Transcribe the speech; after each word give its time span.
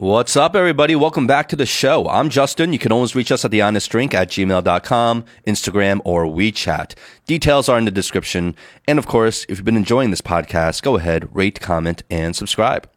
What's 0.00 0.36
up, 0.36 0.54
everybody? 0.54 0.94
Welcome 0.94 1.26
back 1.26 1.48
to 1.48 1.56
the 1.56 1.66
show. 1.66 2.06
I'm 2.08 2.30
Justin. 2.30 2.72
You 2.72 2.78
can 2.78 2.92
always 2.92 3.16
reach 3.16 3.32
us 3.32 3.44
at 3.44 3.50
thehonestdrink 3.50 4.14
at 4.14 4.28
gmail.com, 4.28 5.24
Instagram, 5.44 6.00
or 6.04 6.24
WeChat. 6.24 6.94
Details 7.26 7.68
are 7.68 7.76
in 7.76 7.84
the 7.84 7.90
description. 7.90 8.54
And 8.86 9.00
of 9.00 9.08
course, 9.08 9.44
if 9.48 9.58
you've 9.58 9.64
been 9.64 9.76
enjoying 9.76 10.10
this 10.10 10.20
podcast, 10.20 10.82
go 10.82 10.98
ahead, 10.98 11.28
rate, 11.34 11.58
comment, 11.58 12.04
and 12.08 12.36
subscribe. 12.36 12.88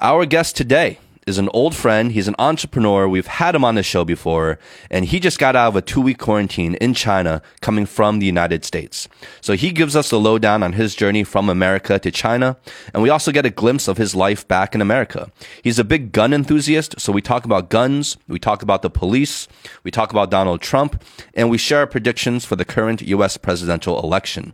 Our 0.00 0.24
guest 0.24 0.56
today 0.56 1.00
is 1.26 1.38
an 1.38 1.48
old 1.52 1.74
friend. 1.74 2.12
He's 2.12 2.28
an 2.28 2.34
entrepreneur. 2.38 3.08
We've 3.08 3.26
had 3.26 3.54
him 3.54 3.64
on 3.64 3.74
the 3.74 3.82
show 3.82 4.04
before, 4.04 4.58
and 4.90 5.04
he 5.04 5.20
just 5.20 5.38
got 5.38 5.56
out 5.56 5.68
of 5.68 5.76
a 5.76 5.82
two 5.82 6.00
week 6.00 6.18
quarantine 6.18 6.74
in 6.76 6.94
China 6.94 7.42
coming 7.60 7.86
from 7.86 8.18
the 8.18 8.26
United 8.26 8.64
States. 8.64 9.08
So 9.40 9.54
he 9.54 9.70
gives 9.70 9.94
us 9.94 10.10
the 10.10 10.20
lowdown 10.20 10.62
on 10.62 10.74
his 10.74 10.94
journey 10.94 11.24
from 11.24 11.48
America 11.48 11.98
to 11.98 12.10
China, 12.10 12.56
and 12.94 13.02
we 13.02 13.10
also 13.10 13.32
get 13.32 13.46
a 13.46 13.50
glimpse 13.50 13.88
of 13.88 13.96
his 13.96 14.14
life 14.14 14.46
back 14.48 14.74
in 14.74 14.80
America. 14.80 15.30
He's 15.62 15.78
a 15.78 15.84
big 15.84 16.12
gun 16.12 16.32
enthusiast, 16.32 17.00
so 17.00 17.12
we 17.12 17.22
talk 17.22 17.44
about 17.44 17.70
guns, 17.70 18.16
we 18.28 18.38
talk 18.38 18.62
about 18.62 18.82
the 18.82 18.90
police, 18.90 19.46
we 19.84 19.90
talk 19.90 20.10
about 20.10 20.30
Donald 20.30 20.60
Trump, 20.60 21.02
and 21.34 21.50
we 21.50 21.58
share 21.58 21.80
our 21.80 21.86
predictions 21.86 22.44
for 22.44 22.56
the 22.56 22.64
current 22.64 23.02
US 23.02 23.36
presidential 23.36 24.02
election. 24.02 24.52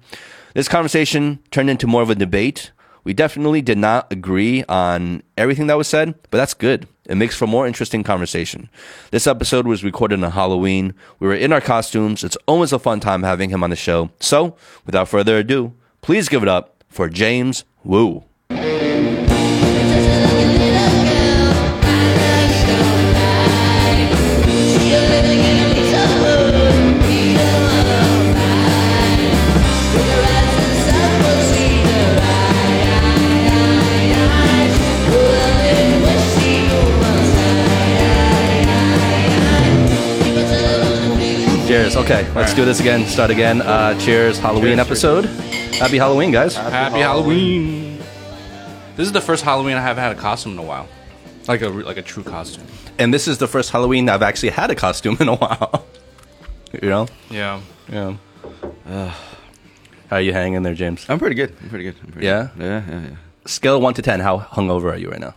This 0.55 0.69
conversation 0.69 1.41
turned 1.51 1.69
into 1.69 1.87
more 1.87 2.01
of 2.01 2.09
a 2.09 2.14
debate 2.14 2.70
we 3.06 3.15
definitely 3.15 3.62
did 3.62 3.78
not 3.78 4.12
agree 4.12 4.65
on 4.65 5.23
everything 5.38 5.69
that 5.69 5.78
was 5.78 5.87
said, 5.87 6.16
but 6.23 6.38
that's 6.38 6.55
good. 6.55 6.88
It 7.05 7.15
makes 7.15 7.37
for 7.37 7.46
more 7.46 7.65
interesting 7.65 8.02
conversation. 8.02 8.69
This 9.12 9.29
episode 9.29 9.65
was 9.65 9.84
recorded 9.84 10.24
on 10.24 10.32
Halloween. 10.32 10.92
We 11.20 11.29
were 11.29 11.34
in 11.37 11.52
our 11.52 11.60
costumes. 11.60 12.24
It's 12.24 12.37
always 12.48 12.73
a 12.73 12.80
fun 12.80 12.98
time 12.98 13.23
having 13.23 13.51
him 13.51 13.62
on 13.62 13.70
the 13.70 13.77
show. 13.77 14.10
So, 14.19 14.56
without 14.87 15.06
further 15.06 15.38
ado, 15.38 15.73
please 16.02 16.29
give 16.29 16.42
it 16.42 16.48
up 16.48 16.82
for 16.88 17.09
James 17.09 17.62
Wu. 17.84 18.24
Cheers. 41.77 41.96
Okay, 41.96 42.27
let's 42.32 42.55
do 42.55 42.65
this 42.65 42.80
again. 42.80 43.05
Start 43.05 43.29
again. 43.30 43.60
Uh, 43.60 43.93
cheers. 44.01 44.38
Halloween 44.38 44.77
Cheers, 44.79 44.87
episode. 44.87 45.24
Happy 45.74 45.99
Halloween, 45.99 46.30
guys. 46.30 46.57
Happy 46.57 47.01
Halloween. 47.01 47.99
This 48.96 49.07
is 49.07 49.13
the 49.13 49.21
first 49.21 49.45
Halloween 49.45 49.77
I 49.77 49.83
haven't 49.83 50.02
had 50.02 50.16
a 50.16 50.18
costume 50.18 50.52
in 50.52 50.59
a 50.59 50.63
while, 50.63 50.88
like 51.46 51.60
a 51.60 51.68
like 51.68 51.99
a 51.99 52.02
true 52.02 52.23
costume. 52.23 52.65
And 52.99 53.13
this 53.13 53.29
is 53.29 53.37
the 53.37 53.46
first 53.46 53.73
Halloween 53.73 54.09
I've 54.09 54.23
actually 54.23 54.52
had 54.52 54.71
a 54.71 54.74
costume 54.74 55.18
in 55.21 55.29
a 55.29 55.37
while. 55.37 55.85
you 56.73 56.88
know? 56.88 57.09
Yeah. 57.29 57.60
Yeah. 57.93 58.16
how 58.87 59.13
are 60.16 60.23
you 60.23 60.33
hanging 60.33 60.63
there, 60.63 60.73
James? 60.73 61.05
I'm 61.11 61.18
pretty 61.18 61.35
good. 61.37 61.55
I'm 61.61 61.68
pretty 61.68 61.85
good. 61.85 61.96
I'm 62.02 62.11
pretty 62.11 62.27
Yeah? 62.27 62.49
good. 62.57 62.65
Yeah, 62.65 62.83
yeah, 62.88 63.01
yeah. 63.11 63.16
Scale 63.45 63.83
1 63.83 63.93
to 63.95 64.03
10, 64.03 64.21
how 64.21 64.38
hungover 64.38 64.91
are 64.93 64.97
you 64.97 65.11
right 65.11 65.21
now? 65.21 65.34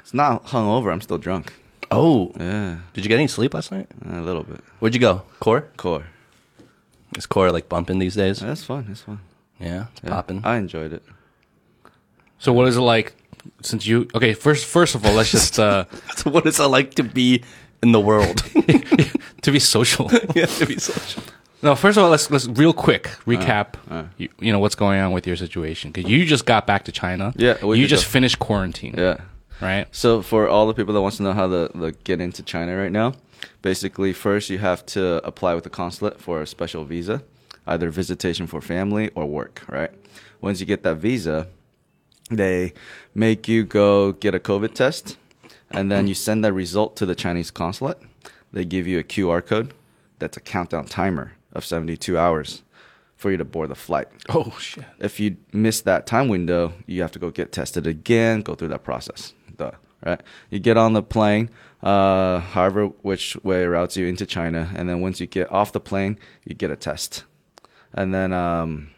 It's 0.00 0.12
not 0.12 0.44
hungover. 0.46 0.90
I'm 0.92 1.00
still 1.00 1.18
drunk. 1.18 1.52
Oh. 1.90 2.32
Yeah, 2.38 2.76
Did 2.92 3.04
you 3.04 3.08
get 3.08 3.16
any 3.18 3.28
sleep 3.28 3.54
last 3.54 3.72
night? 3.72 3.86
a 4.10 4.20
little 4.20 4.42
bit. 4.42 4.60
Where'd 4.78 4.94
you 4.94 5.00
go? 5.00 5.22
Core? 5.40 5.62
Core. 5.76 6.06
Is 7.16 7.26
Core 7.26 7.50
like 7.50 7.68
bumping 7.68 7.98
these 7.98 8.14
days? 8.14 8.40
That's 8.40 8.62
fun. 8.64 8.84
That's 8.88 9.00
fun. 9.02 9.20
Yeah, 9.58 9.86
it's 9.92 10.02
Yeah. 10.04 10.10
popping. 10.10 10.42
I 10.44 10.56
enjoyed 10.56 10.92
it. 10.92 11.02
So 12.38 12.52
what 12.52 12.68
is 12.68 12.76
it 12.76 12.80
like 12.82 13.14
since 13.62 13.86
you? 13.86 14.08
Okay, 14.14 14.34
first 14.34 14.66
first 14.66 14.94
of 14.94 15.04
all, 15.06 15.14
let's 15.14 15.30
just 15.30 15.58
uh 15.58 15.84
So 16.16 16.30
what 16.30 16.46
is 16.46 16.60
it 16.60 16.64
like 16.64 16.94
to 16.94 17.02
be 17.02 17.42
in 17.82 17.92
the 17.92 18.00
world? 18.00 18.36
to 19.42 19.50
be 19.50 19.58
social. 19.58 20.10
yeah, 20.34 20.46
to 20.46 20.66
be 20.66 20.78
social. 20.78 21.22
No, 21.62 21.74
first 21.74 21.98
of 21.98 22.04
all, 22.04 22.10
let's 22.10 22.30
let's 22.30 22.46
real 22.46 22.72
quick 22.72 23.04
recap. 23.26 23.74
uh. 23.90 24.04
you, 24.18 24.28
you 24.38 24.52
know 24.52 24.60
what's 24.60 24.76
going 24.76 25.00
on 25.00 25.10
with 25.12 25.26
your 25.26 25.36
situation 25.36 25.90
because 25.90 26.08
you 26.10 26.24
just 26.26 26.44
got 26.46 26.66
back 26.66 26.84
to 26.84 26.92
China. 26.92 27.32
Yeah, 27.36 27.56
you 27.64 27.86
just 27.88 28.04
go. 28.04 28.10
finished 28.10 28.38
quarantine. 28.38 28.94
Yeah. 28.96 29.16
Right. 29.60 29.86
So 29.92 30.22
for 30.22 30.48
all 30.48 30.66
the 30.66 30.74
people 30.74 30.94
that 30.94 31.00
wants 31.00 31.16
to 31.18 31.22
know 31.22 31.32
how 31.32 31.48
to, 31.48 31.68
to 31.68 31.92
get 32.04 32.20
into 32.20 32.42
China 32.42 32.76
right 32.76 32.92
now, 32.92 33.14
basically 33.62 34.12
first 34.12 34.50
you 34.50 34.58
have 34.58 34.84
to 34.86 35.24
apply 35.26 35.54
with 35.54 35.64
the 35.64 35.70
consulate 35.70 36.20
for 36.20 36.42
a 36.42 36.46
special 36.46 36.84
visa, 36.84 37.22
either 37.66 37.90
visitation 37.90 38.46
for 38.46 38.60
family 38.60 39.10
or 39.14 39.26
work, 39.26 39.62
right? 39.68 39.90
Once 40.40 40.60
you 40.60 40.66
get 40.66 40.82
that 40.82 40.96
visa, 40.96 41.46
they 42.30 42.72
make 43.14 43.48
you 43.48 43.64
go 43.64 44.12
get 44.12 44.34
a 44.34 44.38
COVID 44.38 44.74
test 44.74 45.16
and 45.70 45.90
then 45.90 46.06
you 46.06 46.14
send 46.14 46.44
that 46.44 46.52
result 46.52 46.96
to 46.96 47.06
the 47.06 47.14
Chinese 47.14 47.50
consulate. 47.50 47.98
They 48.52 48.64
give 48.64 48.86
you 48.86 48.98
a 48.98 49.04
QR 49.04 49.44
code 49.44 49.74
that's 50.18 50.36
a 50.36 50.40
countdown 50.40 50.86
timer 50.86 51.32
of 51.52 51.64
72 51.64 52.16
hours 52.16 52.62
for 53.16 53.30
you 53.32 53.36
to 53.36 53.44
board 53.44 53.68
the 53.68 53.74
flight 53.74 54.06
Oh 54.28 54.56
shit. 54.60 54.84
if 55.00 55.18
you 55.18 55.36
miss 55.52 55.80
that 55.82 56.06
time 56.06 56.28
window, 56.28 56.72
you 56.86 57.02
have 57.02 57.12
to 57.12 57.18
go 57.18 57.30
get 57.30 57.50
tested 57.50 57.86
again, 57.86 58.42
go 58.42 58.54
through 58.54 58.68
that 58.68 58.84
process. 58.84 59.34
Right? 60.04 60.20
You 60.50 60.60
get 60.60 60.76
on 60.76 60.92
the 60.92 61.02
plane, 61.02 61.50
uh, 61.82 62.38
however 62.40 62.86
which 63.02 63.36
way 63.42 63.64
routes 63.66 63.96
you 63.96 64.06
into 64.06 64.26
China, 64.26 64.70
and 64.76 64.88
then 64.88 65.00
once 65.00 65.20
you 65.20 65.26
get 65.26 65.50
off 65.50 65.72
the 65.72 65.80
plane, 65.80 66.18
you 66.44 66.54
get 66.54 66.70
a 66.70 66.76
test, 66.76 67.24
and 67.92 68.14
then 68.14 68.32
um, 68.32 68.90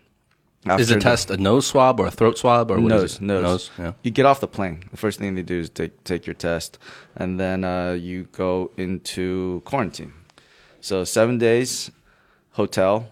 Is 0.67 0.89
the 0.89 0.95
after 0.97 1.01
test 1.01 1.31
a 1.31 1.39
nose 1.39 1.67
swab 1.67 2.01
or 2.01 2.07
a 2.07 2.11
throat 2.11 2.37
swab 2.37 2.71
or 2.71 2.79
what 2.81 2.93
is 2.93 3.01
nose, 3.01 3.17
it? 3.17 3.23
nose, 3.23 3.43
Nose, 3.43 3.71
yeah. 3.79 3.93
You 4.03 4.11
get 4.11 4.27
off 4.27 4.41
the 4.41 4.49
plane. 4.49 4.85
The 4.91 4.99
first 4.99 5.19
thing 5.19 5.35
they 5.37 5.43
do 5.43 5.61
is 5.61 5.71
take 5.71 6.05
take 6.05 6.27
your 6.27 6.35
test, 6.35 6.79
and 7.17 7.41
then 7.41 7.65
uh, 7.65 7.93
you 7.93 8.25
go 8.33 8.71
into 8.77 9.63
quarantine. 9.65 10.13
So 10.83 11.05
seven 11.05 11.39
days, 11.39 11.91
hotel, 12.53 13.09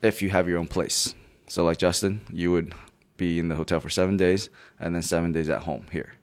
if 0.00 0.22
you 0.22 0.30
have 0.30 0.48
your 0.48 0.58
own 0.58 0.66
place. 0.68 1.14
So 1.48 1.62
like 1.62 1.76
Justin, 1.78 2.22
you 2.32 2.52
would 2.52 2.74
be 3.18 3.38
in 3.38 3.48
the 3.48 3.54
hotel 3.54 3.80
for 3.80 3.90
seven 3.90 4.16
days, 4.16 4.48
and 4.80 4.94
then 4.94 5.02
seven 5.02 5.32
days 5.32 5.50
at 5.50 5.62
home 5.64 5.86
here. 5.92 6.14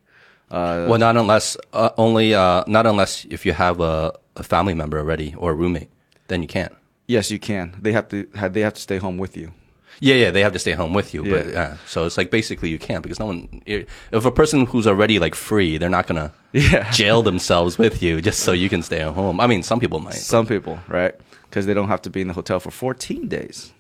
Uh, 0.52 0.86
Well, 0.90 1.00
not 1.00 1.18
unless 1.18 1.58
uh, 1.74 1.90
only 1.98 2.34
uh, 2.36 2.64
not 2.68 2.86
unless 2.86 3.26
if 3.30 3.46
you 3.46 3.54
have 3.54 3.80
a, 3.80 4.12
a 4.36 4.44
family 4.44 4.74
member 4.74 4.98
already 5.00 5.34
or 5.38 5.52
a 5.52 5.54
roommate, 5.56 5.90
then 6.28 6.42
you 6.42 6.48
can't. 6.48 6.74
yes, 7.08 7.30
you 7.32 7.40
can. 7.40 7.76
They 7.82 7.92
have 7.94 8.08
to 8.10 8.28
have, 8.36 8.54
they 8.54 8.62
have 8.62 8.74
to 8.74 8.82
stay 8.82 8.98
home 8.98 9.18
with 9.18 9.36
you. 9.38 9.52
Yeah, 10.00 10.16
yeah, 10.16 10.32
they 10.32 10.42
have 10.42 10.54
to 10.54 10.60
stay 10.60 10.74
home 10.74 10.94
with 10.94 11.14
you. 11.14 11.22
But 11.24 11.46
Yeah. 11.46 11.54
yeah, 11.54 11.78
so 11.88 12.06
it's 12.06 12.18
like 12.18 12.30
basically 12.32 12.70
you 12.70 12.80
can't 12.80 13.04
because 13.04 13.20
no 13.20 13.28
one. 13.28 13.62
If 13.66 14.26
a 14.26 14.32
person 14.32 14.66
who's 14.66 14.88
already 14.88 15.20
like 15.20 15.36
free, 15.36 15.78
they're 15.80 15.90
not 15.98 16.08
gonna 16.08 16.32
Yeah. 16.54 16.90
jail 16.92 17.22
themselves 17.24 17.78
with 17.78 18.02
you 18.04 18.22
just 18.22 18.40
so 18.40 18.52
you 18.54 18.70
can 18.70 18.82
stay 18.84 19.02
at 19.02 19.14
home. 19.14 19.40
I 19.40 19.48
mean, 19.48 19.64
some 19.64 19.80
people 19.80 20.00
might. 20.00 20.16
Some 20.16 20.46
people, 20.46 20.78
right? 20.88 21.14
Because 21.50 21.66
they 21.68 21.74
don't 21.74 21.88
have 21.90 22.02
to 22.02 22.10
be 22.10 22.20
in 22.22 22.28
the 22.28 22.34
hotel 22.34 22.60
for 22.60 22.72
14 22.72 23.28
days. 23.28 23.72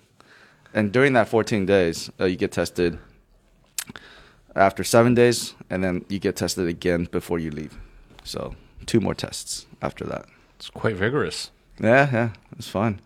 And 0.74 0.92
during 0.92 1.14
that 1.14 1.28
14 1.28 1.66
days, 1.66 2.10
uh, 2.20 2.26
you 2.26 2.36
get 2.36 2.52
tested 2.52 2.98
after 4.56 4.84
seven 4.84 5.14
days, 5.14 5.54
and 5.70 5.84
then 5.84 6.06
you 6.10 6.20
get 6.20 6.36
tested 6.36 6.68
again 6.68 7.08
before 7.12 7.40
you 7.40 7.52
leave. 7.52 7.78
So, 8.24 8.56
two 8.86 9.00
more 9.00 9.14
tests 9.16 9.66
after 9.82 10.06
that. 10.06 10.26
It's 10.58 10.70
quite 10.70 10.96
vigorous. 10.96 11.52
Yeah, 11.80 12.10
yeah, 12.12 12.30
it's 12.58 12.68
fun. 12.70 13.00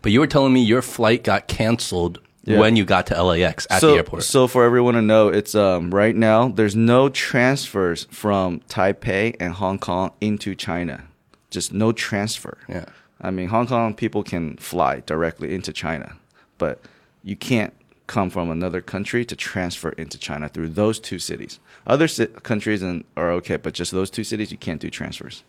But 0.00 0.12
you 0.12 0.20
were 0.20 0.26
telling 0.26 0.52
me 0.52 0.62
your 0.62 0.82
flight 0.82 1.22
got 1.24 1.46
canceled 1.48 2.20
Yeah. 2.44 2.58
when 2.58 2.74
you 2.76 2.84
got 2.84 3.06
to 3.08 3.22
LAX 3.22 3.66
at 3.70 3.80
so, 3.80 3.90
the 3.92 3.96
airport. 3.98 4.22
So, 4.24 4.46
for 4.48 4.64
everyone 4.64 4.94
to 4.94 5.02
know, 5.02 5.28
it's 5.28 5.54
um, 5.54 5.92
right 5.94 6.14
now, 6.16 6.48
there's 6.48 6.74
no 6.76 7.08
transfers 7.08 8.06
from 8.10 8.60
Taipei 8.68 9.36
and 9.40 9.52
Hong 9.54 9.78
Kong 9.78 10.12
into 10.20 10.54
China. 10.54 11.04
Just 11.50 11.72
no 11.72 11.92
transfer. 11.92 12.58
yeah. 12.68 12.86
I 13.20 13.30
mean, 13.30 13.48
Hong 13.48 13.68
Kong 13.68 13.94
people 13.94 14.24
can 14.24 14.56
fly 14.56 15.00
directly 15.06 15.54
into 15.54 15.72
China, 15.72 16.16
but 16.58 16.80
you 17.22 17.36
can't 17.36 17.72
come 18.12 18.28
from 18.28 18.50
another 18.50 18.82
country 18.82 19.24
to 19.24 19.34
transfer 19.34 19.88
into 20.02 20.18
China 20.18 20.46
through 20.48 20.68
those 20.68 21.00
two 21.00 21.18
cities. 21.18 21.58
Other 21.86 22.06
ci- 22.06 22.26
countries 22.50 22.82
and, 22.82 23.04
are 23.16 23.30
okay, 23.38 23.56
but 23.56 23.72
just 23.72 23.90
those 23.90 24.10
two 24.10 24.22
cities, 24.22 24.52
you 24.52 24.58
can't 24.58 24.80
do 24.82 24.90
transfers. 24.90 25.42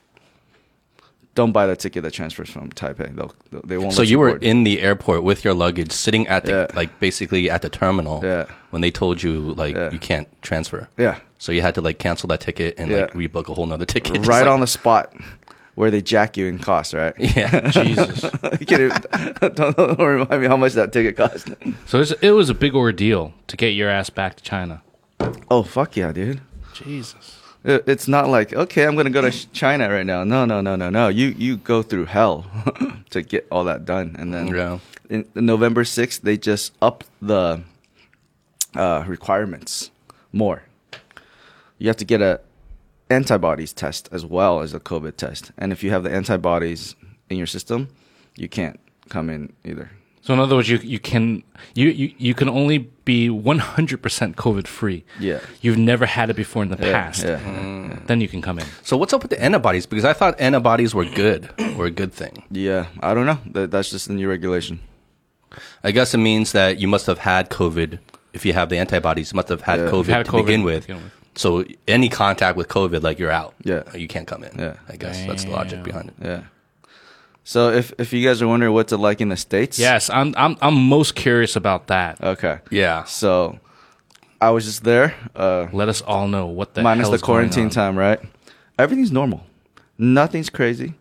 Don't 1.36 1.52
buy 1.52 1.66
the 1.66 1.76
ticket 1.76 2.04
that 2.04 2.14
transfers 2.14 2.50
from 2.50 2.70
Taipei. 2.72 3.14
They'll, 3.16 3.34
they 3.66 3.78
won't. 3.78 3.94
So 3.94 4.02
you 4.04 4.18
were 4.20 4.30
board. 4.30 4.44
in 4.44 4.64
the 4.64 4.82
airport 4.82 5.24
with 5.24 5.44
your 5.44 5.54
luggage, 5.56 5.92
sitting 5.92 6.26
at 6.28 6.46
the 6.46 6.52
Yeah. 6.70 6.76
like 6.80 7.00
basically 7.00 7.50
at 7.50 7.62
the 7.64 7.70
terminal 7.70 8.22
Yeah. 8.24 8.46
when 8.70 8.82
they 8.82 8.92
told 8.92 9.22
you 9.24 9.54
like 9.56 9.76
Yeah. 9.76 9.92
you 9.92 10.00
can't 10.00 10.28
transfer. 10.42 10.88
Yeah, 10.98 11.16
So 11.40 11.52
you 11.52 11.62
had 11.62 11.74
to 11.76 11.82
like 11.82 11.98
cancel 12.00 12.28
that 12.30 12.40
ticket 12.40 12.76
and 12.78 12.92
like 12.92 13.14
rebook 13.14 13.50
a 13.50 13.54
whole 13.56 13.66
nother 13.66 13.86
ticket. 13.86 14.14
Right 14.28 14.42
like- 14.46 14.48
on 14.56 14.60
the 14.62 14.68
spot 14.68 15.12
where 15.76 15.90
they 15.92 16.02
jack 16.02 16.38
you 16.38 16.46
in 16.48 16.60
cost. 16.60 16.94
Right? 16.94 17.14
Yeah. 17.18 17.70
Jesus. 17.72 18.22
don't, 19.40 19.76
don't 19.78 20.00
remind 20.00 20.42
me 20.42 20.48
how 20.48 20.58
much 20.58 20.74
that 20.74 20.92
ticket 20.94 21.18
cost. 21.18 21.50
so 21.88 22.02
it's, 22.02 22.12
it 22.22 22.32
was 22.32 22.50
a 22.50 22.54
big 22.54 22.76
ordeal 22.76 23.34
to 23.48 23.58
get 23.58 23.70
your 23.70 23.90
ass 23.90 24.10
back 24.10 24.36
to 24.36 24.44
China. 24.44 24.82
Oh 25.50 25.64
fuck 25.64 25.96
yeah, 25.96 26.12
dude. 26.12 26.42
Jesus. 26.74 27.40
It- 27.64 27.84
It's 27.88 28.08
not 28.08 28.28
like 28.30 28.54
okay, 28.54 28.86
I'm 28.86 28.96
gonna 28.96 29.10
go 29.10 29.22
to 29.22 29.32
China 29.54 29.90
right 29.90 30.06
now. 30.06 30.24
No, 30.24 30.46
no, 30.46 30.62
no, 30.62 30.76
no, 30.76 30.90
no. 30.90 31.08
You 31.08 31.28
you 31.38 31.58
go 31.58 31.82
through 31.82 32.06
hell 32.06 32.46
to 33.12 33.22
get 33.22 33.48
all 33.52 33.64
that 33.66 33.86
done, 33.86 34.16
and 34.20 34.34
then 34.34 34.48
Yeah. 34.48 34.80
in, 35.10 35.26
in 35.36 35.46
November 35.46 35.86
sixth, 35.86 36.22
they 36.24 36.38
just 36.38 36.74
upped 36.82 37.08
the 37.22 37.62
uh, 38.76 39.04
requirements 39.08 39.92
more. 40.32 40.64
You 41.78 41.88
have 41.88 41.98
to 41.98 42.06
get 42.06 42.22
a 42.22 42.40
antibodies 43.14 43.74
test 43.74 44.10
as 44.12 44.26
well 44.26 44.62
as 44.62 44.74
a 44.74 44.80
COVID 44.80 45.16
test. 45.18 45.52
And 45.58 45.72
if 45.72 45.84
you 45.84 45.92
have 45.92 46.04
the 46.04 46.12
antibodies 46.12 46.96
in 47.30 47.38
your 47.38 47.48
system, 47.48 47.88
you 48.36 48.50
can't 48.50 48.80
come 49.10 49.30
in 49.30 49.54
either. 49.64 49.90
So 50.22 50.34
in 50.34 50.40
other 50.40 50.56
words, 50.56 50.70
you 50.70 50.78
you 50.78 51.00
can 51.00 51.44
you 51.76 51.90
you, 51.90 52.14
you 52.18 52.34
can 52.34 52.48
only 52.50 52.78
be 53.06 53.30
one 53.30 53.60
hundred 53.60 54.02
percent 54.02 54.38
COVID 54.38 54.68
free. 54.68 55.04
Yeah. 55.20 55.40
You've 55.62 55.78
never 55.78 56.06
had 56.06 56.30
it 56.30 56.36
before 56.38 56.64
in 56.64 56.70
the 56.70 56.78
Yeah, 56.78 56.94
past. 56.94 57.24
yeah. 57.26 57.40
Mm. 57.40 58.08
Then 58.08 58.22
you 58.22 58.30
can 58.30 58.42
come 58.42 58.58
in. 58.60 58.66
So 58.84 58.96
what's 58.98 59.14
up 59.14 59.22
with 59.22 59.32
the 59.32 59.42
antibodies? 59.44 59.86
Because 59.86 60.06
I 60.06 60.14
thought 60.14 60.40
antibodies 60.40 60.96
were 60.96 61.06
good, 61.06 61.50
were 61.78 61.88
a 61.88 61.92
good 61.92 62.14
thing. 62.14 62.44
Yeah, 62.52 62.86
I 63.02 63.14
don't 63.14 63.26
know. 63.26 63.40
That, 63.52 63.72
that's 63.72 63.90
just 63.92 64.08
the 64.08 64.14
new 64.14 64.30
regulation. 64.30 64.80
I 65.84 65.92
guess 65.92 66.14
it 66.14 66.20
means 66.20 66.52
that 66.54 66.80
you 66.80 66.88
must 66.88 67.06
have 67.08 67.20
had 67.20 67.50
COVID. 67.50 68.00
If 68.34 68.46
you 68.46 68.54
have 68.54 68.70
the 68.70 68.78
antibodies, 68.78 69.32
you 69.32 69.36
must 69.36 69.50
have 69.50 69.62
had 69.62 69.80
Yeah. 69.80 69.92
COVID 69.92 70.06
Had 70.08 70.26
to 70.26 70.32
COVID 70.32 70.46
begin 70.46 70.62
to 70.66 70.80
begin 70.80 70.96
with. 71.04 71.12
So 71.36 71.66
any 71.88 72.10
contact 72.10 72.58
with 72.58 72.68
COVID, 72.68 73.02
like 73.02 73.18
you're 73.20 73.32
out. 73.32 73.54
Yeah. 73.64 73.84
you 73.96 74.08
can't 74.08 74.28
come 74.28 74.44
in. 74.44 74.58
Yeah. 74.60 74.76
I 74.90 74.96
guess 74.98 75.26
that's 75.26 75.44
the 75.46 75.52
logic 75.52 75.84
behind 75.84 76.10
it. 76.10 76.16
Yeah. 76.22 76.42
So 77.44 77.72
if 77.72 77.92
if 77.98 78.14
you 78.14 78.26
guys 78.28 78.42
are 78.42 78.48
wondering 78.48 78.74
what's 78.74 78.94
it 78.94 78.98
like 78.98 79.20
in 79.20 79.30
the 79.30 79.36
states, 79.38 79.78
Yes, 79.80 80.10
I'm 80.10 80.34
I'm 80.38 80.56
I'm 80.62 80.76
most 80.90 81.16
curious 81.16 81.56
about 81.56 81.88
that. 81.88 82.22
Okay. 82.24 82.60
Yeah. 82.70 83.04
So 83.06 83.60
I 84.40 84.52
was 84.52 84.66
just 84.66 84.84
there, 84.84 85.14
uh, 85.36 85.68
Let 85.74 85.90
us 85.90 86.02
all 86.02 86.28
know 86.28 86.46
what 86.48 86.74
the 86.74 86.82
minus 86.84 87.04
hell 87.06 87.12
the 87.12 87.16
is 87.16 87.22
going 87.22 87.36
quarantine 87.50 87.66
on. 87.66 87.70
time, 87.72 87.98
right? 87.98 88.20
Everything's 88.78 89.12
normal. 89.12 89.42
Nothing's 89.98 90.50
crazy. 90.50 90.94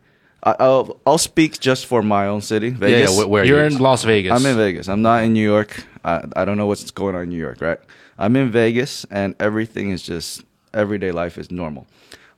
I, 0.43 0.57
I'll 0.59 1.01
I'll 1.07 1.19
speak 1.19 1.61
just 1.61 1.87
for 1.87 2.03
my 2.03 2.27
own 2.27 2.41
city, 2.41 2.71
Vegas. 2.71 3.11
yeah. 3.11 3.17
Where, 3.19 3.27
where 3.29 3.43
are 3.43 3.47
You're 3.47 3.61
you? 3.69 3.77
in 3.77 3.79
Las 3.79 4.03
Vegas. 4.05 4.33
I'm 4.33 4.45
in 4.47 4.57
Vegas. 4.57 4.89
I'm 4.89 5.03
not 5.03 5.23
in 5.25 5.33
New 5.33 5.45
York. 5.49 5.85
I, 6.05 6.25
I 6.35 6.45
don't 6.45 6.57
know 6.57 6.67
what's 6.67 6.91
going 6.91 7.15
on 7.15 7.23
in 7.23 7.29
New 7.29 7.39
York, 7.39 7.61
right? 7.61 7.79
I'm 8.19 8.37
in 8.37 8.51
Vegas, 8.51 9.05
and 9.11 9.35
everything 9.41 9.91
is 9.91 10.03
just 10.03 10.45
everyday 10.75 11.11
life 11.13 11.39
is 11.39 11.51
normal. 11.51 11.87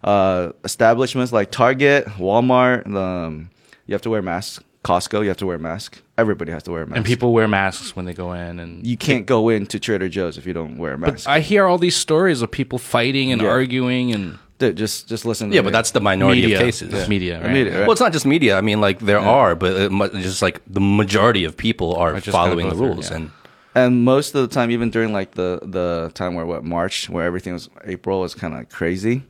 Uh, 0.03 0.53
establishments 0.65 1.33
like 1.33 1.51
Target, 1.51 2.07
Walmart, 2.19 2.87
um, 2.95 3.51
you 3.87 3.95
have 3.95 4.03
to 4.03 4.11
wear 4.11 4.23
masks. 4.23 4.63
Costco, 4.85 5.23
you 5.23 5.29
have 5.29 5.39
to 5.39 5.47
wear 5.47 5.57
a 5.57 5.59
mask. 5.59 6.03
Everybody 6.19 6.53
has 6.53 6.63
to 6.65 6.71
wear 6.71 6.83
a 6.83 6.87
mask. 6.87 6.97
and 6.99 7.07
people 7.07 7.33
wear 7.33 7.49
masks 7.49 7.97
when 7.97 8.05
they 8.05 8.13
go 8.13 8.33
in, 8.35 8.61
and 8.61 8.87
you 8.87 8.99
can't 8.99 9.25
go 9.25 9.49
into 9.49 9.81
Trader 9.81 10.11
Joe's 10.11 10.37
if 10.37 10.47
you 10.47 10.53
don't 10.53 10.77
wear 10.77 10.93
a 10.95 10.99
mask. 10.99 11.27
I 11.27 11.41
hear 11.41 11.65
all 11.67 11.79
these 11.79 11.97
stories 11.97 12.43
of 12.43 12.51
people 12.51 12.79
fighting 12.79 13.33
and 13.33 13.41
Yeah. 13.41 13.49
arguing 13.49 14.13
and 14.13 14.39
Dude, 14.59 14.77
just 14.77 15.09
just 15.09 15.25
listen. 15.25 15.49
To 15.51 15.55
Yeah, 15.57 15.63
me. 15.63 15.65
but 15.65 15.73
that's 15.73 15.91
the 15.93 16.01
minority 16.01 16.43
media. 16.43 16.59
of 16.59 16.63
cases. 16.65 16.93
It's 16.95 17.09
media, 17.09 17.41
right? 17.43 17.51
Media, 17.51 17.73
right. 17.73 17.81
Well, 17.81 17.93
it's 17.93 18.01
not 18.01 18.13
just 18.13 18.25
media. 18.27 18.57
I 18.57 18.61
mean, 18.61 18.81
like 18.81 18.99
there 19.01 19.19
are, 19.19 19.55
but 19.57 19.73
it, 19.75 20.13
just 20.23 20.43
like 20.43 20.61
the 20.67 20.81
majority 20.81 21.45
of 21.45 21.57
people 21.57 21.97
are 21.97 22.15
I 22.15 22.21
just 22.21 22.31
following 22.31 22.67
gotta 22.67 22.77
the 22.77 22.81
go 22.83 22.87
through, 22.87 22.95
rules, 22.95 23.11
yeah. 23.11 23.17
and 23.17 23.31
And 23.75 24.05
most 24.05 24.35
of 24.35 24.43
the 24.49 24.55
time, 24.55 24.71
even 24.71 24.91
during 24.91 25.13
like 25.13 25.33
the 25.33 25.61
the 25.63 26.11
time 26.15 26.35
where 26.35 26.47
what 26.47 26.65
March, 26.65 27.09
where 27.11 27.25
everything 27.25 27.53
was 27.55 27.69
April 27.85 28.21
was 28.21 28.35
kind 28.35 28.55
of 28.55 28.69
crazy. 28.69 29.25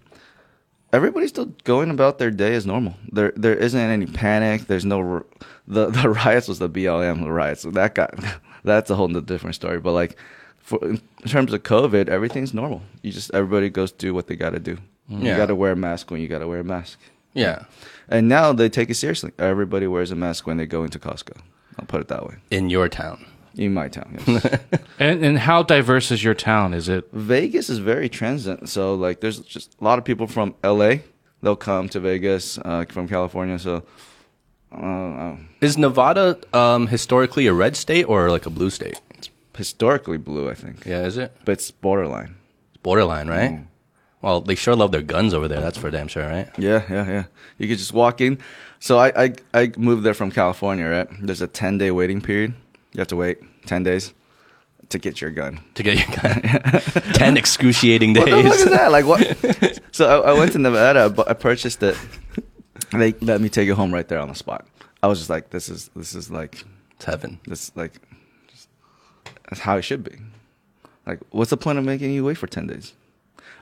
Everybody's 0.92 1.30
still 1.30 1.46
going 1.64 1.90
about 1.90 2.18
their 2.18 2.30
day 2.30 2.54
as 2.54 2.66
normal. 2.66 2.94
There 3.10 3.32
there 3.36 3.54
isn't 3.54 3.80
any 3.80 4.06
panic. 4.06 4.66
There's 4.66 4.84
no 4.84 5.24
the 5.66 5.86
the 5.98 6.08
riots 6.08 6.46
was 6.48 6.58
the 6.58 6.68
BLM 6.68 7.26
riots. 7.28 7.62
So 7.62 7.70
that 7.70 7.94
got 7.94 8.14
that's 8.64 8.90
a 8.90 8.94
whole 8.96 9.08
different 9.08 9.54
story. 9.54 9.80
But 9.80 9.92
like 9.92 10.16
for 10.58 10.78
in 10.84 11.00
terms 11.26 11.52
of 11.52 11.62
COVID, 11.62 12.08
everything's 12.08 12.52
normal. 12.54 12.82
You 13.02 13.12
just 13.12 13.32
everybody 13.34 13.70
goes 13.70 13.92
do 13.92 14.12
what 14.14 14.26
they 14.26 14.36
got 14.36 14.50
to 14.50 14.60
do. 14.60 14.78
You 15.08 15.36
got 15.36 15.46
to 15.46 15.54
wear 15.54 15.72
a 15.72 15.76
mask 15.76 16.10
when 16.10 16.20
you 16.20 16.28
got 16.28 16.38
to 16.38 16.48
wear 16.48 16.60
a 16.60 16.64
mask. 16.64 16.98
yeah, 17.34 17.64
And 18.08 18.26
now 18.28 18.52
they 18.54 18.70
take 18.70 18.88
it 18.88 18.94
seriously. 18.94 19.32
Everybody 19.38 19.86
wears 19.86 20.10
a 20.10 20.16
mask 20.16 20.46
when 20.46 20.56
they 20.56 20.64
go 20.66 20.82
into 20.82 20.98
Costco. 20.98 21.36
I'll 21.78 21.84
put 21.86 22.00
it 22.00 22.08
that 22.08 22.26
way. 22.26 22.36
in 22.50 22.70
your 22.70 22.88
town. 22.88 23.26
In 23.56 23.72
my 23.72 23.88
town, 23.88 24.18
yes. 24.26 24.58
and 24.98 25.24
and 25.24 25.38
how 25.38 25.62
diverse 25.62 26.10
is 26.10 26.24
your 26.24 26.34
town? 26.34 26.74
Is 26.74 26.88
it 26.88 27.08
Vegas 27.12 27.70
is 27.70 27.78
very 27.78 28.08
transient. 28.08 28.68
So 28.68 28.94
like, 28.94 29.20
there's 29.20 29.40
just 29.40 29.76
a 29.80 29.84
lot 29.84 29.98
of 29.98 30.04
people 30.04 30.26
from 30.26 30.54
LA. 30.64 30.96
They'll 31.42 31.56
come 31.56 31.88
to 31.90 32.00
Vegas 32.00 32.58
uh, 32.58 32.84
from 32.88 33.06
California. 33.06 33.58
So 33.58 33.84
uh, 34.72 35.36
Is 35.60 35.78
Nevada 35.78 36.38
um, 36.52 36.88
historically 36.88 37.46
a 37.46 37.52
red 37.52 37.76
state 37.76 38.04
or 38.04 38.30
like 38.30 38.46
a 38.46 38.50
blue 38.50 38.70
state? 38.70 39.00
historically 39.56 40.18
blue, 40.18 40.50
I 40.50 40.54
think. 40.54 40.84
Yeah, 40.84 41.02
is 41.04 41.16
it 41.16 41.32
But 41.44 41.52
it's 41.52 41.70
borderline. 41.70 42.36
It's 42.70 42.82
borderline? 42.82 43.28
Right. 43.28 43.52
Mm. 43.52 43.66
Well, 44.20 44.40
they 44.40 44.54
sure 44.54 44.74
love 44.74 44.90
their 44.90 45.02
guns 45.02 45.34
over 45.34 45.48
there. 45.48 45.60
That's 45.60 45.76
for 45.76 45.90
damn 45.90 46.08
sure, 46.08 46.26
right? 46.26 46.48
Yeah, 46.56 46.82
yeah, 46.88 47.06
yeah. 47.06 47.24
You 47.58 47.68
could 47.68 47.78
just 47.78 47.92
walk 47.92 48.20
in. 48.20 48.38
So 48.80 48.98
I, 48.98 49.24
I, 49.24 49.34
I 49.52 49.72
moved 49.76 50.02
there 50.02 50.14
from 50.14 50.30
California. 50.30 50.86
Right. 50.88 51.08
There's 51.20 51.42
a 51.42 51.46
10 51.46 51.78
day 51.78 51.90
waiting 51.90 52.20
period. 52.20 52.54
You 52.94 53.00
have 53.00 53.08
to 53.08 53.16
wait 53.16 53.38
10 53.66 53.82
days 53.82 54.14
to 54.90 54.98
get 54.98 55.20
your 55.20 55.30
gun. 55.30 55.60
To 55.74 55.82
get 55.82 55.96
your 55.98 56.16
gun. 56.16 56.40
ten 57.14 57.36
excruciating 57.36 58.14
What 58.14 58.26
the 58.26 58.30
fuck 58.30 58.42
days. 58.44 58.60
is 58.60 58.70
that? 58.70 58.92
Like 58.92 59.06
what? 59.06 59.80
so 59.92 60.22
I, 60.22 60.30
I 60.30 60.32
went 60.38 60.52
to 60.52 60.58
Nevada, 60.58 61.10
but 61.10 61.28
I 61.28 61.32
purchased 61.32 61.82
it. 61.82 61.96
They 62.92 63.12
let 63.20 63.40
me 63.40 63.48
take 63.48 63.68
it 63.68 63.72
home 63.74 63.92
right 63.92 64.06
there 64.06 64.20
on 64.20 64.28
the 64.28 64.34
spot. 64.34 64.66
I 65.02 65.06
was 65.08 65.18
just 65.18 65.30
like, 65.30 65.50
this 65.50 65.68
is 65.68 65.90
this 65.96 66.14
is 66.14 66.30
like 66.30 66.64
It's 66.96 67.04
heaven. 67.06 67.40
this 67.46 67.72
like 67.74 67.92
just, 68.48 68.68
that's 69.48 69.60
how 69.60 69.76
it 69.78 69.82
should 69.82 70.04
be. 70.04 70.16
Like, 71.06 71.20
what's 71.30 71.50
the 71.50 71.56
point 71.56 71.78
of 71.78 71.84
making 71.84 72.12
you 72.12 72.24
wait 72.24 72.38
for 72.38 72.46
ten 72.46 72.66
days? 72.66 72.92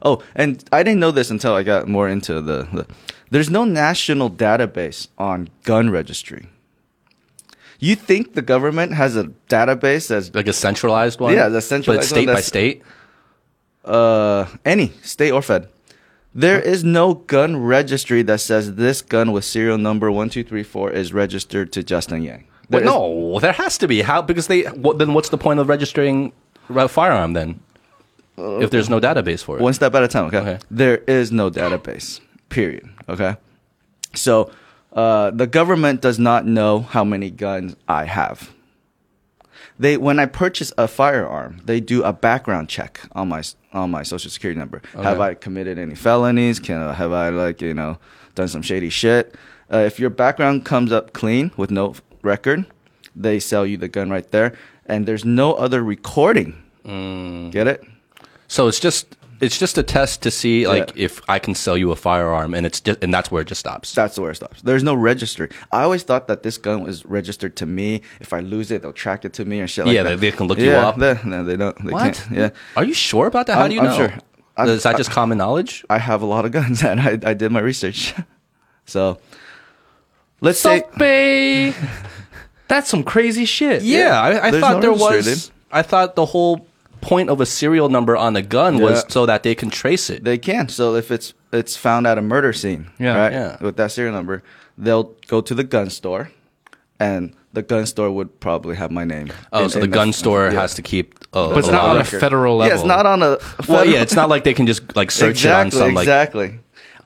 Oh, 0.04 0.22
and 0.34 0.62
I 0.72 0.82
didn't 0.82 1.00
know 1.00 1.12
this 1.12 1.30
until 1.30 1.54
I 1.54 1.62
got 1.62 1.88
more 1.88 2.08
into 2.08 2.40
the. 2.42 2.64
the 2.72 2.86
there's 3.30 3.48
no 3.48 3.64
national 3.64 4.28
database 4.28 5.08
on 5.16 5.48
gun 5.62 5.88
registry. 5.90 6.48
You 7.82 7.96
think 7.96 8.34
the 8.34 8.42
government 8.42 8.94
has 8.94 9.16
a 9.16 9.24
database 9.48 10.06
that's 10.06 10.32
Like 10.32 10.46
a 10.46 10.52
centralized 10.52 11.18
one. 11.18 11.34
Yeah, 11.34 11.48
the 11.48 11.60
centralized 11.60 12.10
But 12.10 12.16
state 12.16 12.26
by 12.26 12.40
state. 12.40 12.82
uh 13.84 14.46
any 14.64 14.92
state 15.02 15.32
or 15.32 15.42
fed. 15.42 15.66
There 16.32 16.60
is 16.60 16.84
no 16.84 17.14
gun 17.14 17.56
registry 17.56 18.22
that 18.22 18.40
says 18.40 18.76
this 18.76 19.02
gun 19.02 19.32
with 19.32 19.44
serial 19.44 19.78
number 19.78 20.12
one 20.12 20.30
two 20.30 20.44
three 20.44 20.62
four 20.62 20.92
is 20.92 21.12
registered 21.12 21.72
to 21.72 21.82
Justin 21.82 22.22
Yang. 22.22 22.44
There 22.70 22.84
no, 22.84 23.40
there 23.40 23.52
has 23.52 23.76
to 23.78 23.88
be. 23.88 24.02
How? 24.02 24.22
Because 24.22 24.46
they. 24.46 24.62
What, 24.62 24.98
then 24.98 25.12
what's 25.12 25.28
the 25.28 25.36
point 25.36 25.58
of 25.60 25.68
registering 25.68 26.32
a 26.70 26.88
firearm 26.88 27.32
then? 27.34 27.60
if 28.38 28.70
there's 28.70 28.88
no 28.88 29.00
database 29.00 29.42
for 29.42 29.58
it. 29.58 29.62
One 29.62 29.74
step 29.74 29.94
at 29.94 30.02
a 30.02 30.08
time, 30.08 30.26
okay? 30.26 30.38
Okay. 30.38 30.58
There 30.70 30.98
is 31.06 31.30
no 31.32 31.50
database, 31.50 32.20
period, 32.48 32.88
okay? 33.08 33.36
So 34.14 34.50
uh, 34.92 35.30
the 35.30 35.46
government 35.46 36.00
does 36.00 36.18
not 36.18 36.46
know 36.46 36.80
how 36.80 37.04
many 37.04 37.30
guns 37.30 37.76
I 37.88 38.04
have. 38.04 38.52
They, 39.78 39.96
when 39.96 40.18
I 40.18 40.26
purchase 40.26 40.72
a 40.76 40.86
firearm, 40.86 41.60
they 41.64 41.80
do 41.80 42.02
a 42.04 42.12
background 42.12 42.68
check 42.68 43.00
on 43.12 43.28
my 43.28 43.42
on 43.72 43.90
my 43.90 44.02
social 44.02 44.30
security 44.30 44.58
number. 44.58 44.82
Have 44.94 45.18
I 45.20 45.34
committed 45.34 45.78
any 45.78 45.94
felonies? 45.94 46.60
Can 46.60 46.94
have 46.94 47.12
I 47.12 47.30
like 47.30 47.62
you 47.62 47.74
know 47.74 47.98
done 48.34 48.48
some 48.48 48.62
shady 48.62 48.90
shit? 48.90 49.34
Uh, 49.72 49.78
if 49.78 49.98
your 49.98 50.10
background 50.10 50.64
comes 50.66 50.92
up 50.92 51.12
clean 51.14 51.50
with 51.56 51.70
no 51.70 51.94
record, 52.22 52.66
they 53.16 53.40
sell 53.40 53.64
you 53.66 53.78
the 53.78 53.88
gun 53.88 54.10
right 54.10 54.30
there, 54.30 54.54
and 54.86 55.06
there's 55.06 55.24
no 55.24 55.54
other 55.54 55.82
recording. 55.82 56.62
Get 56.84 57.66
it? 57.66 57.82
So 58.48 58.68
it's 58.68 58.78
just 58.80 59.16
it's 59.42 59.58
just 59.58 59.76
a 59.76 59.82
test 59.82 60.22
to 60.22 60.30
see 60.30 60.66
like 60.66 60.92
Yeah. 60.94 61.04
if 61.06 61.20
I 61.28 61.38
can 61.38 61.54
sell 61.54 61.76
you 61.76 61.90
a 61.90 61.96
firearm, 61.96 62.54
and 62.54 62.64
it's 62.64 62.80
just 62.80 63.02
and 63.04 63.12
that's 63.12 63.30
where 63.30 63.42
it 63.42 63.48
just 63.48 63.60
stops. 63.60 63.92
That's 63.92 64.18
where 64.18 64.30
it 64.30 64.36
stops. 64.36 64.62
There's 64.62 64.82
no 64.84 64.94
registry. 64.94 65.48
I 65.72 65.82
always 65.82 66.02
thought 66.04 66.28
that 66.28 66.42
this 66.42 66.56
gun 66.58 66.82
was 66.84 67.04
registered 67.04 67.54
to 67.56 67.66
me. 67.66 68.00
If 68.20 68.32
I 68.32 68.40
lose 68.40 68.70
it, 68.70 68.82
they'll 68.82 68.92
track 68.92 69.24
it 69.24 69.32
to 69.34 69.44
me 69.44 69.60
or 69.60 69.66
shit 69.66 69.84
like 69.86 69.94
Yeah, 69.94 70.04
that. 70.04 70.20
they- 70.20 70.30
they 70.30 70.36
can 70.36 70.46
look 70.46 70.58
you 70.58 70.70
Yeah, 70.70 70.88
up. 70.88 70.96
They, 70.98 71.18
no, 71.24 71.44
they 71.44 71.56
don't. 71.56 71.76
They 71.84 71.92
What? 71.92 72.14
can't. 72.14 72.30
Yeah. 72.30 72.50
Are 72.76 72.84
you 72.84 72.94
sure 72.94 73.26
about 73.26 73.46
that? 73.48 73.54
How 73.54 73.62
I'm- 73.62 73.70
do 73.70 73.74
you 73.74 73.80
I'm 73.82 73.86
know? 73.88 73.96
sure. 73.96 74.12
I'm- 74.56 74.68
Is 74.68 74.82
that 74.84 74.94
I- 74.94 74.98
just 74.98 75.10
common 75.10 75.36
knowledge? 75.38 75.84
I 75.90 75.98
have 75.98 76.22
a 76.22 76.26
lot 76.26 76.44
of 76.44 76.52
guns 76.52 76.82
and 76.90 77.00
I, 77.00 77.18
I 77.30 77.34
did 77.34 77.50
my 77.52 77.60
research. 77.60 78.14
so 78.86 79.18
let's 80.40 80.60
say 80.60 80.84
That's 82.68 82.88
some 82.88 83.02
crazy 83.02 83.44
shit. 83.44 83.82
Yeah, 83.82 84.18
I, 84.20 84.48
I 84.48 84.50
thought 84.60 84.76
no 84.76 84.80
there 84.80 84.92
was. 84.92 85.50
I 85.70 85.82
thought 85.82 86.16
the 86.16 86.24
whole 86.26 86.66
point 87.02 87.28
of 87.28 87.40
a 87.40 87.46
serial 87.46 87.88
number 87.90 88.16
on 88.16 88.32
the 88.32 88.42
gun 88.42 88.78
was 88.80 89.04
so 89.08 89.26
that 89.26 89.42
they 89.42 89.54
can 89.54 89.68
trace 89.70 90.08
it. 90.08 90.24
they 90.24 90.38
can. 90.38 90.68
So 90.68 90.94
if 90.94 91.10
it's 91.10 91.34
it's 91.52 91.76
found 91.76 92.06
at 92.06 92.16
a 92.16 92.22
murder 92.22 92.52
scene, 92.54 92.86
Yeah. 92.98 93.16
right? 93.16 93.32
Yeah. 93.32 93.56
With 93.60 93.76
that 93.76 93.92
serial 93.92 94.14
number, 94.14 94.42
they'll 94.78 95.12
go 95.26 95.40
to 95.42 95.54
the 95.54 95.64
gun 95.64 95.90
store 95.90 96.30
and 96.98 97.34
the 97.52 97.62
gun 97.62 97.84
store 97.86 98.10
would 98.10 98.40
probably 98.40 98.76
have 98.76 98.90
my 98.90 99.04
name. 99.04 99.28
oh, 99.52 99.64
in- 99.64 99.68
so 99.70 99.80
the 99.80 99.86
gun 99.88 100.06
gon 100.08 100.12
store 100.12 100.44
yeah. 100.50 100.60
has 100.60 100.74
to 100.74 100.82
keep. 100.82 101.18
Oh, 101.34 101.50
But 101.50 101.58
it's 101.58 101.68
not 101.68 101.84
lot 101.84 101.96
on 101.96 102.00
a 102.00 102.04
federal 102.04 102.56
level. 102.56 102.68
Yeah, 102.74 102.78
it's 102.80 102.86
not 102.86 103.04
on 103.06 103.22
a. 103.22 103.38
Well, 103.68 103.84
yeah, 103.86 104.00
it's 104.02 104.14
not 104.14 104.28
like 104.28 104.44
they 104.44 104.54
can 104.54 104.66
just 104.66 104.96
like 104.96 105.10
search 105.10 105.44
exactly, 105.44 105.78
it 105.78 105.82
on 105.82 105.86
some 105.88 105.94
like. 105.94 106.04
exactly. 106.04 106.58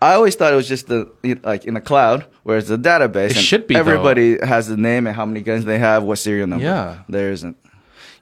I 0.02 0.12
always 0.14 0.34
thought 0.36 0.52
it 0.52 0.56
was 0.56 0.68
just 0.68 0.88
the 0.88 1.08
like 1.42 1.64
in 1.64 1.74
the 1.74 1.80
cloud, 1.80 2.26
where 2.42 2.58
it's 2.58 2.68
a 2.70 2.76
database. 2.76 3.30
It 3.30 3.36
and 3.36 3.44
should 3.46 3.66
be, 3.66 3.74
though. 3.74 3.80
Everybody 3.80 4.38
has 4.44 4.68
the 4.68 4.76
name 4.76 5.06
and 5.06 5.16
how 5.16 5.24
many 5.24 5.40
guns 5.40 5.64
they 5.64 5.78
have, 5.78 6.02
what 6.04 6.18
serial 6.18 6.46
number. 6.46 6.64
Yeah. 6.64 6.98
there 7.08 7.32
isn't. 7.32 7.56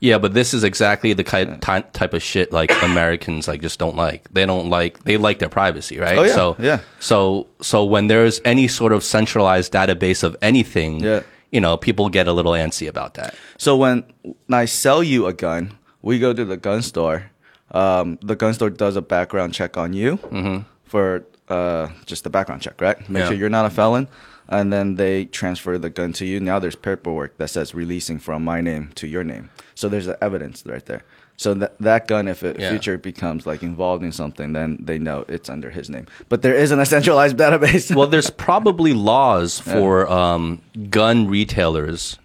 Yeah, 0.00 0.18
but 0.18 0.34
this 0.34 0.52
is 0.54 0.64
exactly 0.64 1.12
the 1.14 1.24
ki- 1.24 1.56
ty- 1.60 1.84
type 1.92 2.14
of 2.14 2.22
shit 2.22 2.52
like 2.52 2.70
Americans 2.82 3.48
like 3.48 3.62
just 3.62 3.78
don't 3.78 3.96
like. 3.96 4.28
They 4.32 4.46
don't 4.46 4.68
like. 4.70 5.04
They 5.04 5.16
like 5.16 5.38
their 5.38 5.48
privacy, 5.48 5.98
right? 5.98 6.18
Oh, 6.18 6.24
yeah, 6.24 6.34
So 6.34 6.56
yeah. 6.58 6.80
So 7.00 7.46
so 7.60 7.84
when 7.84 8.08
there's 8.08 8.40
any 8.44 8.68
sort 8.68 8.92
of 8.92 9.02
centralized 9.04 9.72
database 9.72 10.22
of 10.22 10.36
anything, 10.42 11.00
Yeah. 11.00 11.20
you 11.52 11.60
know, 11.60 11.76
people 11.76 12.08
get 12.08 12.26
a 12.28 12.32
little 12.32 12.52
antsy 12.52 12.88
about 12.88 13.14
that. 13.14 13.34
So 13.58 13.76
when 13.76 14.04
I 14.50 14.64
sell 14.66 15.02
you 15.02 15.26
a 15.26 15.32
gun, 15.32 15.72
we 16.02 16.18
go 16.18 16.32
to 16.32 16.44
the 16.44 16.56
gun 16.56 16.82
store. 16.82 17.30
Um, 17.70 18.18
the 18.22 18.36
gun 18.36 18.54
store 18.54 18.70
does 18.70 18.94
a 18.96 19.02
background 19.02 19.54
check 19.54 19.76
on 19.76 19.92
you 19.94 20.16
Mm-hmm. 20.18 20.62
for 20.84 21.24
uh, 21.48 21.88
just 22.06 22.24
a 22.26 22.30
background 22.30 22.62
check, 22.62 22.80
right? 22.80 22.98
Make 23.08 23.20
Yeah. 23.22 23.28
sure 23.28 23.36
you're 23.36 23.48
not 23.50 23.66
a 23.66 23.70
felon, 23.70 24.06
and 24.48 24.72
then 24.72 24.96
they 24.96 25.24
transfer 25.26 25.78
the 25.78 25.90
gun 25.90 26.12
to 26.14 26.24
you. 26.26 26.40
Now 26.40 26.58
there's 26.58 26.76
paperwork 26.76 27.36
that 27.38 27.48
says 27.50 27.74
releasing 27.74 28.18
from 28.18 28.44
my 28.44 28.60
name 28.60 28.90
to 28.96 29.06
your 29.06 29.24
name. 29.24 29.50
So 29.74 29.88
there's 29.88 30.06
the 30.06 30.22
evidence 30.22 30.62
right 30.66 30.84
there. 30.84 31.02
So 31.36 31.52
that 31.54 31.76
that 31.80 32.06
gun, 32.06 32.28
if 32.28 32.42
it 32.44 32.60
Yeah. 32.60 32.70
future 32.70 32.96
becomes 32.96 33.44
like 33.46 33.62
involved 33.64 34.04
in 34.04 34.12
something, 34.12 34.52
then 34.52 34.78
they 34.80 34.98
know 34.98 35.24
it's 35.28 35.48
under 35.50 35.70
his 35.70 35.90
name. 35.90 36.06
But 36.28 36.42
there 36.42 36.54
isn't 36.54 36.78
a 36.78 36.86
centralized 36.86 37.36
database. 37.44 37.94
well, 37.94 38.06
there's 38.06 38.30
probably 38.30 38.92
laws 38.92 39.58
for 39.72 40.08
um, 40.08 40.60
gun 40.90 41.26
retailers, 41.26 42.18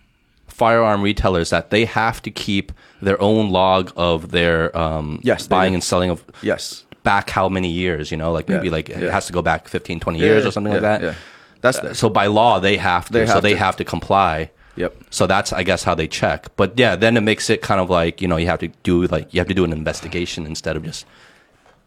firearm 0.48 1.02
retailers, 1.02 1.50
that 1.50 1.70
they 1.72 1.86
have 1.86 2.22
to 2.22 2.30
keep 2.32 2.72
their 3.02 3.20
own 3.22 3.50
log 3.50 3.92
of 3.96 4.30
their 4.32 4.76
um, 4.78 5.20
Yes, 5.24 5.48
buying 5.48 5.74
and 5.74 5.84
selling 5.84 6.12
of 6.12 6.24
yes, 6.44 6.84
back 7.04 7.30
how 7.32 7.50
many 7.50 7.70
years, 7.72 8.12
you 8.12 8.18
know, 8.18 8.32
like 8.32 8.48
maybe 8.48 8.68
Yeah, 8.68 8.74
like 8.74 8.90
it 8.90 9.10
has 9.12 9.26
to 9.28 9.34
go 9.34 9.42
back 9.42 9.68
15, 9.68 10.00
20 10.02 10.20
years 10.20 10.46
or 10.46 10.52
something 10.52 10.74
like 10.74 10.84
Yeah, 10.84 10.98
that. 11.00 11.16
That's. 11.62 12.00
So 12.00 12.10
by 12.10 12.28
law, 12.28 12.60
they 12.60 12.78
have 12.78 13.08
to. 13.08 13.14
They 13.14 13.26
so 13.26 13.34
have 13.34 13.44
they 13.44 13.54
to. 13.54 13.60
have 13.60 13.76
to 13.78 13.84
comply. 13.84 14.52
Yep. 14.76 14.96
So 15.10 15.28
that's, 15.28 15.52
I 15.52 15.64
guess, 15.64 15.84
how 15.84 15.94
they 15.94 16.08
check. 16.08 16.48
But 16.56 16.80
yeah, 16.80 16.96
then 16.96 17.18
it 17.18 17.22
makes 17.22 17.50
it 17.50 17.62
kind 17.62 17.82
of 17.82 17.90
like 17.90 18.22
you 18.22 18.28
know 18.28 18.38
you 18.38 18.48
have 18.48 18.60
to 18.60 18.70
do 18.84 19.08
like 19.08 19.34
you 19.34 19.40
have 19.40 19.48
to 19.48 19.54
do 19.54 19.66
an 19.66 19.74
investigation 19.74 20.46
instead 20.46 20.78
of 20.78 20.84
just 20.84 21.06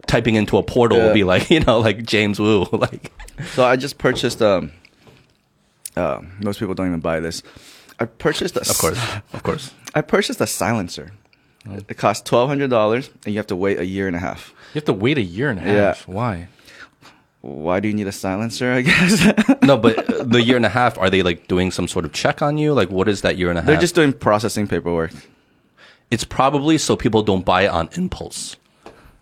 typing 0.07 0.35
into 0.35 0.59
a 0.59 0.63
portal. 0.63 0.99
Yeah. 0.99 1.07
Will 1.07 1.15
be 1.15 1.25
like 1.25 1.51
you 1.57 1.61
know 1.61 1.81
like 1.81 2.05
James 2.05 2.39
Wu 2.39 2.67
like 2.73 3.13
So 3.55 3.65
I 3.65 3.77
just 3.77 3.99
purchased. 3.99 4.43
Um, 4.43 4.73
uh, 5.97 6.21
most 6.41 6.59
people 6.59 6.75
don't 6.75 6.87
even 6.89 7.01
buy 7.01 7.21
this. 7.21 7.43
I 7.99 8.07
purchased 8.07 8.57
a. 8.57 8.61
of 8.61 8.79
course 8.79 8.99
of 9.33 9.43
course. 9.43 9.73
I 9.95 10.01
purchased 10.01 10.41
a 10.41 10.47
silencer. 10.47 11.13
It 11.89 11.97
costs 11.97 12.29
twelve 12.29 12.49
hundred 12.49 12.71
dollars, 12.71 13.09
and 13.25 13.33
you 13.33 13.39
have 13.39 13.47
to 13.49 13.57
wait 13.57 13.79
a 13.79 13.87
year 13.87 14.07
and 14.07 14.17
a 14.17 14.19
half. 14.19 14.53
You 14.75 14.81
have 14.81 14.87
to 14.87 14.93
wait 14.93 15.17
a 15.17 15.23
year 15.23 15.49
and 15.49 15.59
a 15.59 15.63
half. 15.63 15.73
Yeah. 15.73 15.87
half. 15.87 16.09
Why? 16.09 16.49
Why 17.43 17.81
do 17.81 17.89
you 17.89 17.95
need 17.95 18.07
a 18.07 18.13
silencer? 18.13 18.73
I 18.73 18.83
guess 18.83 19.27
No, 19.63 19.77
but 19.77 20.31
the 20.31 20.41
year 20.41 20.57
and 20.57 20.65
a 20.65 20.69
half 20.69 20.97
are 20.97 21.11
they 21.11 21.23
like 21.23 21.49
doing 21.49 21.73
some 21.73 21.89
sort 21.89 22.05
of 22.05 22.13
check 22.13 22.41
on 22.41 22.57
you? 22.57 22.73
Like 22.73 22.89
what 22.91 23.09
is 23.09 23.23
that 23.23 23.37
year 23.37 23.51
and 23.51 23.59
a 23.59 23.63
half? 23.63 23.67
they're 23.67 23.81
just 23.81 23.97
doing 23.97 24.13
processing 24.13 24.69
paperwork. 24.69 25.13
It's 26.11 26.25
probably 26.25 26.79
so 26.79 26.95
people 26.95 27.23
don't 27.23 27.45
buy 27.45 27.63
it 27.63 27.69
on 27.69 27.89
impulse. 27.97 28.57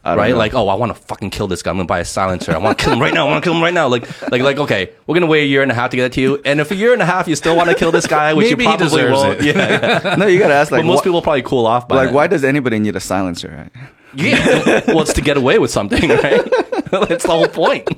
Right? 0.04 0.30
know. 0.30 0.38
Like, 0.38 0.54
oh, 0.54 0.68
I 0.68 0.74
want 0.74 0.94
to 0.94 1.00
fucking 1.00 1.30
kill 1.30 1.46
this 1.46 1.62
guy. 1.62 1.70
I'm 1.70 1.76
gonna 1.76 1.86
buy 1.86 2.00
a 2.00 2.04
silencer. 2.04 2.52
I 2.52 2.58
want 2.58 2.78
to 2.78 2.84
kill 2.84 2.94
him 2.94 3.00
right 3.00 3.12
now. 3.12 3.26
I 3.26 3.30
want 3.30 3.44
to 3.44 3.46
kill 3.48 3.54
him 3.56 3.62
right 3.62 3.74
now. 3.74 3.86
Like, 3.86 4.30
like, 4.30 4.40
like. 4.40 4.58
Okay, 4.58 4.92
we're 5.06 5.14
gonna 5.14 5.26
wait 5.26 5.42
a 5.42 5.46
year 5.46 5.62
and 5.62 5.70
a 5.70 5.74
half 5.74 5.90
to 5.90 5.96
get 5.96 6.06
it 6.06 6.12
to 6.14 6.20
you. 6.22 6.40
And 6.44 6.58
if 6.58 6.70
a 6.70 6.74
year 6.74 6.94
and 6.94 7.02
a 7.02 7.04
half 7.04 7.28
you 7.28 7.36
still 7.36 7.54
want 7.54 7.68
to 7.68 7.74
kill 7.74 7.92
this 7.92 8.06
guy, 8.06 8.32
which 8.32 8.48
Maybe 8.48 8.64
you 8.64 8.76
probably 8.76 9.04
will, 9.04 9.44
yeah. 9.44 10.02
yeah. 10.02 10.14
no, 10.18 10.26
you 10.26 10.38
gotta 10.38 10.54
ask 10.54 10.72
like 10.72 10.80
but 10.80 10.86
most 10.86 11.00
wh- 11.00 11.04
people 11.04 11.20
probably 11.20 11.42
cool 11.42 11.66
off 11.66 11.86
by 11.86 11.96
like 11.96 12.14
why 12.14 12.26
does 12.26 12.44
anybody 12.44 12.78
need 12.78 12.96
a 12.96 13.00
silencer? 13.00 13.70
Right? 13.74 13.84
Yeah. 14.14 14.80
well, 14.88 15.02
it's 15.02 15.12
to 15.14 15.20
get 15.20 15.36
away 15.36 15.58
with 15.58 15.70
something, 15.70 16.08
right? 16.08 16.44
That's 16.90 17.24
the 17.24 17.30
whole 17.30 17.48
point. 17.48 17.88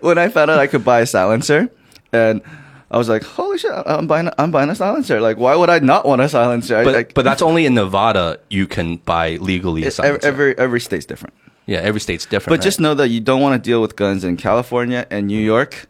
when 0.00 0.18
I 0.18 0.28
found 0.28 0.50
out 0.50 0.58
I 0.58 0.66
could 0.66 0.84
buy 0.84 1.00
a 1.00 1.06
silencer, 1.06 1.68
and 2.12 2.40
I 2.90 2.96
was 2.96 3.08
like, 3.08 3.22
"Holy 3.22 3.58
shit! 3.58 3.70
I'm 3.86 4.06
buying, 4.06 4.28
a, 4.28 4.34
I'm 4.38 4.50
buying 4.50 4.70
a 4.70 4.74
silencer. 4.74 5.20
Like, 5.20 5.36
why 5.36 5.54
would 5.54 5.68
I 5.68 5.78
not 5.80 6.06
want 6.06 6.22
a 6.22 6.28
silencer?" 6.28 6.76
I- 6.78 6.84
But 6.84 7.14
but 7.14 7.24
that's 7.24 7.42
only 7.42 7.66
in 7.66 7.74
Nevada. 7.74 8.38
You 8.48 8.66
can 8.66 8.96
buy 8.96 9.36
legally 9.36 9.82
a 9.82 9.86
every, 9.86 9.92
silencer. 9.92 10.26
every 10.28 10.58
every 10.58 10.80
state's 10.80 11.04
different. 11.04 11.34
yeah, 11.66 11.78
every 11.80 12.00
state's 12.00 12.24
different. 12.24 12.58
But 12.58 12.64
just 12.64 12.80
know 12.80 12.94
that 12.94 13.08
you 13.08 13.20
don't 13.20 13.42
want 13.42 13.62
to 13.62 13.70
deal 13.70 13.82
with 13.82 13.94
guns 13.96 14.24
in 14.24 14.36
California 14.38 15.06
and 15.10 15.26
New 15.26 15.40
York. 15.40 15.86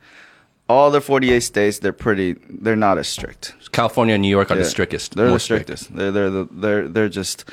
All 0.71 0.91
the 0.91 1.01
48 1.01 1.41
states, 1.41 1.79
they're 1.79 1.95
pretty. 1.95 2.35
They're 2.51 2.77
not 2.77 2.99
as 2.99 3.09
strict. 3.09 3.55
California 3.73 4.15
and 4.17 4.23
New 4.23 4.29
York 4.29 4.51
are 4.51 4.57
the 4.57 4.65
strictest. 4.67 5.15
They're 5.15 5.27
the 5.27 5.33
most 5.33 5.45
strict. 5.45 5.67
strictest. 5.67 5.95
They're 5.97 6.11
they're 6.11 6.31
the, 6.31 6.49
they're 6.51 6.89
they're 6.89 7.09
just 7.09 7.45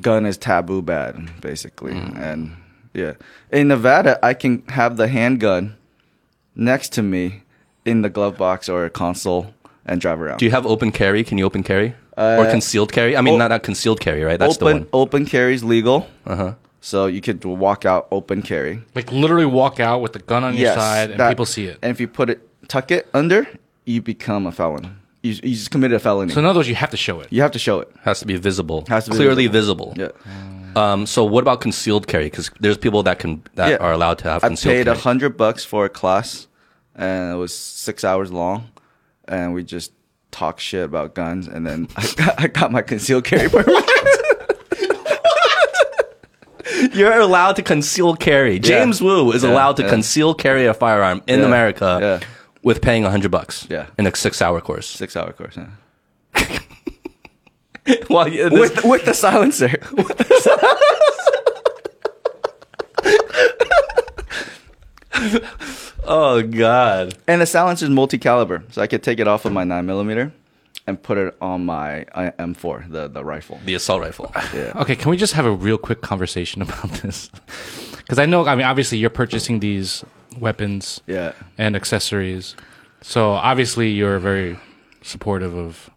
gun 0.00 0.26
is 0.26 0.36
taboo 0.38 0.82
bad 0.82 1.40
basically. 1.40 1.92
Mm. 1.92 2.16
And 2.18 2.56
yeah, 2.94 3.12
in 3.52 3.68
Nevada, 3.68 4.18
I 4.24 4.34
can 4.34 4.62
have 4.68 4.96
the 4.96 5.08
handgun 5.08 5.76
next 6.54 6.92
to 6.94 7.02
me 7.02 7.42
in 7.84 8.02
the 8.02 8.08
glove 8.08 8.36
box 8.36 8.68
or 8.68 8.84
a 8.84 8.90
console 8.90 9.54
and 9.84 10.00
drive 10.00 10.20
around. 10.20 10.38
Do 10.38 10.44
you 10.44 10.50
have 10.50 10.66
open 10.66 10.90
carry? 10.92 11.22
Can 11.24 11.38
you 11.38 11.44
open 11.44 11.62
carry 11.62 11.94
Uh, 12.16 12.36
or 12.40 12.50
concealed 12.50 12.92
carry? 12.92 13.16
I 13.16 13.20
mean, 13.20 13.34
o- 13.34 13.38
not 13.38 13.48
not 13.50 13.62
concealed 13.62 14.00
carry, 14.00 14.22
right? 14.24 14.38
That's 14.38 14.56
open 14.56 14.66
the 14.66 14.80
one. 14.80 14.88
open 14.92 15.26
carry 15.26 15.54
is 15.54 15.62
legal, 15.62 16.08
Uh 16.26 16.36
huh. 16.36 16.52
so 16.80 17.06
you 17.06 17.20
could 17.20 17.44
walk 17.44 17.84
out 17.84 18.08
open 18.10 18.42
carry. 18.42 18.80
Like 18.94 19.12
literally 19.12 19.46
walk 19.46 19.78
out 19.78 20.00
with 20.02 20.12
the 20.12 20.18
gun 20.20 20.42
on 20.44 20.54
your 20.56 20.74
side 20.74 21.10
and 21.10 21.20
that- 21.20 21.28
people 21.28 21.46
see 21.46 21.66
it. 21.66 21.78
And 21.82 21.90
if 21.90 22.00
you 22.00 22.08
put 22.08 22.30
it, 22.30 22.40
tuck 22.68 22.90
it 22.90 23.06
under, 23.14 23.46
you 23.84 24.02
become 24.02 24.46
a 24.48 24.52
felon. 24.52 24.96
You, 25.22 25.32
you 25.32 25.54
just 25.54 25.70
committed 25.70 25.96
a 25.96 25.98
felony. 25.98 26.32
So 26.32 26.38
in 26.40 26.46
other 26.46 26.58
words, 26.60 26.68
you 26.68 26.74
have 26.76 26.90
to 26.90 26.96
show 26.96 27.20
it. 27.20 27.28
you 27.32 27.42
have 27.42 27.50
to 27.52 27.58
show 27.58 27.80
it. 27.80 27.90
Has 28.02 28.20
to 28.20 28.26
be 28.26 28.36
visible. 28.36 28.84
Has 28.88 29.06
to 29.06 29.10
be 29.10 29.16
clearly 29.16 29.46
visible. 29.48 29.94
Yeah. 29.96 30.08
Um. 30.76 31.06
So 31.06 31.24
what 31.24 31.40
about 31.42 31.60
concealed 31.60 32.06
carry? 32.06 32.26
Because 32.26 32.50
there's 32.60 32.78
people 32.78 33.02
that 33.04 33.18
can 33.18 33.42
that 33.54 33.70
Yeah. 33.70 33.76
are 33.78 33.92
allowed 33.92 34.18
to 34.18 34.30
have 34.30 34.44
I 34.44 34.48
concealed 34.48 34.74
paid 34.76 34.88
a 34.88 34.94
hundred 34.94 35.36
bucks 35.36 35.64
for 35.64 35.86
a 35.86 35.88
class, 35.88 36.46
and 36.94 37.34
it 37.34 37.36
was 37.36 37.56
six 37.56 38.04
hours 38.04 38.30
long, 38.30 38.68
and 39.26 39.54
we 39.54 39.64
just 39.64 39.92
talked 40.30 40.60
shit 40.60 40.84
about 40.84 41.14
guns, 41.14 41.48
and 41.48 41.66
then 41.66 41.88
I 41.96 42.12
got, 42.14 42.40
I 42.40 42.46
got 42.48 42.72
my 42.72 42.82
concealed 42.82 43.24
carry 43.24 43.48
permit. 43.48 43.68
You're 46.92 47.18
allowed 47.20 47.56
to 47.56 47.62
conceal 47.62 48.16
carry. 48.16 48.58
James 48.58 49.00
Wu 49.00 49.32
is 49.32 49.44
Yeah, 49.44 49.50
allowed 49.52 49.76
to 49.76 49.82
yeah. 49.84 49.88
conceal 49.90 50.34
carry 50.34 50.66
a 50.66 50.74
firearm 50.74 51.22
in 51.26 51.40
Yeah, 51.40 51.46
America 51.46 51.98
yeah. 52.00 52.20
With 52.66 52.82
paying 52.82 53.04
a 53.04 53.10
hundred 53.10 53.30
bucks. 53.30 53.64
Yeah. 53.70 53.86
In 53.96 54.08
a 54.08 54.14
six-hour 54.14 54.60
course. 54.60 54.88
Six 54.88 55.16
hour 55.16 55.32
course, 55.32 55.56
yeah. 55.56 55.68
well, 58.10 58.26
yeah, 58.26 58.48
this- 58.48 58.74
with 58.74 58.84
with 58.84 59.04
the 59.04 59.14
silencer. 59.14 59.70
oh 66.04 66.42
god. 66.42 67.14
and 67.28 67.40
the 67.40 67.46
silencer 67.46 67.84
is 67.86 67.90
multi 67.90 68.18
caliber, 68.18 68.64
so 68.72 68.82
I 68.82 68.88
could 68.88 69.04
take 69.04 69.20
it 69.20 69.28
off 69.28 69.44
of 69.44 69.52
my 69.52 69.62
nine 69.62 69.86
millimeter 69.86 70.32
and 70.88 71.00
put 71.00 71.18
it 71.18 71.36
on 71.40 71.64
my 71.64 72.02
uh, 72.14 72.32
M4, 72.40 72.90
the 72.90 73.06
the 73.06 73.24
rifle. 73.24 73.60
The 73.64 73.74
assault 73.74 74.02
rifle. 74.02 74.32
Yeah. 74.52 74.72
Okay, 74.74 74.96
can 74.96 75.12
we 75.12 75.16
just 75.16 75.34
have 75.34 75.46
a 75.46 75.52
real 75.52 75.78
quick 75.78 76.00
conversation 76.00 76.62
about 76.66 76.90
this? 77.02 77.30
Because 77.98 78.18
I 78.18 78.26
know, 78.26 78.44
I 78.44 78.56
mean, 78.56 78.66
obviously 78.66 78.98
you're 78.98 79.08
purchasing 79.10 79.60
these 79.60 80.04
weapons 80.38 81.00
Yeah. 81.06 81.32
and 81.58 81.74
accessories, 81.76 82.54
so 83.02 83.30
obviously 83.32 83.90
you're 83.90 84.18
very 84.18 84.58
supportive 85.02 85.54
of 85.56 85.90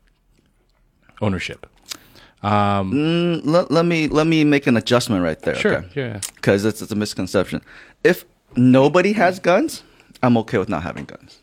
ownership. 1.22 1.66
Mm, 2.44 3.42
let, 3.44 3.70
let 3.72 3.86
me 3.86 4.08
let 4.08 4.26
me 4.28 4.44
make 4.44 4.66
an 4.68 4.78
adjustment 4.78 5.24
right 5.24 5.40
there. 5.42 5.56
Sure, 5.56 5.78
okay? 5.78 5.88
yeah. 5.96 6.20
because 6.36 6.66
it's, 6.66 6.82
it's 6.82 6.92
a 6.92 6.96
misconception. 6.96 7.62
If 8.04 8.26
nobody 8.56 9.12
has 9.14 9.40
guns, 9.40 9.84
I'm 10.24 10.38
okay 10.38 10.58
with 10.58 10.70
not 10.70 10.84
having 10.84 11.06
guns. 11.06 11.40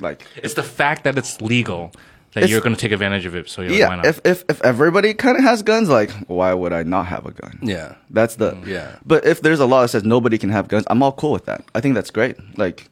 Like, 0.00 0.26
It's 0.36 0.54
the 0.54 0.62
fact 0.62 1.04
that 1.04 1.16
it's 1.16 1.40
legal 1.40 1.92
that 2.32 2.40
It's- 2.44 2.50
you're 2.50 2.60
going 2.60 2.74
to 2.74 2.80
take 2.80 2.92
advantage 2.92 3.24
of 3.26 3.34
it. 3.34 3.48
So 3.48 3.62
you're 3.62 3.70
like, 3.72 3.80
why 3.80 3.86
yeah, 3.88 3.96
not? 3.96 4.06
if, 4.06 4.20
if 4.24 4.44
if 4.48 4.62
everybody 4.64 5.14
kind 5.14 5.36
of 5.38 5.42
has 5.44 5.62
guns, 5.62 5.88
like, 5.88 6.10
why 6.28 6.52
would 6.52 6.72
I 6.72 6.82
not 6.82 7.06
have 7.06 7.24
a 7.26 7.30
gun? 7.32 7.58
Yeah. 7.62 7.94
That's 8.10 8.36
the 8.36 8.56
Yeah. 8.66 8.96
But 9.04 9.24
if 9.24 9.40
there's 9.42 9.60
a 9.60 9.66
law 9.66 9.82
that 9.82 9.88
says 9.88 10.04
nobody 10.04 10.38
can 10.38 10.50
have 10.50 10.68
guns, 10.68 10.84
I'm 10.88 11.02
all 11.02 11.12
cool 11.12 11.32
with 11.32 11.46
that. 11.46 11.64
I 11.74 11.80
think 11.80 11.94
that's 11.94 12.10
great. 12.10 12.36
Like, 12.58 12.88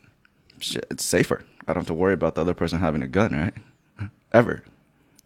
shit, 0.60 0.86
it's 0.90 1.04
safer. 1.04 1.44
I 1.68 1.72
don't 1.72 1.80
have 1.82 1.86
to 1.88 1.94
worry 1.94 2.14
about 2.14 2.34
the 2.34 2.40
other 2.42 2.54
person 2.54 2.78
having 2.80 3.02
a 3.02 3.06
gun, 3.08 3.32
right? 3.32 4.08
Ever, 4.32 4.62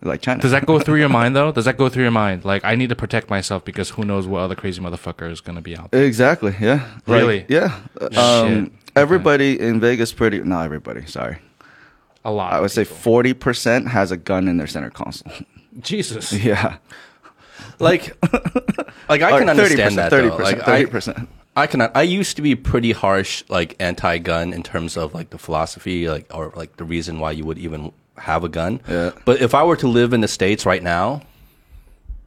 like 0.03 0.21
China. 0.21 0.41
Does 0.41 0.53
that 0.53 0.67
go 0.67 0.79
through 0.79 0.99
your 1.01 1.09
mind 1.21 1.35
though? 1.35 1.51
Does 1.53 1.65
that 1.65 1.77
go 1.77 1.89
through 1.89 2.05
your 2.05 2.13
mind? 2.13 2.45
Like, 2.45 2.65
I 2.65 2.75
need 2.77 2.89
to 2.91 2.97
protect 2.97 3.29
myself 3.31 3.65
because 3.65 3.91
who 3.91 4.05
knows 4.05 4.27
what 4.27 4.41
other 4.41 4.55
crazy 4.55 4.81
motherfucker 4.81 5.31
is 5.31 5.41
going 5.41 5.57
to 5.57 5.63
be 5.63 5.77
out 5.77 5.91
there. 5.91 6.05
Exactly. 6.05 6.55
Yeah. 6.61 6.89
Like, 7.07 7.21
Really? 7.21 7.47
yeah. 7.49 7.81
Shit. 8.01 8.17
Um, 8.19 8.71
everybody 8.95 9.59
in 9.59 9.81
Vegas, 9.81 10.13
pretty. 10.13 10.41
Not 10.41 10.65
everybody. 10.65 11.07
Sorry. 11.07 11.39
A 12.25 12.31
lot. 12.31 12.53
I 12.53 12.61
would 12.61 12.71
say 12.71 12.85
forty 12.85 13.33
percent 13.35 13.89
has 13.89 14.11
a 14.13 14.17
gun 14.17 14.49
in 14.49 14.57
their 14.57 14.67
center 14.67 14.91
console. 14.91 15.33
Jesus. 15.81 16.33
yeah. 16.33 16.77
Like, 17.81 18.17
like 19.09 19.23
I 19.23 19.31
Or 19.33 19.39
can 19.39 19.49
understand 19.49 19.99
that. 19.99 20.11
Thirty 20.11 20.29
though. 20.29 20.37
percent. 20.37 20.63
Thirty 20.63 20.83
I, 20.87 20.91
percent. 20.91 21.29
I 21.57 21.67
cannot. 21.69 21.97
I 21.97 22.03
used 22.03 22.37
to 22.37 22.43
be 22.43 22.55
pretty 22.57 22.93
harsh, 22.93 23.45
like 23.49 23.77
anti-gun 23.81 24.53
in 24.53 24.63
terms 24.63 24.97
of 24.97 25.15
like 25.15 25.31
the 25.31 25.39
philosophy, 25.39 26.09
like 26.09 26.27
or 26.35 26.53
like 26.57 26.77
the 26.77 26.85
reason 26.85 27.19
why 27.21 27.31
you 27.33 27.45
would 27.45 27.59
even 27.59 27.93
have 28.17 28.43
a 28.45 28.49
gun. 28.49 28.81
Yeah. 28.89 29.13
But 29.25 29.41
if 29.41 29.55
I 29.55 29.63
were 29.65 29.77
to 29.77 29.87
live 29.89 30.13
in 30.13 30.21
the 30.23 30.29
states 30.29 30.67
right 30.67 30.83
now, 30.83 31.23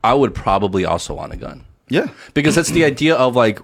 I 0.04 0.14
would 0.14 0.34
probably 0.34 0.86
also 0.86 1.14
want 1.14 1.34
a 1.34 1.38
gun 1.38 1.66
Yeah. 1.90 2.08
because 2.34 2.56
that's 2.56 2.72
the 2.72 2.86
idea 2.92 3.16
of 3.16 3.36
like 3.36 3.60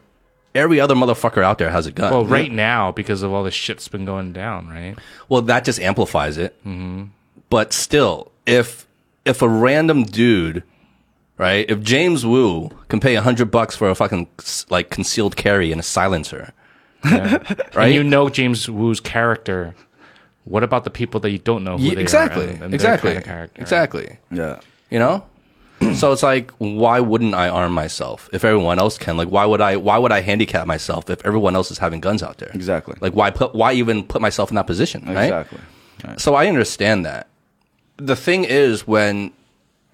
every 0.57 0.79
other 0.79 0.95
motherfucker 0.95 1.43
out 1.43 1.57
there 1.57 1.69
has 1.69 1.85
a 1.85 1.91
gun. 1.91 2.11
Well, 2.11 2.25
right 2.25 2.51
now 2.51 2.91
because 2.91 3.21
of 3.23 3.31
all 3.31 3.43
the 3.43 3.51
shit's 3.51 3.87
been 3.87 4.05
going 4.05 4.33
down, 4.33 4.67
right? 4.67 4.97
Well, 5.29 5.41
that 5.43 5.63
just 5.63 5.79
amplifies 5.79 6.37
it. 6.37 6.57
Mm-hmm. 6.65 7.05
But 7.49 7.71
still, 7.73 8.31
if 8.45 8.85
if 9.25 9.41
a 9.41 9.47
random 9.47 10.03
dude, 10.03 10.63
right, 11.37 11.65
if 11.69 11.81
James 11.81 12.25
Wu 12.25 12.69
can 12.89 12.99
pay 12.99 13.15
a 13.15 13.21
hundred 13.21 13.51
bucks 13.51 13.75
for 13.75 13.89
a 13.89 13.95
fucking 13.95 14.27
like 14.69 14.89
concealed 14.89 15.35
carry 15.35 15.71
and 15.71 15.79
a 15.79 15.83
silencer, 15.83 16.51
Yeah. 17.05 17.37
Right? 17.73 17.85
And 17.85 17.93
you 17.93 18.03
know 18.03 18.27
James 18.29 18.69
Wu's 18.69 18.99
character. 18.99 19.75
What 20.45 20.63
about 20.63 20.85
the 20.85 20.89
people 20.89 21.19
that 21.21 21.31
you 21.31 21.39
don't 21.39 21.63
know 21.65 21.77
who 21.77 21.83
Yeah, 21.83 21.95
they 21.95 22.01
exactly, 22.01 22.45
are? 22.45 22.49
and- 22.49 22.61
and 22.63 22.71
their 22.73 22.75
exactly, 22.75 23.21
kind 23.21 23.43
of 23.43 23.49
exactly. 23.57 24.17
Yeah. 24.31 24.59
You 24.89 24.97
know, 24.99 25.25
so 25.93 26.11
it's 26.11 26.23
like, 26.23 26.51
why 26.57 26.99
wouldn't 26.99 27.35
I 27.35 27.49
arm 27.49 27.73
myself 27.73 28.29
if 28.33 28.43
everyone 28.43 28.79
else 28.79 28.97
can? 28.97 29.17
Like, 29.17 29.29
why 29.29 29.45
would 29.45 29.61
I? 29.61 29.77
Why 29.77 29.97
would 29.97 30.11
I 30.11 30.21
handicap 30.21 30.65
myself 30.65 31.09
if 31.09 31.23
everyone 31.25 31.55
else 31.55 31.69
is 31.71 31.77
having 31.77 31.99
guns 31.99 32.23
out 32.23 32.37
there? 32.39 32.51
Exactly. 32.53 32.95
Like, 32.99 33.13
why 33.13 33.29
put? 33.31 33.53
Why 33.53 33.73
even 33.73 34.03
put 34.03 34.21
myself 34.21 34.49
in 34.49 34.55
that 34.55 34.67
position? 34.67 35.05
Right? 35.05 35.25
Exactly. 35.25 35.59
Right. 36.05 36.19
So 36.19 36.35
I 36.35 36.47
understand 36.47 37.05
that. 37.05 37.27
The 37.97 38.15
thing 38.15 38.43
is, 38.43 38.87
when 38.87 39.31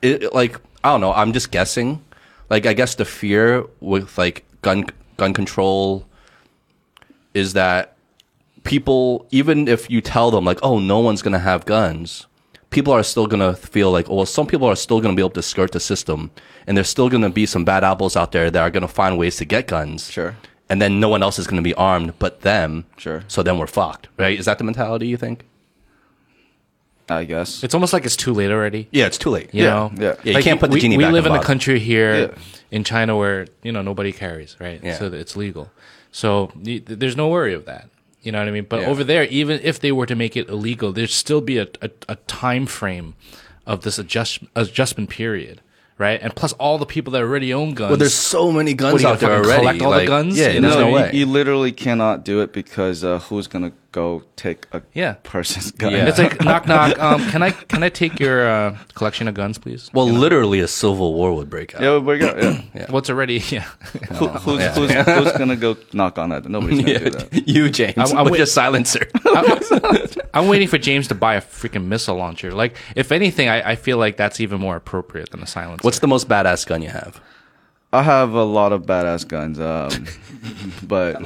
it 0.01 0.33
like 0.33 0.59
I 0.83 0.91
don't 0.91 1.01
know, 1.01 1.13
I'm 1.13 1.33
just 1.33 1.51
guessing. 1.51 2.03
Like, 2.49 2.65
I 2.65 2.73
guess 2.73 2.95
the 2.95 3.05
fear 3.05 3.65
with 3.79 4.17
like 4.17 4.45
gun 4.61 4.85
gun 5.17 5.33
control 5.33 6.05
is 7.33 7.53
that 7.53 7.95
people, 8.63 9.27
even 9.31 9.67
if 9.67 9.89
you 9.89 10.01
tell 10.01 10.31
them 10.31 10.45
like, 10.45 10.59
oh, 10.61 10.79
no 10.79 10.99
one's 10.99 11.21
gonna 11.21 11.39
have 11.39 11.65
guns, 11.65 12.27
people 12.73 12.93
are 12.93 13.03
still 13.03 13.27
gonna 13.27 13.53
feel 13.53 13.91
like, 13.91 14.09
oh, 14.09 14.15
well, 14.15 14.25
some 14.25 14.47
people 14.47 14.67
are 14.67 14.75
still 14.75 14.99
gonna 14.99 15.15
be 15.15 15.21
able 15.21 15.29
to 15.31 15.41
skirt 15.41 15.71
the 15.71 15.79
system, 15.79 16.31
and 16.67 16.75
there's 16.75 16.89
still 16.89 17.09
gonna 17.09 17.29
be 17.29 17.45
some 17.45 17.63
bad 17.63 17.83
apples 17.83 18.15
out 18.17 18.31
there 18.31 18.49
that 18.51 18.61
are 18.61 18.69
gonna 18.69 18.87
find 18.87 19.17
ways 19.17 19.37
to 19.37 19.45
get 19.45 19.67
guns. 19.67 20.09
Sure. 20.11 20.35
And 20.69 20.81
then 20.81 20.99
no 20.99 21.09
one 21.09 21.21
else 21.23 21.37
is 21.39 21.47
gonna 21.47 21.61
be 21.61 21.73
armed 21.75 22.13
but 22.19 22.41
them. 22.41 22.85
Sure. 22.97 23.23
So 23.27 23.43
then 23.43 23.57
we're 23.57 23.67
fucked, 23.67 24.07
right? 24.17 24.37
Is 24.37 24.45
that 24.45 24.57
the 24.57 24.63
mentality 24.63 25.07
you 25.07 25.17
think? 25.17 25.45
I 27.09 27.25
guess. 27.25 27.63
It's 27.63 27.73
almost 27.73 27.91
like 27.93 28.05
it's 28.05 28.15
too 28.15 28.33
late 28.33 28.49
already. 28.49 28.87
Yeah, 28.91 29.07
it's 29.07 29.17
too 29.17 29.29
late. 29.29 29.53
You 29.53 29.63
Yeah, 29.65 29.69
know, 29.69 29.91
yeah. 29.97 30.15
Yeah, 30.23 30.37
you 30.37 30.43
can't 30.43 30.59
put 30.59 30.69
the 30.71 30.75
we, 30.75 30.79
genie 30.81 30.97
We 30.97 31.03
back 31.03 31.09
in 31.09 31.13
live 31.15 31.23
the 31.25 31.31
in 31.31 31.35
a 31.35 31.43
country 31.43 31.79
here 31.79 32.15
Yeah. 32.15 32.27
in 32.71 32.83
China 32.85 33.17
where 33.17 33.45
you 33.61 33.71
know 33.73 33.81
nobody 33.81 34.11
carries, 34.13 34.55
right? 34.59 34.79
Yeah. 34.81 34.97
So 34.97 35.07
it's 35.07 35.35
legal. 35.35 35.69
So 36.11 36.51
y- 36.55 36.81
there's 36.85 37.17
no 37.17 37.27
worry 37.27 37.53
of 37.53 37.65
that. 37.65 37.89
You 38.23 38.31
know 38.31 38.39
what 38.39 38.47
I 38.47 38.51
mean? 38.51 38.65
But 38.67 38.81
Yeah. 38.81 38.87
over 38.87 39.03
there, 39.03 39.25
even 39.25 39.59
if 39.63 39.79
they 39.79 39.91
were 39.91 40.05
to 40.07 40.15
make 40.15 40.35
it 40.37 40.49
illegal, 40.49 40.91
there'd 40.93 41.09
still 41.09 41.41
be 41.41 41.57
a, 41.59 41.67
a, 41.81 41.89
a 42.09 42.15
time 42.27 42.65
frame 42.65 43.13
of 43.67 43.81
this 43.81 43.99
adjust, 43.99 44.39
adjustment 44.55 45.09
period, 45.09 45.61
right? 45.97 46.19
And 46.21 46.33
plus 46.35 46.53
all 46.53 46.77
the 46.77 46.85
people 46.85 47.11
that 47.13 47.21
already 47.21 47.53
own 47.53 47.73
guns. 47.73 47.89
Well, 47.89 47.97
there's 47.97 48.13
so 48.13 48.51
many 48.51 48.73
guns 48.73 48.93
What, 48.93 49.01
are 49.03 49.07
you 49.07 49.13
out 49.13 49.19
there 49.19 49.31
already. 49.33 49.59
collect 49.61 49.81
all 49.81 49.91
the 49.91 50.05
guns? 50.07 50.37
Yeah, 50.37 50.49
You 50.51 50.61
there's 50.61 50.75
know, 50.75 50.81
no 50.81 50.87
you, 50.89 50.95
way. 50.95 51.11
you 51.13 51.25
literally 51.25 51.71
cannot 51.73 52.23
do 52.25 52.41
it 52.41 52.53
because 52.53 53.03
uh, 53.03 53.19
who's 53.19 53.47
gonna 53.47 53.73
go 53.93 54.23
take 54.35 54.65
a 54.73 54.81
Yeah. 54.93 55.13
person's 55.23 55.71
gun? 55.71 55.93
Yeah. 55.93 56.07
It's 56.09 56.17
like 56.19 56.41
knock 56.43 56.67
knock. 56.67 56.99
Um, 56.99 57.21
can 57.29 57.41
I 57.41 57.51
can 57.51 57.81
I 57.83 57.87
take 57.89 58.19
your 58.19 58.45
uh, 58.45 58.77
collection 58.95 59.29
of 59.29 59.33
guns, 59.35 59.57
please? 59.57 59.89
well, 59.93 60.07
literally, 60.07 60.59
a 60.59 60.67
civil 60.67 61.13
war 61.13 61.33
would 61.33 61.49
break 61.49 61.73
out. 61.75 61.81
yeah, 61.81 61.97
we 61.99 62.17
go. 62.17 62.35
Yeah. 62.35 62.61
Yeah. 62.75 62.91
What's 62.91 63.09
already 63.09 63.35
yeah. 63.49 63.61
Who, 64.19 64.27
who's, 64.27 64.63
who's, 64.75 64.91
who's 64.91 65.31
gonna 65.37 65.55
go 65.55 65.77
knock 65.93 66.17
on 66.19 66.29
that? 66.29 66.43
Nobody's 66.49 66.83
gonna 66.83 66.99
do 66.99 67.09
that. 67.11 67.47
you, 67.47 67.69
James, 67.69 67.97
I'm- 67.97 68.17
I'm 68.17 68.23
with 68.25 68.33
wait- 68.33 68.37
your 68.39 68.47
silencer. 68.47 69.07
I'm 70.33 70.47
waiting 70.47 70.67
for 70.67 70.77
James 70.77 71.07
to 71.09 71.15
buy 71.15 71.35
a 71.35 71.41
freaking 71.41 71.85
missile 71.85 72.15
launcher. 72.15 72.51
Like, 72.51 72.75
if 72.95 73.11
anything, 73.11 73.47
I, 73.49 73.71
I 73.71 73.75
feel 73.75 73.97
like 73.97 74.17
that's 74.17 74.39
even 74.39 74.59
more 74.59 74.75
appropriate 74.75 75.29
than 75.31 75.41
a 75.41 75.47
silencer. 75.47 75.85
What's 75.85 75.99
the 75.99 76.07
most 76.07 76.27
badass 76.27 76.65
gun 76.65 76.81
you 76.81 76.89
have? 76.89 77.21
I 77.93 78.01
have 78.03 78.33
a 78.33 78.43
lot 78.43 78.73
of 78.73 78.83
badass 78.85 79.27
guns, 79.27 79.59
um, 79.59 80.05
but 80.87 81.19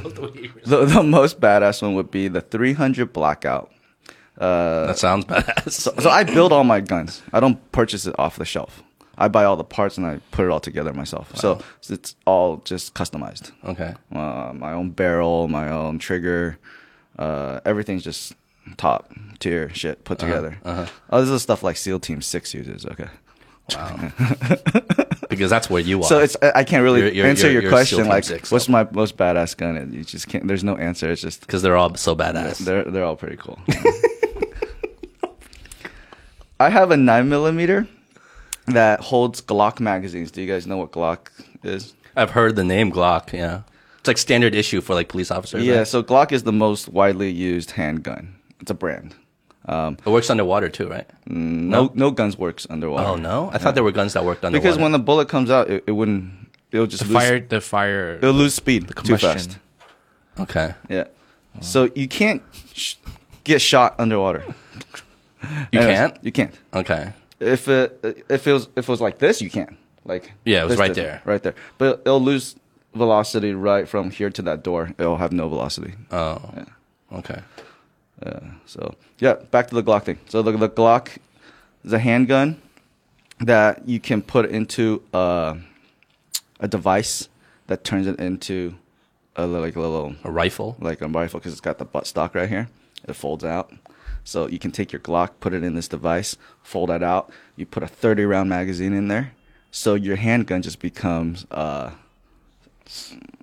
the, 0.65 0.85
the 0.85 1.01
most 1.03 1.39
badass 1.39 1.81
one 1.81 1.95
would 1.95 2.11
be 2.11 2.27
the 2.27 2.41
300 2.41 3.13
Blackout. 3.13 3.71
that 4.37 4.97
sounds 4.99 5.25
badass. 5.25 5.71
So, 5.71 5.93
so 5.99 6.09
I 6.09 6.23
build 6.23 6.51
all 6.51 6.63
my 6.63 6.81
guns. 6.81 7.21
I 7.33 7.39
don't 7.39 7.59
purchase 7.71 8.05
it 8.05 8.15
off 8.19 8.35
the 8.35 8.45
shelf. 8.45 8.83
I 9.17 9.27
buy 9.29 9.45
all 9.45 9.55
the 9.55 9.63
parts 9.63 9.97
and 9.97 10.05
I 10.05 10.19
put 10.31 10.45
it 10.45 10.51
all 10.51 10.59
together 10.59 10.93
myself. 10.93 11.35
So 11.35 11.59
it's 11.89 12.15
all 12.25 12.57
just 12.65 12.93
customized. 12.93 13.51
okay. 13.65 13.95
Uh, 14.13 14.51
my 14.53 14.73
own 14.73 14.91
barrel, 14.91 15.47
my 15.47 15.69
own 15.69 15.97
trigger, 15.97 16.59
uh, 17.17 17.59
everything's 17.65 18.03
just 18.03 18.35
top 18.75 19.11
tier 19.39 19.73
shit 19.73 20.03
put 20.03 20.19
together. 20.19 20.57
Oh, 21.09 21.21
this 21.21 21.29
is 21.29 21.41
stuff 21.41 21.63
like 21.63 21.77
SEAL 21.77 22.01
Team 22.01 22.21
Six 22.21 22.53
uses. 22.53 22.85
Okay, 22.85 23.07
Wow. 23.75 24.11
because 25.29 25.49
that's 25.49 25.69
where 25.69 25.81
you 25.81 25.99
are. 26.01 26.07
so 26.07 26.19
it's 26.19 26.37
I 26.41 26.63
can't 26.63 26.83
really 26.83 27.01
You're- 27.01 27.15
you're- 27.15 27.29
answer 27.29 27.49
you're- 27.51 27.63
your 27.63 27.71
question 27.71 28.07
like 28.07 28.23
Six, 28.23 28.49
what's 28.51 28.65
so. 28.67 28.71
my 28.71 28.87
most 28.91 29.17
badass 29.17 29.57
gun. 29.57 29.75
And 29.75 29.93
you 29.93 30.03
just 30.03 30.27
can't. 30.29 30.47
There's 30.47 30.63
no 30.63 30.75
answer. 30.77 31.11
It's 31.11 31.21
just 31.21 31.41
because 31.41 31.61
they're 31.61 31.75
all 31.75 31.93
so 31.95 32.15
badass. 32.15 32.59
they're 32.59 32.83
they're 32.85 33.03
all 33.03 33.15
pretty 33.17 33.35
cool. 33.37 33.59
I 36.59 36.69
have 36.69 36.91
a 36.91 36.97
nine 36.97 37.29
millimeter 37.29 37.87
that 38.67 38.99
holds 38.99 39.41
Glock 39.41 39.79
magazines. 39.79 40.31
Do 40.31 40.41
you 40.41 40.47
guys 40.51 40.65
know 40.65 40.77
what 40.77 40.91
Glock 40.91 41.29
is? 41.63 41.93
I've 42.15 42.31
heard 42.31 42.55
the 42.55 42.63
name 42.63 42.91
Glock. 42.91 43.31
Yeah, 43.31 43.61
it's 43.99 44.07
like 44.07 44.17
standard 44.17 44.55
issue 44.55 44.81
for 44.81 44.93
like 44.95 45.09
police 45.09 45.29
officers. 45.29 45.63
Yeah, 45.63 45.79
right? 45.79 45.87
so 45.87 46.01
Glock 46.01 46.31
is 46.31 46.43
the 46.43 46.51
most 46.53 46.89
widely 46.89 47.29
used 47.31 47.71
handgun. 47.71 48.35
It's 48.59 48.71
a 48.71 48.73
brand. 48.73 49.13
Um, 49.67 49.97
it 50.05 50.09
works 50.09 50.29
underwater 50.29 50.69
too, 50.69 50.87
right? 50.87 51.05
no, 51.25 51.91
no 51.93 52.09
guns 52.11 52.37
works 52.37 52.65
underwater. 52.69 53.05
Oh 53.07 53.15
no, 53.15 53.49
I 53.53 53.57
thought 53.57 53.75
there 53.75 53.83
were 53.83 53.91
guns 53.91 54.13
that 54.13 54.23
worked 54.23 54.45
underwater. 54.45 54.63
because 54.69 54.81
when 54.81 54.91
the 54.93 54.99
bullet 54.99 55.27
comes 55.27 55.49
out, 55.49 55.69
it, 55.69 55.83
it 55.87 55.91
wouldn't. 55.91 56.31
It'll 56.71 56.87
just 56.87 57.03
the 57.03 57.09
lose, 57.13 57.23
fire? 57.23 57.39
The 57.39 57.61
fire. 57.61 58.15
It'll 58.15 58.31
lose 58.33 58.53
speed 58.53 58.87
too 58.87 58.93
combustion. 58.93 59.19
fast. 59.29 59.57
okay, 60.39 60.73
Yeah. 60.89 61.05
So 61.61 61.89
you 61.95 62.07
can't 62.07 62.41
sh- 62.73 62.95
get 63.43 63.61
shot 63.61 63.95
underwater. 63.99 64.43
you 65.71 65.79
And 65.79 65.89
can't. 65.89 66.17
You 66.21 66.31
can't. 66.31 66.53
Okay, 66.73 67.13
If 67.39 67.67
it 67.67 68.23
if 68.29 68.47
it 68.47 68.53
was 68.53 68.67
if 68.75 68.87
it 68.87 68.89
was 68.89 69.01
like 69.01 69.17
this, 69.19 69.41
you 69.41 69.49
can't. 69.49 69.75
Like 70.05 70.31
Yeah, 70.45 70.61
it 70.61 70.63
was 70.65 70.71
this 70.73 70.79
right 70.79 70.87
distance, 70.93 71.05
there. 71.07 71.21
right 71.25 71.43
there. 71.43 71.55
But 71.77 72.01
it'll 72.05 72.21
lose 72.21 72.55
velocity 72.93 73.53
right 73.53 73.87
from 73.87 74.11
here 74.11 74.29
to 74.29 74.41
that 74.43 74.63
door. 74.63 74.91
It'll 74.97 75.17
have 75.17 75.31
no 75.33 75.49
velocity. 75.49 75.93
oh, 76.11 76.39
Yeah. 76.55 76.65
okay, 77.19 77.39
Uh, 78.21 78.39
so 78.65 78.95
yeah, 79.19 79.33
back 79.51 79.67
to 79.67 79.75
the 79.75 79.83
Glock 79.83 80.03
thing. 80.03 80.19
So 80.27 80.41
the 80.41 80.51
the 80.51 80.69
Glock 80.69 81.17
is 81.83 81.93
a 81.93 81.99
handgun 81.99 82.61
that 83.39 83.87
you 83.87 83.99
can 83.99 84.21
put 84.21 84.49
into 84.49 85.03
uh, 85.13 85.55
a 86.59 86.67
device 86.67 87.29
that 87.67 87.83
turns 87.83 88.07
it 88.07 88.19
into 88.19 88.75
a 89.35 89.45
like 89.45 89.75
a 89.75 89.79
little 89.79 90.15
a 90.23 90.31
rifle. 90.31 90.75
like 90.79 91.01
a 91.01 91.07
rifle 91.07 91.39
because 91.39 91.51
it's 91.51 91.61
got 91.61 91.77
the 91.77 91.85
butt 91.85 92.07
stock 92.07 92.33
right 92.35 92.49
here. 92.49 92.69
It 93.07 93.13
folds 93.13 93.43
out. 93.43 93.71
So 94.23 94.47
you 94.47 94.59
can 94.59 94.71
take 94.71 94.91
your 94.91 94.99
Glock, 94.99 95.31
put 95.39 95.53
it 95.53 95.63
in 95.63 95.75
this 95.75 95.87
device, 95.87 96.35
fold 96.61 96.89
that 96.89 97.01
out. 97.01 97.31
You 97.55 97.65
put 97.65 97.83
a 97.83 97.87
30 97.87 98.25
round 98.25 98.49
magazine 98.49 98.93
in 98.93 99.07
there. 99.07 99.33
So 99.71 99.93
your 99.93 100.15
handgun 100.15 100.61
just 100.61 100.79
becomes 100.79 101.45
a 101.51 101.93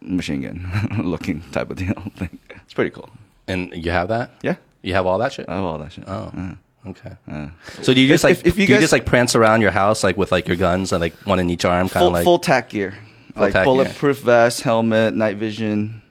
machine 0.03 0.43
gun 0.43 1.01
looking 1.05 1.43
type 1.53 1.71
of 1.71 1.77
deal 1.77 1.95
thing. 2.17 2.39
It's 2.65 2.73
pretty 2.73 2.91
cool. 2.91 3.11
And 3.49 3.73
you 3.75 3.91
have 3.91 4.09
that? 4.09 4.31
Yeah. 4.43 4.57
You 4.83 4.95
have 4.95 5.07
all 5.07 5.19
that 5.19 5.33
shit? 5.33 5.49
I 5.49 5.55
have 5.57 5.65
all 5.65 5.79
that 5.79 5.93
shit. 5.93 6.05
Oh, 6.07 6.33
Uh, 6.37 6.89
okay. 6.91 7.13
uh. 7.31 7.49
So 7.83 7.93
do 7.95 8.01
you 8.01 8.09
just 8.09 8.25
If- 8.25 8.31
like 8.31 8.39
if- 8.39 8.47
if 8.47 8.59
you 8.59 8.67
do 8.67 8.73
you 8.73 8.77
guys- 8.77 8.83
just 8.85 8.93
like 8.93 9.07
prance 9.07 9.35
around 9.35 9.61
your 9.63 9.71
house 9.71 10.03
like 10.05 10.17
with 10.17 10.31
like 10.33 10.47
your 10.49 10.57
guns 10.57 10.93
and 10.93 11.01
like 11.01 11.15
one 11.27 11.39
in 11.39 11.49
each 11.51 11.65
arm, 11.65 11.89
kind 11.89 12.07
of 12.07 12.13
like 12.13 12.25
full 12.25 12.39
tack 12.39 12.71
gear. 12.71 12.95
like 13.37 13.53
tack 13.53 13.65
gear. 13.65 13.65
bulletproof 13.65 14.21
vest, 14.21 14.63
helmet, 14.63 15.15
night 15.15 15.37
vision. 15.37 16.03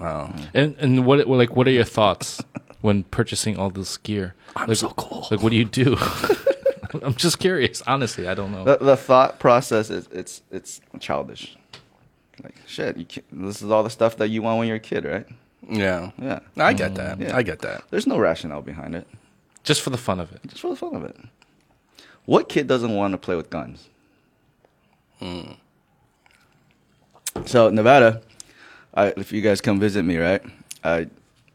wow. 0.00 0.32
And 0.54 0.74
and 0.78 1.04
what 1.06 1.26
what- 1.26 1.38
like 1.38 1.56
what 1.56 1.66
are 1.68 1.72
your 1.72 1.84
thoughts 1.84 2.42
when 2.80 3.04
purchasing 3.04 3.56
all 3.58 3.70
this 3.70 3.96
gear? 3.96 4.34
I'm 4.56 4.68
like, 4.68 4.76
so 4.76 4.88
cool. 4.90 5.26
Like 5.30 5.42
what 5.42 5.50
do 5.50 5.56
you 5.56 5.64
do? 5.64 5.96
I'm 7.02 7.14
just 7.14 7.38
curious. 7.38 7.82
Honestly, 7.86 8.28
I 8.28 8.34
don't 8.34 8.52
know. 8.52 8.64
The, 8.64 8.76
the 8.78 8.96
thought 8.96 9.38
process 9.38 9.88
is 9.90 10.08
it's 10.12 10.42
it's 10.50 10.80
childish. 11.00 11.56
Like 12.42 12.56
shit, 12.66 12.96
you 12.96 13.04
can't, 13.04 13.24
this 13.46 13.62
is 13.62 13.70
all 13.70 13.82
the 13.82 13.90
stuff 13.90 14.16
that 14.16 14.28
you 14.28 14.42
want 14.42 14.58
when 14.58 14.66
you're 14.68 14.76
a 14.76 14.80
kid, 14.80 15.04
right? 15.04 15.26
Yeah. 15.68 16.10
Yeah. 16.20 16.40
I 16.56 16.72
get 16.72 16.94
that. 16.96 17.20
Yeah. 17.20 17.36
I 17.36 17.42
get 17.42 17.60
that. 17.60 17.84
There's 17.90 18.06
no 18.06 18.18
rationale 18.18 18.62
behind 18.62 18.94
it. 18.94 19.06
just 19.64 19.80
for 19.80 19.90
the 19.90 19.98
fun 19.98 20.20
of 20.20 20.32
it. 20.32 20.40
Just 20.46 20.60
for 20.60 20.68
the 20.70 20.76
fun 20.76 20.94
of 20.96 21.04
it. 21.04 21.16
What 22.24 22.48
kid 22.48 22.66
doesn't 22.66 22.94
want 22.94 23.12
to 23.12 23.18
play 23.18 23.36
with 23.36 23.50
guns? 23.50 23.88
Hmm. 25.18 25.52
So 27.46 27.70
Nevada, 27.70 28.22
I, 28.94 29.06
if 29.16 29.32
you 29.32 29.40
guys 29.40 29.60
come 29.60 29.80
visit 29.80 30.04
me, 30.04 30.16
right? 30.18 30.42
I 30.84 31.08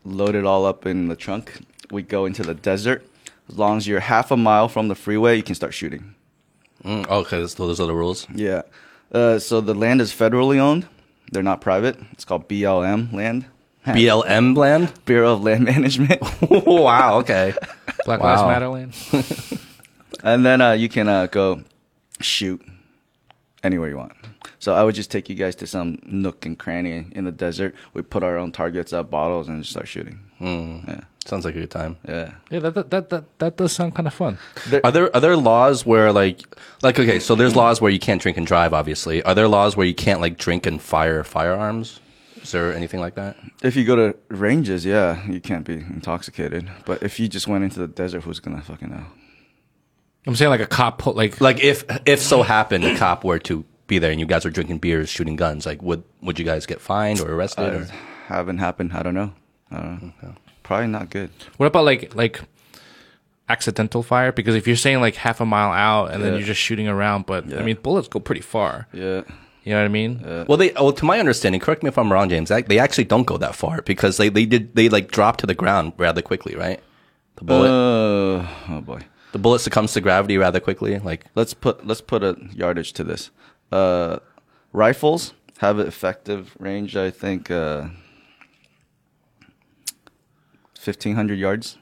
load 0.03 0.35
it 0.35 0.45
all 0.45 0.65
up 0.65 0.85
in 0.85 1.07
the 1.07 1.15
trunk. 1.15 1.61
We 1.91 2.01
go 2.01 2.25
into 2.25 2.43
the 2.43 2.53
desert. 2.53 3.07
As 3.49 3.57
long 3.57 3.77
as 3.77 3.87
you're 3.87 3.99
half 4.01 4.31
a 4.31 4.37
mile 4.37 4.67
from 4.67 4.87
the 4.87 4.95
freeway, 4.95 5.37
you 5.37 5.43
can 5.43 5.55
start 5.55 5.73
shooting. 5.73 6.15
Mm, 6.83 7.07
okay, 7.07 7.45
so 7.47 7.67
those 7.67 7.79
are 7.79 7.87
the 7.87 7.93
rules. 7.95 8.27
Yeah. 8.33 8.63
Uh, 9.11 9.39
so 9.39 9.61
the 9.61 9.73
land 9.73 10.01
is 10.01 10.11
federally 10.11 10.57
owned. 10.57 10.87
They're 11.31 11.43
not 11.43 11.61
private. 11.61 11.97
It's 12.11 12.25
called 12.25 12.47
BLM 12.49 13.13
land. 13.13 13.45
BLM 13.95 14.55
land. 14.57 14.93
Bureau 15.05 15.33
of 15.33 15.43
Land 15.43 15.63
Management. 15.65 16.21
wow. 16.49 17.19
Okay. 17.19 17.53
Black 18.05 18.19
Wow. 18.19 18.35
Lives 18.35 18.47
Matter 18.47 18.67
land. 18.69 19.61
and 20.23 20.45
then 20.45 20.61
uh, 20.61 20.71
you 20.73 20.89
can 20.89 21.07
uh, 21.07 21.27
go 21.27 21.61
shoot 22.19 22.61
anywhere 23.63 23.89
you 23.89 23.97
want. 23.97 24.13
So 24.59 24.73
I 24.73 24.83
would 24.83 24.95
just 24.95 25.11
take 25.11 25.29
you 25.29 25.35
guys 25.35 25.55
to 25.57 25.67
some 25.67 25.99
nook 26.05 26.45
and 26.45 26.57
cranny 26.57 27.05
in 27.11 27.25
the 27.25 27.31
desert. 27.31 27.75
We 27.93 28.01
put 28.01 28.23
our 28.23 28.37
own 28.37 28.51
targets 28.51 28.91
up, 28.93 29.09
bottles, 29.11 29.47
and 29.47 29.61
just 29.61 29.71
start 29.71 29.87
shooting. 29.87 30.19
Mm. 30.41 30.87
Yeah, 30.87 31.01
Sounds 31.25 31.45
like 31.45 31.55
a 31.55 31.59
good 31.59 31.71
time. 31.71 31.97
yeah. 32.07 32.33
Yeah, 32.49 32.59
that 32.59 32.73
that 32.75 32.89
that 32.89 33.09
that, 33.09 33.39
that 33.39 33.57
does 33.57 33.71
sound 33.71 33.95
kind 33.95 34.07
of 34.07 34.13
fun. 34.13 34.37
Are 34.83 34.91
there 34.91 35.15
are 35.15 35.19
there 35.21 35.35
laws 35.37 35.85
where 35.85 36.11
like 36.11 36.41
like 36.81 36.99
okay, 36.99 37.19
so 37.19 37.35
there's 37.35 37.55
laws 37.55 37.79
where 37.81 37.91
you 37.91 37.99
can't 37.99 38.21
drink 38.21 38.37
and 38.37 38.47
drive, 38.47 38.73
obviously. 38.73 39.21
Are 39.23 39.35
there 39.35 39.47
laws 39.47 39.75
where 39.77 39.85
you 39.85 39.95
can't 39.95 40.21
like 40.21 40.37
drink 40.37 40.65
and 40.65 40.81
fire 40.81 41.23
firearms? 41.23 41.99
Is 42.47 42.53
there 42.53 42.73
anything 42.73 43.01
like 43.01 43.15
that? 43.15 43.35
If 43.61 43.75
you 43.75 43.83
go 43.83 43.97
to 43.97 44.15
ranges, 44.29 44.85
yeah, 44.85 45.21
you 45.29 45.41
can't 45.41 45.65
be 45.65 45.73
intoxicated. 45.73 46.69
But 46.85 47.03
if 47.03 47.19
you 47.19 47.27
just 47.27 47.45
went 47.45 47.65
into 47.65 47.79
the 47.79 47.87
desert, 47.89 48.23
who's 48.23 48.39
gonna 48.39 48.61
fucking 48.61 48.89
know? 48.89 49.03
I'm 50.25 50.33
saying 50.35 50.49
like 50.49 50.61
a 50.61 50.65
cop 50.67 50.97
put 50.97 51.17
like 51.17 51.41
Like 51.41 51.61
if 51.61 51.83
if 52.05 52.21
so 52.21 52.43
happened 52.43 52.85
a 52.85 52.95
cop 52.97 53.25
were 53.25 53.39
to 53.39 53.65
be 53.87 53.99
there 53.99 54.11
and 54.11 54.19
you 54.19 54.25
guys 54.25 54.45
were 54.45 54.51
drinking 54.51 54.77
beers, 54.77 55.09
shooting 55.09 55.35
guns, 55.35 55.65
like 55.65 55.81
would 55.81 56.03
would 56.21 56.39
you 56.39 56.45
guys 56.45 56.65
get 56.65 56.79
fined 56.79 57.19
or 57.19 57.33
arrested? 57.33 57.63
Uh, 57.63 57.77
or? 57.79 57.87
haven't 58.27 58.59
happened. 58.59 58.93
I 58.93 59.03
don't 59.03 59.13
know. 59.13 59.33
I 59.69 59.75
don't 59.81 60.13
know. 60.23 60.33
Probably 60.63 60.87
not 60.87 61.09
good. 61.09 61.31
what 61.57 61.65
about 61.65 61.83
like 61.83 62.15
like 62.15 62.39
accidental 63.49 64.03
fire? 64.03 64.31
Because 64.31 64.55
if 64.55 64.67
you're 64.67 64.75
saying 64.77 65.01
like 65.01 65.15
half 65.15 65.41
a 65.41 65.45
mile 65.45 65.71
out 65.71 66.11
and 66.11 66.23
then 66.23 66.31
Yeah. 66.33 66.37
you're 66.39 66.47
just 66.47 66.61
shooting 66.61 66.87
around, 66.87 67.25
but 67.25 67.45
I 67.45 67.57
Yeah. 67.57 67.63
mean 67.63 67.77
bullets 67.83 68.07
go 68.07 68.19
pretty 68.21 68.41
far. 68.41 68.87
Yeah. 68.93 69.21
You 69.67 69.73
know 69.73 69.81
what 69.81 69.85
I 69.85 69.99
mean? 70.01 70.45
Well, 70.47 70.57
they 70.57 70.71
well 70.71 70.93
to 70.93 71.03
my 71.03 71.19
understanding. 71.19 71.59
Correct 71.59 71.83
me 71.83 71.89
if 71.89 71.97
I'm 71.97 72.09
wrong, 72.13 72.29
James. 72.29 72.47
They 72.49 72.79
actually 72.79 73.03
don't 73.03 73.25
go 73.25 73.37
that 73.37 73.53
far 73.53 73.81
because 73.81 74.15
they 74.15 74.29
they 74.29 74.45
did 74.45 74.73
they 74.75 74.87
like 74.87 75.11
drop 75.11 75.35
to 75.41 75.45
the 75.45 75.53
ground 75.55 75.91
rather 75.97 76.21
quickly, 76.21 76.55
right? 76.55 76.79
The 77.35 77.43
bullet 77.43 77.67
Uh, 77.69 78.47
oh 78.69 78.81
boy. 78.81 79.01
the 79.33 79.39
bullet 79.39 79.59
succumbs 79.59 79.91
to 79.93 79.99
gravity 80.01 80.37
rather 80.37 80.61
quickly. 80.61 80.97
Like 80.99 81.25
Let's 81.35 81.53
put 81.53 81.85
let's 81.85 81.99
put 81.99 82.23
a 82.23 82.37
yardage 82.53 82.93
to 82.93 83.03
this. 83.03 83.29
Uh, 83.69 84.19
rifles 84.71 85.33
have 85.57 85.79
an 85.79 85.87
effective 85.87 86.55
range. 86.59 86.95
I 86.95 87.11
think 87.11 87.51
uh, 87.51 87.87
fifteen 90.79 91.15
hundred 91.15 91.39
yards. 91.39 91.77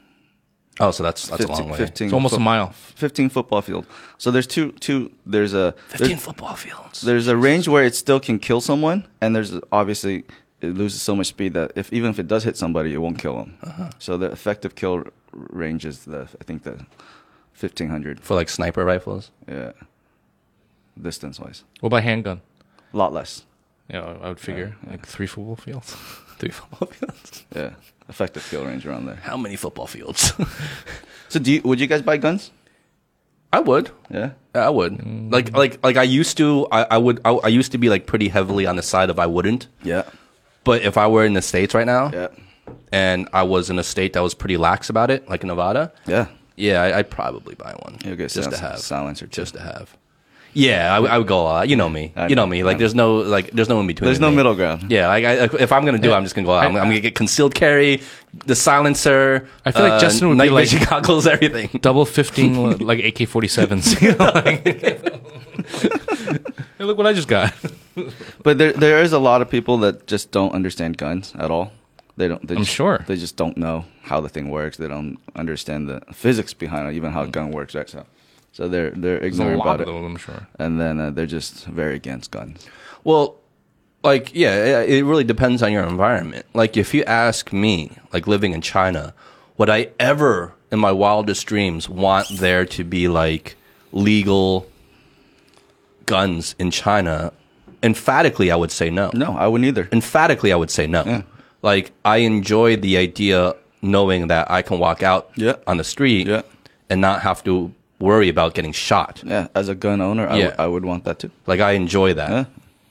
Oh, 0.80 0.90
so 0.90 1.02
that's 1.02 1.28
that's 1.28 1.42
15, 1.42 1.56
a 1.56 1.58
long 1.60 1.70
way. 1.70 1.76
15 1.78 2.06
It's 2.06 2.12
almost 2.14 2.34
a 2.36 2.40
mile. 2.40 2.70
Fifteen 2.94 3.28
football 3.28 3.62
field. 3.62 3.86
So 4.18 4.30
there's 4.30 4.46
two 4.46 4.72
two. 4.72 5.10
There's 5.24 5.54
a 5.54 5.72
Fifteen 5.88 6.08
there's- 6.08 6.24
football 6.24 6.54
fields. 6.54 7.00
there's 7.02 7.28
a 7.28 7.36
range 7.36 7.68
where 7.68 7.84
it 7.84 7.94
still 7.94 8.20
can 8.20 8.38
kill 8.38 8.60
someone, 8.60 9.06
and 9.20 9.34
there's 9.36 9.52
obviously 9.72 10.24
it 10.60 10.74
loses 10.74 11.02
so 11.02 11.14
much 11.14 11.26
speed 11.26 11.52
that 11.54 11.72
if 11.76 11.92
even 11.92 12.10
if 12.10 12.18
it 12.18 12.26
does 12.28 12.44
hit 12.44 12.56
somebody, 12.56 12.92
it 12.94 12.98
won't 12.98 13.18
kill 13.18 13.36
them. 13.36 13.58
Uh-huh. 13.62 13.90
So 13.98 14.16
the 14.16 14.30
effective 14.32 14.74
kill 14.74 15.04
range 15.32 15.84
is 15.84 16.04
the 16.04 16.28
I 16.40 16.44
think 16.44 16.62
the 16.62 16.86
fifteen 17.52 17.88
hundred. 17.90 18.20
for 18.20 18.34
like 18.34 18.48
sniper 18.48 18.84
rifles. 18.84 19.30
Yeah, 19.48 19.72
distance 21.00 21.38
wise, 21.40 21.64
What 21.80 21.88
about 21.88 22.02
handgun? 22.02 22.40
a 22.94 22.96
lot 22.96 23.12
less. 23.12 23.44
Yeah, 23.90 24.16
I 24.22 24.28
would 24.28 24.40
figure 24.40 24.76
like 24.90 25.06
three 25.06 25.26
football 25.26 25.56
fields. 25.56 25.96
Three 26.38 26.50
football 26.50 26.88
fields. 26.88 27.44
Yeah, 27.54 27.70
effective 28.08 28.46
kill 28.50 28.64
range 28.64 28.86
around 28.86 29.06
there. 29.06 29.16
How 29.16 29.36
many 29.36 29.56
football 29.56 29.86
fields? 29.86 30.32
So 31.28 31.40
do 31.40 31.52
you, 31.52 31.60
would 31.64 31.80
you 31.80 31.88
guys 31.88 32.02
buy 32.02 32.18
guns? 32.18 32.52
I 33.52 33.58
would. 33.58 33.90
Yeah. 34.10 34.30
I 34.54 34.70
would. 34.70 35.32
Like 35.32 35.52
like 35.56 35.82
like 35.84 35.96
I 35.96 36.04
used 36.04 36.36
to. 36.36 36.68
I, 36.70 36.82
I 36.84 36.98
would. 36.98 37.20
I, 37.24 37.30
I 37.32 37.48
used 37.48 37.72
to 37.72 37.78
be 37.78 37.88
like 37.88 38.06
pretty 38.06 38.28
heavily 38.28 38.64
on 38.64 38.76
the 38.76 38.82
side 38.82 39.10
of 39.10 39.18
I 39.18 39.26
wouldn't. 39.26 39.66
Yeah. 39.82 40.04
But 40.62 40.82
if 40.82 40.96
I 40.96 41.08
were 41.08 41.24
in 41.26 41.32
the 41.34 41.42
states 41.42 41.74
right 41.74 41.84
now, 41.86 42.10
Yeah. 42.12 42.28
and 42.92 43.28
I 43.32 43.42
was 43.42 43.70
in 43.70 43.78
a 43.80 43.82
state 43.82 44.12
that 44.12 44.20
was 44.22 44.34
pretty 44.34 44.56
lax 44.56 44.88
about 44.88 45.10
it, 45.10 45.28
like 45.28 45.42
Nevada, 45.42 45.92
Yeah. 46.06 46.28
yeah, 46.54 46.80
I, 46.82 46.98
I'd 46.98 47.10
probably 47.10 47.56
buy 47.56 47.72
one 47.72 47.98
You'll 48.04 48.14
get 48.16 48.30
just 48.30 48.50
to 48.52 48.56
have. 48.56 48.78
silencer. 48.78 49.26
Just 49.26 49.54
to 49.54 49.60
have. 49.60 49.96
Yeah, 50.58 50.94
I, 50.94 50.98
would- 51.00 51.10
I 51.10 51.18
would 51.18 51.26
go. 51.26 51.46
Uh, 51.46 51.62
you 51.62 51.76
know 51.76 51.88
me. 51.90 52.12
I 52.16 52.28
you 52.28 52.34
know 52.34 52.42
know, 52.44 52.46
me. 52.50 52.64
Like, 52.64 52.78
there's 52.78 52.94
no 52.94 53.16
like, 53.16 53.50
there's 53.50 53.68
no 53.68 53.78
in 53.80 53.86
between. 53.86 54.06
There's 54.06 54.20
no 54.20 54.30
me. 54.30 54.36
middle 54.36 54.54
ground. 54.54 54.90
Yeah, 54.90 55.08
like, 55.08 55.24
I, 55.24 55.32
if 55.60 55.70
I'm 55.70 55.84
gonna 55.84 55.98
do, 55.98 56.10
it, 56.12 56.14
I'm 56.14 56.22
just 56.24 56.34
gonna 56.34 56.46
go 56.46 56.54
out. 56.54 56.64
I'm, 56.64 56.76
I'm 56.76 56.88
gonna 56.88 57.00
get 57.00 57.14
concealed 57.14 57.54
carry, 57.54 58.00
the 58.46 58.54
silencer. 58.56 59.46
I 59.66 59.70
feel 59.72 59.82
like 59.86 60.00
Justin 60.00 60.28
would 60.28 60.34
be 60.34 60.38
night 60.38 60.52
like- 60.52 60.68
vision 60.70 60.86
goggles, 60.90 61.26
everything. 61.26 61.68
Double 61.82 62.06
fifteen 62.06 62.78
like 62.90 63.04
AK 63.04 63.28
forty 63.28 63.48
sevens. 63.48 63.94
Hey, 66.78 66.84
look 66.84 66.98
what 66.98 67.06
I 67.06 67.12
just 67.14 67.28
got. 67.28 67.54
But 68.42 68.58
there 68.58 68.72
there 68.72 69.02
is 69.02 69.12
a 69.12 69.18
lot 69.18 69.40
of 69.42 69.48
people 69.50 69.78
that 69.78 70.06
just 70.06 70.30
don't 70.30 70.52
understand 70.52 70.98
guns 70.98 71.32
at 71.38 71.50
all. 71.50 71.72
They 72.16 72.28
don't. 72.28 72.46
They 72.46 72.54
I'm 72.54 72.62
just, 72.64 72.74
sure. 72.74 73.04
they 73.06 73.16
just 73.16 73.36
don't 73.36 73.56
know 73.56 73.84
how 74.02 74.20
the 74.20 74.28
thing 74.28 74.50
works. 74.50 74.76
They 74.76 74.88
don't 74.88 75.18
understand 75.34 75.88
the 75.88 76.00
physics 76.12 76.52
behind 76.54 76.88
it, 76.88 76.94
even 76.94 77.12
how 77.12 77.22
a 77.22 77.28
gun 77.28 77.50
works. 77.52 77.74
Right. 77.74 77.88
So, 77.88 78.04
so 78.56 78.68
they're 78.68 78.90
they're 78.90 79.20
There's 79.20 79.38
a 79.38 79.42
ignorant 79.42 79.58
lot 79.58 79.66
about 79.66 79.80
of 79.80 79.88
it, 79.88 79.92
those, 79.92 80.04
I'm 80.10 80.16
sure. 80.16 80.46
and 80.58 80.80
then 80.80 80.98
uh, 81.00 81.10
they're 81.10 81.26
just 81.38 81.66
very 81.66 81.94
against 81.96 82.30
guns. 82.30 82.66
Well, 83.04 83.36
like, 84.02 84.34
yeah, 84.34 84.54
it 84.82 84.90
it 84.90 85.04
really 85.04 85.24
depends 85.24 85.62
on 85.62 85.72
your 85.72 85.84
environment. 85.84 86.46
Like, 86.54 86.76
if 86.76 86.94
you 86.94 87.02
ask 87.04 87.52
me, 87.52 87.90
like 88.14 88.26
living 88.26 88.52
in 88.52 88.60
China, 88.62 89.12
would 89.58 89.68
I 89.68 89.90
ever, 90.00 90.54
in 90.72 90.78
my 90.78 90.92
wildest 90.92 91.46
dreams, 91.46 91.88
want 91.88 92.28
there 92.38 92.64
to 92.76 92.82
be 92.84 93.08
like 93.08 93.56
legal 93.92 94.66
guns 96.06 96.54
in 96.58 96.70
China? 96.70 97.32
Emphatically, 97.82 98.50
I 98.50 98.56
would 98.56 98.70
say 98.72 98.90
no. 98.90 99.10
No, 99.14 99.36
I 99.36 99.46
wouldn't 99.46 99.68
either. 99.68 99.88
Emphatically, 99.92 100.52
I 100.52 100.56
would 100.56 100.70
say 100.70 100.86
no. 100.86 101.04
Yeah. 101.04 101.22
Like, 101.62 101.92
I 102.04 102.18
enjoy 102.18 102.76
the 102.76 102.96
idea 102.96 103.54
knowing 103.82 104.28
that 104.28 104.50
I 104.50 104.62
can 104.62 104.78
walk 104.78 105.02
out 105.02 105.30
Yeah. 105.36 105.56
on 105.66 105.76
the 105.76 105.84
street 105.84 106.26
Yeah. 106.26 106.42
and 106.90 107.00
not 107.00 107.20
have 107.22 107.44
to 107.44 107.72
worry 107.98 108.28
about 108.28 108.54
getting 108.54 108.72
shot. 108.72 109.22
Yeah, 109.24 109.48
as 109.54 109.68
a 109.68 109.74
gun 109.74 110.00
owner, 110.00 110.28
I, 110.28 110.36
Yeah. 110.36 110.44
would- 110.46 110.54
I 110.60 110.66
would 110.66 110.84
want 110.84 111.04
that 111.04 111.18
too. 111.18 111.30
Like 111.46 111.60
I 111.60 111.72
enjoy 111.72 112.14
that, 112.14 112.30
Yeah. 112.30 112.44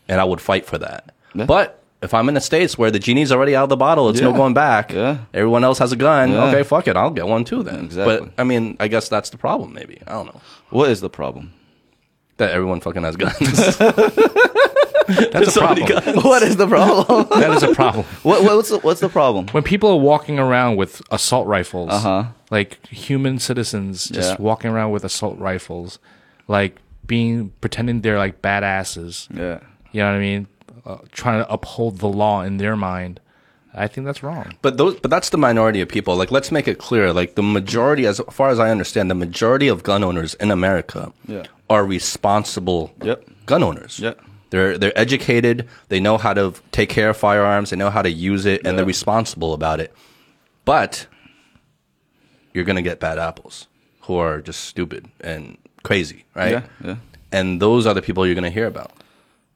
and 0.08 0.20
I 0.22 0.24
would 0.24 0.41
fight 0.41 0.65
for 0.65 0.78
that. 0.80 1.12
Yeah. 1.34 1.46
But 1.46 1.82
if 2.02 2.13
I'm 2.13 2.28
in 2.30 2.36
the 2.36 2.41
states 2.41 2.78
where 2.78 2.91
the 2.91 3.00
genie's 3.00 3.32
already 3.32 3.56
out 3.56 3.63
of 3.63 3.70
the 3.70 3.78
bottle, 3.78 4.10
it's 4.10 4.22
no 4.22 4.32
going 4.34 4.54
back. 4.54 4.91
Yeah. 4.94 5.18
Everyone 5.34 5.63
else 5.63 5.80
has 5.80 5.91
a 5.91 5.96
gun. 5.96 6.34
Okay, 6.34 6.63
fuck 6.63 6.88
it, 6.88 6.96
I'll 6.96 7.10
get 7.12 7.28
one 7.28 7.44
too 7.44 7.63
then. 7.63 7.86
Exactly. 7.86 8.20
But 8.20 8.30
I 8.38 8.44
mean, 8.44 8.78
I 8.80 8.88
guess 8.88 9.10
that's 9.10 9.30
the 9.30 9.38
problem. 9.38 9.74
Maybe 9.74 10.00
I 10.08 10.12
don't 10.13 10.28
know 10.28 10.41
What 10.70 10.89
is 10.89 11.02
the 11.02 11.10
problem? 11.10 11.54
that 12.38 12.52
everyone 12.52 12.82
fucking 12.82 13.04
has 13.04 13.15
guns. 13.15 13.78
That's 15.32 15.56
a 15.56 15.60
problem. 15.60 16.24
what 16.24 16.41
is 16.44 16.56
the 16.58 16.68
problem? 16.68 17.28
That 17.39 17.52
is 17.52 17.63
a 17.63 17.74
problem. 17.76 18.06
what, 18.24 18.44
what's 18.44 18.70
the, 18.70 18.80
what's 18.80 19.00
the 19.02 19.10
problem? 19.10 19.48
When 19.48 19.63
people 19.63 19.89
are 19.89 19.98
walking 20.00 20.39
around 20.39 20.76
with 20.78 21.02
assault 21.12 21.48
rifles, 21.48 21.89
Uh-huh. 21.91 22.26
like 22.52 22.86
human 22.88 23.39
citizens 23.39 24.06
just 24.10 24.32
Yeah. 24.32 24.36
walking 24.39 24.72
around 24.72 24.91
with 24.91 25.04
assault 25.04 25.38
rifles, 25.39 26.00
like 26.48 26.78
being 27.06 27.52
pretending 27.62 28.02
they're 28.02 28.18
like 28.18 28.41
badasses. 28.41 29.28
Yeah. 29.36 29.60
You 29.91 30.02
know 30.02 30.12
what 30.12 30.18
I 30.18 30.20
mean? 30.20 30.48
Uh, 30.86 30.98
trying 31.12 31.44
to 31.44 31.52
uphold 31.52 32.00
the 32.00 32.08
law 32.10 32.41
in 32.41 32.58
their 32.58 32.76
mind. 32.76 33.20
I 33.78 33.88
think 33.88 34.06
that's 34.06 34.24
wrong. 34.24 34.54
but 34.62 34.78
those, 34.78 34.98
but 35.02 35.12
that's 35.12 35.30
the 35.32 35.38
minority 35.38 35.82
of 35.82 35.89
people. 35.89 36.15
Like, 36.15 36.32
let's 36.32 36.50
make 36.50 36.65
it 36.68 36.78
clear. 36.78 37.12
Like, 37.12 37.36
the 37.36 37.44
majority, 37.44 38.06
as 38.06 38.22
far 38.32 38.48
as 38.50 38.58
I 38.58 38.70
understand, 38.70 39.12
the 39.12 39.15
majority 39.15 39.68
of 39.68 39.84
gun 39.84 40.02
owners 40.02 40.34
in 40.36 40.50
America 40.50 41.12
Yeah. 41.28 41.44
are 41.70 41.86
responsible 41.86 42.94
Yep. 43.04 43.26
gun 43.46 43.63
owners. 43.63 44.00
Yep. 44.00 44.20
They're 44.51 44.77
they're 44.77 44.97
educated. 44.97 45.67
They 45.89 45.99
know 45.99 46.17
how 46.17 46.34
to 46.34 46.53
take 46.71 46.89
care 46.89 47.10
of 47.10 47.17
firearms. 47.17 47.69
They 47.71 47.75
know 47.77 47.89
how 47.89 48.01
to 48.01 48.10
use 48.12 48.45
it, 48.45 48.60
and 48.60 48.67
Yeah. 48.73 48.77
they're 48.77 48.86
responsible 48.86 49.53
about 49.53 49.79
it. 49.79 49.93
But 50.65 51.08
you're 52.53 52.63
gonna 52.65 52.81
get 52.81 52.99
bad 52.99 53.17
apples 53.19 53.67
who 54.01 54.15
are 54.17 54.41
just 54.41 54.63
stupid 54.65 55.08
and 55.21 55.58
crazy, 55.84 56.25
right? 56.36 56.51
Yeah. 56.51 56.62
Yeah. 56.84 56.95
And 57.31 57.62
those 57.62 57.86
are 57.86 57.93
the 57.93 58.01
people 58.01 58.25
you're 58.25 58.36
gonna 58.36 58.49
hear 58.49 58.67
about. 58.67 58.91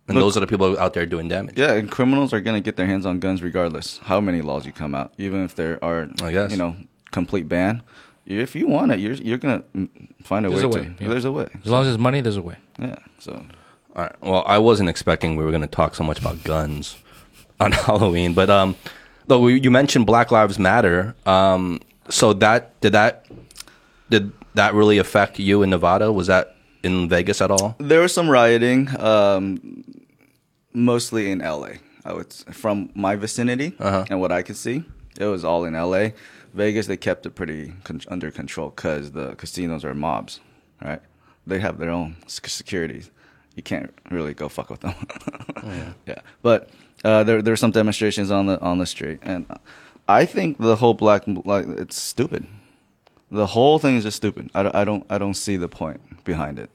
And 0.07 0.15
Look- 0.15 0.23
those 0.25 0.37
are 0.37 0.39
the 0.39 0.47
people 0.47 0.77
out 0.79 0.93
there 0.95 1.05
doing 1.05 1.27
damage. 1.27 1.57
Yeah, 1.57 1.73
and 1.73 1.89
criminals 1.89 2.33
are 2.33 2.41
gonna 2.41 2.61
get 2.61 2.75
their 2.77 2.87
hands 2.87 3.05
on 3.05 3.19
guns 3.19 3.43
regardless 3.43 3.99
how 4.03 4.19
many 4.19 4.41
laws 4.41 4.65
you 4.65 4.71
come 4.71 4.95
out, 4.95 5.13
even 5.17 5.43
if 5.45 5.55
there 5.55 5.77
are, 5.83 6.09
I 6.23 6.31
guess. 6.31 6.51
you 6.51 6.57
know, 6.57 6.75
complete 7.11 7.47
ban. 7.47 7.83
If 8.25 8.55
you 8.55 8.67
want 8.67 8.91
it, 8.91 8.99
you're 8.99 9.13
you're 9.13 9.37
gonna 9.37 9.63
mm, 9.75 9.87
find 10.23 10.45
a 10.45 10.49
There's 10.49 10.63
way 10.65 10.69
a 10.69 10.73
to. 10.73 10.79
way, 10.89 10.95
yeah. 10.99 11.07
There's 11.09 11.25
a 11.25 11.31
way. 11.31 11.47
As 11.63 11.69
long 11.71 11.81
as 11.81 11.87
there's 11.87 11.97
money, 11.97 12.21
there's 12.21 12.37
a 12.37 12.41
way. 12.41 12.55
Yeah. 12.79 12.95
So 13.19 13.43
All 13.95 14.03
right. 14.03 14.15
Well, 14.21 14.43
I 14.45 14.57
wasn't 14.59 14.89
expecting 14.89 15.35
we 15.35 15.43
were 15.43 15.51
going 15.51 15.61
to 15.61 15.67
talk 15.67 15.95
so 15.95 16.03
much 16.03 16.19
about 16.19 16.43
guns 16.43 16.95
on 17.59 17.71
Halloween, 17.71 18.33
but 18.33 18.49
um, 18.49 18.75
though 19.27 19.47
you 19.47 19.71
mentioned 19.71 20.05
Black 20.05 20.31
Lives 20.31 20.59
Matter, 20.59 21.15
um, 21.25 21.81
so 22.09 22.33
that 22.33 22.79
did 22.81 22.93
that 22.93 23.25
did 24.09 24.31
that 24.55 24.73
really 24.73 24.97
affect 24.97 25.39
you 25.39 25.61
in 25.63 25.69
Nevada? 25.69 26.11
Was 26.11 26.27
that 26.27 26.55
in 26.83 27.09
Vegas 27.09 27.41
at 27.41 27.51
all? 27.51 27.75
there 27.79 27.99
was 28.01 28.13
some 28.13 28.29
rioting, 28.29 28.87
um, 28.99 29.83
mostly 30.73 31.31
in 31.31 31.41
L.A. 31.41 31.79
I 32.05 32.13
would 32.13 32.31
from 32.33 32.89
my 32.95 33.15
vicinity 33.15 33.75
Uh-huh. 33.79 34.05
and 34.09 34.19
what 34.21 34.31
I 34.31 34.41
could 34.41 34.55
see, 34.55 34.83
it 35.19 35.25
was 35.25 35.43
all 35.43 35.65
in 35.65 35.75
L.A. 35.75 36.13
Vegas, 36.53 36.87
they 36.87 36.97
kept 36.97 37.25
it 37.25 37.31
pretty 37.31 37.73
con- 37.83 38.01
under 38.07 38.31
control 38.31 38.69
because 38.69 39.11
the 39.11 39.35
casinos 39.35 39.83
are 39.85 39.93
mobs, 39.93 40.39
right? 40.81 41.01
They 41.45 41.59
have 41.59 41.77
their 41.77 41.89
own 41.91 42.15
sec- 42.25 42.47
security. 42.49 43.03
You 43.59 43.63
can't 43.63 43.93
really 44.09 44.33
go 44.33 44.47
fuck 44.47 44.69
with 44.69 44.79
them. 44.79 44.95
yeah. 46.07 46.21
but 46.41 46.69
uh, 47.03 47.25
there 47.25 47.41
there 47.41 47.51
were 47.51 47.57
some 47.57 47.71
demonstrations 47.71 48.31
on 48.31 48.45
the 48.45 48.57
on 48.61 48.77
the 48.77 48.85
street, 48.85 49.19
and 49.21 49.45
I 50.07 50.23
think 50.25 50.59
the 50.59 50.77
whole 50.77 50.93
black 50.93 51.23
like 51.43 51.67
it's 51.67 51.97
stupid. 51.99 52.47
The 53.29 53.47
whole 53.47 53.77
thing 53.77 53.97
is 53.97 54.03
just 54.05 54.15
stupid. 54.15 54.49
I 54.55 54.63
don't 54.63 54.75
I 54.75 54.85
don't, 54.85 55.05
I 55.09 55.17
don't 55.17 55.33
see 55.33 55.57
the 55.57 55.67
point 55.67 55.99
behind 56.23 56.57
it. 56.57 56.69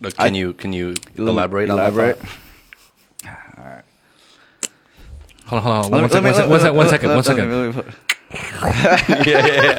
Like, 0.00 0.16
Can 0.16 0.34
I- 0.34 0.36
you 0.36 0.52
can 0.52 0.72
you 0.72 0.94
elaborate 1.16 1.70
on 1.70 1.78
elaborate? 1.78 2.18
that? 3.22 3.84
Hold 5.46 5.62
on, 5.62 5.68
hold 5.70 5.84
on. 5.84 5.90
One 5.92 6.02
Let 6.02 6.10
second, 6.10 6.24
me- 6.24 6.30
one 6.30 6.34
second, 6.34 6.50
let 6.50 6.74
one 6.74 6.88
second, 6.88 7.10
one 7.14 7.22
second. 7.22 7.50
let 7.52 7.76
me 7.76 7.82
put- 7.82 7.94
yeah, 9.28 9.46
yeah, 9.46 9.62
yeah. 9.62 9.78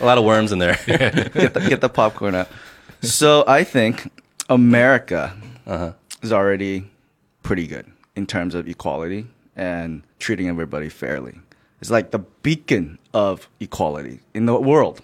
A 0.00 0.04
lot 0.04 0.18
of 0.18 0.24
worms 0.24 0.50
in 0.50 0.58
there. 0.58 0.76
Get 0.86 1.54
the, 1.54 1.64
get 1.68 1.80
the 1.80 1.88
popcorn 1.88 2.34
out. 2.34 2.48
So 3.02 3.44
I 3.46 3.62
think 3.62 4.10
America 4.48 5.32
Uh-huh. 5.66 5.92
is 6.22 6.32
already 6.32 6.90
pretty 7.42 7.66
good 7.66 7.90
in 8.14 8.26
terms 8.26 8.54
of 8.54 8.68
equality 8.68 9.26
and 9.56 10.02
treating 10.18 10.48
everybody 10.48 10.88
fairly. 10.88 11.40
It's 11.80 11.90
like 11.90 12.10
the 12.10 12.20
beacon 12.20 12.98
of 13.12 13.48
equality 13.60 14.20
in 14.34 14.46
the 14.46 14.54
world. 14.54 15.02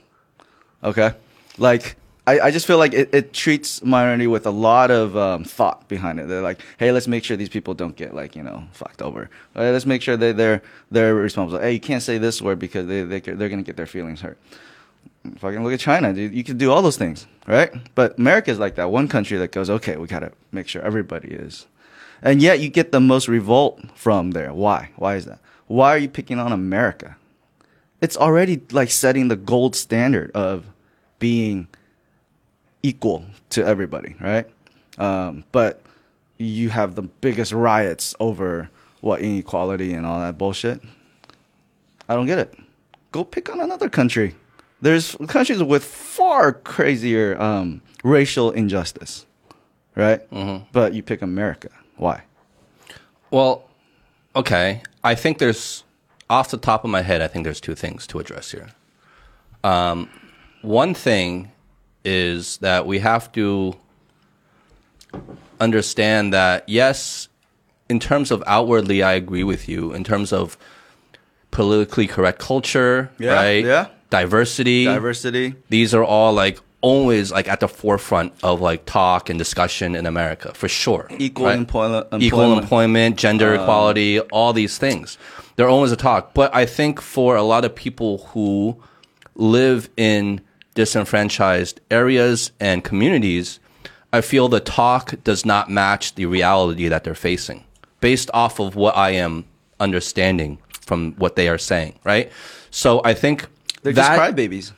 Okay, 0.84 1.14
like 1.58 1.96
I, 2.26 2.38
I 2.40 2.50
just 2.50 2.66
feel 2.66 2.78
like 2.78 2.94
it, 2.94 3.12
it 3.12 3.32
treats 3.32 3.82
minority 3.82 4.26
with 4.26 4.46
a 4.46 4.50
lot 4.50 4.90
of 4.90 5.16
um, 5.16 5.44
thought 5.44 5.88
behind 5.88 6.20
it. 6.20 6.28
They're 6.28 6.42
like, 6.42 6.60
hey, 6.78 6.92
let's 6.92 7.08
make 7.08 7.24
sure 7.24 7.36
these 7.36 7.48
people 7.48 7.74
don't 7.74 7.96
get 7.96 8.14
like 8.14 8.36
you 8.36 8.42
know 8.42 8.64
fucked 8.72 9.02
over. 9.02 9.28
Or, 9.56 9.70
let's 9.70 9.86
make 9.86 10.02
sure 10.02 10.16
they 10.16 10.32
they're 10.32 10.62
they're 10.90 11.14
responsible. 11.14 11.60
Hey, 11.60 11.72
you 11.72 11.80
can't 11.80 12.02
say 12.02 12.18
this 12.18 12.40
word 12.40 12.58
because 12.58 12.86
they 12.86 13.02
they 13.02 13.20
they're 13.20 13.48
gonna 13.48 13.62
get 13.62 13.76
their 13.76 13.86
feelings 13.86 14.20
hurt. 14.20 14.38
Fucking 15.38 15.62
look 15.62 15.72
at 15.72 15.80
China, 15.80 16.12
dude. 16.12 16.34
You 16.34 16.42
can 16.42 16.58
do 16.58 16.72
all 16.72 16.82
those 16.82 16.96
things, 16.96 17.26
right? 17.46 17.72
But 17.94 18.18
America's 18.18 18.58
like 18.58 18.74
that 18.74 18.90
one 18.90 19.06
country 19.06 19.38
that 19.38 19.52
goes, 19.52 19.70
okay, 19.70 19.96
we 19.96 20.06
gotta 20.06 20.32
make 20.50 20.66
sure 20.68 20.82
everybody 20.82 21.28
is, 21.28 21.66
and 22.22 22.42
yet 22.42 22.60
you 22.60 22.68
get 22.68 22.92
the 22.92 23.00
most 23.00 23.28
revolt 23.28 23.80
from 23.94 24.32
there. 24.32 24.52
Why? 24.52 24.90
Why 24.96 25.16
is 25.16 25.26
that? 25.26 25.38
Why 25.68 25.94
are 25.94 25.98
you 25.98 26.08
picking 26.08 26.38
on 26.38 26.52
America? 26.52 27.16
It's 28.00 28.16
already 28.16 28.60
like 28.72 28.90
setting 28.90 29.28
the 29.28 29.36
gold 29.36 29.76
standard 29.76 30.32
of 30.32 30.66
being 31.20 31.68
equal 32.82 33.24
to 33.50 33.64
everybody, 33.64 34.16
right? 34.20 34.46
Um, 34.98 35.44
but 35.52 35.82
you 36.38 36.68
have 36.70 36.96
the 36.96 37.02
biggest 37.02 37.52
riots 37.52 38.14
over 38.18 38.70
what 39.00 39.20
inequality 39.20 39.94
and 39.94 40.04
all 40.04 40.20
that 40.20 40.36
bullshit. 40.36 40.80
I 42.08 42.14
don't 42.16 42.26
get 42.26 42.38
it. 42.38 42.54
Go 43.12 43.24
pick 43.24 43.50
on 43.50 43.60
another 43.60 43.88
country. 43.88 44.34
There's 44.82 45.16
countries 45.28 45.62
with 45.62 45.84
far 45.84 46.52
crazier 46.52 47.40
um, 47.40 47.80
racial 48.02 48.50
injustice, 48.50 49.24
right? 49.94 50.28
Mm-hmm. 50.30 50.64
But 50.72 50.92
you 50.92 51.02
pick 51.02 51.22
America. 51.22 51.70
Why? 51.96 52.22
Well, 53.30 53.64
okay. 54.34 54.82
I 55.04 55.14
think 55.14 55.38
there's 55.38 55.84
off 56.28 56.50
the 56.50 56.56
top 56.58 56.82
of 56.84 56.90
my 56.90 57.02
head. 57.02 57.22
I 57.22 57.28
think 57.28 57.44
there's 57.44 57.60
two 57.60 57.76
things 57.76 58.06
to 58.08 58.18
address 58.18 58.50
here. 58.50 58.70
Um, 59.62 60.10
one 60.62 60.94
thing 60.94 61.52
is 62.04 62.56
that 62.58 62.84
we 62.84 62.98
have 62.98 63.30
to 63.32 63.76
understand 65.60 66.32
that 66.32 66.68
yes, 66.68 67.28
in 67.88 68.00
terms 68.00 68.30
of 68.32 68.42
outwardly, 68.46 69.02
I 69.02 69.12
agree 69.12 69.44
with 69.44 69.68
you. 69.68 69.92
In 69.92 70.02
terms 70.02 70.32
of 70.32 70.56
politically 71.52 72.06
correct 72.08 72.40
culture, 72.40 73.10
Yeah, 73.18 73.34
right? 73.34 73.64
yeah. 73.64 73.86
Diversity, 74.12 74.84
Diversity. 74.84 75.54
these 75.70 75.94
are 75.94 76.04
all 76.04 76.34
like 76.34 76.58
always 76.82 77.32
like 77.32 77.48
at 77.48 77.60
the 77.60 77.68
forefront 77.68 78.34
of 78.42 78.60
like 78.60 78.84
talk 78.84 79.30
and 79.30 79.38
discussion 79.38 79.94
in 79.94 80.04
America 80.04 80.52
for 80.52 80.68
sure. 80.68 81.06
Equal 81.18 81.46
right? 81.46 81.56
employment- 81.56 82.06
equal 82.20 82.42
employment. 82.42 82.62
Employment, 82.62 83.16
gender 83.16 83.54
um, 83.54 83.62
equality, 83.62 84.20
all 84.20 84.52
these 84.52 84.76
things. 84.76 85.16
They're 85.56 85.68
always 85.68 85.92
a 85.92 85.96
talk. 85.96 86.34
But 86.34 86.54
I 86.54 86.66
think 86.66 87.00
for 87.00 87.36
a 87.36 87.42
lot 87.42 87.64
of 87.64 87.74
people 87.74 88.18
who 88.32 88.76
live 89.34 89.88
in 89.96 90.42
disenfranchised 90.74 91.80
areas 91.90 92.52
and 92.60 92.84
communities, 92.84 93.60
I 94.12 94.20
feel 94.20 94.48
the 94.48 94.60
talk 94.60 95.14
does 95.24 95.46
not 95.46 95.70
match 95.70 96.16
the 96.16 96.26
reality 96.26 96.88
that 96.88 97.04
they're 97.04 97.14
facing 97.14 97.64
based 98.00 98.30
off 98.34 98.60
of 98.60 98.76
what 98.76 98.94
I 98.96 99.10
am 99.10 99.46
understanding 99.80 100.58
from 100.84 101.12
what 101.12 101.36
they 101.36 101.48
are 101.48 101.58
saying, 101.58 101.98
right? 102.04 102.30
So 102.70 103.00
I 103.04 103.14
think 103.14 103.46
They're 103.82 103.92
that, 103.92 104.16
just 104.16 104.36
crybabies. 104.36 104.72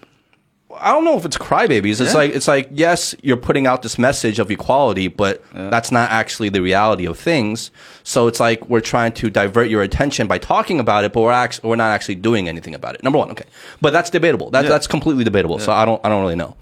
I 0.77 0.91
don't 0.91 1.05
know 1.05 1.17
if 1.17 1.25
it's 1.25 1.37
crybabies. 1.37 2.01
It's 2.01 2.13
Yeah. 2.13 2.15
like 2.15 2.35
it's 2.35 2.49
like 2.49 2.69
yes, 2.73 3.15
you're 3.23 3.37
putting 3.37 3.67
out 3.67 3.83
this 3.83 3.99
message 3.99 4.39
of 4.39 4.51
equality, 4.51 5.09
but 5.09 5.43
that's 5.53 5.93
not 5.93 6.11
actually 6.11 6.49
the 6.49 6.61
reality 6.61 7.07
of 7.07 7.19
things. 7.19 7.71
So 8.03 8.27
it's 8.27 8.41
like 8.41 8.69
we're 8.69 8.81
trying 8.81 9.13
to 9.13 9.31
divert 9.31 9.69
your 9.69 9.83
attention 9.83 10.27
by 10.27 10.39
talking 10.39 10.81
about 10.81 11.05
it, 11.05 11.13
but 11.13 11.21
we're 11.21 11.33
actually 11.33 11.69
we're 11.69 11.77
not 11.77 11.91
actually 11.93 12.17
doing 12.17 12.49
anything 12.49 12.75
about 12.75 12.95
it. 12.97 13.05
Number 13.05 13.19
one, 13.19 13.31
okay, 13.31 13.45
but 13.81 13.93
that's 13.93 14.11
debatable. 14.11 14.51
That, 14.51 14.65
Yeah. 14.65 14.71
That's 14.71 14.87
completely 14.87 15.23
debatable. 15.23 15.59
So 15.59 15.71
I 15.73 15.85
don't 15.85 16.01
I 16.05 16.09
don't 16.09 16.23
really 16.23 16.35
know. 16.35 16.57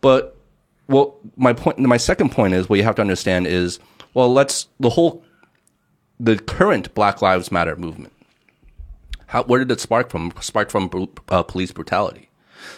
But 0.00 0.36
well, 0.88 1.16
my 1.36 1.52
point, 1.52 1.78
my 1.78 1.96
second 1.96 2.30
point 2.32 2.52
is 2.54 2.68
what 2.68 2.76
you 2.78 2.84
have 2.84 2.96
to 2.96 3.02
understand 3.02 3.46
is 3.46 3.78
well, 4.12 4.32
let's 4.32 4.68
the 4.80 4.90
whole 4.90 5.22
the 6.20 6.36
current 6.38 6.94
Black 6.94 7.22
Lives 7.22 7.50
Matter 7.50 7.76
movement. 7.76 8.12
How, 9.26 9.42
where 9.44 9.58
did 9.58 9.70
it 9.70 9.80
spark 9.80 10.10
from? 10.10 10.32
Sparked 10.40 10.70
from 10.70 11.08
uh, 11.28 11.42
police 11.42 11.72
brutality. 11.72 12.30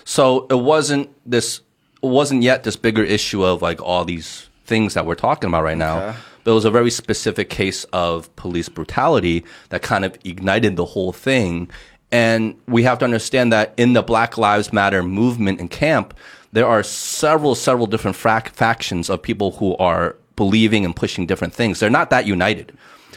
So 0.05 0.47
it 0.49 0.61
wasn't 0.61 1.11
this, 1.25 1.61
it 2.03 2.07
wasn't 2.07 2.43
yet 2.43 2.65
this 2.65 2.77
bigger 2.77 3.03
issue 3.03 3.45
of 3.45 3.63
like 3.63 3.81
all 3.83 4.05
these 4.05 4.49
things 4.65 4.95
that 4.95 5.07
we're 5.07 5.15
talking 5.15 5.49
about 5.49 5.63
right 5.63 5.79
now. 5.79 5.99
Okay. 5.99 6.19
But 6.45 6.51
it 6.53 6.55
was 6.55 6.65
a 6.65 6.71
very 6.71 6.91
specific 6.91 7.51
case 7.51 7.85
of 7.93 8.35
police 8.37 8.69
brutality 8.69 9.45
that 9.69 9.83
kind 9.83 10.05
of 10.05 10.17
ignited 10.25 10.77
the 10.77 10.85
whole 10.85 11.13
thing. 11.13 11.71
And 12.11 12.59
we 12.67 12.85
have 12.85 12.99
to 13.01 13.05
understand 13.05 13.53
that 13.53 13.75
in 13.77 13.93
the 13.93 14.03
Black 14.03 14.39
Lives 14.39 14.73
Matter 14.73 15.03
movement 15.03 15.61
and 15.61 15.71
camp, 15.71 16.15
there 16.53 16.67
are 16.67 16.83
several, 16.83 17.55
several 17.55 17.87
different 17.87 18.17
frac- 18.17 18.49
factions 18.49 19.11
of 19.11 19.21
people 19.21 19.53
who 19.53 19.77
are 19.77 20.17
believing 20.37 20.87
and 20.87 20.97
pushing 20.97 21.27
different 21.27 21.53
things. 21.53 21.81
They're 21.81 21.91
not 21.91 22.09
that 22.11 22.27
united. 22.27 22.73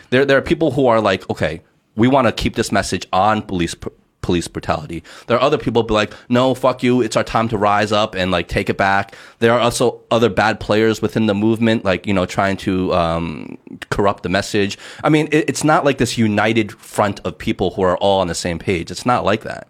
There, 0.09 0.25
there 0.25 0.37
are 0.37 0.41
people 0.41 0.71
who 0.71 0.87
are 0.87 0.99
like, 0.99 1.29
okay, 1.29 1.61
we 1.95 2.07
want 2.07 2.27
to 2.27 2.31
keep 2.31 2.55
this 2.55 2.71
message 2.71 3.07
on 3.11 3.41
police 3.41 3.75
police 4.21 4.47
brutality. 4.47 5.03
There 5.27 5.37
are 5.37 5.41
other 5.41 5.57
people 5.57 5.83
be 5.83 5.93
like, 5.93 6.13
no, 6.29 6.53
fuck 6.53 6.83
you. 6.83 7.01
It's 7.01 7.17
our 7.17 7.23
time 7.23 7.49
to 7.49 7.57
rise 7.57 7.91
up 7.91 8.15
and 8.15 8.31
like 8.31 8.47
take 8.47 8.69
it 8.69 8.77
back. 8.77 9.15
There 9.39 9.51
are 9.51 9.59
also 9.59 10.01
other 10.11 10.29
bad 10.29 10.59
players 10.59 11.01
within 11.01 11.25
the 11.25 11.33
movement, 11.33 11.83
like, 11.83 12.05
you 12.05 12.13
know, 12.13 12.25
trying 12.25 12.57
to, 12.57 12.93
um, 12.93 13.57
corrupt 13.89 14.23
the 14.23 14.29
message. 14.29 14.77
I 15.03 15.09
mean, 15.09 15.27
it, 15.31 15.49
it's 15.49 15.63
not 15.63 15.85
like 15.85 15.97
this 15.97 16.17
united 16.17 16.71
front 16.71 17.19
of 17.21 17.37
people 17.37 17.71
who 17.71 17.81
are 17.81 17.97
all 17.97 18.21
on 18.21 18.27
the 18.27 18.35
same 18.35 18.59
page. 18.59 18.91
It's 18.91 19.05
not 19.05 19.25
like 19.25 19.41
that. 19.41 19.67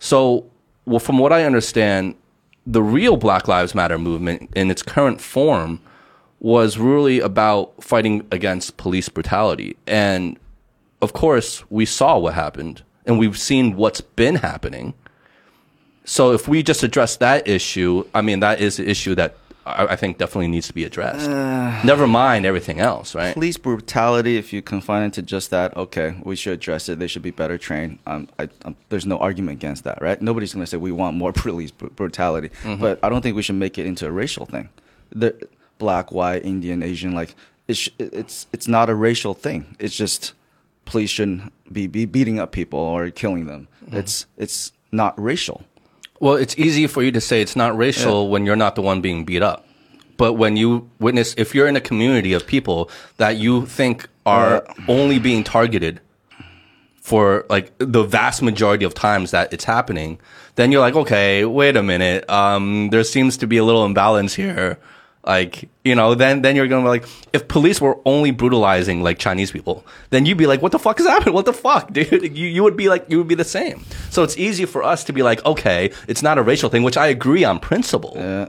So, 0.00 0.50
well, 0.86 0.98
from 0.98 1.18
what 1.18 1.32
I 1.32 1.44
understand, 1.44 2.16
the 2.66 2.82
real 2.82 3.16
Black 3.16 3.46
Lives 3.46 3.74
Matter 3.74 3.98
movement 3.98 4.50
in 4.56 4.70
its 4.70 4.82
current 4.82 5.20
form 5.20 5.80
was 6.40 6.76
really 6.76 7.20
about 7.20 7.82
fighting 7.82 8.26
against 8.30 8.76
police 8.76 9.08
brutality. 9.08 9.76
And 9.86 10.38
of 11.04 11.12
course, 11.12 11.62
we 11.70 11.86
saw 11.86 12.18
what 12.18 12.34
happened 12.34 12.82
and 13.06 13.18
we've 13.18 13.38
seen 13.38 13.76
what's 13.76 14.00
been 14.00 14.36
happening. 14.36 14.94
So 16.04 16.32
if 16.32 16.48
we 16.48 16.62
just 16.62 16.82
address 16.82 17.16
that 17.18 17.46
issue, 17.46 18.04
I 18.14 18.20
mean, 18.22 18.40
that 18.40 18.60
is 18.60 18.76
the 18.78 18.88
issue 18.88 19.14
that 19.14 19.36
I, 19.66 19.86
I 19.86 19.96
think 19.96 20.18
definitely 20.18 20.48
needs 20.48 20.66
to 20.66 20.74
be 20.74 20.84
addressed. 20.84 21.28
Never 21.84 22.06
mind 22.06 22.44
everything 22.44 22.80
else, 22.80 23.14
right? 23.14 23.32
Police 23.34 23.56
brutality, 23.56 24.36
if 24.36 24.52
you 24.52 24.60
confine 24.62 25.04
it 25.04 25.12
to 25.14 25.22
just 25.22 25.50
that, 25.50 25.76
okay, 25.76 26.16
we 26.22 26.36
should 26.36 26.52
address 26.52 26.88
it. 26.88 26.98
They 26.98 27.06
should 27.06 27.22
be 27.22 27.30
better 27.30 27.56
trained. 27.56 27.98
Um, 28.06 28.28
I, 28.38 28.48
um, 28.64 28.76
there's 28.88 29.06
no 29.06 29.18
argument 29.18 29.58
against 29.58 29.84
that, 29.84 30.02
right? 30.02 30.20
Nobody's 30.20 30.52
going 30.52 30.64
to 30.64 30.66
say 30.66 30.76
we 30.76 30.92
want 30.92 31.16
more 31.16 31.32
police 31.46 31.70
br- 31.70 31.86
brutality, 31.86 32.50
but 32.78 32.98
I 33.02 33.08
don't 33.08 33.22
think 33.22 33.36
we 33.36 33.42
should 33.42 33.56
make 33.56 33.78
it 33.78 33.86
into 33.86 34.06
a 34.06 34.10
racial 34.10 34.46
thing. 34.46 34.68
The 35.10 35.48
black, 35.78 36.12
white, 36.12 36.44
Indian, 36.44 36.82
Asian, 36.82 37.14
like 37.14 37.34
it's 37.68 37.88
it's 37.98 38.46
it's 38.52 38.68
not 38.68 38.90
a 38.90 38.94
racial 38.94 39.32
thing. 39.34 39.76
It's 39.78 39.96
just 39.96 40.34
police 40.84 41.10
shouldn't 41.10 41.52
be, 41.72 41.86
be 41.86 42.04
beating 42.04 42.38
up 42.38 42.52
people 42.52 42.78
or 42.78 43.10
killing 43.10 43.46
them. 43.46 43.68
It's 43.92 44.26
it's 44.36 44.72
not 44.92 45.20
racial. 45.20 45.62
Well, 46.20 46.36
it's 46.36 46.56
easy 46.58 46.86
for 46.86 47.02
you 47.02 47.10
to 47.12 47.20
say 47.20 47.42
it's 47.42 47.56
not 47.56 47.76
racial 47.76 48.28
when 48.28 48.46
you're 48.46 48.56
not 48.56 48.76
the 48.76 48.82
one 48.82 49.00
being 49.00 49.24
beat 49.24 49.42
up. 49.42 49.66
But 50.16 50.34
when 50.34 50.56
you 50.56 50.88
witness, 51.00 51.34
if 51.36 51.54
you're 51.54 51.66
in 51.66 51.76
a 51.76 51.80
community 51.80 52.32
of 52.32 52.46
people 52.46 52.88
that 53.16 53.36
you 53.36 53.66
think 53.66 54.08
are 54.24 54.64
only 54.88 55.18
being 55.18 55.44
targeted 55.44 56.00
for 57.00 57.44
like 57.50 57.72
the 57.78 58.02
vast 58.04 58.40
majority 58.42 58.84
of 58.84 58.94
times 58.94 59.32
that 59.32 59.52
it's 59.52 59.64
happening, 59.64 60.18
then 60.54 60.72
you're 60.72 60.80
like, 60.80 60.94
okay, 60.94 61.44
wait 61.44 61.76
a 61.76 61.82
minute. 61.82 62.28
Um, 62.30 62.90
there 62.90 63.04
seems 63.04 63.36
to 63.38 63.46
be 63.46 63.56
a 63.56 63.64
little 63.64 63.84
imbalance 63.84 64.34
here. 64.34 64.78
Like, 65.26 65.68
you 65.84 65.94
know, 65.94 66.14
then, 66.14 66.42
then 66.42 66.54
you're 66.54 66.66
gonna 66.66 66.82
be 66.82 66.88
like, 66.88 67.06
if 67.32 67.48
police 67.48 67.80
were 67.80 67.98
only 68.04 68.30
brutalizing 68.30 69.02
like 69.02 69.18
Chinese 69.18 69.50
people, 69.50 69.84
then 70.10 70.26
you'd 70.26 70.38
be 70.38 70.46
like, 70.46 70.60
what 70.60 70.72
the 70.72 70.78
fuck 70.78 71.00
is 71.00 71.06
happening? 71.14 71.34
What 71.34 71.46
the 71.46 71.52
fuck, 71.52 71.92
dude? 71.92 72.36
You, 72.36 72.48
you 72.48 72.62
would 72.62 72.76
be 72.76 72.88
like, 72.88 73.06
you 73.08 73.18
would 73.18 73.28
be 73.28 73.34
the 73.34 73.44
same. 73.44 73.84
So 74.10 74.22
it's 74.22 74.36
easy 74.36 74.66
for 74.66 74.82
us 74.82 75.04
to 75.04 75.12
be 75.12 75.22
like, 75.22 75.44
okay, 75.46 75.92
it's 76.08 76.22
not 76.22 76.38
a 76.38 76.42
racial 76.42 76.68
thing, 76.68 76.82
which 76.82 76.96
I 76.96 77.06
agree 77.06 77.44
on 77.44 77.58
principle. 77.58 78.12
Yeah. 78.16 78.48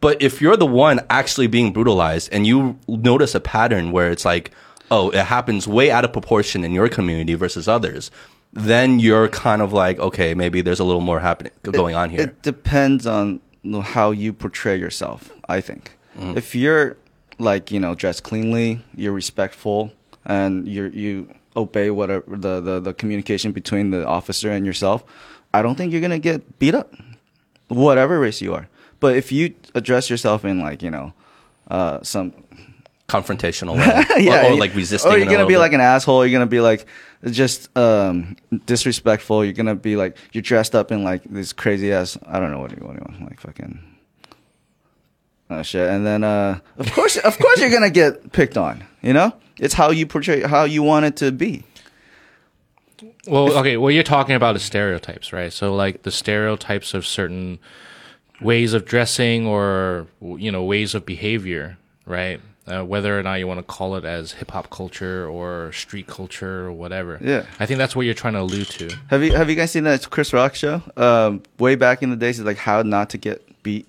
But 0.00 0.20
if 0.20 0.40
you're 0.40 0.56
the 0.56 0.66
one 0.66 1.00
actually 1.08 1.46
being 1.46 1.72
brutalized 1.72 2.28
and 2.32 2.46
you 2.46 2.78
notice 2.88 3.34
a 3.34 3.40
pattern 3.40 3.92
where 3.92 4.10
it's 4.10 4.24
like, 4.24 4.50
oh, 4.90 5.10
it 5.10 5.24
happens 5.24 5.66
way 5.66 5.90
out 5.90 6.04
of 6.04 6.12
proportion 6.12 6.64
in 6.64 6.72
your 6.72 6.88
community 6.88 7.34
versus 7.34 7.68
others, 7.68 8.10
then 8.52 8.98
you're 8.98 9.28
kind 9.28 9.62
of 9.62 9.72
like, 9.72 9.98
okay, 9.98 10.34
maybe 10.34 10.60
there's 10.60 10.80
a 10.80 10.84
little 10.84 11.00
more 11.00 11.20
happening 11.20 11.52
going 11.62 11.94
on 11.94 12.10
here. 12.10 12.22
It 12.22 12.42
depends 12.42 13.06
on 13.06 13.40
how 13.82 14.10
you 14.10 14.32
portray 14.32 14.76
yourself. 14.76 15.30
I 15.48 15.60
think 15.60 15.96
Mm-hmm. 16.16 16.36
if 16.36 16.54
you're 16.54 16.96
like 17.38 17.70
you 17.70 17.80
know 17.80 17.94
dressed 17.94 18.22
cleanly, 18.22 18.84
you're 18.94 19.12
respectful, 19.12 19.92
and 20.24 20.68
you 20.68 20.90
you 20.94 21.34
obey 21.56 21.90
whatever 21.90 22.24
the, 22.36 22.60
the 22.60 22.80
the 22.80 22.94
communication 22.94 23.52
between 23.52 23.90
the 23.90 24.06
officer 24.06 24.50
and 24.50 24.66
yourself. 24.66 25.04
I 25.54 25.62
don't 25.62 25.76
think 25.76 25.92
you're 25.92 26.00
gonna 26.00 26.18
get 26.18 26.58
beat 26.58 26.74
up, 26.74 26.94
whatever 27.68 28.18
race 28.18 28.40
you 28.40 28.54
are. 28.54 28.68
But 29.00 29.16
if 29.16 29.32
you 29.32 29.54
address 29.74 30.08
yourself 30.08 30.44
in 30.44 30.60
like 30.60 30.82
you 30.82 30.90
know 30.90 31.12
uh, 31.68 32.02
some 32.02 32.32
Confrontational 33.08 33.76
way. 33.76 34.28
or, 34.28 34.52
or 34.52 34.56
like 34.56 34.74
resisting. 34.74 35.12
Or 35.12 35.18
you're 35.18 35.26
gonna 35.26 35.44
be 35.46 35.54
bit. 35.54 35.58
like 35.58 35.74
an 35.74 35.82
asshole. 35.82 36.24
You're 36.24 36.32
gonna 36.32 36.46
be 36.46 36.60
like 36.60 36.86
just 37.30 37.68
um, 37.76 38.36
disrespectful. 38.64 39.44
You're 39.44 39.52
gonna 39.52 39.74
be 39.74 39.96
like 39.96 40.16
you're 40.32 40.40
dressed 40.40 40.74
up 40.74 40.90
in 40.90 41.04
like 41.04 41.22
this 41.24 41.52
crazy 41.52 41.92
ass. 41.92 42.16
I 42.26 42.40
don't 42.40 42.50
know 42.50 42.58
what 42.58 42.70
do 42.70 42.82
what 42.86 42.96
do 42.96 43.02
you 43.02 43.06
want 43.06 43.28
like 43.28 43.40
fucking 43.40 43.78
Oh 45.52 45.62
shit! 45.62 45.88
And 45.88 46.06
then, 46.06 46.24
uh, 46.24 46.60
of 46.78 46.90
course, 46.92 47.16
of 47.16 47.38
course, 47.38 47.60
you're 47.60 47.70
gonna 47.70 47.90
get 47.90 48.32
picked 48.32 48.56
on. 48.56 48.84
You 49.02 49.12
know, 49.12 49.34
it's 49.58 49.74
how 49.74 49.90
you 49.90 50.06
portray, 50.06 50.42
how 50.42 50.64
you 50.64 50.82
want 50.82 51.04
it 51.04 51.16
to 51.16 51.30
be. 51.32 51.64
Well, 53.26 53.52
okay, 53.58 53.76
what 53.76 53.90
you're 53.94 54.02
talking 54.02 54.34
about 54.34 54.56
is 54.56 54.62
stereotypes, 54.62 55.32
right? 55.32 55.52
So 55.52 55.74
like 55.74 56.02
the 56.02 56.10
stereotypes 56.10 56.94
of 56.94 57.06
certain 57.06 57.58
ways 58.40 58.72
of 58.72 58.84
dressing 58.84 59.46
or 59.46 60.06
you 60.20 60.50
know 60.50 60.64
ways 60.64 60.94
of 60.94 61.04
behavior, 61.06 61.78
right? 62.06 62.40
Uh, 62.66 62.84
whether 62.84 63.18
or 63.18 63.22
not 63.24 63.34
you 63.34 63.46
want 63.46 63.58
to 63.58 63.64
call 63.64 63.96
it 63.96 64.04
as 64.04 64.32
hip 64.32 64.52
hop 64.52 64.70
culture 64.70 65.26
or 65.26 65.72
street 65.72 66.06
culture 66.06 66.66
or 66.66 66.72
whatever. 66.72 67.18
Yeah. 67.20 67.44
I 67.58 67.66
think 67.66 67.78
that's 67.78 67.96
what 67.96 68.02
you're 68.02 68.14
trying 68.14 68.34
to 68.34 68.40
allude 68.40 68.68
to. 68.70 68.88
Have 69.08 69.22
you 69.24 69.32
have 69.32 69.50
you 69.50 69.56
guys 69.56 69.72
seen 69.72 69.84
that 69.84 70.08
Chris 70.10 70.32
Rock 70.32 70.54
show? 70.54 70.80
Um, 70.96 71.42
way 71.58 71.74
back 71.74 72.02
in 72.02 72.10
the 72.10 72.16
days, 72.16 72.38
it's 72.38 72.46
like 72.46 72.58
how 72.58 72.82
not 72.82 73.10
to 73.10 73.18
get 73.18 73.62
beat 73.64 73.88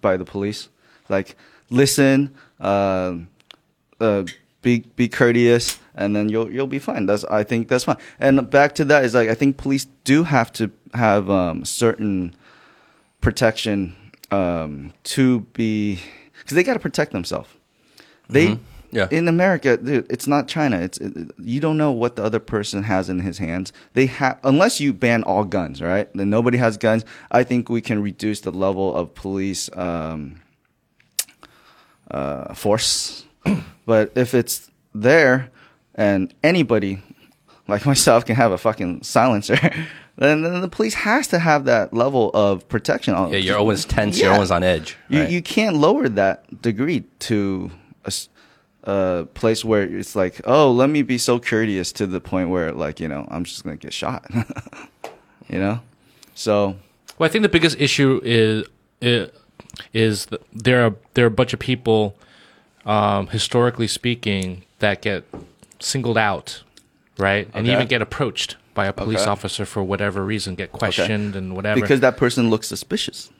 by 0.00 0.16
the 0.16 0.24
police. 0.24 0.68
Like 1.08 1.36
listen, 1.70 2.34
um, 2.60 3.28
uh, 4.00 4.24
be 4.62 4.80
be 4.96 5.08
courteous, 5.08 5.78
and 5.94 6.14
then 6.14 6.28
you'll 6.28 6.50
you'll 6.50 6.66
be 6.66 6.78
fine. 6.78 7.06
That's 7.06 7.24
I 7.24 7.44
think 7.44 7.68
that's 7.68 7.84
fine. 7.84 7.96
And 8.18 8.48
back 8.50 8.74
to 8.76 8.84
that 8.86 9.04
is 9.04 9.14
like 9.14 9.28
I 9.28 9.34
think 9.34 9.56
police 9.56 9.86
do 10.04 10.24
have 10.24 10.52
to 10.54 10.70
have 10.94 11.30
um, 11.30 11.64
certain 11.64 12.34
protection 13.20 13.94
um, 14.30 14.92
to 15.04 15.40
be 15.52 16.00
because 16.38 16.54
they 16.54 16.62
got 16.62 16.74
to 16.74 16.80
protect 16.80 17.12
themselves. 17.12 17.48
They 18.28 18.58
Yeah. 18.90 19.06
in 19.10 19.28
America, 19.28 19.76
dude, 19.76 20.06
it's 20.10 20.26
not 20.26 20.48
China. 20.48 20.78
It's 20.80 20.96
it, 20.98 21.30
you 21.38 21.60
don't 21.60 21.76
know 21.76 21.92
what 21.92 22.16
the 22.16 22.24
other 22.24 22.38
person 22.40 22.84
has 22.84 23.08
in 23.10 23.20
his 23.20 23.36
hands. 23.38 23.72
They 23.92 24.06
have 24.06 24.38
unless 24.42 24.80
you 24.80 24.92
ban 24.94 25.22
all 25.24 25.44
guns, 25.44 25.80
right? 25.82 26.08
Then 26.14 26.30
nobody 26.30 26.56
has 26.58 26.76
guns. 26.78 27.04
I 27.30 27.44
think 27.44 27.68
we 27.68 27.80
can 27.82 28.02
reduce 28.02 28.40
the 28.40 28.50
level 28.50 28.94
of 28.96 29.14
police 29.14 29.68
um, 29.76 30.40
uh, 32.10 32.54
force. 32.54 33.24
but 33.86 34.12
if 34.14 34.34
it's 34.34 34.70
there 34.94 35.50
and 35.94 36.32
anybody 36.42 37.02
like 37.66 37.84
myself 37.92 38.24
can 38.24 38.36
have 38.36 38.52
a 38.52 38.58
fucking 38.58 39.02
silencer, 39.02 39.56
then, 40.16 40.42
then 40.42 40.60
the 40.60 40.68
police 40.68 40.94
has 40.94 41.28
to 41.28 41.38
have 41.38 41.64
that 41.66 41.92
level 41.92 42.30
of 42.34 42.68
protection. 42.68 43.14
Yeah, 43.14 43.38
you're 43.38 43.58
always 43.58 43.84
tense. 43.84 44.20
You're 44.20 44.32
always 44.32 44.50
on 44.50 44.62
edge. 44.62 44.96
You 45.08 45.20
right? 45.20 45.30
you 45.30 45.42
can't 45.42 45.76
lower 45.76 46.08
that 46.08 46.62
degree 46.62 47.04
to 47.20 47.70
a 48.84 49.26
place 49.34 49.64
where 49.64 49.82
it's 49.82 50.16
like, 50.16 50.40
oh, 50.44 50.72
let 50.72 50.88
me 50.88 51.02
be 51.02 51.18
so 51.18 51.38
courteous 51.38 51.92
to 51.92 52.06
the 52.06 52.20
point 52.20 52.48
where 52.48 52.72
like 52.72 53.00
you 53.00 53.08
know 53.08 53.26
I'm 53.30 53.44
just 53.44 53.62
gonna 53.62 53.76
get 53.76 53.92
shot. 53.92 54.24
you 55.48 55.58
know, 55.58 55.80
so 56.34 56.76
Well, 57.18 57.28
I 57.28 57.32
think 57.32 57.42
the 57.42 57.48
biggest 57.48 57.80
issue 57.80 58.20
is 58.24 58.66
is, 59.00 59.30
is 59.92 60.26
that 60.26 60.42
there 60.52 60.84
are 60.86 60.94
there 61.14 61.24
are 61.24 61.28
a 61.28 61.30
bunch 61.30 61.52
of 61.52 61.58
people, 61.60 62.16
um, 62.84 63.26
historically 63.28 63.86
speaking, 63.88 64.62
that 64.78 65.02
get 65.02 65.24
singled 65.80 66.18
out, 66.18 66.62
right, 67.18 67.48
and 67.54 67.66
Okay. 67.66 67.74
even 67.74 67.86
get 67.88 68.02
approached 68.02 68.56
by 68.74 68.86
a 68.86 68.92
police 68.92 69.22
Okay. 69.22 69.30
officer 69.30 69.64
for 69.66 69.82
whatever 69.82 70.24
reason, 70.24 70.54
get 70.54 70.72
questioned 70.72 71.34
and 71.36 71.54
whatever. 71.56 71.80
because 71.80 72.00
that 72.00 72.16
person 72.16 72.48
looks 72.50 72.68
suspicious. 72.68 73.30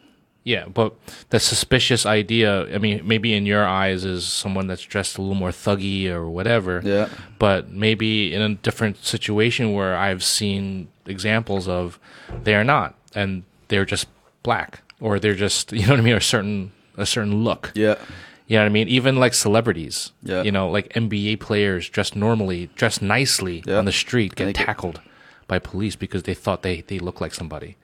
yeah, 0.45 0.65
but 0.67 0.95
the 1.31 1.39
suspicious 1.39 2.07
idea, 2.07 2.73
I 2.75 2.79
mean, 2.79 3.03
maybe 3.05 3.35
in 3.35 3.45
your 3.45 3.67
eyes 3.67 4.05
is 4.07 4.25
someone 4.25 4.67
that's 4.67 4.81
dressed 4.83 5.19
a 5.19 5.21
little 5.21 5.35
more 5.35 5.51
thuggy 5.51 6.09
or 6.09 6.29
whatever. 6.31 6.81
Yeah. 6.83 7.09
But 7.39 7.71
maybe 7.71 8.33
in 8.33 8.41
a 8.41 8.55
different 8.55 9.05
situation 9.05 9.75
where 9.75 9.95
I've 9.97 10.25
seen 10.25 10.89
examples 11.07 11.69
of 11.69 11.99
they 12.45 12.55
are 12.55 12.65
not, 12.65 12.95
and 13.15 13.43
they're 13.69 13.85
just 13.85 14.07
black, 14.43 14.81
or 15.01 15.19
they're 15.19 15.35
just 15.35 15.73
you 15.79 15.83
know 15.87 15.93
what 15.95 16.01
I 16.01 16.03
mean, 16.03 16.15
a 16.17 16.21
certain 16.21 16.73
a 16.97 17.07
certain 17.07 17.45
look. 17.45 17.73
Yeah, 17.75 17.95
You 18.49 18.57
know 18.57 18.63
what 18.65 18.67
I 18.67 18.71
mean? 18.71 18.89
Even 18.89 19.17
like 19.17 19.35
celebrities. 19.35 20.13
Yeah. 20.23 20.43
You 20.43 20.51
know, 20.53 20.69
like 20.71 20.89
NBA 20.95 21.39
players 21.41 21.89
dressed 21.89 22.17
normally, 22.17 22.71
dressed 22.75 23.01
nicely 23.03 23.63
Yeah. 23.67 23.77
on 23.79 23.85
the 23.85 23.93
street, 23.93 24.35
get 24.35 24.55
tackled 24.55 25.01
by 25.47 25.59
police 25.59 25.97
because 25.97 26.25
they 26.25 26.35
thought 26.35 26.63
they, 26.63 26.81
they 26.83 26.99
look 26.99 27.21
like 27.21 27.33
somebody. 27.35 27.77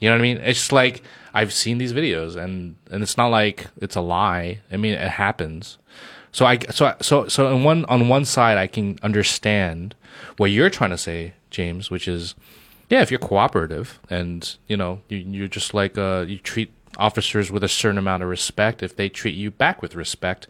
You 0.00 0.08
know 0.08 0.14
what 0.14 0.20
I 0.20 0.22
mean? 0.22 0.36
It's 0.38 0.58
just 0.60 0.72
like 0.72 1.02
I've 1.34 1.52
seen 1.52 1.78
these 1.78 1.92
videos 1.92 2.36
and, 2.36 2.76
and 2.90 3.02
it's 3.02 3.16
not 3.16 3.28
like 3.28 3.66
it's 3.80 3.96
a 3.96 4.00
lie. 4.00 4.60
I 4.72 4.76
mean, 4.78 4.94
it 4.94 5.10
happens. 5.10 5.76
So 6.32 6.46
I 6.46 6.58
so 6.70 6.94
so 7.00 7.26
so 7.28 7.52
on 7.54 7.64
one 7.64 7.84
on 7.86 8.08
one 8.08 8.24
side 8.24 8.58
I 8.58 8.66
can 8.66 8.98
understand 9.02 9.94
what 10.36 10.50
you're 10.50 10.70
trying 10.70 10.90
to 10.90 10.98
say, 10.98 11.34
James, 11.50 11.90
which 11.90 12.06
is 12.06 12.34
yeah, 12.90 13.02
if 13.02 13.10
you're 13.10 13.18
cooperative 13.18 13.98
and 14.08 14.56
you 14.66 14.76
know 14.76 15.00
you, 15.08 15.18
you're 15.18 15.48
just 15.48 15.74
like 15.74 15.98
uh, 15.98 16.24
you 16.26 16.38
treat 16.38 16.72
officers 16.96 17.50
with 17.50 17.62
a 17.62 17.68
certain 17.68 17.98
amount 17.98 18.22
of 18.22 18.28
respect, 18.28 18.82
if 18.82 18.96
they 18.96 19.08
treat 19.08 19.34
you 19.34 19.50
back 19.50 19.82
with 19.82 19.94
respect, 19.94 20.46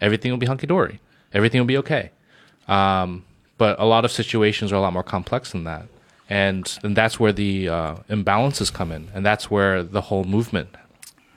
everything 0.00 0.30
will 0.30 0.38
be 0.38 0.46
hunky 0.46 0.66
dory. 0.66 1.00
Everything 1.32 1.60
will 1.60 1.66
be 1.66 1.76
okay. 1.78 2.10
Um, 2.68 3.24
but 3.58 3.78
a 3.78 3.84
lot 3.84 4.04
of 4.04 4.10
situations 4.10 4.72
are 4.72 4.76
a 4.76 4.80
lot 4.80 4.92
more 4.92 5.02
complex 5.02 5.52
than 5.52 5.64
that, 5.64 5.86
and 6.28 6.78
and 6.82 6.96
that's 6.96 7.20
where 7.20 7.32
the 7.32 7.68
uh, 7.68 7.94
imbalances 8.08 8.72
come 8.72 8.90
in, 8.90 9.08
and 9.14 9.24
that's 9.24 9.50
where 9.50 9.82
the 9.82 10.02
whole 10.02 10.24
movement 10.24 10.70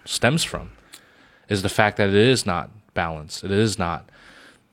stems 0.05 0.43
from, 0.43 0.71
is 1.49 1.61
the 1.61 1.69
fact 1.69 1.97
that 1.97 2.09
it 2.09 2.15
is 2.15 2.45
not 2.45 2.69
balanced. 2.93 3.43
It 3.43 3.51
is 3.51 3.77
not, 3.77 4.09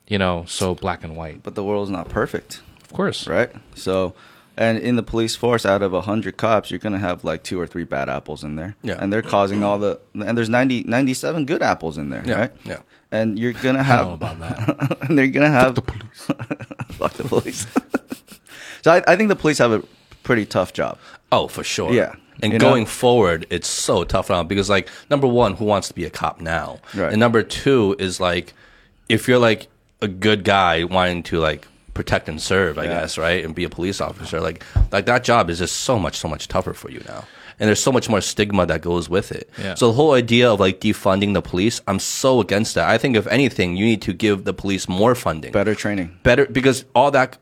you 0.07 0.19
know, 0.19 0.45
so 0.47 0.75
black 0.75 1.03
and 1.03 1.17
white. 1.17 1.43
but 1.43 1.55
the 1.55 1.65
world's 1.65 1.91
not 1.91 2.09
perfect, 2.09 2.63
Of 2.85 2.93
course, 2.93 3.27
right? 3.27 3.51
So. 3.75 4.15
And 4.57 4.79
in 4.79 4.97
the 4.97 5.03
police 5.03 5.35
force, 5.35 5.65
out 5.65 5.81
of 5.83 5.93
100 5.93 6.37
cops, 6.37 6.71
you're 6.71 6.79
going 6.79 6.93
to 6.93 6.99
have 6.99 7.25
like 7.25 7.43
two 7.43 7.59
or 7.59 7.67
three 7.67 7.85
bad 7.85 8.09
apples 8.11 8.45
in 8.45 8.57
there. 8.57 8.77
Yeah. 8.83 8.97
And 8.99 9.11
they're 9.13 9.23
causing 9.23 9.63
all 9.65 9.79
the, 9.79 9.99
and 10.15 10.37
there's 10.37 10.51
90, 10.51 10.85
97 10.85 11.47
good 11.47 11.63
apples 11.63 11.97
in 11.97 12.11
there, 12.11 12.23
Yeah, 12.27 12.39
right? 12.39 12.53
yeah. 12.65 12.81
And 13.11 13.39
you're 13.39 13.53
going 13.55 13.77
to 13.77 13.81
I 13.81 13.85
have, 13.85 14.01
don't 14.01 14.09
know 14.09 14.15
about 14.15 14.39
that. 14.41 14.99
and 15.09 15.19
they're 15.19 15.27
gonna 15.27 15.51
have 15.51 15.75
the 15.75 15.83
police. 15.83 16.27
fuck 16.93 17.13
the 17.15 17.25
police. 17.25 17.67
so 18.83 18.93
I, 18.93 19.03
I 19.07 19.17
think 19.17 19.29
the 19.29 19.37
police 19.37 19.59
have 19.59 19.73
a 19.73 19.83
pretty 20.23 20.47
tough 20.47 20.73
job. 20.73 20.99
Oh, 21.31 21.49
for 21.49 21.63
sure. 21.65 21.93
Yeah. 21.93 22.15
And 22.43 22.53
You 22.53 22.59
know? 22.59 22.69
going 22.71 22.87
forward, 22.87 23.47
it's 23.51 23.69
so 23.69 24.05
tough 24.05 24.31
now 24.31 24.43
because, 24.43 24.69
like, 24.71 24.89
number 25.11 25.27
one, 25.27 25.55
who 25.55 25.65
wants 25.65 25.89
to 25.89 25.95
be 25.95 26.05
a 26.05 26.11
cop 26.11 26.41
now? 26.41 26.79
Right. 26.95 27.11
And 27.13 27.21
number 27.21 27.43
two 27.43 27.97
is 27.99 28.19
like, 28.21 28.55
if 29.09 29.29
you're 29.29 29.39
like 29.39 29.69
a 30.01 30.09
good 30.09 30.43
guy 30.45 30.85
wanting 30.85 31.23
to 31.25 31.39
like 31.39 31.67
protect 31.95 32.29
and 32.29 32.41
serve, 32.41 32.79
I 32.79 32.85
Yeah. 32.85 33.01
guess, 33.01 33.19
right, 33.19 33.45
and 33.45 33.55
be 33.55 33.65
a 33.65 33.69
police 33.69 34.01
officer, 34.01 34.41
like, 34.41 34.65
like 34.91 35.07
that 35.07 35.25
job 35.25 35.51
is 35.51 35.59
just 35.59 35.77
so 35.81 35.99
much, 35.99 36.17
so 36.19 36.29
much 36.29 36.49
tougher 36.49 36.73
for 36.73 36.91
you 36.91 37.03
now. 37.09 37.25
And 37.61 37.69
there's 37.69 37.83
so 37.83 37.93
much 37.93 38.09
more 38.09 38.21
stigma 38.23 38.65
that 38.67 38.81
goes 38.81 39.09
with 39.09 39.31
it. 39.31 39.49
Yeah. 39.63 39.75
So 39.75 39.89
the 39.89 39.93
whole 39.93 40.13
idea 40.15 40.51
of 40.51 40.59
like 40.59 40.81
defunding 40.81 41.35
the 41.35 41.43
police, 41.43 41.81
I'm 41.87 41.99
so 41.99 42.41
against 42.41 42.75
that. 42.75 42.89
I 42.89 42.97
think 42.99 43.15
if 43.17 43.27
anything, 43.29 43.77
you 43.77 43.85
need 43.85 44.03
to 44.03 44.13
give 44.13 44.45
the 44.45 44.55
police 44.55 44.89
more 44.89 45.15
funding 45.15 45.53
Better 45.53 45.75
training. 45.75 46.17
better 46.23 46.47
because 46.47 46.85
all 46.95 47.11
that 47.13 47.37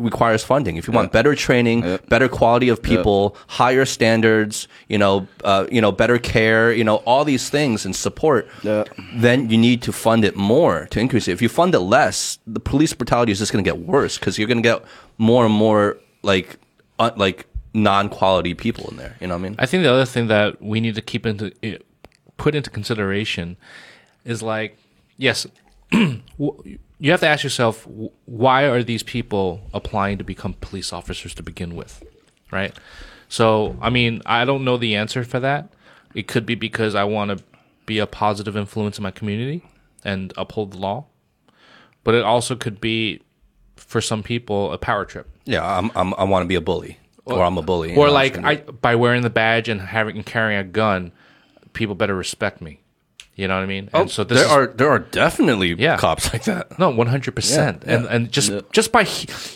requires 0.00 0.42
funding. 0.44 0.76
If 0.76 0.86
you 0.88 0.92
want 0.92 1.12
better 1.12 1.34
training, 1.34 1.84
Yeah. 1.84 1.98
better 2.08 2.28
quality 2.28 2.68
of 2.68 2.82
people, 2.82 3.36
higher 3.46 3.84
standards, 3.84 4.66
you 4.88 4.98
know, 4.98 5.26
uh, 5.44 5.66
you 5.70 5.80
know, 5.80 5.92
better 5.92 6.18
care, 6.18 6.72
you 6.72 6.84
know, 6.84 6.96
all 7.06 7.24
these 7.24 7.48
things 7.50 7.84
and 7.86 7.94
support, 7.94 8.48
Yeah. 8.62 8.84
then 9.14 9.50
you 9.50 9.58
need 9.58 9.82
to 9.82 9.92
fund 9.92 10.24
it 10.24 10.36
more 10.36 10.86
to 10.90 11.00
increase 11.00 11.28
it. 11.28 11.32
If 11.32 11.42
you 11.42 11.48
fund 11.48 11.74
it 11.74 11.80
less, 11.80 12.38
the 12.46 12.60
police 12.60 12.92
brutality 12.92 13.32
is 13.32 13.38
just 13.38 13.52
going 13.52 13.64
to 13.64 13.68
get 13.70 13.78
worse 13.80 14.18
because 14.18 14.38
you're 14.38 14.48
going 14.48 14.62
to 14.62 14.68
get 14.68 14.82
more 15.18 15.44
and 15.46 15.54
more 15.54 15.98
like 16.22 16.56
uh, 16.98 17.10
like 17.16 17.46
non-quality 17.72 18.52
people 18.54 18.88
in 18.90 18.96
there. 18.96 19.16
You 19.20 19.26
know 19.28 19.34
what 19.34 19.40
I 19.40 19.48
mean? 19.48 19.54
I 19.58 19.66
think 19.66 19.82
the 19.84 19.92
other 19.92 20.04
thing 20.04 20.26
that 20.26 20.60
we 20.60 20.80
need 20.80 20.94
to 20.96 21.02
keep 21.02 21.24
into 21.24 21.52
eh, 21.62 21.78
put 22.36 22.54
into 22.54 22.68
consideration 22.70 23.56
is 24.24 24.42
like, 24.42 24.76
yes, 25.16 25.46
w- 26.38 26.78
you 27.00 27.10
have 27.10 27.20
to 27.20 27.26
ask 27.26 27.42
yourself 27.42 27.88
why 28.26 28.64
are 28.64 28.82
these 28.82 29.02
people 29.02 29.62
applying 29.72 30.18
to 30.18 30.24
become 30.24 30.54
police 30.60 30.92
officers 30.92 31.34
to 31.34 31.42
begin 31.42 31.74
with, 31.74 32.04
right? 32.52 32.76
So, 33.28 33.76
I 33.80 33.90
mean, 33.90 34.22
I 34.26 34.44
don't 34.44 34.64
know 34.64 34.76
the 34.76 34.96
answer 34.96 35.24
for 35.24 35.40
that. 35.40 35.72
It 36.14 36.28
could 36.28 36.44
be 36.44 36.54
because 36.54 36.94
I 36.94 37.04
want 37.04 37.36
to 37.36 37.44
be 37.86 37.98
a 37.98 38.06
positive 38.06 38.56
influence 38.56 38.98
in 38.98 39.02
my 39.02 39.10
community 39.10 39.64
and 40.04 40.32
uphold 40.36 40.72
the 40.72 40.78
law, 40.78 41.06
but 42.04 42.14
it 42.14 42.22
also 42.22 42.54
could 42.54 42.80
be 42.80 43.22
for 43.76 44.00
some 44.00 44.22
people 44.22 44.72
a 44.72 44.78
power 44.78 45.04
trip. 45.04 45.28
yeah, 45.46 45.64
I'm, 45.64 45.90
I'm, 45.94 46.12
I 46.14 46.24
want 46.24 46.42
to 46.44 46.46
be 46.46 46.54
a 46.54 46.60
bully. 46.60 46.98
Or, 47.24 47.42
I'm 47.42 47.58
a 47.58 47.62
bully. 47.62 47.94
or 47.94 48.08
know, 48.08 48.12
like 48.12 48.38
I, 48.38 48.56
by 48.56 48.96
wearing 48.96 49.22
the 49.22 49.30
badge 49.30 49.68
and 49.68 49.80
having 49.80 50.16
and 50.16 50.26
carrying 50.26 50.58
a 50.58 50.64
gun, 50.64 51.12
people 51.72 51.94
better 51.94 52.14
respect 52.14 52.60
me. 52.60 52.80
You 53.40 53.48
know 53.48 53.54
what 53.56 53.62
I 53.62 53.66
mean? 53.66 53.88
Oh, 53.94 54.02
And 54.02 54.10
so 54.10 54.22
this 54.22 54.36
there 54.38 54.46
is, 54.46 54.52
are 54.52 54.66
there 54.76 54.90
are 54.90 54.98
definitely 54.98 55.74
Yeah. 55.78 55.96
cops 55.96 56.30
like 56.32 56.44
that. 56.44 56.78
no 56.78 56.90
one 56.90 57.06
hundred 57.06 57.34
percent, 57.34 57.84
and 57.86 58.04
and 58.06 58.30
just 58.30 58.50
Yeah. 58.52 58.60
just 58.70 58.92
by 58.92 59.06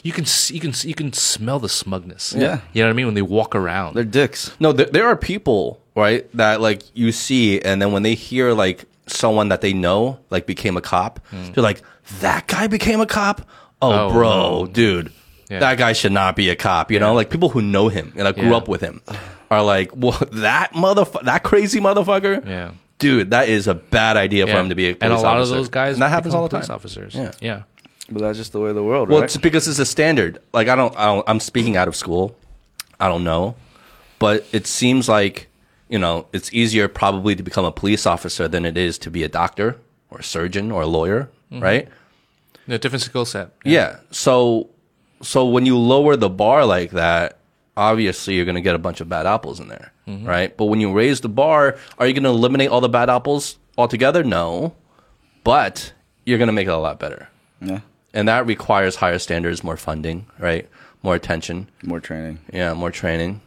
you 0.02 0.12
can 0.12 0.24
you 0.54 0.60
can 0.60 0.72
you 0.90 0.94
can 0.94 1.12
smell 1.12 1.58
the 1.58 1.68
smugness. 1.68 2.32
Yeah. 2.36 2.60
you 2.72 2.82
know 2.82 2.88
what 2.88 2.94
I 2.94 2.96
mean 2.96 3.06
when 3.06 3.14
they 3.14 3.22
walk 3.38 3.54
around. 3.54 3.94
They're 3.94 4.04
dicks. 4.20 4.52
No, 4.58 4.72
there, 4.72 4.86
there 4.86 5.06
are 5.06 5.16
people, 5.16 5.80
right, 5.94 6.24
that 6.36 6.60
like 6.62 6.80
you 6.94 7.12
see, 7.12 7.60
and 7.60 7.82
then 7.82 7.92
when 7.92 8.02
they 8.04 8.14
hear 8.14 8.52
like 8.54 8.86
someone 9.06 9.48
that 9.50 9.60
they 9.60 9.74
know 9.74 10.18
like 10.30 10.46
became 10.46 10.76
a 10.78 10.80
cop, 10.80 11.20
hmm. 11.30 11.52
they're 11.52 11.62
like, 11.70 11.82
"That 12.20 12.46
guy 12.46 12.66
became 12.68 13.00
a 13.02 13.06
cop? 13.06 13.42
Oh. 13.82 13.92
Oh, 13.92 14.10
bro, 14.12 14.30
no. 14.64 14.66
dude, 14.66 15.12
Yeah. 15.50 15.58
that 15.60 15.76
guy 15.76 15.92
should 15.92 16.12
not 16.12 16.36
be 16.36 16.48
a 16.48 16.56
cop." 16.56 16.90
You 16.90 17.00
know, 17.00 17.12
like 17.12 17.28
people 17.28 17.50
who 17.50 17.60
know 17.60 17.88
him 17.88 18.12
and 18.16 18.24
like 18.24 18.36
grew 18.36 18.54
up 18.54 18.66
with 18.66 18.80
him 18.80 19.02
are 19.50 19.62
like, 19.62 19.90
"Well, 19.94 20.16
that 20.32 20.72
motherfucker, 20.72 21.24
that 21.24 21.42
crazy 21.42 21.80
motherfucker, 21.80 22.40
Yeah. 22.48 22.70
Dude, 23.04 23.30
that 23.30 23.48
is 23.48 23.68
a 23.68 23.74
bad 23.74 24.16
idea 24.16 24.46
for 24.46 24.52
Yeah. 24.52 24.60
him 24.60 24.68
to 24.70 24.74
be 24.74 24.86
a 24.88 24.94
police 24.94 25.02
and 25.02 25.12
a 25.12 25.16
lot 25.16 25.36
officer. 25.36 25.52
of 25.52 25.58
those 25.58 25.68
guys 25.68 25.94
And 25.96 26.02
that 26.02 26.08
happens 26.08 26.32
become 26.32 26.40
all 26.40 26.48
the 26.48 26.56
police 26.56 26.66
time. 26.68 26.74
officers. 26.76 27.14
Yeah. 27.14 27.32
yeah. 27.40 27.62
But 28.10 28.22
that's 28.22 28.38
just 28.38 28.52
the 28.52 28.60
way 28.60 28.70
of 28.70 28.74
the 28.74 28.82
world, 28.82 29.08
Well, 29.08 29.20
right? 29.20 29.24
it's 29.24 29.36
because 29.36 29.68
it's 29.68 29.78
a 29.78 29.86
standard. 29.86 30.38
Like 30.52 30.68
I 30.68 30.74
don't, 30.76 30.96
I 30.96 31.06
don't, 31.06 31.24
I'm 31.28 31.40
speaking 31.40 31.76
out 31.76 31.88
of 31.88 31.96
school. 31.96 32.36
I 32.98 33.08
don't 33.08 33.24
know, 33.24 33.56
but 34.18 34.46
it 34.52 34.66
seems 34.66 35.08
like 35.08 35.48
you 35.88 35.98
know 35.98 36.26
it's 36.32 36.52
easier 36.52 36.86
probably 36.88 37.34
to 37.36 37.42
become 37.42 37.64
a 37.64 37.72
police 37.72 38.06
officer 38.06 38.46
than 38.48 38.64
it 38.64 38.76
is 38.78 38.98
to 38.98 39.10
be 39.10 39.22
a 39.24 39.28
doctor 39.28 39.76
or 40.10 40.18
a 40.18 40.22
surgeon 40.22 40.70
or 40.70 40.82
a 40.82 40.86
lawyer, 40.86 41.28
mm-hmm. 41.50 41.62
right? 41.62 41.88
A 42.68 42.78
different 42.78 43.02
skill 43.02 43.24
set. 43.26 43.50
Yeah. 43.64 43.96
So, 44.10 44.70
so 45.22 45.44
when 45.46 45.66
you 45.66 45.76
lower 45.76 46.16
the 46.16 46.30
bar 46.30 46.64
like 46.64 46.92
that, 46.92 47.38
obviously 47.76 48.36
you're 48.36 48.46
going 48.46 48.54
to 48.54 48.62
get 48.62 48.74
a 48.74 48.78
bunch 48.78 49.00
of 49.02 49.08
bad 49.08 49.26
apples 49.26 49.60
in 49.60 49.68
there, 49.68 49.92
Mm-hmm. 50.06 50.26
right? 50.26 50.56
But 50.56 50.66
when 50.66 50.80
you 50.80 50.92
raise 50.92 51.20
the 51.22 51.28
bar, 51.28 51.76
are 51.98 52.06
you 52.06 52.12
going 52.12 52.24
to 52.24 52.28
eliminate 52.30 52.68
all 52.70 52.80
the 52.80 52.88
bad 52.88 53.08
apples 53.08 53.58
altogether? 53.78 54.22
No, 54.22 54.74
but 55.44 55.92
you're 56.26 56.38
going 56.38 56.48
to 56.48 56.52
make 56.52 56.66
it 56.66 56.70
a 56.70 56.76
lot 56.76 56.98
better, 56.98 57.28
yeah, 57.60 57.80
and 58.12 58.28
that 58.28 58.46
requires 58.46 58.96
higher 58.96 59.18
standards, 59.18 59.64
more 59.64 59.76
funding, 59.76 60.26
right? 60.38 60.68
More 61.02 61.14
attention, 61.14 61.68
more 61.82 62.00
training. 62.00 62.38
yeah, 62.52 62.74
more 62.74 62.90
training. 62.90 63.40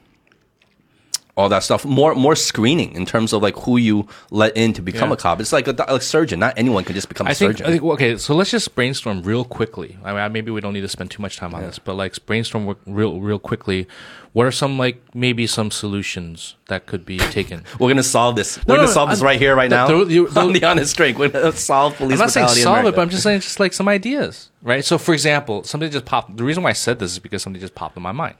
All 1.38 1.50
that 1.50 1.62
stuff, 1.62 1.86
more 1.86 2.16
more 2.16 2.36
screening 2.36 2.94
in 2.94 3.06
terms 3.06 3.32
of 3.32 3.44
like 3.44 3.56
who 3.58 3.78
you 3.78 4.08
let 4.32 4.58
in 4.58 4.74
to 4.74 4.82
become 4.82 5.10
Yeah. 5.10 5.14
a 5.14 5.18
cop. 5.18 5.40
It's 5.40 5.54
like 5.54 5.68
a, 5.68 5.76
a 5.88 6.02
surgeon. 6.02 6.40
Not 6.40 6.56
anyone 6.58 6.84
can 6.84 6.96
just 6.96 7.10
become 7.10 7.28
a 7.28 7.30
I 7.30 7.34
think, 7.36 7.52
surgeon. 7.52 7.68
I 7.68 7.70
think 7.70 7.84
okay, 7.84 8.18
so 8.18 8.34
let's 8.34 8.50
just 8.50 8.74
brainstorm 8.74 9.22
real 9.22 9.46
quickly. 9.46 10.00
I 10.04 10.14
mean, 10.14 10.34
maybe 10.34 10.50
we 10.50 10.62
don't 10.62 10.74
need 10.74 10.82
to 10.82 10.88
spend 10.88 11.12
too 11.12 11.22
much 11.22 11.38
time 11.38 11.54
on 11.54 11.62
this, 11.62 11.78
but 11.78 11.94
like 11.94 12.14
brainstorm 12.26 12.76
real 12.88 13.22
real 13.22 13.38
quickly. 13.38 13.88
What 14.34 14.46
are 14.48 14.52
some 14.52 14.78
like 14.80 15.02
maybe 15.16 15.46
some 15.48 15.70
solutions 15.72 16.56
that 16.70 16.86
could 16.88 17.06
be 17.06 17.18
taken? 17.20 17.64
We're 17.80 17.90
gonna 17.90 18.02
solve 18.04 18.36
this. 18.36 18.58
No, 18.58 18.64
We're 18.74 18.76
gonna 18.78 18.88
no, 18.88 18.94
solve 18.94 19.10
this 19.12 19.20
I'm- 19.20 19.26
right 19.28 19.40
here, 19.40 19.56
right 19.56 19.70
now. 19.70 19.88
the- 19.88 20.12
you- 20.14 20.28
the- 20.30 20.40
on 20.48 20.54
the 20.54 20.64
honest 20.64 20.96
drink. 20.98 21.20
We're 21.20 21.30
gonna 21.30 21.52
solve 21.54 21.98
police 21.98 22.14
I'm 22.14 22.20
not 22.20 22.32
saying 22.32 22.48
solve 22.50 22.86
it, 22.88 22.96
but 22.96 23.02
I'm 23.02 23.10
just 23.10 23.22
saying 23.24 23.42
just 23.42 23.60
like 23.60 23.74
some 23.74 23.88
ideas, 23.88 24.50
right? 24.64 24.84
So, 24.84 24.98
for 24.98 25.14
example, 25.14 25.64
something 25.64 25.90
just 25.92 26.06
popped. 26.06 26.36
The 26.38 26.44
reason 26.44 26.64
why 26.64 26.72
I 26.72 26.74
said 26.74 26.98
this 27.00 27.12
is 27.12 27.20
because 27.20 27.44
something 27.44 27.60
just 27.62 27.76
popped 27.76 27.96
in 27.96 28.02
my 28.04 28.12
mind. 28.12 28.38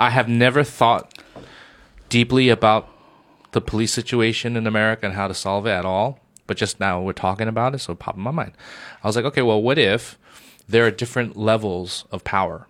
I 0.00 0.10
have 0.10 0.28
never 0.28 0.62
thought 0.64 1.14
deeply 2.10 2.50
about 2.50 2.88
the 3.52 3.60
police 3.62 3.92
situation 3.92 4.56
in 4.56 4.66
America 4.66 5.06
and 5.06 5.14
how 5.14 5.26
to 5.26 5.34
solve 5.34 5.66
it 5.66 5.70
at 5.70 5.86
all. 5.86 6.20
But 6.46 6.58
just 6.58 6.78
now 6.78 7.00
we're 7.00 7.12
talking 7.12 7.48
about 7.48 7.74
it, 7.74 7.78
so 7.78 7.92
it 7.92 7.98
popped 7.98 8.18
in 8.18 8.24
my 8.24 8.30
mind. 8.30 8.52
I 9.02 9.06
was 9.06 9.16
like, 9.16 9.24
okay, 9.24 9.42
well, 9.42 9.62
what 9.62 9.78
if 9.78 10.18
there 10.68 10.84
are 10.84 10.90
different 10.90 11.36
levels 11.36 12.04
of 12.10 12.24
power, 12.24 12.66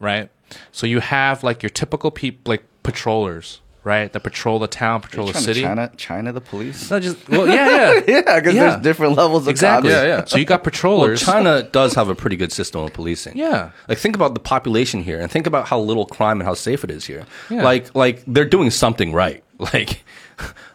right? 0.00 0.30
So 0.72 0.86
you 0.86 1.00
have 1.00 1.44
like 1.44 1.62
your 1.62 1.70
typical 1.70 2.10
people, 2.10 2.50
like 2.50 2.64
patrollers, 2.82 3.60
right? 3.84 4.12
That 4.12 4.20
patrol 4.20 4.58
the 4.58 4.66
town, 4.66 5.00
patrol 5.02 5.26
the 5.28 5.34
city. 5.34 5.60
to 5.60 5.66
China, 5.66 5.92
China, 5.96 6.32
the 6.32 6.40
police. 6.40 6.90
No, 6.90 6.98
just 7.00 7.28
well, 7.28 7.46
yeah, 7.46 7.92
yeah, 7.92 8.00
yeah, 8.08 8.40
because 8.40 8.54
Yeah. 8.54 8.70
there's 8.70 8.82
different 8.82 9.14
levels 9.16 9.42
of 9.42 9.48
exactly. 9.50 9.90
cops. 9.90 10.02
Yeah, 10.02 10.08
yeah. 10.18 10.24
So 10.24 10.38
you 10.38 10.44
got 10.44 10.60
well, 10.60 10.64
patrollers. 10.64 11.22
China 11.22 11.62
does 11.62 11.94
have 11.94 12.08
a 12.08 12.14
pretty 12.14 12.36
good 12.36 12.50
system 12.52 12.82
of 12.82 12.92
policing. 12.92 13.36
Yeah. 13.36 13.70
Like 13.88 13.98
think 13.98 14.16
about 14.16 14.34
the 14.34 14.40
population 14.40 15.02
here, 15.02 15.20
and 15.20 15.30
think 15.30 15.46
about 15.46 15.68
how 15.68 15.78
little 15.78 16.06
crime 16.06 16.40
and 16.40 16.46
how 16.48 16.54
safe 16.54 16.82
it 16.82 16.90
is 16.90 17.04
here. 17.04 17.24
Yeah. 17.50 17.62
Like, 17.62 17.94
like 17.94 18.22
they're 18.26 18.44
doing 18.44 18.70
something 18.70 19.12
right. 19.12 19.42
Like, 19.72 20.02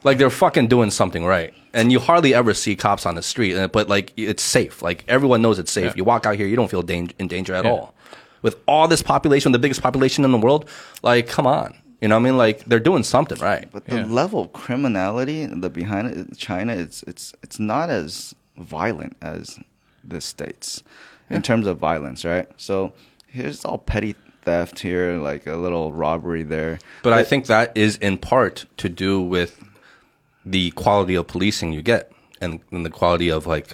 like 0.05 0.17
they're 0.17 0.29
fucking 0.29 0.67
doing 0.67 0.89
something 0.89 1.25
right. 1.25 1.53
And 1.73 1.91
you 1.91 1.99
hardly 1.99 2.33
ever 2.33 2.53
see 2.53 2.77
cops 2.77 3.05
on 3.05 3.15
the 3.15 3.21
street, 3.21 3.57
uh, 3.57 3.67
but 3.67 3.89
like 3.89 4.13
it's 4.15 4.41
safe. 4.41 4.81
Like 4.81 5.03
everyone 5.09 5.41
knows 5.41 5.59
it's 5.59 5.71
safe. 5.71 5.87
Yeah. 5.87 5.93
You 5.97 6.03
walk 6.05 6.25
out 6.25 6.37
here, 6.37 6.47
you 6.47 6.55
don't 6.55 6.71
feel 6.71 6.81
dang- 6.81 7.11
in 7.19 7.27
danger 7.27 7.53
at 7.53 7.65
Yeah. 7.65 7.71
all. 7.71 7.93
With 8.41 8.55
all 8.69 8.87
this 8.87 9.03
population, 9.03 9.51
the 9.51 9.59
biggest 9.59 9.81
population 9.81 10.23
in 10.23 10.31
the 10.31 10.37
world, 10.37 10.67
like 11.03 11.27
come 11.27 11.45
on, 11.45 11.75
you 12.01 12.07
know 12.07 12.15
what 12.15 12.21
I 12.21 12.23
mean? 12.23 12.37
Like 12.37 12.65
they're 12.65 12.79
doing 12.79 13.03
something 13.03 13.39
right. 13.39 13.67
But 13.71 13.85
the 13.85 13.97
Yeah. 13.97 14.05
level 14.05 14.41
of 14.41 14.53
criminality, 14.53 15.45
the 15.45 15.69
behind 15.69 16.07
it, 16.07 16.37
China, 16.37 16.73
it's 16.73 17.03
it's 17.03 17.33
it's 17.43 17.59
not 17.59 17.89
as 17.89 18.33
violent 18.57 19.15
as 19.21 19.59
the 20.03 20.21
states 20.21 20.83
in 21.29 21.41
terms 21.41 21.67
of 21.67 21.77
violence, 21.77 22.25
right? 22.25 22.47
So 22.57 22.93
here's 23.27 23.63
all 23.65 23.77
petty 23.77 24.15
theft 24.43 24.79
here, 24.79 25.17
like 25.17 25.45
a 25.45 25.55
little 25.55 25.91
robbery 25.93 26.43
there. 26.43 26.79
But 27.03 27.13
I 27.13 27.23
think 27.23 27.45
that 27.47 27.75
is 27.75 27.97
in 27.97 28.17
part 28.17 28.65
to 28.77 28.89
do 28.89 29.21
with 29.21 29.63
the 30.45 30.71
quality 30.71 31.15
of 31.15 31.27
policing 31.27 31.73
you 31.73 31.81
get 31.81 32.11
and, 32.41 32.61
and 32.71 32.85
the 32.85 32.89
quality 32.89 33.29
of 33.29 33.45
like 33.45 33.73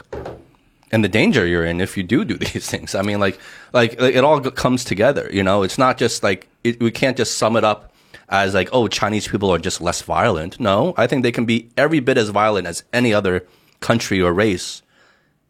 and 0.91 1.03
the 1.03 1.09
danger 1.09 1.45
you're 1.45 1.65
in 1.65 1.79
if 1.81 1.95
you 1.97 2.03
do 2.03 2.25
do 2.25 2.37
these 2.37 2.69
things. 2.69 2.95
I 2.95 3.01
mean, 3.01 3.19
like, 3.19 3.39
like 3.73 3.99
like, 4.01 4.15
it 4.15 4.23
all 4.23 4.39
comes 4.41 4.83
together. 4.83 5.29
You 5.31 5.43
know, 5.43 5.63
it's 5.63 5.77
not 5.77 5.97
just 5.97 6.23
like 6.23 6.47
it, 6.63 6.81
we 6.81 6.91
can't 6.91 7.17
just 7.17 7.37
sum 7.37 7.55
it 7.55 7.63
up 7.63 7.91
as 8.29 8.53
like, 8.53 8.69
oh, 8.71 8.87
Chinese 8.87 9.27
people 9.27 9.51
are 9.51 9.59
just 9.59 9.81
less 9.81 10.01
violent. 10.01 10.59
No, 10.59 10.93
I 10.97 11.07
think 11.07 11.23
they 11.23 11.31
can 11.31 11.45
be 11.45 11.69
every 11.77 11.99
bit 11.99 12.17
as 12.17 12.29
violent 12.29 12.67
as 12.67 12.83
any 12.91 13.13
other 13.13 13.45
country 13.79 14.21
or 14.21 14.33
race, 14.33 14.81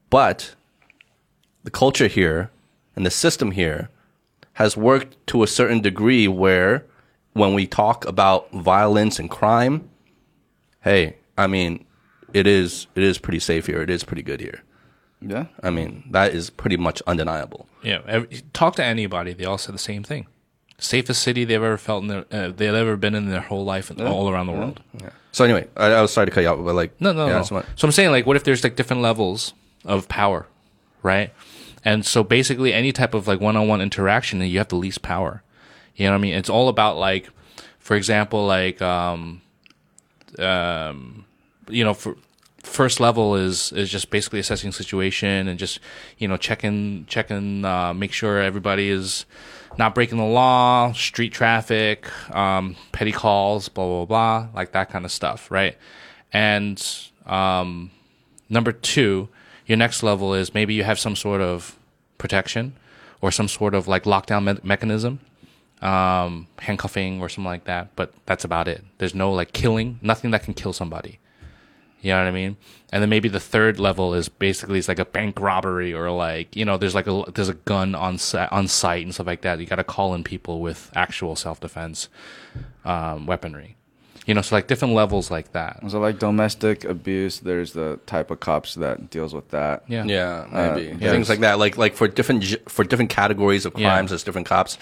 but 0.10 0.56
the 1.64 1.72
culture 1.72 2.08
here 2.08 2.52
and 2.96 3.06
the 3.06 3.12
system 3.12 3.52
here 3.52 3.90
has 4.54 4.78
worked 4.78 5.16
to 5.28 5.44
a 5.44 5.48
certain 5.48 5.82
degree 5.82 6.28
where 6.28 6.86
when 7.34 7.54
we 7.54 7.68
talk 7.68 8.06
about 8.06 8.52
violence 8.52 9.20
and 9.20 9.30
crime, 9.30 9.90
hey, 10.82 11.18
I 11.38 11.48
mean, 11.48 11.86
it 12.34 12.48
is 12.48 12.88
it 12.96 13.04
is 13.04 13.18
pretty 13.18 13.40
safe 13.40 13.66
here. 13.68 13.82
It 13.82 13.90
is 13.90 14.04
pretty 14.04 14.24
good 14.24 14.40
here. 14.40 14.64
Yeah. 15.22 15.46
I 15.64 15.70
mean, 15.70 16.04
that 16.12 16.34
is 16.34 16.50
pretty 16.50 16.78
much 16.78 17.02
undeniable. 17.08 17.68
Yeah, 17.82 18.24
talk 18.54 18.76
to 18.76 18.84
anybody. 18.84 19.34
They 19.34 19.46
all 19.46 19.58
said 19.58 19.74
the 19.74 19.80
same 19.80 20.04
thing. 20.04 20.28
Safest 20.78 21.22
city 21.22 21.46
they've 21.46 21.56
ever 21.62 21.78
felt 21.78 22.04
in 22.04 22.08
their, 22.10 22.26
uh, 22.32 22.50
they've 22.50 22.74
ever 22.74 22.98
been 22.98 23.16
in 23.16 23.30
their 23.30 23.42
whole 23.42 23.64
life, 23.64 23.90
and 23.90 24.02
all 24.02 24.30
around 24.30 24.48
the 24.48 24.54
world. 24.54 24.82
So 25.32 25.44
anyway, 25.44 25.68
I, 25.76 25.88
I 25.88 26.02
was 26.02 26.12
sorry 26.12 26.28
to 26.28 26.32
cut 26.32 26.42
you 26.42 26.50
out, 26.50 26.64
but 26.64 26.76
like, 26.76 27.00
No, 27.00 27.12
no, 27.12 27.28
yeah, 27.28 27.44
no. 27.50 27.64
So 27.76 27.88
I'm 27.88 27.92
saying, 27.92 28.12
like, 28.12 28.26
what 28.26 28.36
if 28.36 28.44
there's 28.44 28.64
like 28.64 28.76
different 28.76 29.02
levels 29.02 29.54
of 29.84 30.08
power, 30.08 30.48
right? 31.04 31.34
And 31.84 32.06
so 32.06 32.24
basically, 32.24 32.74
any 32.74 32.92
type 32.92 33.14
of 33.14 33.28
like 33.28 33.40
one-on-one 33.40 33.80
interaction, 33.82 34.42
you 34.42 34.58
have 34.58 34.70
the 34.70 34.76
least 34.76 35.02
power. 35.02 35.44
You 35.96 36.06
know 36.06 36.12
what 36.12 36.18
I 36.18 36.22
mean? 36.22 36.34
It's 36.34 36.50
all 36.50 36.68
about 36.68 36.98
like, 36.98 37.30
for 37.80 37.96
example, 37.96 38.46
like, 38.46 38.82
um, 38.82 39.42
um, 40.40 41.26
you 41.70 41.84
know, 41.84 41.94
for 41.94 42.16
first 42.64 43.00
level 43.00 43.36
is 43.36 43.72
is 43.74 43.92
just 43.92 44.10
basically 44.10 44.40
assessing 44.40 44.72
situation 44.72 45.48
and 45.48 45.60
just 45.60 45.80
you 46.18 46.28
know 46.28 46.36
checking 46.36 47.06
checking 47.08 47.64
uh, 47.64 47.94
make 47.94 48.12
sure 48.12 48.40
everybody 48.40 48.90
is 48.90 49.26
not 49.78 49.96
breaking 49.96 50.18
the 50.18 50.26
law, 50.26 50.92
street 50.94 51.34
traffic, 51.34 52.08
um, 52.36 52.76
petty 52.92 53.12
calls, 53.12 53.70
blah 53.70 53.86
blah 53.86 54.06
blah, 54.06 54.48
like 54.54 54.72
that 54.72 54.90
kind 54.90 55.06
of 55.06 55.12
stuff, 55.12 55.52
right? 55.52 55.78
And 56.32 56.82
um, 57.26 57.92
number 58.50 58.72
two, 58.72 59.30
your 59.66 59.78
next 59.78 60.04
level 60.04 60.34
is 60.34 60.54
maybe 60.54 60.74
you 60.74 60.84
have 60.84 61.00
some 61.00 61.16
sort 61.16 61.42
of 61.42 61.78
protection 62.18 62.74
or 63.22 63.32
some 63.32 63.48
sort 63.48 63.74
of 63.74 63.88
like 63.88 64.04
lockdown 64.04 64.44
me- 64.44 64.60
mechanism 64.64 65.20
um, 65.82 66.48
handcuffing 66.60 67.22
or 67.22 67.30
something 67.30 67.46
like 67.46 67.66
that. 67.66 67.96
But 67.96 68.14
that's 68.26 68.44
about 68.44 68.68
it. 68.68 68.84
There's 68.98 69.16
no 69.16 69.32
like 69.32 69.54
killing, 69.54 70.00
nothing 70.02 70.32
that 70.32 70.44
can 70.44 70.54
kill 70.54 70.74
somebody. 70.74 71.20
You 72.06 72.12
know 72.12 72.20
what 72.20 72.28
I 72.28 72.32
mean? 72.32 72.56
And 72.92 73.02
then 73.02 73.10
maybe 73.10 73.30
the 73.30 73.40
third 73.40 73.80
level 73.80 74.14
is 74.14 74.30
basically 74.30 74.78
it's 74.78 74.88
like 74.88 75.00
a 75.00 75.06
bank 75.06 75.40
robbery 75.40 75.92
or 75.92 76.12
like 76.12 76.56
you 76.56 76.64
know 76.64 76.78
there's 76.78 76.94
like 76.94 77.08
a 77.08 77.24
there's 77.34 77.50
a 77.50 77.56
gun 77.56 77.96
on 77.96 78.20
on 78.52 78.68
site 78.68 79.04
and 79.04 79.12
stuff 79.12 79.26
like 79.26 79.42
that. 79.42 79.60
You 79.60 79.66
got 79.66 79.78
to 79.78 79.84
call 79.84 80.14
in 80.14 80.24
people 80.24 80.62
with 80.62 80.92
actual 80.94 81.36
self 81.36 81.60
defense 81.60 82.08
um, 82.86 83.26
weaponry. 83.26 83.76
You 84.26 84.34
know, 84.34 84.42
so 84.42 84.56
like 84.56 84.66
different 84.68 84.96
levels 84.96 85.30
like 85.30 85.52
that. 85.52 85.80
So 85.88 86.00
like 86.00 86.18
domestic 86.18 86.84
abuse, 86.84 87.40
there's 87.40 87.74
the 87.74 88.00
type 88.08 88.32
of 88.32 88.40
cops 88.40 88.74
that 88.76 89.12
deals 89.12 89.34
with 89.36 89.50
that. 89.52 89.84
Yeah. 89.88 90.04
Yeah, 90.06 90.46
Uh, 90.52 90.74
maybe 90.76 90.98
yeah. 91.00 91.12
things 91.12 91.30
like 91.30 91.42
that. 91.42 91.60
Like 91.60 91.78
like 91.78 91.96
for 91.96 92.08
different 92.08 92.44
for 92.68 92.84
different 92.84 93.12
categories 93.12 93.66
of 93.68 93.74
Yeah. 93.78 93.90
crimes, 93.90 94.10
there's 94.10 94.24
different 94.24 94.48
cops. 94.48 94.78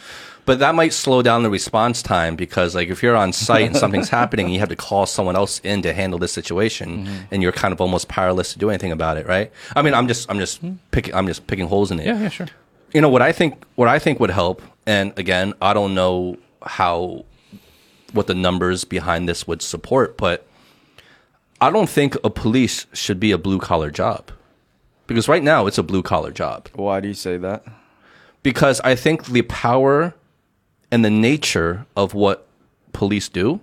But 0.45 0.59
that 0.59 0.75
might 0.75 0.91
slow 0.93 1.21
down 1.21 1.43
the 1.43 1.49
response 1.49 2.01
time 2.01 2.35
because 2.37 2.73
like 2.75 2.87
if 2.89 3.03
you're 3.03 3.15
on 3.17 3.33
site 3.33 3.65
and 3.67 3.75
something's 3.75 4.09
happening, 4.19 4.45
and 4.45 4.53
you 4.53 4.59
have 4.61 4.69
to 4.69 4.75
call 4.77 5.05
someone 5.05 5.35
else 5.35 5.59
in 5.63 5.81
to 5.81 5.91
handle 5.93 6.19
this 6.19 6.31
situation, 6.31 6.89
Mm-hmm. 7.05 7.33
and 7.33 7.43
you're 7.43 7.51
kind 7.63 7.73
of 7.73 7.81
almost 7.81 8.07
powerless 8.07 8.53
to 8.53 8.59
do 8.59 8.69
anything 8.69 8.91
about 8.93 9.17
it, 9.17 9.25
right? 9.27 9.51
I 9.75 9.81
mean, 9.81 9.93
I'm 9.93 10.07
just 10.07 10.29
I'm 10.31 10.39
just 10.39 10.61
picking 10.91 11.13
I'm 11.13 11.27
just 11.27 11.47
picking 11.47 11.67
holes 11.67 11.91
in 11.91 11.99
it. 11.99 12.03
Hmm. 12.03 12.09
Yeah, 12.15 12.21
yeah, 12.23 12.29
sure. 12.29 12.47
you 12.93 13.01
know 13.01 13.09
what 13.09 13.21
I 13.21 13.31
think 13.33 13.55
what 13.75 13.89
I 13.89 13.99
think 13.99 14.19
would 14.21 14.31
help, 14.31 14.61
and 14.85 15.11
again, 15.17 15.53
I 15.61 15.73
don't 15.73 15.93
know 15.95 16.37
how 16.65 17.25
what 18.14 18.28
the 18.28 18.36
numbers 18.36 18.86
behind 18.86 19.28
this 19.28 19.47
would 19.47 19.61
support, 19.61 20.18
but 20.18 20.45
I 21.59 21.70
don't 21.70 21.89
think 21.89 22.16
a 22.24 22.30
police 22.30 22.86
should 22.93 23.20
be 23.20 23.32
a 23.32 23.38
blue 23.38 23.59
collar 23.59 23.89
job. 23.89 24.32
Because 25.07 25.28
right 25.28 25.43
now 25.43 25.68
it's 25.68 25.78
a 25.78 25.84
blue 25.84 26.01
collar 26.01 26.32
job. 26.32 26.70
Why 26.74 26.99
do 26.99 27.07
you 27.07 27.14
say 27.14 27.38
that? 27.38 27.64
Because 28.41 28.80
I 28.82 28.95
think 28.95 29.26
the 29.26 29.41
power 29.43 30.14
and 30.91 31.03
the 31.03 31.09
nature 31.09 31.86
of 31.95 32.14
what 32.14 32.47
police 32.91 33.30
do 33.30 33.59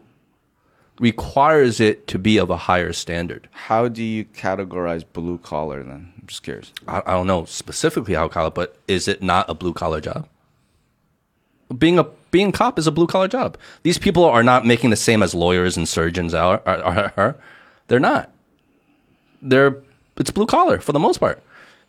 requires 0.99 1.81
it 1.81 2.07
to 2.09 2.19
be 2.19 2.39
of 2.39 2.51
a 2.51 2.57
higher 2.57 2.93
standard. 2.93 3.49
How 3.53 3.89
do 3.89 4.03
you 4.03 4.25
categorize 4.25 5.05
blue 5.13 5.39
collar 5.39 5.83
then? 5.83 6.13
I'm 6.19 6.27
just 6.27 6.43
curious. 6.43 6.73
I, 6.87 7.03
I 7.07 7.13
don't 7.13 7.27
know 7.27 7.45
specifically 7.47 8.15
how 8.15 8.29
collar, 8.29 8.51
but 8.51 8.77
is 8.87 9.09
it 9.09 9.23
not 9.23 9.49
a 9.49 9.55
blue 9.55 9.73
collar 9.73 10.01
job? 10.01 10.29
Being 11.77 11.99
a 11.99 12.05
being 12.31 12.49
a 12.49 12.53
cop 12.53 12.79
is 12.79 12.87
a 12.87 12.93
blue 12.93 13.07
collar 13.07 13.29
job. 13.29 13.57
These 13.83 13.99
people 13.99 14.25
are 14.25 14.43
not 14.43 14.67
making 14.67 14.91
the 14.91 14.97
same 14.97 15.23
as 15.23 15.35
lawyers 15.35 15.77
and 15.77 15.89
surgeons 15.89 16.35
are. 16.35 16.63
are, 16.67 16.83
are, 16.83 17.13
are. 17.17 17.37
They're 17.89 18.01
not. 18.01 18.31
they're 19.43 19.83
it's 20.17 20.31
blue 20.31 20.47
collar 20.47 20.81
for 20.81 20.93
the 20.93 20.99
most 20.99 21.19
part. 21.19 21.43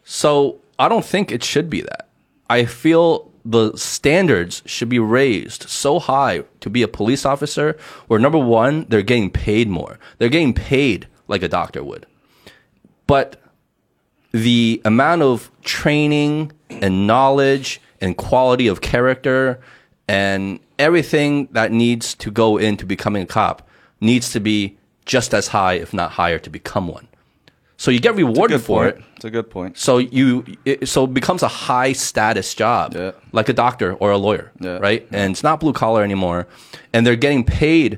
So 0.03 0.59
I 0.79 0.87
don't 0.87 1.05
think 1.05 1.31
it 1.31 1.43
should 1.43 1.69
be 1.69 1.81
that. 1.81 2.07
I 2.49 2.65
feel 2.65 3.31
the 3.43 3.75
standards 3.75 4.61
should 4.65 4.89
be 4.89 4.99
raised 4.99 5.69
so 5.69 5.99
high 5.99 6.43
to 6.59 6.69
be 6.69 6.81
a 6.81 6.87
police 6.87 7.25
officer 7.25 7.77
where 8.07 8.19
number 8.19 8.37
one, 8.37 8.85
they're 8.89 9.01
getting 9.01 9.29
paid 9.29 9.67
more. 9.67 9.99
They're 10.17 10.29
getting 10.29 10.53
paid 10.53 11.07
like 11.27 11.43
a 11.43 11.47
doctor 11.47 11.83
would. 11.83 12.05
But 13.07 13.41
the 14.31 14.81
amount 14.85 15.23
of 15.23 15.51
training 15.63 16.51
and 16.69 17.07
knowledge 17.07 17.81
and 18.01 18.17
quality 18.17 18.67
of 18.67 18.81
character 18.81 19.59
and 20.07 20.59
everything 20.79 21.47
that 21.51 21.71
needs 21.71 22.15
to 22.15 22.31
go 22.31 22.57
into 22.57 22.85
becoming 22.85 23.23
a 23.23 23.25
cop 23.25 23.67
needs 24.01 24.31
to 24.31 24.39
be 24.39 24.77
just 25.05 25.33
as 25.33 25.47
high, 25.47 25.73
if 25.73 25.93
not 25.93 26.11
higher, 26.11 26.39
to 26.39 26.49
become 26.49 26.87
one. 26.87 27.07
So 27.77 27.89
you 27.89 27.99
get 27.99 28.15
rewarded 28.15 28.61
for 28.61 28.83
point. 28.91 28.97
it. 28.97 29.03
It's 29.15 29.25
a 29.25 29.31
good 29.31 29.49
point. 29.49 29.77
So 29.77 29.97
you, 29.97 30.45
it, 30.65 30.87
so 30.87 31.05
it 31.05 31.13
becomes 31.13 31.41
a 31.43 31.47
high 31.47 31.93
status 31.93 32.53
job, 32.53 32.93
Yeah. 32.95 33.11
like 33.31 33.49
a 33.49 33.53
doctor 33.53 33.93
or 33.95 34.11
a 34.11 34.17
lawyer, 34.17 34.51
Yeah. 34.59 34.77
right? 34.77 35.07
And 35.11 35.31
it's 35.31 35.43
not 35.43 35.59
blue 35.59 35.73
collar 35.73 36.03
anymore, 36.03 36.47
and 36.93 37.05
they're 37.05 37.15
getting 37.15 37.43
paid, 37.43 37.97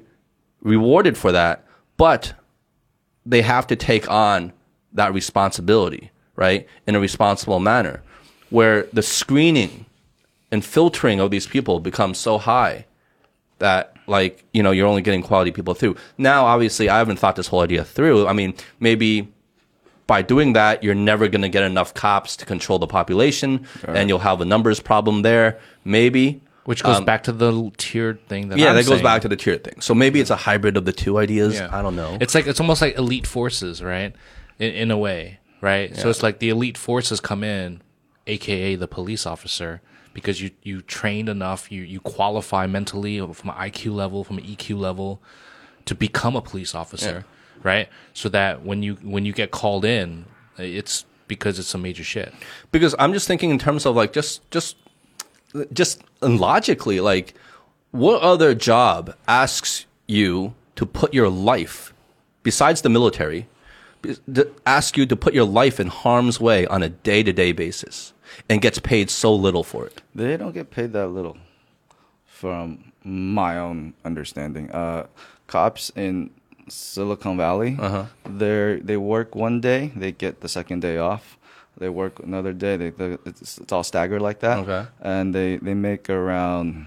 rewarded 0.62 1.18
for 1.18 1.32
that, 1.34 1.66
but 1.98 2.34
they 3.26 3.42
have 3.42 3.68
to 3.68 3.76
take 3.76 4.10
on 4.10 4.54
that 4.94 5.14
responsibility, 5.14 6.12
right, 6.36 6.66
in 6.88 6.96
a 6.96 7.00
responsible 7.00 7.60
manner, 7.60 8.02
where 8.50 8.84
the 8.94 9.02
screening 9.02 9.86
and 10.54 10.64
filtering 10.64 11.20
of 11.20 11.32
these 11.32 11.48
people 11.48 11.80
becomes 11.80 12.18
so 12.20 12.38
high 12.38 12.86
that 13.58 13.96
like 14.08 14.44
you 14.54 14.62
know 14.64 14.72
you're 14.72 14.88
only 14.88 15.02
getting 15.02 15.24
quality 15.24 15.52
people 15.52 15.74
through. 15.74 15.96
Now, 16.18 16.46
obviously, 16.46 16.90
I 16.90 16.98
haven't 17.00 17.18
thought 17.18 17.36
this 17.36 17.48
whole 17.48 17.62
idea 17.62 17.84
through. 17.84 18.28
I 18.28 18.34
mean, 18.34 18.54
maybe 18.80 19.34
by 20.06 20.22
doing 20.22 20.54
that, 20.54 20.84
you're 20.84 21.02
never 21.12 21.28
going 21.28 21.42
to 21.42 21.50
get 21.50 21.64
enough 21.64 21.94
cops 21.94 22.38
to 22.38 22.46
control 22.46 22.78
the 22.78 22.88
population, 22.88 23.66
and 23.88 24.10
you'll 24.10 24.20
have 24.20 24.42
a 24.42 24.46
numbers 24.46 24.80
problem 24.80 25.24
there. 25.24 25.60
Maybe. 25.84 26.42
Which 26.66 26.82
goes 26.82 27.02
back 27.02 27.24
to 27.24 27.34
the 27.34 27.72
tiered 27.78 28.26
thing 28.30 28.48
that 28.48 28.54
Um, 28.56 28.60
Yeah, 28.60 28.70
I'm 28.70 28.76
that 28.78 28.86
goes 28.86 29.02
back 29.02 29.22
to 29.24 29.28
the 29.28 29.36
tiered 29.36 29.64
thing. 29.66 29.82
So 29.82 29.94
maybe 29.94 30.22
it's 30.22 30.30
a 30.30 30.38
hybrid 30.38 30.78
of 30.78 30.86
the 30.86 30.94
two 30.94 31.18
ideas. 31.18 31.56
Yeah. 31.56 31.68
I 31.78 31.82
don't 31.82 31.98
know. 31.98 32.18
It's 32.22 32.34
like 32.36 32.48
it's 32.48 32.62
almost 32.62 32.82
like 32.82 32.96
elite 32.98 33.28
forces, 33.28 33.82
right? 33.82 34.16
In, 34.60 34.72
in 34.84 34.92
a 34.92 34.98
way, 34.98 35.40
right? 35.60 35.94
So 35.98 36.10
it's 36.10 36.24
like 36.24 36.40
the 36.40 36.50
elite 36.50 36.78
forces 36.78 37.20
come 37.20 37.44
in, 37.44 37.82
aka 38.28 38.76
the 38.76 38.88
police 38.88 39.26
officer, 39.26 39.82
because 40.14 40.42
you 40.42 40.52
you 40.64 40.82
trained 40.82 41.30
enough, 41.30 41.72
you 41.72 41.82
you 41.84 42.00
qualify 42.00 42.68
mentally 42.68 43.18
from 43.20 43.50
an 43.50 43.56
IQ 43.56 43.94
level, 43.96 44.24
from 44.24 44.38
an 44.38 44.44
EQ 44.46 44.78
level, 44.78 45.22
to 45.86 45.96
become 45.96 46.36
a 46.36 46.42
police 46.42 46.76
officer, 46.76 47.26
right? 47.64 47.90
So 48.14 48.30
that 48.30 48.64
when 48.64 48.84
you 48.84 48.96
when 49.02 49.26
you 49.26 49.34
get 49.34 49.52
called 49.52 49.86
in, 49.86 50.26
it's 50.58 51.06
because 51.28 51.58
it's 51.60 51.68
some 51.70 51.82
major 51.82 52.04
shit. 52.04 52.34
because 52.72 52.94
I'm 53.00 53.14
just 53.14 53.28
thinking 53.28 53.50
in 53.50 53.58
terms 53.60 53.86
of 53.86 53.96
like 53.96 54.14
just 54.14 54.50
just 54.52 54.78
just 55.72 56.02
logically 56.22 57.00
like 57.00 57.34
what 57.92 58.22
other 58.22 58.54
job 58.56 59.16
asks 59.28 59.86
you 60.08 60.54
to 60.76 60.86
put 60.86 61.14
your 61.14 61.30
life 61.30 61.94
besides 62.44 62.82
the 62.82 62.90
military 62.90 63.48
ask 64.66 64.98
you 64.98 65.06
to 65.06 65.16
put 65.16 65.34
your 65.34 65.46
life 65.46 65.80
in 65.80 65.88
harm's 65.88 66.40
way 66.40 66.66
on 66.68 66.84
a 66.84 66.90
day-to-day 66.90 67.52
basis 67.52 68.13
and 68.50 68.62
gets 68.62 68.80
paid 68.80 69.10
so 69.10 69.34
little 69.36 69.64
for 69.64 69.86
it 69.86 70.02
They 70.16 70.38
don't 70.38 70.54
get 70.54 70.70
paid 70.72 70.94
that 70.94 71.08
little, 71.08 71.38
from 72.26 72.92
my 73.04 73.58
own 73.58 73.94
understanding. 74.06 74.70
Uh, 74.72 75.08
cops 75.48 75.92
in 75.96 76.30
Silicon 76.70 77.38
Valley, 77.38 77.76
Uh-huh. 77.80 78.06
they 78.26 78.80
they 78.84 78.98
work 78.98 79.36
one 79.36 79.60
day, 79.62 79.92
they 79.96 80.12
get 80.12 80.40
the 80.42 80.48
second 80.48 80.82
day 80.82 80.98
off. 80.98 81.38
They 81.78 81.90
work 81.90 82.20
another 82.20 82.54
day. 82.54 82.78
They, 82.78 82.90
they 82.92 83.18
it's, 83.26 83.58
it's 83.58 83.72
all 83.74 83.84
staggered 83.84 84.22
like 84.22 84.40
that. 84.40 84.60
Okay. 84.60 84.86
And 85.02 85.34
they 85.36 85.58
they 85.58 85.74
make 85.74 86.10
around 86.10 86.86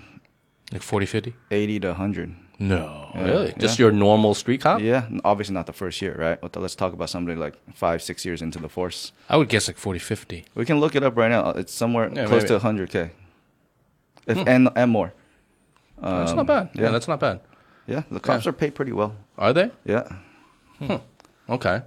Like 0.72 0.82
40, 0.82 1.06
50? 1.06 1.34
eighty 1.50 1.80
to 1.80 1.94
hundred. 1.94 2.34
No. 2.58 3.10
really 3.14 3.52
just 3.58 3.78
yeah. 3.78 3.84
your 3.84 3.92
normal 3.92 4.34
street 4.34 4.62
cop 4.62 4.80
Yeah, 4.80 5.06
obviously 5.24 5.54
not 5.54 5.66
the 5.66 5.72
first 5.72 6.00
year, 6.00 6.16
right? 6.18 6.40
But 6.40 6.56
let's 6.56 6.74
talk 6.74 6.92
about 6.94 7.10
somebody 7.10 7.38
like 7.38 7.54
five, 7.74 8.02
six 8.02 8.24
years 8.24 8.40
into 8.40 8.58
the 8.58 8.68
force. 8.68 9.12
I 9.28 9.36
would 9.36 9.48
guess 9.48 9.68
like 9.68 9.76
40, 9.76 9.98
50. 9.98 10.44
We 10.54 10.64
can 10.64 10.80
look 10.80 10.94
it 10.96 11.02
up 11.02 11.16
right 11.16 11.30
now. 11.30 11.50
It's 11.50 11.72
somewhere 11.72 12.10
Yeah, 12.12 12.26
close 12.26 12.42
maybe. 12.48 12.58
to 12.58 12.66
100k, 12.66 13.10
if 14.26 14.38
hmm. 14.38 14.48
and 14.48 14.70
and 14.74 14.90
more. 14.90 15.12
that's 16.00 16.30
Um, 16.30 16.36
not 16.38 16.46
bad 16.46 16.70
yeah. 16.74 16.82
yeah. 16.82 16.90
that's 16.90 17.08
not 17.08 17.20
bad 17.20 17.40
Yeah, 17.86 18.02
the 18.10 18.20
cops 18.20 18.44
Yeah. 18.44 18.50
are 18.50 18.52
paid 18.54 18.74
pretty 18.74 18.92
well. 18.92 19.14
are 19.36 19.52
they 19.52 19.70
Yeah, 19.84 20.08
hmm. 20.78 20.96
Okay. 21.48 21.82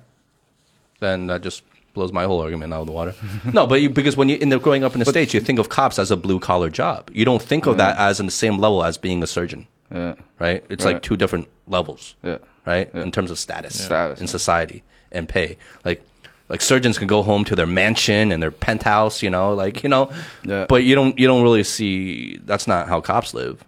Then 0.99 1.27
that 1.27 1.41
just 1.41 1.63
blows 1.93 2.11
my 2.13 2.25
whole 2.25 2.41
argument 2.41 2.73
out 2.73 2.81
of 2.81 2.87
the 2.87 2.93
water. 2.93 3.15
no, 3.53 3.65
but 3.67 3.81
you, 3.81 3.89
because 3.89 4.15
when 4.15 4.29
you 4.29 4.37
end 4.39 4.53
up 4.53 4.61
growing 4.61 4.83
up 4.83 4.93
in 4.93 4.99
the 4.99 5.05
States, 5.05 5.33
you 5.33 5.39
think 5.39 5.59
of 5.59 5.69
cops 5.69 5.97
as 5.99 6.11
a 6.11 6.17
blue 6.17 6.39
collar 6.39 6.69
job. 6.69 7.09
You 7.13 7.25
don't 7.25 7.41
think 7.41 7.65
of 7.65 7.75
mm. 7.75 7.77
that 7.79 7.97
as 7.97 8.19
in 8.19 8.25
the 8.25 8.31
same 8.31 8.57
level 8.57 8.83
as 8.83 8.97
being 8.97 9.23
a 9.23 9.27
surgeon, 9.27 9.67
yeah, 9.91 10.15
right? 10.39 10.63
It's 10.69 10.85
like 10.85 11.01
two 11.01 11.17
different 11.17 11.47
levels, 11.67 12.15
yeah. 12.23 12.37
right? 12.65 12.93
In 12.93 13.11
terms 13.11 13.31
of 13.31 13.39
status, 13.39 13.83
Status, 13.83 14.21
in 14.21 14.27
society 14.27 14.83
and 15.11 15.27
pay. 15.27 15.57
Like, 15.83 16.03
like 16.47 16.61
surgeons 16.61 16.97
can 16.97 17.07
go 17.07 17.21
home 17.23 17.45
to 17.45 17.55
their 17.55 17.67
mansion 17.67 18.31
and 18.31 18.41
their 18.41 18.51
penthouse, 18.51 19.21
you 19.21 19.29
know, 19.29 19.53
like, 19.53 19.83
you 19.83 19.89
know, 19.89 20.11
but 20.43 20.83
you 20.83 20.95
don't, 20.95 21.17
you 21.17 21.27
don't 21.27 21.43
really 21.43 21.63
see, 21.63 22.37
that's 22.45 22.67
not 22.67 22.87
how 22.87 23.01
cops 23.01 23.33
live 23.33 23.63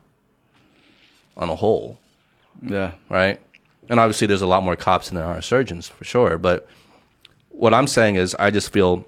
on 1.38 1.50
a 1.50 1.56
whole 1.56 2.00
Yeah, 2.62 2.92
right? 3.10 3.40
And 3.90 4.00
obviously, 4.00 4.28
there's 4.28 4.42
a 4.42 4.48
lot 4.48 4.64
more 4.64 4.76
cops 4.76 5.10
than 5.10 5.16
there 5.16 5.26
are 5.26 5.42
surgeons 5.42 5.88
for 5.88 6.04
sure. 6.04 6.38
But 6.38 6.68
what 7.50 7.74
I'm 7.74 7.88
saying 7.88 8.16
is, 8.16 8.36
I 8.36 8.52
just 8.52 8.72
feel 8.72 9.06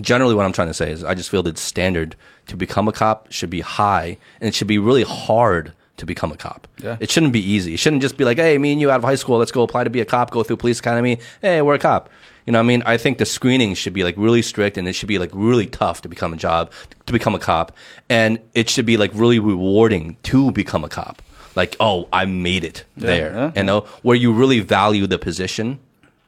generally 0.00 0.34
what 0.34 0.44
I'm 0.44 0.52
trying 0.52 0.68
to 0.68 0.74
say 0.74 0.90
is, 0.90 1.02
I 1.02 1.14
just 1.14 1.30
feel 1.30 1.42
that 1.44 1.58
standard 1.58 2.16
to 2.46 2.56
become 2.56 2.88
a 2.88 2.92
cop 2.92 3.30
should 3.32 3.50
be 3.50 3.60
high, 3.60 4.18
and 4.40 4.48
it 4.48 4.54
should 4.54 4.68
be 4.68 4.78
really 4.78 5.02
hard 5.02 5.72
to 5.96 6.06
become 6.06 6.32
a 6.32 6.36
cop. 6.36 6.66
Yeah. 6.82 6.96
It 7.00 7.10
shouldn't 7.10 7.32
be 7.32 7.40
easy. 7.40 7.74
It 7.74 7.76
shouldn't 7.78 8.02
just 8.02 8.16
be 8.16 8.24
like, 8.24 8.38
hey, 8.38 8.58
me 8.58 8.72
and 8.72 8.80
you 8.80 8.90
out 8.90 8.96
of 8.96 9.04
high 9.04 9.14
school, 9.14 9.38
let's 9.38 9.52
go 9.52 9.62
apply 9.62 9.84
to 9.84 9.90
be 9.90 10.00
a 10.00 10.04
cop, 10.04 10.30
go 10.30 10.42
through 10.42 10.56
police 10.56 10.80
academy. 10.80 11.18
Hey, 11.40 11.62
we're 11.62 11.74
a 11.74 11.78
cop. 11.78 12.08
You 12.46 12.52
know 12.52 12.58
what 12.58 12.64
I 12.64 12.66
mean? 12.66 12.82
I 12.84 12.96
think 12.96 13.18
the 13.18 13.26
screening 13.26 13.74
should 13.74 13.92
be 13.92 14.02
like 14.02 14.14
really 14.16 14.42
strict 14.42 14.76
and 14.76 14.88
it 14.88 14.94
should 14.94 15.08
be 15.08 15.18
like 15.18 15.30
really 15.32 15.66
tough 15.66 16.02
to 16.02 16.08
become 16.08 16.32
a 16.32 16.36
job, 16.36 16.72
to 17.06 17.12
become 17.12 17.34
a 17.34 17.38
cop. 17.38 17.76
And 18.08 18.40
it 18.54 18.68
should 18.68 18.86
be 18.86 18.96
like 18.96 19.10
really 19.14 19.38
rewarding 19.38 20.16
to 20.24 20.50
become 20.50 20.82
a 20.82 20.88
cop. 20.88 21.22
Like, 21.54 21.76
oh, 21.78 22.08
I 22.12 22.24
made 22.24 22.64
it 22.64 22.84
there. 22.96 23.32
yeah. 23.32 23.52
You 23.54 23.62
know, 23.64 23.80
where 24.02 24.16
you 24.16 24.32
really 24.32 24.60
value 24.60 25.06
the 25.06 25.18
position, 25.18 25.78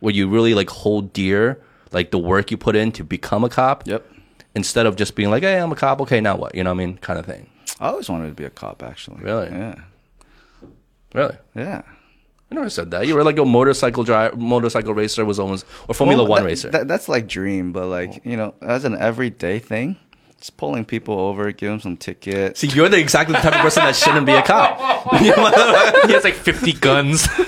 where 0.00 0.14
you 0.14 0.28
really 0.28 0.54
like 0.54 0.68
hold 0.70 1.12
dear 1.12 1.60
like 1.94 2.10
the 2.10 2.18
work 2.18 2.50
you 2.50 2.56
put 2.56 2.76
in 2.76 2.92
to 2.92 3.04
become 3.04 3.44
a 3.44 3.48
cop. 3.48 3.86
Yep. 3.86 4.04
Instead 4.54 4.86
of 4.86 4.96
just 4.96 5.14
being 5.14 5.30
like, 5.30 5.42
hey, 5.42 5.58
I'm 5.58 5.72
a 5.72 5.76
cop. 5.76 6.00
Okay, 6.02 6.20
now 6.20 6.36
what? 6.36 6.54
You 6.54 6.62
know 6.62 6.70
what 6.74 6.80
I 6.80 6.86
mean? 6.86 6.98
Kind 6.98 7.18
of 7.18 7.26
thing. 7.26 7.48
I 7.80 7.88
always 7.88 8.08
wanted 8.08 8.28
to 8.28 8.34
be 8.34 8.44
a 8.44 8.50
cop, 8.50 8.82
actually. 8.82 9.22
Really? 9.22 9.48
Yeah, 9.48 9.74
Really? 11.12 11.36
yeah. 11.54 11.82
I 12.50 12.54
never 12.54 12.70
said 12.70 12.90
that. 12.92 13.06
You 13.06 13.14
were 13.14 13.24
like 13.24 13.38
a 13.38 13.44
motorcycle 13.44 14.04
driver, 14.04 14.36
motorcycle 14.36 14.94
racer 14.94 15.24
was 15.24 15.38
almost, 15.38 15.64
or 15.88 15.94
Formula 15.94 16.22
Well, 16.22 16.30
One 16.30 16.42
that- 16.42 16.46
racer. 16.48 16.70
that- 16.70 16.88
that's 16.88 17.08
like 17.08 17.26
dream, 17.26 17.72
but 17.72 17.86
like 17.86 18.20
you 18.24 18.36
know, 18.36 18.54
as 18.62 18.84
an 18.84 18.96
everyday 18.96 19.58
thing, 19.58 19.96
just 20.38 20.56
pulling 20.56 20.84
people 20.84 21.18
over, 21.18 21.50
give 21.52 21.70
them 21.70 21.80
some 21.80 21.96
tickets. 21.96 22.60
See, 22.60 22.68
you're 22.68 22.88
the 22.88 22.98
exactly 22.98 23.34
the 23.34 23.40
type 23.40 23.54
of 23.54 23.60
person 23.60 23.82
that 23.84 23.96
shouldn't 23.96 24.26
be 24.26 24.32
a 24.32 24.42
cop. 24.42 24.78
he 25.18 25.28
has 26.12 26.22
like 26.24 26.34
50 26.34 26.72
guns. 26.74 27.26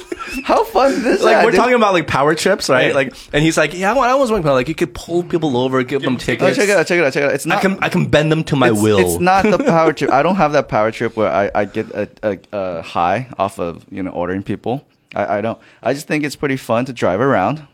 How 0.45 0.65
fun 0.65 0.93
is 0.93 1.03
this? 1.03 1.23
like 1.23 1.45
we're 1.45 1.53
talking 1.53 1.75
about 1.75 1.93
like 1.95 2.07
power 2.07 2.35
trips, 2.35 2.69
right? 2.69 2.95
Like, 2.95 3.15
and 3.33 3.43
he's 3.43 3.57
like, 3.57 3.75
yeah, 3.75 3.91
I 3.91 3.95
want- 3.95 4.11
I 4.11 4.15
was 4.15 4.31
wondering, 4.31 4.55
like, 4.55 4.69
you 4.69 4.75
could 4.75 4.95
pull 4.95 5.23
people 5.23 5.57
over, 5.57 5.83
give 5.83 6.03
them 6.03 6.15
Oh, 6.15 6.19
tickets. 6.19 6.57
check 6.57 6.69
it 6.69 6.77
out, 6.77 6.87
check 6.87 6.99
it 6.99 7.05
out, 7.05 7.13
check 7.13 7.23
it 7.23 7.27
out. 7.27 7.35
It's 7.35 7.47
I 7.47 7.51
not. 7.51 7.63
can 7.63 7.79
I 7.83 7.89
can 7.89 8.07
bend 8.07 8.31
them 8.33 8.45
to 8.45 8.57
my 8.57 8.71
it's, 8.71 8.81
will. 8.83 8.99
It's 8.99 9.21
not 9.21 9.43
the 9.45 9.59
power 9.65 9.93
trip. 9.93 10.11
I 10.11 10.23
don't 10.23 10.37
have 10.37 10.53
that 10.53 10.69
power 10.69 10.91
trip 10.91 11.17
where 11.17 11.31
I, 11.33 11.51
I 11.55 11.65
get 11.65 11.91
a, 11.91 12.09
a, 12.23 12.39
a 12.53 12.83
high 12.83 13.29
off 13.39 13.59
of 13.59 13.85
you 13.91 14.03
know 14.03 14.11
ordering 14.11 14.43
people. 14.43 14.85
I, 15.15 15.39
I 15.39 15.41
don't. 15.41 15.59
I 15.83 15.93
just 15.95 16.07
think 16.09 16.25
it's 16.25 16.37
pretty 16.37 16.57
fun 16.57 16.85
to 16.87 16.93
drive 16.93 17.21
around, 17.21 17.67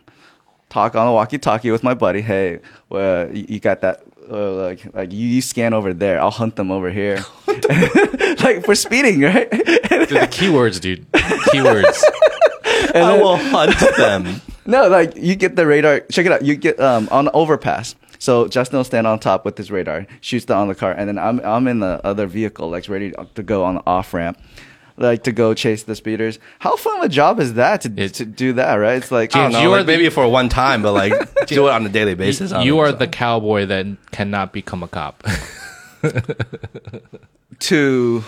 talk 0.69 0.95
on 0.95 1.07
a 1.07 1.13
walkie-talkie 1.13 1.71
with 1.71 1.83
my 1.83 1.95
buddy. 1.95 2.21
Hey, 2.21 2.61
well, 2.89 3.35
you, 3.35 3.47
you 3.49 3.61
got 3.61 3.81
that. 3.81 4.03
Uh, 4.31 4.53
like 4.53 4.95
like 4.95 5.13
you, 5.13 5.27
you 5.27 5.43
scan 5.43 5.75
over 5.75 5.93
there, 5.93 6.21
I'll 6.21 6.31
hunt 6.31 6.55
them 6.57 6.71
over 6.71 6.91
here. 6.91 7.25
like 7.49 8.65
for 8.65 8.75
speeding, 8.75 9.21
right? 9.21 9.51
Dude, 9.51 9.61
the 10.09 10.29
keywords, 10.31 10.81
dude. 10.81 11.11
Keywords. 11.13 12.01
I 13.03 13.19
will 13.19 13.37
hunt 13.37 13.75
them. 13.97 14.41
No, 14.65 14.87
like 14.89 15.17
you 15.17 15.35
get 15.35 15.57
the 15.57 15.67
radar. 15.67 16.01
Check 16.13 16.25
it 16.25 16.31
out. 16.31 16.45
You 16.45 16.55
get 16.55 16.79
um 16.79 17.09
on 17.11 17.25
the 17.25 17.33
overpass. 17.33 17.97
So 18.21 18.47
Justin 18.47 18.77
will 18.77 18.85
stand 18.85 19.09
on 19.09 19.19
top 19.19 19.45
with 19.45 19.59
his 19.59 19.73
radar, 19.73 20.07
shoots 20.21 20.45
down 20.45 20.69
the 20.69 20.77
car, 20.77 20.93
and 20.93 21.09
then 21.09 21.19
I'm 21.19 21.41
I'm 21.41 21.67
in 21.67 21.81
the 21.81 22.01
other 22.07 22.29
vehicle, 22.29 22.71
like 22.71 22.89
ready 22.89 23.13
to 23.35 23.43
go 23.43 23.65
on 23.65 23.75
the 23.75 23.83
off 23.89 24.15
ramp, 24.15 24.39
like 24.97 25.25
to 25.25 25.33
go 25.33 25.53
chase 25.55 25.83
the 25.83 25.97
speeders. 25.97 26.39
How 26.61 26.77
fun 26.77 26.99
of 26.99 27.03
a 27.07 27.09
job 27.09 27.41
is 27.41 27.55
that 27.55 27.81
to, 27.81 27.93
It- 27.97 28.15
to 28.15 28.25
do 28.25 28.53
that? 28.53 28.75
Right? 28.77 28.99
It's 28.99 29.11
like 29.11 29.35
I 29.35 29.41
don't 29.41 29.51
James, 29.51 29.55
know, 29.55 29.63
you 29.63 29.69
like, 29.71 29.81
are 29.83 29.85
maybe 29.85 30.09
for 30.09 30.29
one 30.29 30.49
time, 30.49 30.83
but 30.83 30.93
like 30.93 31.13
do 31.49 31.67
it 31.67 31.73
on 31.73 31.85
a 31.85 31.89
daily 31.89 32.15
basis. 32.15 32.53
I 32.53 32.59
don't 32.59 32.67
you 32.67 32.79
are 32.79 32.91
so. 32.91 32.97
the 32.97 33.09
cowboy 33.09 33.67
that 33.67 33.87
cannot 34.13 34.53
become 34.53 34.85
a 34.85 34.89
cop. 34.89 35.25
to. 37.59 38.23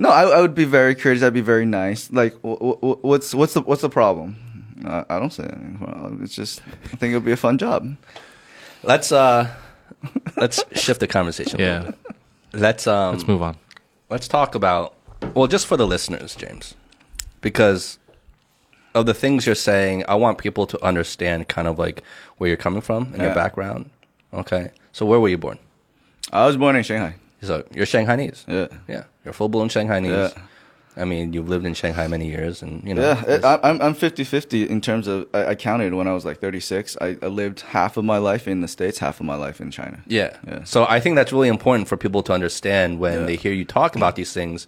No, 0.00 0.08
I, 0.08 0.22
I 0.22 0.40
would 0.40 0.54
be 0.54 0.64
very 0.64 0.94
curious. 0.94 1.20
That'd 1.20 1.34
be 1.34 1.40
very 1.54 1.66
nice. 1.66 2.10
Like, 2.10 2.32
wh- 2.42 2.58
wh- 2.58 3.04
what's 3.04 3.34
what's 3.34 3.52
the 3.54 3.60
what's 3.60 3.82
the 3.82 3.90
problem? 3.90 4.36
I, 4.84 5.04
I 5.10 5.18
don't 5.20 5.32
say 5.32 5.44
anything. 5.44 5.78
Well, 5.80 6.18
it's 6.22 6.34
just 6.34 6.62
I 6.92 6.96
think 6.96 7.10
it'll 7.12 7.20
be 7.20 7.32
a 7.32 7.36
fun 7.36 7.58
job. 7.58 7.96
Let's 8.82 9.12
uh, 9.12 9.48
let's 10.36 10.64
shift 10.74 11.00
the 11.00 11.06
conversation. 11.06 11.60
a 11.60 11.64
little 11.64 11.84
Yeah. 11.84 11.90
bit. 11.90 12.16
Let's 12.60 12.86
um, 12.86 13.14
Let's 13.14 13.28
move 13.28 13.42
on. 13.42 13.56
let's 14.08 14.26
talk 14.26 14.54
about 14.54 14.94
well, 15.34 15.46
just 15.46 15.66
for 15.66 15.76
the 15.76 15.86
listeners, 15.86 16.34
James, 16.34 16.74
because 17.42 17.98
of 18.94 19.04
the 19.06 19.14
things 19.14 19.44
you're 19.46 19.54
saying, 19.54 20.02
I 20.08 20.14
want 20.14 20.38
people 20.38 20.66
to 20.66 20.82
understand 20.84 21.46
kind 21.48 21.68
of 21.68 21.78
like 21.78 22.02
where 22.38 22.48
you're 22.48 22.56
coming 22.56 22.80
from 22.80 23.04
and 23.12 23.18
your 23.18 23.26
Yeah. 23.28 23.34
background. 23.34 23.90
Okay, 24.32 24.70
so 24.92 25.04
where 25.04 25.20
were 25.20 25.28
you 25.28 25.36
born? 25.38 25.58
I 26.32 26.46
was 26.46 26.56
born 26.56 26.74
in 26.76 26.82
Shanghai. 26.82 27.16
So 27.42 27.64
you're 27.74 27.86
Shanghainese. 27.86 28.44
Yeah. 28.48 28.68
Yeah, 28.88 29.04
you're 29.24 29.34
full 29.34 29.48
blown 29.48 29.68
Shanghainese. 29.68 30.34
Yeah. 30.34 30.42
I 30.96 31.04
mean, 31.04 31.32
you've 31.32 31.48
lived 31.48 31.64
in 31.64 31.72
Shanghai 31.72 32.08
many 32.08 32.26
years, 32.28 32.62
and 32.62 32.82
you 32.86 32.94
know. 32.94 33.02
Yeah, 33.02 33.22
it's- 33.22 33.44
I, 33.44 33.60
I'm 33.62 33.80
I'm 33.80 33.94
50-50 33.94 34.66
in 34.68 34.80
terms 34.80 35.06
of 35.06 35.26
I, 35.32 35.46
I 35.46 35.54
counted 35.54 35.94
when 35.94 36.08
I 36.08 36.12
was 36.12 36.24
like 36.24 36.40
36. 36.40 36.96
I, 37.00 37.16
I 37.22 37.26
lived 37.26 37.60
half 37.60 37.96
of 37.96 38.04
my 38.04 38.18
life 38.18 38.48
in 38.48 38.60
the 38.60 38.68
states, 38.68 38.98
half 38.98 39.20
of 39.20 39.26
my 39.26 39.36
life 39.36 39.60
in 39.60 39.70
China. 39.70 40.00
Yeah. 40.08 40.36
Yeah. 40.46 40.64
So 40.64 40.86
I 40.88 40.98
think 41.00 41.14
that's 41.16 41.32
really 41.32 41.48
important 41.48 41.86
for 41.88 41.96
people 41.96 42.22
to 42.24 42.32
understand 42.32 42.98
when 42.98 43.20
Yeah. 43.20 43.26
they 43.26 43.36
hear 43.36 43.52
you 43.52 43.64
talk 43.64 43.94
about 43.94 44.16
these 44.16 44.32
things, 44.32 44.66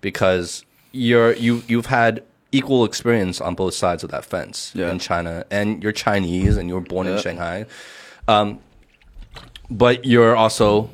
because 0.00 0.64
you're 0.92 1.32
you 1.34 1.62
you've 1.66 1.86
had 1.86 2.22
equal 2.52 2.84
experience 2.84 3.40
on 3.40 3.56
both 3.56 3.74
sides 3.74 4.04
of 4.04 4.10
that 4.12 4.24
fence 4.24 4.70
Yeah. 4.76 4.92
in 4.92 5.00
China, 5.00 5.44
and 5.50 5.82
you're 5.82 5.92
Chinese 5.92 6.56
and 6.56 6.68
you 6.68 6.74
were 6.76 6.80
born 6.94 7.08
in 7.08 7.18
Shanghai, 7.18 7.66
um, 8.28 8.60
but 9.68 10.04
you're 10.04 10.36
also 10.36 10.88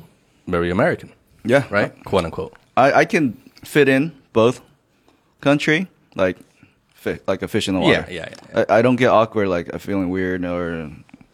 very 0.47 0.71
American, 0.71 1.11
Yeah, 1.45 1.65
right? 1.69 1.91
Quote 2.03 2.25
unquote. 2.25 2.55
I, 2.77 2.93
I 2.93 3.05
can 3.05 3.33
fit 3.63 3.87
in 3.89 4.11
both 4.33 4.61
country, 5.41 5.87
like 6.15 6.37
fit, 6.93 7.27
like 7.27 7.41
a 7.41 7.47
fish 7.47 7.67
in 7.67 7.73
the 7.75 7.79
water. 7.81 8.05
Yeah, 8.09 8.13
yeah, 8.29 8.29
yeah. 8.53 8.65
I, 8.69 8.79
I 8.79 8.81
don't 8.81 8.95
get 8.95 9.07
awkward, 9.09 9.47
like 9.49 9.71
I'm 9.73 9.79
feeling 9.79 10.09
weird 10.09 10.43
or 10.45 10.91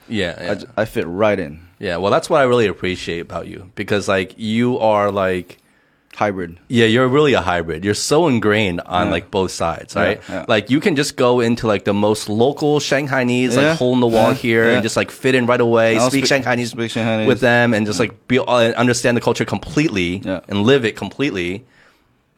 Yeah. 0.08 0.36
I 0.38 0.44
yeah. 0.44 0.54
j- 0.56 0.66
I, 0.78 0.86
fit 0.86 1.06
right 1.08 1.40
in. 1.40 1.62
yeah. 1.80 1.98
Well, 1.98 2.12
that's 2.12 2.30
what 2.30 2.40
I 2.42 2.44
really 2.46 2.68
appreciate 2.68 3.20
about 3.22 3.48
you 3.48 3.72
because 3.76 4.08
like 4.08 4.34
you 4.38 4.80
are 4.80 5.12
like. 5.12 5.58
Hybrid. 6.18 6.57
Yeah, 6.68 6.88
you're 6.88 7.07
really 7.07 7.34
a 7.36 7.41
hybrid. 7.41 7.86
You're 7.86 7.93
so 7.93 8.28
ingrained 8.28 8.82
on 8.82 9.05
Yeah. 9.05 9.11
like 9.11 9.30
both 9.30 9.51
sides, 9.51 9.95
right? 9.95 10.20
yeah. 10.28 10.45
Like 10.47 10.72
you 10.72 10.80
can 10.80 10.95
just 10.95 11.15
go 11.15 11.41
into 11.41 11.68
like 11.68 11.86
the 11.86 11.93
most 11.93 12.28
local 12.28 12.80
Shanghainese, 12.80 13.53
Yeah, 13.53 13.70
like 13.70 13.78
hole 13.78 13.93
in 13.93 13.99
the 13.99 14.07
wall 14.07 14.30
yeah, 14.30 14.34
here, 14.34 14.65
yeah. 14.65 14.74
and 14.74 14.82
just 14.84 14.97
like 14.97 15.11
fit 15.11 15.36
in 15.36 15.45
right 15.45 15.61
away, 15.61 15.99
speak, 15.99 16.26
speak- 16.26 16.43
Shanghainese, 16.43 16.70
speak 16.70 16.89
Shanghainese. 16.91 17.28
with 17.28 17.39
them, 17.39 17.72
and 17.76 17.86
just 17.86 17.99
like 17.99 18.28
be 18.28 18.39
uh, 18.39 18.43
understand 18.74 19.15
the 19.15 19.22
culture 19.22 19.45
completely 19.45 20.18
Yeah. 20.26 20.39
and 20.49 20.63
live 20.63 20.86
it 20.86 20.95
completely. 20.95 21.65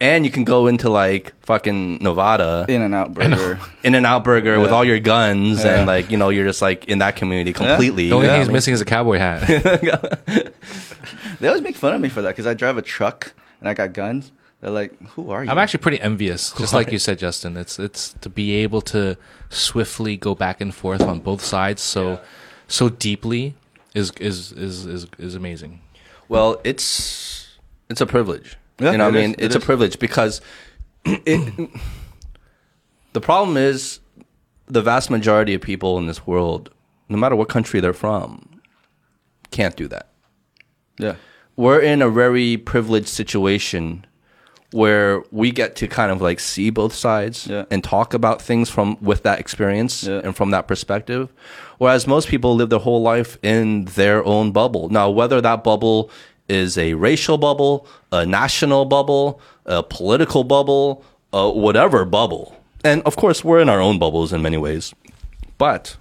And 0.01 0.25
you 0.25 0.31
can 0.31 0.43
go 0.45 0.67
into 0.67 0.89
like 0.89 1.31
fucking 1.45 1.99
Nevada, 2.01 2.65
In 2.67 2.81
and 2.81 2.93
out 2.93 3.13
burger. 3.13 3.59
in 3.83 3.95
and 3.95 4.05
out 4.05 4.25
burger 4.25 4.59
with 4.59 4.71
all 4.71 4.83
your 4.83 4.99
guns, 4.99 5.63
Yeah. 5.63 5.77
and 5.79 5.87
like 5.87 6.11
you 6.11 6.17
know 6.17 6.27
you're 6.27 6.45
just 6.45 6.61
like 6.61 6.83
in 6.89 6.99
that 6.99 7.15
community 7.15 7.53
completely. 7.53 8.09
The 8.09 8.15
only 8.15 8.27
you 8.27 8.31
thing 8.33 8.39
he's 8.41 8.47
what 8.47 8.51
I 8.51 8.51
mean? 8.51 8.53
missing 8.55 8.73
is 8.73 8.81
a 8.81 8.85
cowboy 8.85 9.17
hat. 9.19 9.47
they 11.39 11.47
always 11.47 11.61
make 11.61 11.77
fun 11.77 11.93
of 11.95 12.01
me 12.01 12.09
for 12.09 12.21
that 12.23 12.29
because 12.29 12.45
I 12.47 12.53
drive 12.53 12.77
a 12.77 12.81
truck 12.81 13.33
and 13.59 13.69
I 13.69 13.73
got 13.73 13.93
guns. 13.93 14.31
They're 14.61 14.71
like, 14.71 15.01
"Who 15.11 15.31
are 15.31 15.43
you?" 15.43 15.49
I'm 15.49 15.57
actually 15.57 15.79
pretty 15.79 16.01
envious, 16.01 16.51
just 16.57 16.73
like 16.73 16.91
you 16.91 16.99
said, 16.99 17.19
Justin. 17.19 17.57
It's 17.57 17.79
it's 17.79 18.13
to 18.21 18.29
be 18.29 18.55
able 18.55 18.81
to 18.81 19.17
swiftly 19.49 20.17
go 20.17 20.35
back 20.35 20.61
and 20.61 20.73
forth 20.73 21.01
on 21.01 21.19
both 21.19 21.43
sides 21.43 21.81
so 21.81 22.19
so 22.67 22.89
deeply 22.89 23.55
is 23.93 24.11
is 24.19 24.51
is 24.53 24.85
is, 24.85 25.07
is 25.17 25.35
amazing. 25.35 25.81
Well, 26.27 26.61
it's 26.63 27.57
it's 27.89 28.01
a 28.01 28.05
privilege. 28.05 28.57
Yeah, 28.79 28.91
you 28.91 28.97
know 28.97 29.05
what 29.05 29.15
I 29.15 29.21
mean? 29.21 29.31
is, 29.31 29.37
it 29.37 29.45
it's 29.45 29.55
a 29.55 29.59
privilege 29.59 29.99
because 29.99 30.41
it, 31.05 31.69
the 33.13 33.21
problem 33.21 33.57
is 33.57 33.99
the 34.67 34.81
vast 34.81 35.09
majority 35.09 35.53
of 35.53 35.61
people 35.61 35.97
in 35.97 36.05
this 36.05 36.25
world, 36.27 36.69
no 37.09 37.17
matter 37.17 37.35
what 37.35 37.49
country 37.49 37.79
they're 37.79 37.93
from, 37.93 38.61
can't 39.51 39.75
do 39.75 39.87
that. 39.87 40.09
yeah, 40.97 41.15
We're 41.59 41.81
in 41.81 42.01
a 42.01 42.09
very 42.09 42.55
privileged 42.55 43.09
situation 43.09 44.05
where 44.71 45.23
we 45.29 45.51
get 45.51 45.75
to 45.75 45.89
kind 45.89 46.09
of 46.09 46.21
like 46.21 46.39
see 46.39 46.69
both 46.69 46.93
sides 46.93 47.47
Yeah. 47.47 47.65
and 47.69 47.83
talk 47.83 48.13
about 48.13 48.41
things 48.41 48.69
from 48.69 48.95
with 49.01 49.23
that 49.23 49.39
experience 49.39 50.03
Yeah. 50.05 50.21
and 50.23 50.33
from 50.37 50.51
that 50.51 50.67
perspective 50.67 51.27
whereas 51.79 52.07
most 52.07 52.29
people 52.29 52.55
live 52.55 52.69
their 52.69 52.79
whole 52.87 53.01
life 53.01 53.37
in 53.43 53.85
their 53.95 54.23
own 54.25 54.51
bubble 54.53 54.87
now 54.89 55.09
whether 55.09 55.41
that 55.41 55.63
bubble 55.63 56.09
is 56.47 56.77
a 56.77 56.93
racial 56.93 57.37
bubble 57.37 57.85
a 58.11 58.25
national 58.25 58.85
bubble 58.85 59.41
a 59.65 59.81
political 59.83 60.43
bubble 60.45 61.03
uh, 61.33 61.51
whatever 61.51 62.05
bubble 62.05 62.55
and 62.85 63.01
of 63.03 63.15
course 63.17 63.43
we're 63.43 63.59
in 63.59 63.67
our 63.69 63.81
own 63.81 63.97
bubbles 63.99 64.31
in 64.31 64.41
many 64.41 64.57
ways 64.57 64.93
but 65.57 65.97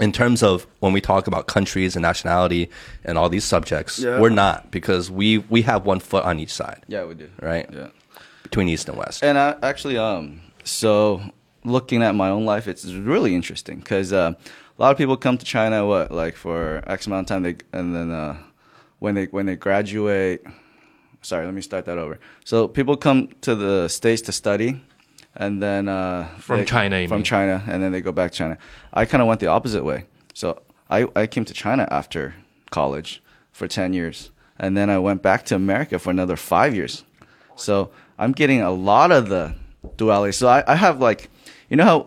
in 0.00 0.12
terms 0.12 0.42
of 0.42 0.66
when 0.80 0.92
we 0.92 1.00
talk 1.00 1.26
about 1.26 1.46
countries 1.46 1.96
and 1.96 2.02
nationality 2.02 2.70
and 3.04 3.18
all 3.18 3.28
these 3.28 3.44
subjects 3.44 3.98
Yeah. 3.98 4.20
we're 4.20 4.30
not 4.44 4.70
because 4.70 5.10
we 5.10 5.38
we 5.54 5.62
have 5.62 5.84
one 5.86 6.00
foot 6.00 6.24
on 6.24 6.38
each 6.38 6.52
side 6.52 6.82
yeah, 6.88 7.04
we 7.04 7.14
do. 7.14 7.28
right 7.42 7.66
Yeah. 7.72 7.88
between 8.42 8.68
east 8.68 8.88
and 8.88 8.96
west 8.98 9.22
And 9.24 9.36
I 9.38 9.56
actually, 9.62 9.98
um, 9.98 10.40
so 10.64 11.20
looking 11.64 12.02
at 12.02 12.14
my 12.14 12.30
own 12.30 12.44
life, 12.46 12.66
it's 12.68 12.84
really 12.86 13.34
interesting 13.34 13.78
because 13.78 14.12
uh, 14.12 14.32
a 14.78 14.82
lot 14.82 14.90
of 14.92 14.96
people 14.98 15.16
come 15.16 15.36
to 15.38 15.44
China, 15.44 15.84
what 15.86 16.10
like 16.12 16.36
for 16.36 16.82
X 16.86 17.06
amount 17.06 17.24
of 17.24 17.28
time, 17.34 17.42
they 17.42 17.56
and 17.78 17.94
then 17.94 18.10
uh, 18.10 18.36
when 19.00 19.14
they 19.14 19.26
when 19.26 19.46
they 19.46 19.56
graduate. 19.56 20.40
Sorry, 21.20 21.44
let 21.44 21.52
me 21.54 21.62
start 21.62 21.84
that 21.86 21.98
over. 21.98 22.18
So 22.44 22.68
people 22.68 22.96
come 22.96 23.28
to 23.40 23.54
the 23.56 23.88
states 23.88 24.22
to 24.22 24.32
study, 24.32 24.80
and 25.36 25.62
then 25.62 25.88
uh, 25.88 26.28
From 26.38 26.58
they- 26.58 26.64
China, 26.64 27.08
from 27.08 27.18
mean? 27.18 27.24
China, 27.24 27.62
and 27.66 27.82
then 27.82 27.92
they 27.92 28.00
go 28.00 28.12
back 28.12 28.32
to 28.32 28.36
China. 28.38 28.58
I 28.92 29.04
kind 29.04 29.22
of 29.22 29.28
went 29.28 29.40
the 29.40 29.46
opposite 29.48 29.84
way. 29.84 30.04
So 30.34 30.62
I 30.90 31.06
I 31.14 31.26
came 31.26 31.44
to 31.44 31.54
China 31.54 31.86
after 31.90 32.34
college 32.70 33.22
for 33.52 33.68
ten 33.68 33.92
years, 33.92 34.30
and 34.58 34.76
then 34.76 34.90
I 34.90 34.98
went 34.98 35.22
back 35.22 35.44
to 35.46 35.54
America 35.54 35.98
for 35.98 36.10
another 36.10 36.36
five 36.36 36.74
years. 36.74 37.04
So 37.56 37.90
I'm 38.18 38.32
getting 38.32 38.62
a 38.62 38.70
lot 38.70 39.10
of 39.12 39.28
the 39.28 39.54
duality. 39.96 40.32
So 40.32 40.48
I, 40.48 40.62
I 40.66 40.76
have 40.76 41.00
like, 41.00 41.28
you 41.68 41.76
know 41.76 41.84
how 41.84 42.06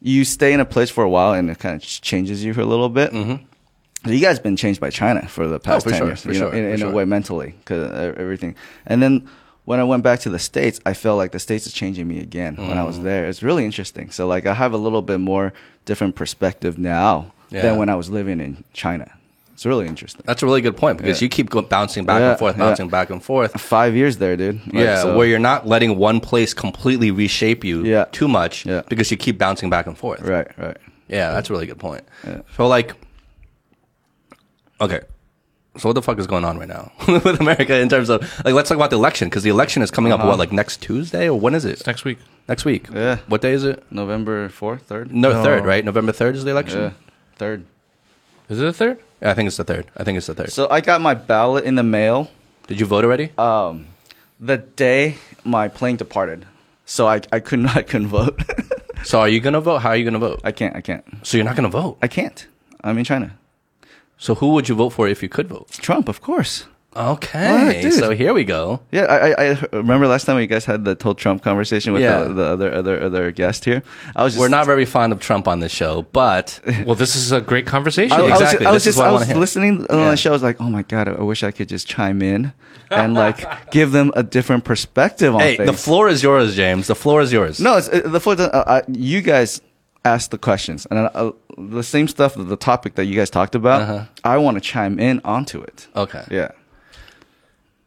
you 0.00 0.24
stay 0.24 0.52
in 0.52 0.60
a 0.60 0.64
place 0.64 0.90
for 0.90 1.04
a 1.04 1.08
while 1.08 1.32
and 1.32 1.50
it 1.50 1.58
kind 1.58 1.76
of 1.76 1.82
changes 1.82 2.44
you 2.44 2.54
for 2.54 2.60
a 2.60 2.66
little 2.66 2.88
bit. 2.88 3.12
Mm-hmm. 3.12 4.10
You 4.10 4.20
guys 4.20 4.38
been 4.38 4.56
changed 4.56 4.80
by 4.80 4.90
China 4.90 5.26
for 5.26 5.48
the 5.48 5.58
past 5.58 5.84
for 5.84 5.90
ten 5.90 5.98
sure, 5.98 6.06
years, 6.08 6.24
you 6.24 6.32
know, 6.34 6.50
sure, 6.50 6.54
in, 6.54 6.64
in 6.64 6.78
sure. 6.78 6.90
a 6.90 6.92
way 6.92 7.04
mentally, 7.04 7.54
because 7.58 8.14
everything. 8.16 8.54
And 8.86 9.02
then 9.02 9.28
when 9.66 9.78
I 9.80 9.84
went 9.84 10.02
back 10.02 10.20
to 10.20 10.30
the 10.30 10.38
states, 10.38 10.80
I 10.86 10.94
felt 10.94 11.18
like 11.18 11.32
the 11.32 11.38
states 11.38 11.66
is 11.66 11.72
changing 11.74 12.06
me 12.08 12.18
again. 12.20 12.56
When 12.56 12.78
I 12.78 12.82
Mm. 12.82 12.86
was 12.86 13.00
there, 13.00 13.26
it's 13.28 13.42
really 13.42 13.64
interesting. 13.64 14.10
So 14.10 14.26
like 14.26 14.46
I 14.46 14.54
have 14.54 14.72
a 14.72 14.78
little 14.78 15.02
bit 15.02 15.20
more 15.20 15.52
different 15.84 16.14
perspective 16.14 16.78
now 16.78 17.32
Yeah. 17.50 17.62
than 17.62 17.76
when 17.76 17.88
I 17.88 17.94
was 17.96 18.08
living 18.08 18.40
in 18.40 18.64
China. 18.72 19.10
It's 19.54 19.64
really 19.66 19.86
interesting. 19.86 20.22
that's 20.26 20.42
a 20.42 20.46
really 20.46 20.60
good 20.60 20.76
point 20.76 20.98
because 20.98 21.20
Yeah. 21.20 21.26
you 21.26 21.28
keep 21.30 21.48
go- 21.50 21.62
bouncing 21.62 22.04
back 22.04 22.20
Yeah, 22.20 22.30
and 22.30 22.38
forth 22.38 22.56
yeah. 22.58 22.64
bouncing 22.64 22.88
back 22.90 23.08
and 23.10 23.22
forth 23.22 23.58
Five 23.60 23.96
years 23.96 24.18
there, 24.18 24.36
dude. 24.36 24.60
Like, 24.66 24.74
yeah 24.84 25.02
so- 25.02 25.16
where 25.16 25.26
you're 25.26 25.38
not 25.52 25.66
letting 25.66 25.96
one 25.98 26.20
place 26.20 26.52
completely 26.54 27.10
reshape 27.10 27.64
you 27.64 27.82
Yeah. 27.82 28.04
too 28.12 28.28
much 28.28 28.66
Yeah. 28.66 28.82
because 28.88 29.10
you 29.10 29.16
keep 29.16 29.36
bouncing 29.38 29.70
back 29.70 29.86
and 29.86 29.96
forth 29.96 30.20
right, 30.20 30.46
right. 30.58 30.76
yeah 31.08 31.32
that's 31.32 31.48
a 31.50 31.52
really 31.54 31.66
good 31.66 31.78
point 31.78 32.04
Yeah. 32.26 32.40
so 32.56 32.68
like 32.68 32.92
okay 34.80 35.00
so 35.78 35.88
what 35.88 35.94
the 35.94 36.02
fuck 36.02 36.18
is 36.18 36.26
going 36.26 36.44
on 36.44 36.58
right 36.58 36.68
now 36.68 36.90
with 37.08 37.40
America 37.40 37.74
in 37.78 37.88
terms 37.88 38.08
of 38.08 38.20
like 38.44 38.54
let's 38.54 38.68
talk 38.68 38.76
about 38.76 38.90
the 38.90 38.96
election 38.96 39.28
because 39.28 39.42
the 39.42 39.50
election 39.50 39.82
is 39.82 39.90
coming 39.90 40.12
up 40.12 40.20
Uh-huh. 40.20 40.28
what 40.30 40.38
like 40.38 40.52
next 40.52 40.82
Tuesday 40.82 41.28
or 41.28 41.38
when 41.38 41.54
is 41.54 41.64
it 41.64 41.72
It's 41.72 41.86
next 41.86 42.04
week. 42.04 42.18
next 42.48 42.64
week 42.64 42.88
Yeah. 42.92 43.16
what 43.28 43.40
day 43.42 43.52
is 43.52 43.64
it 43.64 43.82
November 43.90 44.48
fourth, 44.48 44.82
third. 44.82 45.12
no, 45.12 45.32
No. 45.32 45.42
third 45.42 45.64
right 45.64 45.84
November 45.84 46.12
third 46.12 46.34
is 46.36 46.44
the 46.44 46.50
election 46.50 46.80
Yeah, 46.80 46.90
third. 47.36 47.64
Is 48.48 48.60
it 48.60 48.66
a 48.66 48.72
third? 48.72 48.98
Yeah, 49.20 49.30
I 49.30 49.34
think 49.34 49.46
it's 49.48 49.56
the 49.56 49.64
third 49.64 49.86
I 49.96 50.04
think 50.04 50.16
it's 50.18 50.26
the 50.26 50.34
third 50.34 50.50
So 50.52 50.68
I 50.70 50.80
got 50.80 51.00
my 51.00 51.14
ballot 51.14 51.64
in 51.64 51.74
the 51.74 51.82
mail 51.82 52.30
did 52.68 52.80
you 52.80 52.86
vote 52.86 53.04
already 53.04 53.30
um, 53.38 53.86
the 54.40 54.58
day 54.58 55.16
my 55.44 55.68
plane 55.68 55.96
departed. 55.96 56.46
So 56.84 57.06
I 57.08 57.20
I 57.32 57.40
couldn't 57.40 57.68
I 57.80 57.82
couldn't 57.82 58.08
vote. 58.08 58.40
so 59.04 59.20
are 59.20 59.28
you 59.28 59.40
gonna 59.40 59.60
vote 59.60 59.78
how 59.78 59.90
are 59.90 59.96
you 59.96 60.04
gonna 60.04 60.18
vote 60.28 60.40
I 60.44 60.52
can't 60.52 60.74
I 60.76 60.80
can't 60.80 61.04
so 61.22 61.36
you're 61.36 61.44
not 61.50 61.56
gonna 61.56 61.68
vote 61.82 61.98
I 62.02 62.08
can't. 62.08 62.46
I'm 62.84 62.98
in 62.98 63.04
China. 63.04 63.28
So 64.18 64.34
who 64.36 64.48
would 64.54 64.68
you 64.68 64.74
vote 64.74 64.90
for 64.90 65.08
if 65.08 65.22
you 65.22 65.28
could 65.28 65.48
vote 65.48 65.68
Trump, 65.72 66.08
of 66.08 66.20
course. 66.20 66.66
Okay, 66.96 67.52
What, 67.52 67.82
dude? 67.82 67.92
so 67.92 68.10
here 68.12 68.32
we 68.32 68.42
go. 68.44 68.80
Yeah, 68.90 69.02
I, 69.04 69.30
I 69.32 69.50
I 69.52 69.58
remember 69.74 70.06
last 70.08 70.24
time 70.24 70.40
you 70.40 70.46
guys 70.46 70.64
had 70.64 70.86
the 70.86 70.96
whole 71.02 71.14
Trump 71.14 71.42
conversation 71.42 71.92
with 71.92 72.00
Yeah. 72.00 72.20
the, 72.24 72.32
the 72.32 72.44
other 72.54 72.72
other 72.72 73.02
other 73.02 73.30
guest 73.32 73.66
here. 73.66 73.82
I 74.16 74.24
was 74.24 74.32
just, 74.32 74.40
We're 74.40 74.48
not 74.48 74.64
very 74.64 74.86
fond 74.86 75.12
of 75.12 75.20
Trump 75.20 75.46
on 75.46 75.60
this 75.60 75.72
show, 75.72 76.06
but 76.12 76.58
Well, 76.86 76.94
this 76.94 77.14
is 77.14 77.32
a 77.32 77.42
great 77.42 77.66
conversation. 77.66 78.12
I, 78.18 78.20
I 78.20 78.22
was, 78.22 78.40
Exactly, 78.40 78.66
I 78.66 78.70
was 78.72 78.84
this 78.84 78.94
is 78.94 78.96
just 78.96 78.98
what 78.98 79.04
I 79.04 79.08
I 79.08 79.12
wanna 79.12 79.22
was 79.24 79.28
hear. 79.28 79.36
listening 79.36 79.86
on 79.90 79.98
Yeah. 79.98 80.10
the 80.12 80.16
show. 80.16 80.30
I 80.30 80.32
was 80.32 80.42
like, 80.42 80.58
oh 80.58 80.70
my 80.70 80.82
god, 80.84 81.06
I 81.08 81.20
wish 81.22 81.42
I 81.44 81.50
could 81.50 81.68
just 81.68 81.86
chime 81.86 82.22
in 82.22 82.54
and 82.90 83.12
like 83.12 83.70
give 83.70 83.92
them 83.92 84.10
a 84.16 84.22
different 84.22 84.64
perspective 84.64 85.34
on 85.34 85.40
hey, 85.42 85.58
things. 85.58 85.70
the 85.70 85.76
floor 85.76 86.08
is 86.08 86.22
yours, 86.22 86.56
James. 86.56 86.86
The 86.86 86.94
floor 86.94 87.20
is 87.20 87.30
yours. 87.30 87.60
No, 87.60 87.76
it's, 87.76 87.90
uh, 87.90 88.00
the 88.06 88.20
floor. 88.20 88.36
Uh, 88.40 88.44
uh, 88.46 88.80
you 88.88 89.20
guys 89.20 89.60
asked 90.06 90.30
the 90.30 90.38
questions, 90.38 90.86
and 90.90 90.98
uh, 91.00 91.10
uh, 91.14 91.32
the 91.58 91.82
same 91.82 92.08
stuff, 92.08 92.34
the 92.36 92.56
topic 92.56 92.94
that 92.94 93.06
you 93.06 93.16
guys 93.16 93.30
talked 93.30 93.54
about. 93.54 93.82
Uh-huh. 93.82 94.04
I 94.24 94.38
want 94.38 94.56
to 94.56 94.60
chime 94.60 94.98
in 94.98 95.20
onto 95.24 95.60
it. 95.60 95.88
Okay. 95.94 96.24
Yeah. 96.30 96.52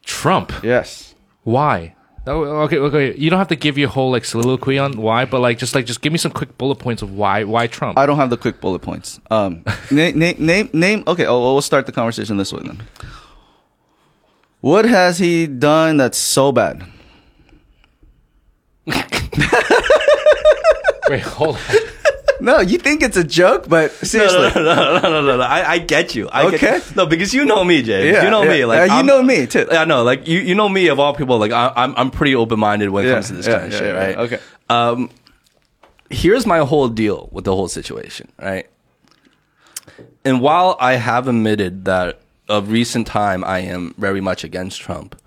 Trump. 0.04 0.52
Yes. 0.64 1.16
Why? 1.44 1.96
Oh, 2.28 2.44
okay, 2.64 2.78
okay. 2.78 3.16
You 3.18 3.30
don't 3.30 3.40
have 3.40 3.48
to 3.48 3.56
give 3.56 3.78
your 3.78 3.90
whole 3.90 4.12
like 4.12 4.26
soliloquy 4.26 4.78
on 4.78 4.94
why, 4.98 5.26
but 5.26 5.40
like 5.42 5.58
just 5.58 5.74
like 5.74 5.86
just 5.86 6.02
give 6.02 6.12
me 6.12 6.18
some 6.18 6.32
quick 6.32 6.58
bullet 6.58 6.76
points 6.76 7.02
of 7.02 7.14
why 7.14 7.44
why 7.44 7.68
Trump. 7.68 7.98
I 7.98 8.06
don't 8.06 8.18
have 8.18 8.30
the 8.30 8.38
quick 8.38 8.62
bullet 8.62 8.80
points. 8.80 9.20
Um, 9.32 9.64
name, 9.92 10.20
name, 10.20 10.36
name, 10.38 10.70
name. 10.74 11.04
Okay, 11.08 11.26
oh, 11.26 11.54
we'll 11.54 11.62
start 11.62 11.86
the 11.86 11.92
conversation 11.92 12.38
this 12.38 12.54
way 12.54 12.62
then. 12.64 12.82
What 14.62 14.86
has 14.86 15.18
he 15.18 15.48
done 15.48 15.98
that's 15.98 16.18
so 16.18 16.52
bad? 16.52 16.84
Wait, 21.10 21.22
hold 21.22 21.56
on. 21.56 21.62
No, 22.42 22.60
you 22.60 22.78
think 22.78 23.02
it's 23.04 23.18
a 23.18 23.24
joke, 23.24 23.68
but 23.68 23.92
seriously, 24.06 24.52
no, 24.56 24.64
no, 24.64 25.00
no, 25.00 25.10
no, 25.10 25.22
no, 25.22 25.38
no. 25.38 25.44
I, 25.44 25.72
I 25.74 25.78
get 25.80 26.16
you. 26.16 26.30
I 26.30 26.46
Okay. 26.48 26.58
Get, 26.58 26.96
no, 26.96 27.06
because 27.06 27.34
you 27.34 27.46
know 27.46 27.64
me, 27.64 27.82
Jay. 27.84 28.12
Yeah, 28.12 28.24
you 28.24 28.30
know 28.30 28.44
me. 28.46 28.66
Like 28.66 28.92
Uh, 28.92 28.98
you 28.98 29.04
know 29.04 29.22
me, 29.22 29.46
too. 29.48 29.68
I 29.72 29.86
know. 29.86 30.04
Like 30.04 30.28
you, 30.28 30.40
you 30.40 30.56
know 30.56 30.70
me 30.70 30.88
of 30.88 31.00
all 31.00 31.14
people. 31.14 31.38
Like 31.38 31.52
I, 31.52 31.72
I'm, 31.76 31.94
I'm 31.98 32.12
pretty 32.12 32.36
open 32.36 32.60
minded 32.60 32.90
when 32.90 33.06
it 33.06 33.12
comes 33.12 33.28
to 33.28 33.34
this 33.34 33.48
kind 33.48 33.66
of 33.66 33.74
shit, 33.74 33.96
right? 33.96 34.18
okay. 34.18 34.40
Um, 34.70 35.10
here's 36.10 36.46
my 36.46 36.60
whole 36.60 36.88
deal 36.88 37.30
with 37.32 37.46
the 37.46 37.56
whole 37.56 37.68
situation, 37.68 38.32
right? 38.42 38.68
And 40.26 40.42
while 40.42 40.78
I 40.80 40.94
have 40.96 41.28
admitted 41.28 41.86
that 41.86 42.22
of 42.48 42.72
recent 42.72 43.06
time 43.08 43.44
I 43.44 43.60
am 43.60 43.94
very 43.98 44.22
much 44.22 44.44
against 44.44 44.82
Trump, 44.82 45.20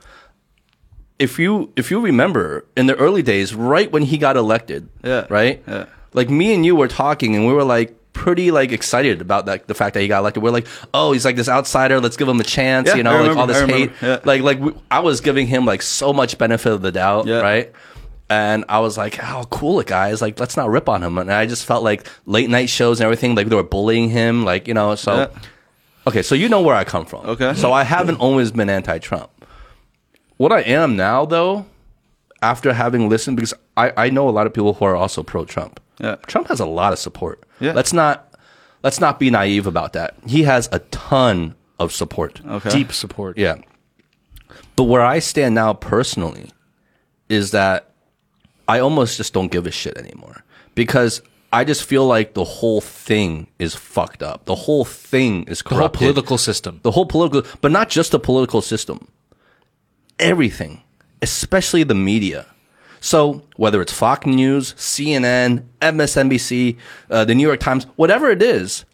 if 1.19 1.39
you 1.39 1.73
if 1.77 1.91
you 1.91 2.01
remember 2.01 2.65
in 2.77 2.87
the 2.87 2.97
early 2.97 3.23
days, 3.23 3.55
right 3.55 3.91
when 3.91 4.03
he 4.03 4.19
got 4.19 4.37
elected, 4.37 4.89
Yeah, 5.05 5.27
right, 5.31 5.63
yeah. 5.67 5.87
Like 6.13 6.31
me 6.31 6.55
and 6.55 6.65
you 6.67 6.77
were 6.77 6.89
talking, 6.89 7.35
and 7.37 7.47
we 7.47 7.53
were 7.53 7.65
like 7.65 7.97
pretty 8.13 8.51
like 8.51 8.73
excited 8.73 9.21
about 9.23 9.47
that 9.47 9.67
the 9.69 9.75
fact 9.75 9.95
that 9.95 10.01
he 10.01 10.09
got 10.09 10.19
elected. 10.21 10.43
We're 10.43 10.51
like, 10.51 10.67
oh, 10.93 11.13
he's 11.13 11.25
like 11.25 11.37
this 11.37 11.49
outsider. 11.49 12.01
Let's 12.01 12.17
give 12.17 12.29
him 12.29 12.41
a 12.41 12.45
chance. 12.45 12.89
Yeah, 12.89 12.97
you 12.97 13.03
know, 13.03 13.23
like 13.23 13.37
all 13.37 13.47
this 13.47 13.69
hate. 13.69 13.91
yeah. 14.03 14.21
Like 14.25 14.43
like 14.43 14.59
we, 14.61 14.73
I 14.91 15.01
was 15.01 15.21
giving 15.21 15.47
him 15.47 15.65
like 15.65 15.83
so 15.83 16.13
much 16.13 16.37
benefit 16.39 16.73
of 16.73 16.83
the 16.83 16.93
doubt, 16.93 17.27
Yeah. 17.27 17.41
right? 17.41 17.73
And 18.31 18.65
I 18.69 18.81
was 18.81 18.97
like, 18.97 19.17
how 19.17 19.45
cool 19.45 19.79
it 19.81 19.87
guys. 19.87 20.23
Like, 20.23 20.41
let's 20.41 20.57
not 20.57 20.71
rip 20.71 20.89
on 20.89 21.03
him. 21.03 21.19
And 21.19 21.31
I 21.31 21.45
just 21.45 21.67
felt 21.67 21.85
like 21.85 22.07
late 22.25 22.49
night 22.49 22.71
shows 22.71 22.99
and 22.99 23.05
everything, 23.05 23.35
like 23.35 23.49
they 23.49 23.57
were 23.57 23.63
bullying 23.63 24.09
him, 24.09 24.45
like, 24.45 24.67
you 24.69 24.73
know, 24.75 24.95
so. 24.95 25.31
Okay, 26.07 26.23
so 26.23 26.35
you 26.35 26.49
know 26.49 26.63
where 26.63 26.75
I 26.75 26.85
come 26.85 27.05
from. 27.05 27.27
Okay. 27.27 27.53
So 27.55 27.73
I 27.73 27.85
haven't 27.85 28.17
always 28.17 28.51
been 28.51 28.71
anti 28.71 28.99
Trump. 29.01 29.31
What 30.39 30.51
I 30.51 30.61
am 30.63 30.97
now 30.97 31.27
though, 31.27 31.67
after 32.41 32.73
having 32.73 33.09
listened, 33.09 33.37
because 33.37 33.55
I, 33.77 33.93
I 33.97 34.11
know 34.11 34.29
a 34.29 34.31
lot 34.33 34.47
of 34.47 34.55
people 34.55 34.73
who 34.75 34.85
are 34.85 34.97
also 34.97 35.23
pro 35.23 35.45
Trump. 35.45 35.79
Yeah. 36.03 36.17
Trump 36.27 36.49
has 36.49 36.61
a 36.61 36.67
lot 36.67 36.93
of 36.93 36.99
support. 36.99 37.45
Yeah. 37.61 37.73
Let's 37.73 37.93
not 37.93 38.35
let's 38.83 39.01
not 39.01 39.19
be 39.19 39.31
naive 39.31 39.67
about 39.67 39.93
that. 39.95 40.17
He 40.27 40.43
has 40.43 40.69
a 40.73 40.81
ton 40.91 41.55
of 41.79 41.93
support. 41.93 42.41
Okay. 42.45 42.71
Deep 42.71 42.93
support. 42.93 43.39
Yeah. 43.39 43.57
But 44.77 44.85
where 44.85 45.03
I 45.03 45.21
stand 45.21 45.55
now 45.55 45.73
personally 45.73 46.51
is 47.29 47.53
that 47.53 47.91
I 48.69 48.81
almost 48.81 49.17
just 49.17 49.33
don't 49.33 49.51
give 49.53 49.67
a 49.67 49.71
shit 49.71 49.97
anymore 49.97 50.45
because 50.75 51.23
I 51.53 51.65
just 51.65 51.85
feel 51.85 52.07
like 52.07 52.33
the 52.35 52.45
whole 52.45 52.81
thing 52.81 53.47
is 53.59 53.75
fucked 53.75 54.23
up. 54.23 54.47
The 54.47 54.55
whole 54.55 54.85
thing 54.87 55.45
is 55.45 55.61
corrupt. 55.63 55.95
The 55.95 55.99
whole 55.99 56.07
political 56.13 56.39
system. 56.39 56.81
the 56.83 56.91
whole 56.91 57.07
political, 57.07 57.43
but 57.61 57.71
not 57.71 57.91
just 57.91 58.13
the 58.13 58.19
political 58.19 58.63
system. 58.63 59.07
Everything, 60.19 60.83
especially 61.21 61.83
the 61.85 61.95
media. 61.95 62.47
So 63.03 63.43
whether 63.57 63.83
it's 63.83 63.93
Fox 63.93 64.25
News, 64.27 64.75
CNN, 64.75 65.65
MSNBC, 65.81 66.79
uh, 67.11 67.25
the 67.25 67.35
New 67.35 67.47
York 67.47 67.59
Times, 67.59 67.85
whatever 67.97 68.31
it 68.31 68.41
is, 68.41 68.85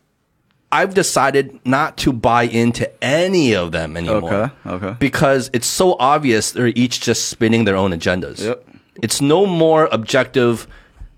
I've 0.73 0.95
decided 0.95 1.61
not 1.67 1.99
to 1.99 2.13
buy 2.13 2.45
into 2.45 2.91
any 3.05 3.55
of 3.55 3.71
them 3.73 3.99
anymore. 3.99 4.53
Okay, 4.67 4.71
okay. 4.87 4.97
Because 4.99 5.51
it's 5.53 5.67
so 5.67 5.95
obvious 6.01 6.53
they're 6.53 6.69
each 6.69 7.01
just 7.01 7.29
spinning 7.29 7.65
their 7.65 7.77
own 7.77 7.91
agendas. 7.93 8.43
Yep. 8.43 8.67
It's 9.03 9.21
no 9.21 9.45
more 9.45 9.89
objective 9.93 10.67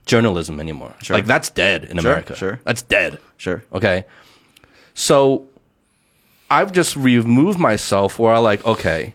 journalism 0.04 0.58
anymore. 0.58 0.94
Sure. 1.00 1.16
Like 1.16 1.26
that's 1.26 1.48
dead 1.48 1.84
in 1.84 1.96
America. 1.98 2.34
sure. 2.34 2.60
That's 2.64 2.82
dead. 2.82 3.18
Sure. 3.36 3.62
Okay. 3.72 4.04
So 4.94 5.46
I've 6.50 6.72
just 6.72 6.96
removed 6.96 7.60
myself 7.60 8.18
where 8.18 8.34
I 8.34 8.38
like, 8.38 8.66
okay, 8.66 9.14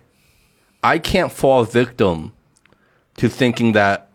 I 0.82 0.98
can't 0.98 1.32
fall 1.32 1.66
victim 1.66 2.32
to 3.18 3.30
thinking 3.30 3.74
that 3.74 4.10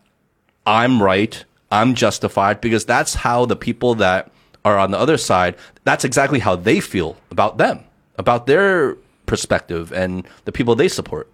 I'm 0.66 1.03
right, 1.03 1.44
I'm 1.70 1.94
justified, 1.94 2.61
because 2.61 2.84
that's 2.84 3.14
how 3.14 3.46
the 3.46 3.57
people 3.57 3.94
that 3.96 4.30
are 4.64 4.78
on 4.78 4.90
the 4.90 4.98
other 4.98 5.16
side, 5.16 5.57
that's 5.84 6.05
exactly 6.05 6.38
how 6.38 6.57
they 6.57 6.80
feel 6.80 7.16
about 7.30 7.59
them, 7.59 7.84
about 8.18 8.46
their 8.46 8.96
perspective 9.26 9.92
and 9.92 10.26
the 10.44 10.53
people 10.53 10.74
they 10.74 10.88
support. 10.88 11.30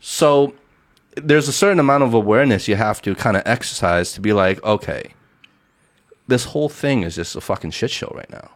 So 0.00 0.54
there's 1.16 1.48
a 1.48 1.52
certain 1.52 1.80
amount 1.80 2.04
of 2.04 2.14
awareness 2.14 2.68
you 2.68 2.76
have 2.76 3.02
to 3.02 3.14
kind 3.14 3.36
of 3.36 3.42
exercise 3.46 4.12
to 4.12 4.20
be 4.20 4.32
like, 4.32 4.62
okay, 4.62 5.14
this 6.28 6.44
whole 6.44 6.68
thing 6.68 7.02
is 7.02 7.16
just 7.16 7.34
a 7.34 7.40
fucking 7.40 7.70
shit 7.70 7.90
show 7.90 8.12
right 8.14 8.30
now, 8.30 8.50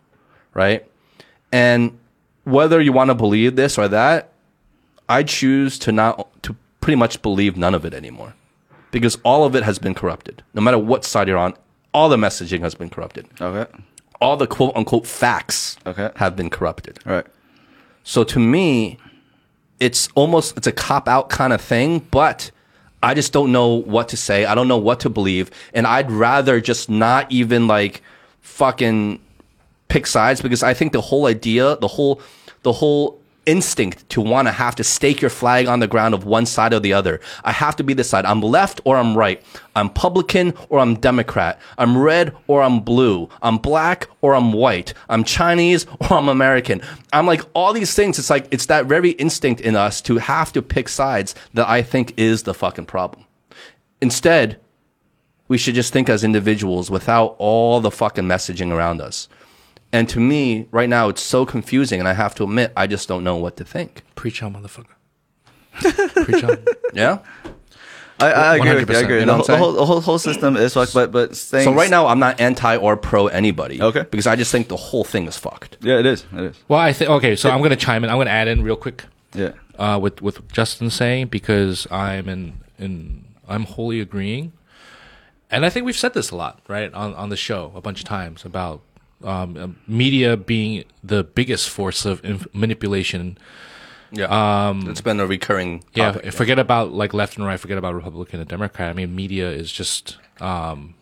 right? 0.55 0.87
And 1.51 1.99
whether 2.45 2.81
you 2.81 2.93
want 2.93 3.09
to 3.09 3.15
believe 3.15 3.57
this 3.57 3.79
or 3.79 3.89
that, 3.89 4.33
I 5.09 5.23
choose 5.23 5.79
to 5.81 5.93
not 5.93 6.43
to 6.45 6.55
pretty 6.91 6.99
much 6.99 7.23
believe 7.23 7.57
none 7.57 7.73
of 7.73 7.85
it 7.85 7.95
anymore, 7.95 8.35
because 8.91 9.17
all 9.23 9.45
of 9.45 9.55
it 9.55 9.63
has 9.63 9.79
been 9.79 9.95
corrupted. 9.95 10.43
No 10.55 10.61
matter 10.61 10.77
what 10.77 11.05
side 11.05 11.29
you're 11.29 11.39
on, 11.39 11.55
all 11.95 12.09
the 12.09 12.17
messaging 12.17 12.63
has 12.63 12.75
been 12.75 12.91
corrupted. 12.91 13.29
Okay. 13.41 13.71
All 14.21 14.37
the 14.37 14.49
quote 14.49 14.73
unquote 14.75 15.07
facts 15.07 15.77
Okay. 15.87 16.11
have 16.17 16.35
been 16.35 16.51
corrupted. 16.51 16.99
All 17.07 17.13
right. 17.13 17.27
So 18.03 18.25
to 18.25 18.41
me, 18.41 18.99
it's 19.79 20.09
almost 20.17 20.57
it's 20.57 20.67
a 20.67 20.73
cop 20.73 21.07
out 21.09 21.29
kind 21.29 21.53
of 21.53 21.61
thing, 21.61 22.01
but 22.11 22.51
I 23.05 23.15
just 23.15 23.33
don't 23.33 23.53
know 23.53 23.69
what 23.69 24.09
to 24.09 24.17
say. 24.17 24.45
I 24.45 24.57
don't 24.57 24.67
know 24.67 24.77
what 24.77 24.99
to 25.01 25.09
believe, 25.09 25.49
and 25.73 25.87
I'd 25.87 26.11
rather 26.11 26.61
just 26.61 26.91
not 26.91 27.31
even 27.31 27.69
like 27.69 28.03
fucking 28.41 29.21
pick 29.87 30.09
sides 30.09 30.43
because 30.43 30.65
I 30.65 30.75
think 30.75 30.91
the 30.93 31.01
whole 31.01 31.27
idea, 31.27 31.77
the 31.77 31.87
whole 31.87 32.21
the 32.65 32.73
whole 32.73 33.20
instinct 33.47 34.09
to 34.11 34.21
want 34.21 34.49
to 34.49 34.53
have 34.53 34.77
to 34.77 34.85
stake 34.85 35.21
your 35.21 35.31
flag 35.31 35.67
on 35.67 35.81
the 35.81 35.87
ground 35.87 36.15
of 36.15 36.25
one 36.25 36.47
side 36.47 36.73
or 36.73 36.81
the 36.81 36.93
other. 36.93 37.21
I 37.45 37.53
have 37.53 37.77
to 37.77 37.85
be 37.85 37.95
this 37.95 38.11
side. 38.11 38.25
I'm 38.25 38.41
left 38.41 38.81
or 38.85 38.97
I'm 38.97 39.17
right. 39.17 39.43
I'm 39.75 39.91
Publican 39.91 40.55
or 40.69 40.79
I'm 40.79 40.95
Democrat. 40.95 41.61
I'm 41.79 41.97
red 41.97 42.35
or 42.47 42.63
I'm 42.63 42.81
blue. 42.81 43.29
I'm 43.43 43.59
black 43.59 44.09
or 44.21 44.35
I'm 44.35 44.53
white. 44.53 44.95
I'm 45.09 45.25
Chinese 45.25 45.87
or 46.01 46.15
I'm 46.15 46.29
American. 46.29 46.83
I'm 47.13 47.27
like 47.27 47.43
all 47.55 47.73
these 47.73 47.95
things. 47.95 48.19
It's 48.19 48.31
like 48.31 48.47
it's 48.51 48.67
that 48.67 48.87
very 48.87 49.11
instinct 49.13 49.61
in 49.61 49.77
us 49.77 50.01
to 50.03 50.19
have 50.19 50.53
to 50.53 50.63
pick 50.63 50.89
sides 50.89 51.35
that 51.55 51.69
I 51.69 51.83
think 51.83 52.15
is 52.17 52.43
the 52.43 52.55
fucking 52.55 52.87
problem. 52.87 53.25
Instead, 54.01 54.59
we 55.49 55.59
should 55.59 55.75
just 55.75 55.93
think 55.93 56.09
as 56.09 56.23
individuals 56.23 56.91
without 56.91 57.35
all 57.39 57.81
the 57.81 57.91
fucking 57.91 58.25
messaging 58.25 58.73
around 58.73 59.01
us. 59.01 59.29
And 59.93 60.09
to 60.11 60.21
me, 60.21 60.67
right 60.71 60.89
now, 60.89 61.09
it's 61.09 61.23
so 61.23 61.45
confusing, 61.45 61.99
and 61.99 62.09
I 62.09 62.13
have 62.13 62.35
to 62.37 62.45
admit, 62.45 62.73
I 62.77 62.87
just 62.87 63.09
don't 63.09 63.25
know 63.25 63.37
what 63.37 63.57
to 63.57 63.65
think. 63.65 64.03
Preach 64.15 64.43
on, 64.43 64.55
motherfucker. 64.55 64.87
Preach 66.25 66.45
on. 66.45 66.59
Yeah. 66.93 67.19
I, 68.21 68.33
I 68.33 68.57
agree 68.57 68.75
with 68.75 68.91
you. 68.91 68.97
I 68.97 69.01
agree. 69.01 69.21
you 69.21 69.27
know 69.27 69.33
the, 69.33 69.39
what 69.39 69.47
the 69.47 69.53
I'm 69.55 69.59
whole, 69.59 69.73
the 69.73 69.87
whole 69.87 70.01
whole 70.03 70.19
system 70.19 70.55
is 70.57 70.75
fucked, 70.75 70.93
but 70.93 71.11
but 71.11 71.35
things, 71.35 71.65
So 71.65 71.73
right 71.73 71.89
now, 71.89 72.07
I'm 72.07 72.19
not 72.19 72.39
anti 72.39 72.77
or 72.77 72.95
pro 72.97 73.29
anybody. 73.29 73.81
Okay. 73.81 74.05
Because 74.11 74.27
I 74.27 74.37
just 74.37 74.53
think 74.53 74.69
the 74.69 74.77
whole 74.77 75.05
thing 75.05 75.27
is 75.27 75.39
fucked. 75.39 75.79
yeah, 75.81 75.99
it 75.99 76.05
is. 76.07 76.27
It 76.35 76.41
is. 76.41 76.57
Well, 76.69 76.79
I 76.79 76.93
think 76.93 77.11
okay. 77.11 77.35
So 77.35 77.49
I'm 77.51 77.63
gonna 77.63 77.77
chime 77.77 78.05
in. 78.05 78.11
I'm 78.11 78.19
gonna 78.19 78.29
add 78.31 78.47
in 78.47 78.63
real 78.63 78.77
quick 78.77 79.05
Yeah. 79.35 79.53
uh, 79.79 79.99
with 80.01 80.21
with 80.21 80.47
Justin 80.53 80.91
saying 80.91 81.29
because 81.29 81.87
I'm 81.91 82.29
in 82.29 82.61
in 82.79 83.25
I'm 83.49 83.65
wholly 83.65 84.01
agreeing, 84.01 84.53
and 85.51 85.65
I 85.65 85.71
think 85.71 85.87
we've 85.87 85.97
said 85.97 86.13
this 86.13 86.31
a 86.31 86.37
lot, 86.37 86.61
right, 86.69 86.93
on 86.93 87.15
on 87.15 87.31
the 87.31 87.37
show 87.39 87.73
a 87.75 87.81
bunch 87.81 88.01
of 88.01 88.05
times 88.07 88.45
about 88.45 88.83
um, 89.23 89.57
uh, 89.57 89.69
media 89.87 90.37
being 90.37 90.85
the 91.03 91.25
biggest 91.25 91.69
force 91.69 92.05
of 92.05 92.25
inf- 92.25 92.47
manipulation. 92.55 93.39
Yeah. 94.13 94.69
Um, 94.69 94.89
it's 94.89 95.01
been 95.01 95.21
a 95.21 95.27
recurring. 95.27 95.85
Yeah, 95.95 96.13
topic. 96.13 96.33
forget 96.33 96.59
about 96.59 96.93
like 96.93 97.15
left 97.15 97.37
and 97.37 97.47
right. 97.47 97.59
Forget 97.59 97.79
about 97.79 97.95
Republican 97.95 98.41
and 98.41 98.49
Democrat. 98.49 98.91
I 98.91 98.93
mean, 98.93 99.15
media 99.15 99.51
is 99.51 99.71
just 99.71 100.19
um, 100.41 100.95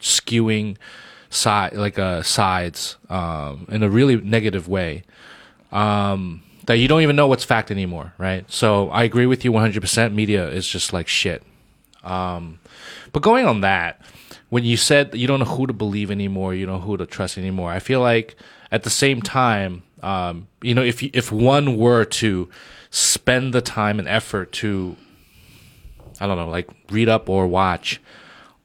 skewing 0.00 0.76
side 1.30 1.74
like 1.74 1.98
uh, 1.98 2.22
sides 2.22 2.96
um, 3.08 3.66
in 3.70 3.82
a 3.82 3.88
really 3.88 4.16
negative 4.16 4.68
way. 4.68 5.04
Um, 5.72 6.42
that 6.66 6.78
you 6.78 6.88
don't 6.88 7.02
even 7.02 7.16
know 7.16 7.28
what's 7.28 7.44
fact 7.44 7.70
anymore, 7.70 8.12
right? 8.18 8.50
So 8.50 8.90
I 8.90 9.04
agree 9.04 9.26
with 9.26 9.44
you 9.44 9.52
100%. 9.52 10.12
Media 10.12 10.48
is 10.48 10.66
just 10.66 10.92
like 10.92 11.06
shit. 11.06 11.42
Um, 12.02 12.58
but 13.12 13.22
going 13.22 13.46
on 13.46 13.60
that, 13.60 14.00
when 14.48 14.64
you 14.64 14.76
said 14.76 15.14
you 15.14 15.26
don't 15.26 15.40
know 15.40 15.46
who 15.46 15.66
to 15.66 15.72
believe 15.72 16.10
anymore, 16.10 16.54
you 16.54 16.66
don't 16.66 16.80
know 16.80 16.86
who 16.86 16.96
to 16.96 17.06
trust 17.06 17.38
anymore, 17.38 17.70
I 17.70 17.78
feel 17.78 18.00
like 18.00 18.36
at 18.70 18.82
the 18.82 18.90
same 18.90 19.22
time, 19.22 19.82
um, 20.02 20.48
you 20.62 20.74
know, 20.74 20.82
if 20.82 21.02
if 21.02 21.32
one 21.32 21.76
were 21.76 22.04
to 22.04 22.48
spend 22.90 23.52
the 23.52 23.60
time 23.60 23.98
and 23.98 24.08
effort 24.08 24.52
to, 24.52 24.96
I 26.20 26.26
don't 26.26 26.36
know, 26.36 26.48
like 26.48 26.68
read 26.90 27.08
up 27.08 27.28
or 27.28 27.46
watch 27.46 28.00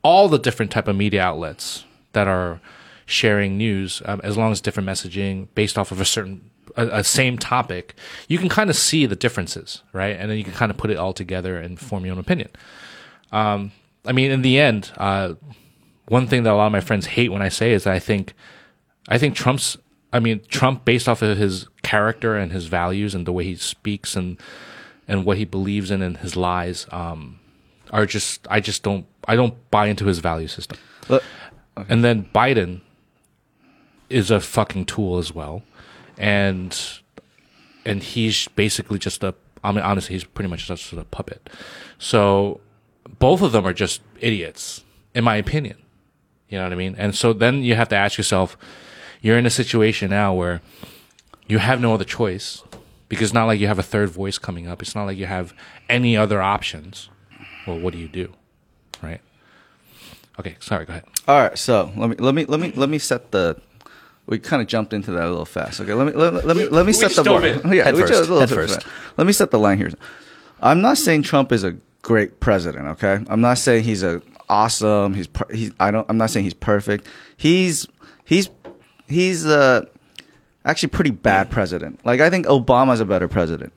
all 0.04 0.28
the 0.28 0.40
different 0.40 0.72
type 0.72 0.88
of 0.88 0.96
media 0.96 1.22
outlets 1.22 1.86
that 2.14 2.28
are 2.28 2.60
sharing 3.06 3.58
news, 3.58 4.02
um, 4.06 4.22
as 4.24 4.38
long 4.38 4.52
as 4.52 4.62
different 4.62 4.88
messaging 4.88 5.48
based 5.54 5.78
off 5.78 5.92
of 5.92 6.00
a 6.00 6.06
certain 6.06 6.50
a, 6.76 7.00
a 7.00 7.04
same 7.04 7.38
topic, 7.38 7.96
you 8.28 8.38
can 8.38 8.50
kind 8.50 8.70
of 8.70 8.76
see 8.76 9.06
the 9.06 9.16
differences, 9.16 9.84
right? 9.94 10.16
And 10.18 10.30
then 10.30 10.38
you 10.38 10.44
can 10.44 10.54
kind 10.54 10.72
of 10.72 10.78
put 10.78 10.90
it 10.90 10.98
all 10.98 11.14
together 11.14 11.58
and 11.58 11.80
form 11.80 12.06
your 12.06 12.14
own 12.14 12.20
opinion. 12.20 12.50
Um, 13.32 13.72
I 14.06 14.14
mean, 14.14 14.32
in 14.32 14.42
the 14.42 14.60
end, 14.60 14.92
uh, 14.98 15.34
one 16.08 16.28
thing 16.28 16.44
that 16.44 16.52
a 16.52 16.56
lot 16.56 16.68
of 16.68 16.72
my 16.72 16.82
friends 16.82 17.06
hate 17.08 17.32
when 17.32 17.42
I 17.42 17.50
say 17.50 17.72
is 17.72 17.84
that 17.86 17.94
I 17.94 18.00
think, 18.00 18.34
I 19.08 19.18
think 19.18 19.36
Trump's, 19.36 19.78
I 20.14 20.20
mean, 20.20 20.42
Trump, 20.48 20.84
based 20.86 21.08
off 21.08 21.22
of 21.22 21.38
his 21.38 21.68
character 21.84 22.36
and 22.36 22.52
his 22.52 22.66
values 22.66 23.16
and 23.16 23.26
the 23.26 23.32
way 23.32 23.44
he 23.46 23.56
speaks 23.56 24.16
and 24.16 24.38
and 25.08 25.26
what 25.26 25.38
he 25.38 25.46
believes 25.46 25.92
in 25.92 26.02
and 26.02 26.18
his 26.18 26.36
lies, 26.36 26.86
um, 26.92 27.40
are 27.92 28.06
just, 28.06 28.48
I 28.50 28.60
just 28.62 28.84
don't, 28.84 29.06
I 29.28 29.36
don't 29.36 29.56
buy 29.70 29.88
into 29.88 30.06
his 30.06 30.20
value 30.20 30.48
system. 30.48 30.78
Look, 31.10 31.24
And 31.90 32.04
then 32.04 32.30
Biden 32.34 32.82
is 34.10 34.32
a 34.32 34.40
fucking 34.40 34.86
tool 34.86 35.18
as 35.18 35.34
well, 35.34 35.64
and 36.18 36.78
and 37.86 38.04
he's 38.04 38.48
basically 38.50 39.00
just 39.00 39.24
a. 39.24 39.34
I 39.64 39.72
mean, 39.72 39.82
honestly, 39.84 40.14
he's 40.14 40.24
pretty 40.24 40.50
much 40.50 40.68
just 40.68 40.94
a 40.94 41.04
puppet. 41.04 41.50
So 41.98 42.62
both 43.20 43.42
of 43.42 43.52
them 43.52 43.66
are 43.66 43.74
just 43.74 44.02
idiots, 44.20 44.84
in 45.14 45.24
my 45.24 45.36
opinion. 45.36 45.78
You 46.52 46.58
know 46.58 46.66
what 46.66 46.74
I 46.74 46.76
mean? 46.76 46.96
And 47.00 47.16
so 47.16 47.34
then 47.34 47.64
you 47.64 47.74
have 47.76 47.90
to 47.90 47.96
ask 47.96 48.18
yourself, 48.18 48.56
you're 49.22 49.38
in 49.38 49.46
a 49.48 49.50
situation 49.50 50.10
now 50.12 50.34
where 50.34 50.62
you 51.48 51.58
have 51.60 51.82
no 51.82 51.94
other 51.94 52.04
choice 52.04 52.62
because 53.10 53.30
it's 53.30 53.34
not 53.34 53.46
like 53.46 53.60
you 53.60 53.68
have 53.68 53.80
a 53.80 53.84
third 53.84 54.10
voice 54.10 54.38
coming 54.38 54.68
up. 54.68 54.82
It's 54.82 54.94
not 54.94 55.06
like 55.06 55.18
you 55.18 55.26
have 55.28 55.54
any 55.90 56.16
other 56.16 56.42
options. 56.42 57.10
Well, 57.66 57.80
what 57.80 57.94
do 57.94 58.00
you 58.00 58.08
do? 58.10 58.34
Right? 59.02 59.22
Okay, 60.40 60.58
sorry, 60.60 60.86
go 60.86 60.92
ahead. 60.94 61.06
All 61.28 61.40
right, 61.40 61.58
so 61.58 61.92
let 61.96 62.10
me 62.10 62.16
let 62.18 62.36
me 62.36 62.46
let 62.46 62.60
me 62.60 62.72
let 62.76 62.90
me 62.90 62.98
set 63.00 63.32
the. 63.32 63.60
We 64.28 64.40
kind 64.40 64.62
of 64.62 64.68
jumped 64.68 64.94
into 64.94 65.12
that 65.12 65.26
a 65.26 65.30
little 65.30 65.46
fast. 65.46 65.80
Okay, 65.82 65.94
let 65.94 66.08
me 66.08 66.14
let, 66.14 66.34
me- 66.34 66.42
let 66.42 66.58
me 66.58 66.68
let 66.68 66.86
me 66.86 66.94
set 66.94 67.12
the 67.14 67.24
line. 67.24 67.44
it. 67.46 67.66
Yeah, 67.66 67.84
Head 67.86 67.96
we 67.96 68.02
first, 68.02 68.14
just- 68.14 68.30
a 68.30 68.34
little 68.34 68.40
head 68.40 68.50
first. 68.50 68.86
Let 69.18 69.28
me 69.28 69.34
set 69.34 69.52
the 69.52 69.60
line 69.60 69.78
here. 69.78 69.92
I'm 70.62 70.82
not 70.82 70.98
saying 70.98 71.24
Trump 71.24 71.52
is 71.52 71.64
a 71.64 71.76
great 72.02 72.40
president. 72.40 72.88
Okay, 72.90 73.24
I'm 73.30 73.42
not 73.42 73.58
saying 73.58 73.84
he's 73.84 74.04
a 74.04 74.22
awesome. 74.52 75.16
He's 75.16 75.28
per- 75.28 75.52
he's 75.52 75.72
I 75.80 75.90
don't. 75.90 76.06
I'm 76.10 76.18
not 76.18 76.30
saying 76.30 76.44
he's 76.44 76.54
perfect. 76.54 77.08
He's 77.38 77.88
he's 78.26 78.50
he's 79.08 79.46
uh 79.46 79.86
actually 80.66 80.90
pretty 80.90 81.12
bad 81.12 81.50
president. 81.50 82.06
Like 82.06 82.20
I 82.20 82.30
think 82.30 82.46
Obama's 82.46 83.00
a 83.00 83.06
better 83.06 83.28
president. 83.28 83.74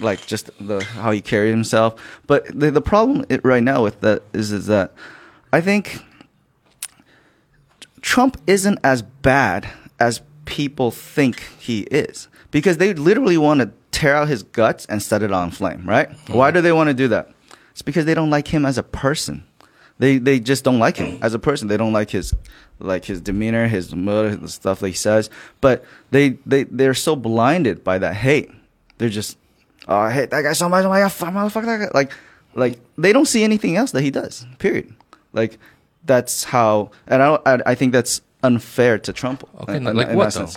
Like 0.00 0.26
just 0.26 0.50
the 0.58 0.82
how 0.82 1.12
he 1.12 1.20
carried 1.20 1.50
himself. 1.50 1.94
But 2.26 2.46
the 2.58 2.70
the 2.70 2.80
problem 2.80 3.24
it, 3.28 3.44
right 3.44 3.62
now 3.62 3.84
with 3.84 4.00
that 4.00 4.22
is 4.32 4.50
is 4.50 4.66
that 4.66 4.94
I 5.52 5.60
think 5.60 6.00
Trump 8.00 8.40
isn't 8.46 8.78
as 8.82 9.02
bad 9.02 9.68
as 10.00 10.22
people 10.44 10.90
think 10.90 11.42
he 11.58 11.80
is 11.82 12.28
because 12.50 12.78
they 12.78 12.94
literally 12.94 13.36
want 13.36 13.60
to 13.60 13.70
tear 13.90 14.14
out 14.14 14.28
his 14.28 14.42
guts 14.42 14.86
and 14.86 15.02
set 15.02 15.22
it 15.22 15.32
on 15.32 15.50
flame, 15.50 15.86
right? 15.86 16.08
Why 16.28 16.50
do 16.50 16.60
they 16.60 16.72
want 16.72 16.88
to 16.88 16.94
do 16.94 17.08
that? 17.08 17.30
It's 17.72 17.82
because 17.82 18.04
they 18.06 18.14
don't 18.14 18.30
like 18.30 18.48
him 18.48 18.64
as 18.64 18.78
a 18.78 18.82
person. 18.82 19.44
They 19.98 20.18
they 20.18 20.38
just 20.40 20.64
don't 20.64 20.78
like 20.78 20.96
him 20.96 21.18
as 21.22 21.34
a 21.34 21.38
person. 21.38 21.68
They 21.68 21.76
don't 21.76 21.92
like 21.92 22.10
his 22.10 22.32
like 22.78 23.04
his 23.04 23.20
demeanor, 23.20 23.66
his 23.68 23.94
motive, 23.94 24.40
the 24.40 24.48
stuff 24.48 24.80
that 24.80 24.88
he 24.88 24.94
says. 24.94 25.28
But 25.60 25.84
they 26.10 26.38
they 26.46 26.64
they're 26.64 26.94
so 26.94 27.16
blinded 27.16 27.82
by 27.82 27.98
that 27.98 28.14
hate. 28.14 28.50
They're 28.98 29.08
just 29.08 29.36
oh 29.88 29.96
I 29.96 30.12
hate 30.12 30.30
that 30.30 30.42
guy 30.42 30.52
so 30.52 30.68
much. 30.68 30.84
Oh 30.84 30.88
my 30.88 31.00
god, 31.00 31.12
fuck, 31.12 31.34
motherfucker, 31.34 31.66
that 31.66 31.80
guy. 31.80 31.90
Like 31.98 32.12
like 32.54 32.78
they 32.96 33.12
don't 33.12 33.26
see 33.26 33.42
anything 33.42 33.76
else 33.76 33.90
that 33.92 34.02
he 34.02 34.10
does. 34.10 34.46
Period. 34.58 34.94
Like 35.32 35.58
that's 36.04 36.44
how, 36.44 36.90
and 37.06 37.22
I 37.22 37.26
don't, 37.26 37.42
I, 37.46 37.72
I 37.72 37.74
think 37.74 37.92
that's 37.92 38.22
unfair 38.42 38.98
to 39.00 39.12
Trump. 39.12 39.46
Okay, 39.62 39.76
in- 39.76 39.84
like 39.84 40.08
in 40.08 40.16
what. 40.16 40.56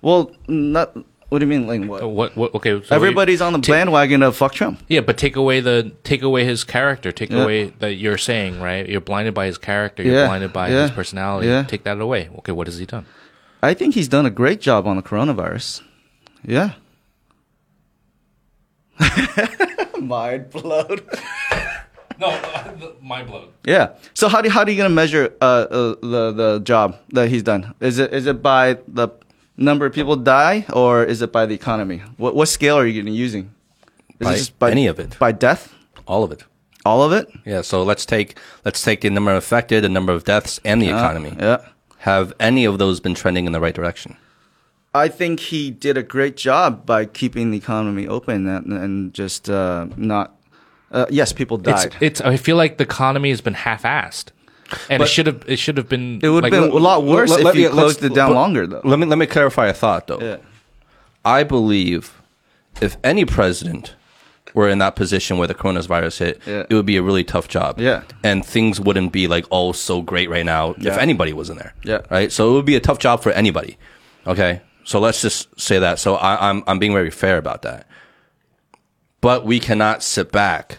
Well, 0.00 0.32
not. 0.48 0.96
What 1.32 1.38
do 1.38 1.46
you 1.46 1.50
mean, 1.50 1.66
like 1.66 1.88
what? 1.88 2.02
Uh, 2.02 2.08
What? 2.08 2.36
What? 2.36 2.54
Okay. 2.56 2.82
so 2.84 2.94
Everybody's 2.94 3.40
on 3.40 3.54
the 3.54 3.58
ta- 3.60 3.72
bandwagon 3.72 4.22
of 4.22 4.36
fuck 4.36 4.52
Trump. 4.52 4.80
Yeah, 4.88 5.00
but 5.00 5.16
take 5.16 5.34
away 5.34 5.60
the 5.60 5.90
take 6.04 6.20
away 6.20 6.44
his 6.44 6.62
character. 6.62 7.10
Take 7.10 7.30
Yeah. 7.30 7.42
away 7.44 7.72
that 7.78 7.94
you're 7.94 8.18
saying 8.18 8.60
right. 8.60 8.86
You're 8.86 9.00
blinded 9.00 9.32
by 9.32 9.46
his 9.46 9.56
character. 9.56 10.02
You're 10.02 10.14
Yeah, 10.14 10.26
blinded 10.26 10.52
by 10.52 10.68
yeah, 10.68 10.82
his 10.82 10.90
personality. 10.90 11.48
yeah. 11.48 11.62
Take 11.62 11.84
that 11.84 11.98
away. 11.98 12.28
Okay, 12.40 12.52
what 12.52 12.66
has 12.66 12.76
he 12.76 12.84
done? 12.84 13.06
I 13.62 13.72
think 13.72 13.94
he's 13.94 14.08
done 14.08 14.26
a 14.26 14.30
great 14.30 14.60
job 14.60 14.86
on 14.86 14.96
the 14.96 15.02
coronavirus. 15.02 15.80
Yeah. 16.44 16.72
Mind 20.00 20.50
blown. 20.50 20.98
No, 22.20 22.28
mind 23.02 23.26
blown. 23.26 23.48
Yeah. 23.66 23.94
So 24.14 24.28
how 24.28 24.42
do 24.42 24.48
how 24.48 24.60
are 24.62 24.70
you 24.70 24.76
gonna 24.76 24.90
measure 24.94 25.34
uh, 25.40 25.44
uh, 25.44 25.94
the 26.02 26.30
the 26.32 26.60
job 26.62 26.96
that 27.14 27.28
he's 27.30 27.42
done? 27.42 27.74
Is 27.80 27.98
it 27.98 28.12
is 28.14 28.26
it 28.26 28.40
by 28.42 28.78
the 28.86 29.08
number 29.56 29.86
of 29.86 29.92
people 29.92 30.16
die 30.16 30.64
or 30.72 31.04
is 31.04 31.22
it 31.22 31.32
by 31.32 31.46
the 31.46 31.54
economy? 31.54 32.02
What 32.16 32.34
what 32.34 32.48
scale 32.48 32.76
are 32.78 32.86
you 32.86 33.02
using? 33.02 33.54
Is 34.20 34.50
By 34.50 34.70
any 34.70 34.86
of 34.86 34.98
it. 35.00 35.18
By 35.18 35.32
death? 35.32 35.74
All 36.06 36.22
of 36.22 36.30
it. 36.32 36.44
All 36.84 37.02
of 37.02 37.12
it? 37.12 37.28
Yeah. 37.44 37.62
So 37.62 37.82
let's 37.82 38.06
take 38.06 38.36
let's 38.64 38.82
take 38.82 39.00
the 39.00 39.10
number 39.10 39.30
of 39.32 39.38
affected, 39.38 39.84
the 39.84 39.88
number 39.88 40.12
of 40.12 40.24
deaths, 40.24 40.60
and 40.64 40.80
the 40.80 40.88
economy. 40.88 41.36
Yeah. 41.38 41.58
Have 41.98 42.32
any 42.40 42.64
of 42.64 42.78
those 42.78 43.00
been 43.00 43.14
trending 43.14 43.46
in 43.46 43.52
the 43.52 43.60
right 43.60 43.74
direction? 43.74 44.16
I 44.94 45.08
think 45.08 45.40
he 45.40 45.70
did 45.70 45.96
a 45.96 46.02
great 46.02 46.36
job 46.36 46.84
by 46.84 47.06
keeping 47.06 47.50
the 47.50 47.56
economy 47.56 48.06
open 48.06 48.46
and, 48.46 48.72
and 48.72 49.14
just 49.14 49.48
uh, 49.48 49.86
not. 49.96 50.36
Uh, 50.90 51.06
yes, 51.08 51.32
people 51.32 51.56
It's, 51.58 51.84
died. 51.84 51.96
it's. 52.00 52.20
I 52.20 52.36
feel 52.36 52.56
like 52.56 52.76
the 52.76 52.84
economy 52.84 53.30
has 53.30 53.40
been 53.40 53.54
half-assed, 53.54 54.26
and 54.90 55.02
it 55.02 55.06
should 55.06 55.26
have. 55.26 55.44
It 55.46 55.58
should 55.58 55.76
have 55.76 55.88
been. 55.88 56.20
it 56.22 56.28
would 56.28 56.44
have 56.44 56.52
like, 56.52 56.60
been 56.62 56.70
a 56.70 56.74
lot 56.82 57.04
worse 57.04 57.30
Let- 57.30 57.40
if 57.40 57.44
let 57.46 57.54
you 57.56 57.68
me- 57.68 57.72
closed 57.72 58.02
it 58.04 58.14
down 58.14 58.34
longer, 58.34 58.66
though. 58.66 58.80
Let 58.84 58.98
me 58.98 59.06
let 59.06 59.18
me 59.18 59.26
clarify 59.26 59.66
a 59.68 59.72
thought 59.72 60.06
though. 60.06 60.20
Yeah. 60.20 60.36
I 61.24 61.44
believe 61.44 62.20
if 62.80 62.96
any 63.04 63.24
president 63.24 63.94
were 64.54 64.68
in 64.68 64.78
that 64.78 64.96
position 64.96 65.38
where 65.38 65.48
the 65.48 65.54
coronavirus 65.54 66.18
hit, 66.18 66.42
Yeah. 66.46 66.64
it 66.68 66.74
would 66.74 66.84
be 66.86 66.96
a 66.96 67.02
really 67.02 67.24
tough 67.24 67.48
job. 67.48 67.78
Yeah. 67.80 68.02
And 68.22 68.44
things 68.44 68.80
wouldn't 68.80 69.12
be 69.12 69.26
like 69.28 69.46
oh 69.50 69.72
so 69.72 70.02
great 70.02 70.28
right 70.28 70.44
now 70.44 70.74
if 70.78 70.98
anybody 70.98 71.32
was 71.32 71.48
in 71.50 71.56
there. 71.56 71.74
Yeah. 71.84 72.00
Right. 72.10 72.30
So 72.32 72.50
it 72.50 72.52
would 72.54 72.66
be 72.66 72.76
a 72.76 72.80
tough 72.80 72.98
job 72.98 73.22
for 73.22 73.32
anybody. 73.32 73.78
Okay. 74.26 74.60
So 74.84 74.98
let's 74.98 75.22
just 75.22 75.48
say 75.60 75.78
that. 75.78 75.98
So 76.00 76.16
I, 76.16 76.50
I'm 76.50 76.64
I'm 76.66 76.78
being 76.78 76.92
very 76.92 77.10
fair 77.10 77.38
about 77.38 77.62
that. 77.62 77.86
But 79.20 79.46
we 79.46 79.60
cannot 79.60 80.02
sit 80.02 80.32
back 80.32 80.78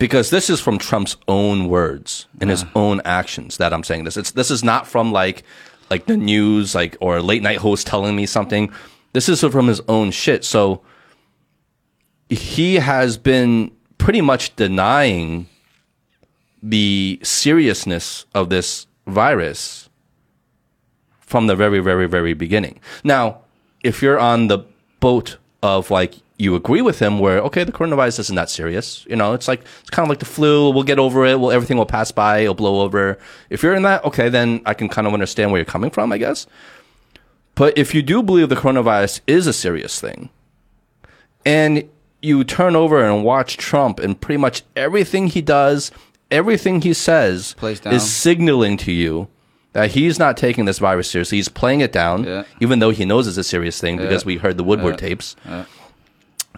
because 0.00 0.30
this 0.30 0.48
is 0.48 0.60
from 0.60 0.78
Trump's 0.78 1.18
own 1.28 1.68
words 1.68 2.26
and 2.40 2.48
his 2.48 2.64
own 2.74 3.02
actions 3.04 3.58
that 3.58 3.74
I'm 3.74 3.84
saying 3.84 4.04
this. 4.04 4.16
It's 4.16 4.30
this 4.30 4.50
is 4.50 4.64
not 4.64 4.88
from 4.88 5.12
like 5.12 5.44
like 5.90 6.06
the 6.06 6.16
news 6.16 6.74
like 6.74 6.96
or 7.00 7.18
a 7.18 7.22
late 7.22 7.42
night 7.42 7.58
host 7.58 7.86
telling 7.86 8.16
me 8.16 8.24
something. 8.24 8.72
This 9.12 9.28
is 9.28 9.40
from 9.42 9.66
his 9.68 9.82
own 9.88 10.10
shit. 10.10 10.42
So 10.42 10.80
he 12.30 12.76
has 12.76 13.18
been 13.18 13.72
pretty 13.98 14.22
much 14.22 14.56
denying 14.56 15.48
the 16.62 17.20
seriousness 17.22 18.24
of 18.34 18.48
this 18.48 18.86
virus 19.06 19.90
from 21.20 21.46
the 21.46 21.54
very, 21.54 21.80
very, 21.80 22.08
very 22.08 22.32
beginning. 22.32 22.80
Now, 23.04 23.42
if 23.84 24.00
you're 24.00 24.18
on 24.18 24.48
the 24.48 24.64
boat 25.00 25.36
of 25.62 25.90
like 25.90 26.14
you 26.40 26.54
agree 26.56 26.80
with 26.82 26.98
him, 27.00 27.18
where 27.18 27.38
okay, 27.40 27.64
the 27.64 27.72
coronavirus 27.72 28.18
isn't 28.20 28.36
that 28.36 28.48
serious, 28.50 29.04
you 29.08 29.16
know, 29.16 29.34
it's 29.34 29.46
like 29.46 29.60
it's 29.80 29.90
kind 29.90 30.04
of 30.06 30.08
like 30.08 30.18
the 30.20 30.24
flu. 30.24 30.70
We'll 30.70 30.82
get 30.84 30.98
over 30.98 31.24
it. 31.26 31.38
Well, 31.38 31.50
everything 31.50 31.76
will 31.76 31.86
pass 31.86 32.10
by. 32.10 32.38
It'll 32.40 32.54
blow 32.54 32.80
over. 32.80 33.18
If 33.50 33.62
you're 33.62 33.74
in 33.74 33.82
that, 33.82 34.04
okay, 34.04 34.28
then 34.28 34.60
I 34.66 34.74
can 34.74 34.88
kind 34.88 35.06
of 35.06 35.12
understand 35.12 35.50
where 35.52 35.58
you're 35.58 35.64
coming 35.66 35.90
from, 35.90 36.10
I 36.12 36.18
guess. 36.18 36.46
But 37.54 37.76
if 37.76 37.94
you 37.94 38.02
do 38.02 38.22
believe 38.22 38.48
the 38.48 38.56
coronavirus 38.56 39.20
is 39.26 39.46
a 39.46 39.52
serious 39.52 40.00
thing, 40.00 40.30
and 41.44 41.88
you 42.22 42.44
turn 42.44 42.76
over 42.76 43.02
and 43.04 43.24
watch 43.24 43.56
Trump, 43.56 43.98
and 44.00 44.18
pretty 44.20 44.38
much 44.38 44.62
everything 44.76 45.26
he 45.28 45.42
does, 45.42 45.90
everything 46.30 46.80
he 46.82 46.92
says, 46.94 47.54
is 47.62 48.10
signaling 48.12 48.76
to 48.78 48.92
you 48.92 49.28
that 49.72 49.92
he's 49.92 50.18
not 50.18 50.36
taking 50.36 50.64
this 50.64 50.78
virus 50.78 51.08
seriously. 51.10 51.38
He's 51.38 51.48
playing 51.48 51.80
it 51.80 51.92
down, 51.92 52.24
Yeah. 52.24 52.42
even 52.60 52.80
though 52.80 52.90
he 52.90 53.04
knows 53.04 53.26
it's 53.28 53.36
a 53.38 53.44
serious 53.44 53.80
thing 53.80 53.98
because 53.98 54.22
Yeah. 54.22 54.26
we 54.26 54.36
heard 54.38 54.56
the 54.56 54.64
Woodward 54.64 54.94
Yeah. 55.00 55.08
tapes. 55.08 55.36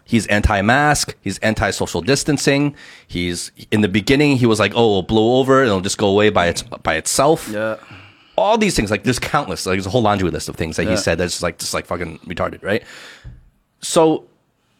He's 0.04 0.26
anti-mask. 0.26 1.14
He's 1.20 1.38
anti-social 1.38 2.02
distancing. 2.02 2.74
He's 3.06 3.50
in 3.70 3.80
the 3.80 3.88
beginning. 3.88 4.36
He 4.36 4.46
was 4.46 4.58
like, 4.60 4.72
"Oh, 4.74 4.84
it'll 4.98 5.02
blow 5.02 5.38
over 5.40 5.60
and 5.60 5.68
it'll 5.68 5.80
just 5.80 5.98
go 5.98 6.08
away 6.08 6.30
by 6.30 6.46
its 6.48 6.62
by 6.62 6.96
itself." 6.96 7.48
yeah. 7.48 7.76
all 8.36 8.56
these 8.58 8.74
things 8.74 8.90
like 8.90 9.04
there's 9.04 9.18
countless 9.18 9.66
like 9.66 9.74
there's 9.74 9.86
a 9.86 9.90
whole 9.90 10.02
laundry 10.02 10.30
list 10.30 10.48
of 10.48 10.56
things 10.56 10.76
that 10.76 10.88
he 10.88 10.96
said 10.96 11.18
that's 11.18 11.34
just 11.34 11.42
like 11.42 11.58
just 11.58 11.74
like 11.74 11.84
fucking 11.86 12.18
retarded 12.20 12.62
right 12.62 12.82
so 13.82 14.24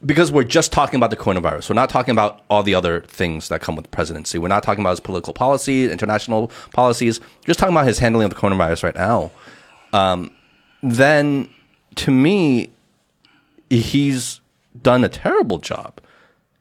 because 0.04 0.32
we're 0.32 0.42
just 0.42 0.72
talking 0.72 0.96
about 0.96 1.10
the 1.10 1.16
coronavirus 1.16 1.68
we're 1.68 1.74
not 1.74 1.90
talking 1.90 2.12
about 2.12 2.40
all 2.48 2.62
the 2.62 2.74
other 2.74 3.02
things 3.02 3.48
that 3.48 3.60
come 3.60 3.76
with 3.76 3.84
the 3.84 3.90
presidency 3.90 4.38
we're 4.38 4.48
not 4.48 4.62
talking 4.62 4.82
about 4.82 4.90
his 4.90 5.00
political 5.00 5.34
policy 5.34 5.90
international 5.90 6.50
policies 6.72 7.20
just 7.46 7.58
talking 7.58 7.74
about 7.74 7.86
his 7.86 7.98
handling 7.98 8.24
of 8.24 8.30
the 8.30 8.36
coronavirus 8.36 8.82
right 8.82 8.96
now 8.96 9.30
um, 9.92 10.30
then 10.82 11.48
to 11.94 12.10
me 12.10 12.70
he's 13.68 14.40
done 14.80 15.04
a 15.04 15.08
terrible 15.08 15.58
job 15.58 16.00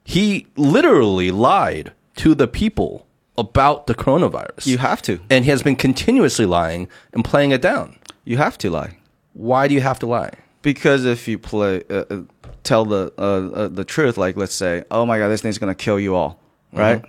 he 0.03 0.47
literally 0.55 1.31
lied 1.31 1.91
to 2.15 2.33
the 2.35 2.47
people 2.47 3.05
about 3.37 3.87
the 3.87 3.95
coronavirus 3.95 4.65
You 4.65 4.77
have 4.79 5.01
to. 5.03 5.19
and 5.29 5.45
he 5.45 5.51
has 5.51 5.63
been 5.63 5.75
continuously 5.75 6.45
lying 6.45 6.87
and 7.13 7.23
playing 7.23 7.51
it 7.51 7.61
down. 7.61 7.97
You 8.25 8.37
have 8.37 8.57
to 8.59 8.69
lie. 8.69 8.97
Why 9.33 9.67
do 9.67 9.73
you 9.73 9.81
have 9.81 9.99
to 9.99 10.05
lie? 10.07 10.31
Because 10.61 11.05
if 11.05 11.27
you 11.27 11.37
play, 11.39 11.81
uh, 11.89 12.03
uh, 12.09 12.21
tell 12.63 12.85
the 12.85 13.13
uh, 13.17 13.21
uh, 13.21 13.67
the 13.69 13.83
truth, 13.85 14.17
like 14.17 14.35
let's 14.37 14.53
say, 14.53 14.83
oh 14.91 15.05
my 15.05 15.17
god, 15.17 15.29
this 15.29 15.41
thing's 15.41 15.57
gonna 15.57 15.73
kill 15.73 15.99
you 15.99 16.15
all, 16.15 16.39
right? 16.73 17.03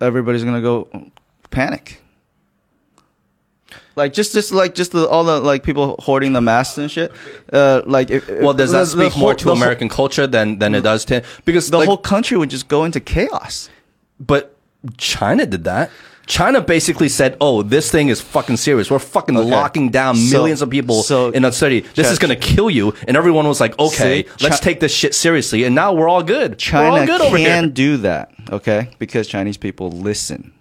Everybody's 0.00 0.42
gonna 0.44 0.62
go 0.62 0.88
panic. 1.50 2.00
Like 3.96 4.12
just, 4.12 4.34
just 4.34 4.52
like 4.52 4.74
just 4.74 4.92
the, 4.92 5.08
all 5.08 5.24
the 5.24 5.40
like 5.40 5.62
people 5.62 5.96
hoarding 5.98 6.34
the 6.34 6.40
masks 6.42 6.76
and 6.78 6.90
shit. 6.90 7.10
Uh, 7.52 7.80
like, 7.86 8.10
if, 8.10 8.28
Well, 8.28 8.52
does 8.52 8.70
that 8.72 8.80
the- 8.90 8.96
the 9.04 9.10
speak 9.10 9.18
more 9.18 9.30
whole- 9.30 9.34
to 9.34 9.44
the 9.46 9.50
whole- 9.52 9.56
American 9.62 9.88
culture 9.88 10.26
than 10.26 10.58
than 10.58 10.74
it 10.74 10.82
does 10.82 11.04
to 11.06 11.22
because 11.46 11.70
The 11.70 11.78
like, 11.78 11.88
whole 11.88 11.96
country 11.96 12.36
would 12.36 12.50
just 12.50 12.68
go 12.68 12.84
into 12.84 13.00
chaos. 13.00 13.70
But 14.20 14.54
China 14.98 15.46
did 15.46 15.64
that. 15.64 15.90
China 16.26 16.60
basically 16.60 17.08
said, 17.08 17.36
"Oh, 17.40 17.62
this 17.62 17.88
thing 17.90 18.08
is 18.08 18.20
fucking 18.20 18.56
serious. 18.58 18.90
We're 18.90 18.98
fucking 18.98 19.36
Okay. 19.38 19.48
locking 19.48 19.90
down 19.90 20.16
So- 20.16 20.36
millions 20.38 20.60
of 20.60 20.68
people 20.68 21.02
so- 21.04 21.30
in 21.30 21.44
a 21.44 21.52
city. 21.52 21.84
This 21.94 22.10
is 22.10 22.18
going 22.18 22.34
to 22.34 22.40
kill 22.54 22.68
you." 22.68 22.92
And 23.08 23.16
everyone 23.16 23.46
was 23.48 23.60
like, 23.60 23.78
"Okay, 23.78 24.24
See, 24.24 24.28
let's 24.44 24.58
take 24.60 24.80
this 24.80 24.92
shit 24.92 25.14
seriously." 25.14 25.64
And 25.64 25.74
now 25.74 25.92
we're 25.94 26.08
all 26.08 26.22
good. 26.24 26.50
we're 26.72 26.84
all 26.84 26.96
China 26.96 27.06
good 27.06 27.20
over 27.22 27.36
can 27.38 27.70
do 27.70 27.96
that, 27.98 28.32
okay? 28.50 28.88
Because 28.98 29.28
Chinese 29.28 29.56
people 29.56 29.90
listen. 29.90 30.52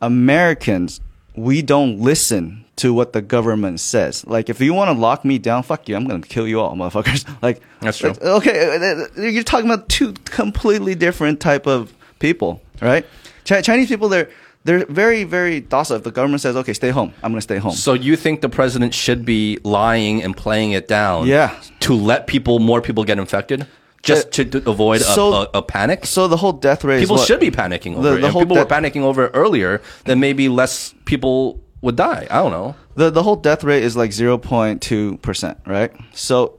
Americans, 0.00 1.00
we 1.36 1.62
don't 1.62 2.00
listen 2.00 2.64
to 2.76 2.92
what 2.92 3.12
the 3.12 3.22
government 3.22 3.80
says. 3.80 4.26
Like, 4.26 4.48
if 4.50 4.60
you 4.60 4.74
want 4.74 4.94
to 4.94 5.00
lock 5.00 5.24
me 5.24 5.38
down, 5.38 5.62
fuck 5.62 5.88
you. 5.88 5.96
I'm 5.96 6.06
going 6.06 6.20
to 6.20 6.28
kill 6.28 6.46
you 6.46 6.60
all, 6.60 6.74
motherfuckers. 6.76 7.24
Like, 7.42 7.62
That's 7.80 7.98
true. 7.98 8.10
like, 8.10 8.22
Okay, 8.22 9.06
uh, 9.16 9.20
you're 9.20 9.42
talking 9.42 9.66
about 9.70 9.88
two 9.88 10.12
completely 10.24 10.94
different 10.94 11.40
type 11.40 11.66
of 11.66 11.94
people, 12.18 12.60
right? 12.82 13.06
Chi- 13.46 13.62
Chinese 13.62 13.88
people, 13.88 14.08
they're 14.08 14.28
they're 14.64 14.84
very, 14.86 15.22
very 15.22 15.60
docile. 15.60 15.96
If 15.98 16.02
the 16.02 16.10
government 16.10 16.40
says, 16.40 16.56
"Okay, 16.56 16.72
stay 16.72 16.90
home," 16.90 17.14
I'm 17.22 17.30
going 17.30 17.38
to 17.38 17.40
stay 17.42 17.58
home. 17.58 17.70
So 17.72 17.92
you 17.94 18.16
think 18.16 18.40
the 18.40 18.48
president 18.48 18.94
should 18.94 19.24
be 19.24 19.58
lying 19.62 20.24
and 20.24 20.36
playing 20.36 20.72
it 20.72 20.88
down? 20.88 21.28
Yeah. 21.28 21.54
To 21.80 21.94
let 21.94 22.26
people, 22.26 22.58
more 22.58 22.80
people 22.82 23.04
get 23.04 23.16
infected, 23.20 23.68
just 24.06 24.26
uh, 24.28 24.30
to, 24.44 24.60
to 24.60 24.70
avoid 24.70 25.00
a, 25.00 25.04
So- 25.04 25.32
a, 25.34 25.48
a 25.54 25.62
panic. 25.62 26.06
so 26.06 26.28
the 26.28 26.36
whole 26.38 26.52
death 26.52 26.84
rate. 26.84 27.00
people 27.00 27.16
is 27.16 27.20
what? 27.20 27.26
should 27.26 27.40
be 27.40 27.50
panicking 27.50 27.96
over 27.96 28.02
The- 28.10 28.16
it. 28.16 28.20
the 28.22 28.26
if 28.28 28.32
whole 28.32 28.42
people 28.42 28.56
were 28.56 28.64
panicking 28.64 29.02
over 29.02 29.26
it 29.26 29.30
earlier, 29.34 29.80
then 30.04 30.20
maybe 30.20 30.48
less 30.48 30.94
people 31.04 31.60
would 31.82 31.96
die. 31.96 32.26
I 32.30 32.36
don't 32.42 32.52
know. 32.52 32.74
The 32.94 33.10
the 33.10 33.22
whole 33.22 33.36
death 33.36 33.62
rate 33.64 33.82
is 33.84 33.96
like 33.96 34.12
zero 34.12 34.38
point 34.38 34.80
two 34.82 35.18
percent, 35.18 35.58
right? 35.66 35.92
So 36.12 36.58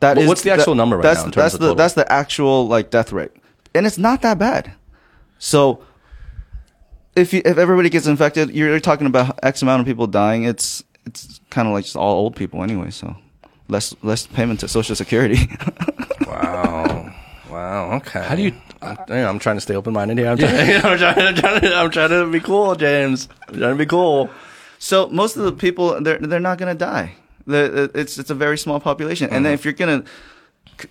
that 0.00 0.14
But 0.14 0.22
is- 0.22 0.28
what's 0.28 0.42
the 0.42 0.50
actual 0.52 0.74
that- 0.74 0.76
number 0.76 0.96
right 0.96 1.02
that's, 1.02 1.20
now 1.20 1.26
in 1.26 1.32
terms 1.32 1.42
that's 1.44 1.52
the 1.54 1.58
total? 1.60 1.74
that's 1.74 1.94
the 1.94 2.12
actual 2.12 2.68
like 2.68 2.90
death 2.90 3.12
rate, 3.12 3.32
and 3.74 3.86
it's 3.86 3.98
not 3.98 4.22
that 4.22 4.38
bad. 4.38 4.72
So 5.38 5.82
if 7.16 7.32
you 7.34 7.42
if 7.44 7.58
everybody 7.58 7.90
gets 7.90 8.06
infected, 8.06 8.50
you're, 8.52 8.68
you're 8.70 8.80
talking 8.80 9.06
about 9.06 9.38
X 9.42 9.62
amount 9.62 9.80
of 9.80 9.86
people 9.86 10.06
dying. 10.06 10.44
It's 10.44 10.82
it's 11.04 11.40
kind 11.50 11.66
of 11.68 11.74
like 11.74 11.84
just 11.84 11.96
all 11.96 12.14
old 12.14 12.36
people 12.36 12.62
anyway. 12.62 12.90
So 12.90 13.16
less 13.68 13.94
less 14.02 14.26
payment 14.26 14.60
to 14.60 14.68
Social 14.68 14.94
Security. 14.96 15.48
Wow. 16.32 17.14
Wow. 17.50 17.92
Okay. 17.96 18.22
How 18.22 18.34
do 18.34 18.42
you- 18.42 18.54
I'm, 18.80 18.96
you 19.08 19.14
know, 19.14 19.28
I'm 19.28 19.38
trying 19.38 19.56
to 19.56 19.60
stay 19.60 19.76
open 19.76 19.92
minded 19.92 20.18
here. 20.18 20.28
I'm 20.28 20.38
trying, 20.38 20.74
I'm, 20.84 20.98
trying, 20.98 21.18
I'm, 21.28 21.34
trying 21.34 21.60
to, 21.60 21.74
I'm 21.76 21.90
trying 21.90 22.08
to 22.10 22.30
be 22.30 22.40
cool, 22.40 22.74
James. 22.74 23.28
I'm 23.48 23.58
trying 23.58 23.72
to 23.74 23.78
be 23.78 23.86
cool. 23.86 24.28
So 24.78 25.08
most 25.10 25.36
of 25.36 25.44
the 25.44 25.52
people 25.52 26.00
they're 26.02 26.18
they're 26.18 26.40
not 26.40 26.58
gonna 26.58 26.74
die. 26.74 27.14
The, 27.46 27.90
it's 27.94 28.18
it's 28.18 28.30
a 28.30 28.34
very 28.34 28.58
small 28.58 28.80
population, 28.80 29.26
and 29.26 29.34
Mm-hmm. 29.36 29.44
then 29.44 29.52
if 29.52 29.64
you're 29.64 29.74
gonna 29.74 30.02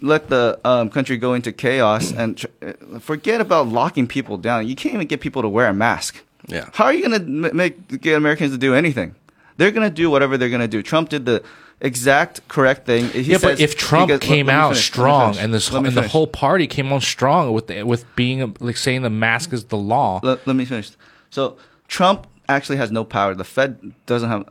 let 0.01 0.29
the 0.29 0.57
um, 0.63 0.89
country 0.89 1.17
go 1.17 1.33
into 1.33 1.51
chaos 1.51 2.13
and 2.13 2.37
tr- 2.37 2.47
uh, 2.61 2.99
forget 2.99 3.41
about 3.41 3.67
locking 3.67 4.07
people 4.07 4.37
down, 4.37 4.67
you 4.67 4.75
can't 4.75 4.95
even 4.95 5.07
get 5.07 5.19
people 5.19 5.41
to 5.41 5.49
wear 5.49 5.67
a 5.67 5.73
mask. 5.73 6.21
Yeah. 6.47 6.69
How 6.73 6.85
are 6.85 6.93
you 6.93 7.01
gonna 7.01 7.53
make 7.53 7.99
get 8.01 8.15
Americans 8.15 8.51
to 8.53 8.57
do 8.57 8.73
anything? 8.73 9.15
They're 9.57 9.71
gonna 9.71 9.89
do 9.89 10.09
whatever 10.09 10.37
they're 10.37 10.49
gonna 10.49 10.69
do. 10.69 10.81
Trump 10.81 11.09
did 11.09 11.25
the 11.25 11.43
exact 11.81 12.47
correct 12.47 12.85
thing. 12.85 13.09
He 13.09 13.21
yeah, 13.31 13.37
but 13.41 13.59
if 13.59 13.75
Trump 13.75 14.09
let- 14.09 14.21
came 14.21 14.49
out 14.49 14.69
finish, 14.69 14.85
strong 14.85 15.37
and 15.37 15.53
this 15.53 15.69
and 15.69 15.85
the 15.87 16.07
whole 16.07 16.27
party 16.27 16.67
came 16.67 16.93
on 16.93 17.01
strong 17.01 17.51
with 17.53 17.67
the, 17.67 17.83
with 17.83 18.05
being 18.15 18.55
like 18.59 18.77
saying 18.77 19.01
the 19.01 19.09
mask 19.09 19.51
is 19.53 19.65
the 19.65 19.77
law. 19.77 20.19
let, 20.23 20.45
let 20.47 20.55
me 20.55 20.65
finish. 20.65 20.91
So 21.29 21.57
Trump 21.87 22.27
actually 22.47 22.77
has 22.77 22.91
no 22.91 23.03
power. 23.03 23.35
The 23.35 23.43
Fed 23.43 23.93
doesn't 24.05 24.29
have 24.29 24.47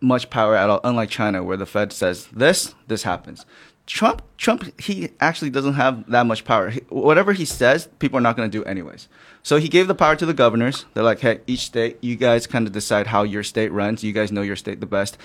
much 0.00 0.30
power 0.30 0.56
at 0.56 0.70
all, 0.70 0.80
unlike 0.82 1.10
China, 1.10 1.42
where 1.42 1.56
the 1.56 1.66
Fed 1.66 1.92
says 1.92 2.26
this, 2.32 2.74
this 2.88 3.02
happens. 3.02 3.44
Trump, 3.86 4.22
Trump, 4.36 4.80
he 4.80 5.10
actually 5.18 5.50
doesn't 5.50 5.74
have 5.74 6.08
that 6.10 6.24
much 6.24 6.44
power. 6.44 6.70
He, 6.70 6.80
whatever 6.90 7.32
he 7.32 7.44
says, 7.44 7.88
people 7.98 8.18
are 8.18 8.22
not 8.22 8.36
going 8.36 8.48
to 8.48 8.58
do 8.58 8.64
anyways. 8.64 9.08
So 9.42 9.56
he 9.56 9.68
gave 9.68 9.88
the 9.88 9.94
power 9.96 10.14
to 10.14 10.24
the 10.24 10.34
governors. 10.34 10.84
They're 10.94 11.02
like, 11.02 11.20
hey, 11.20 11.40
each 11.46 11.60
state, 11.60 11.98
you 12.00 12.14
guys 12.14 12.46
kind 12.46 12.66
of 12.66 12.72
decide 12.72 13.08
how 13.08 13.24
your 13.24 13.42
state 13.42 13.72
runs. 13.72 14.04
You 14.04 14.12
guys 14.12 14.30
know 14.30 14.42
your 14.42 14.54
state 14.54 14.78
the 14.78 14.86
best. 14.86 15.18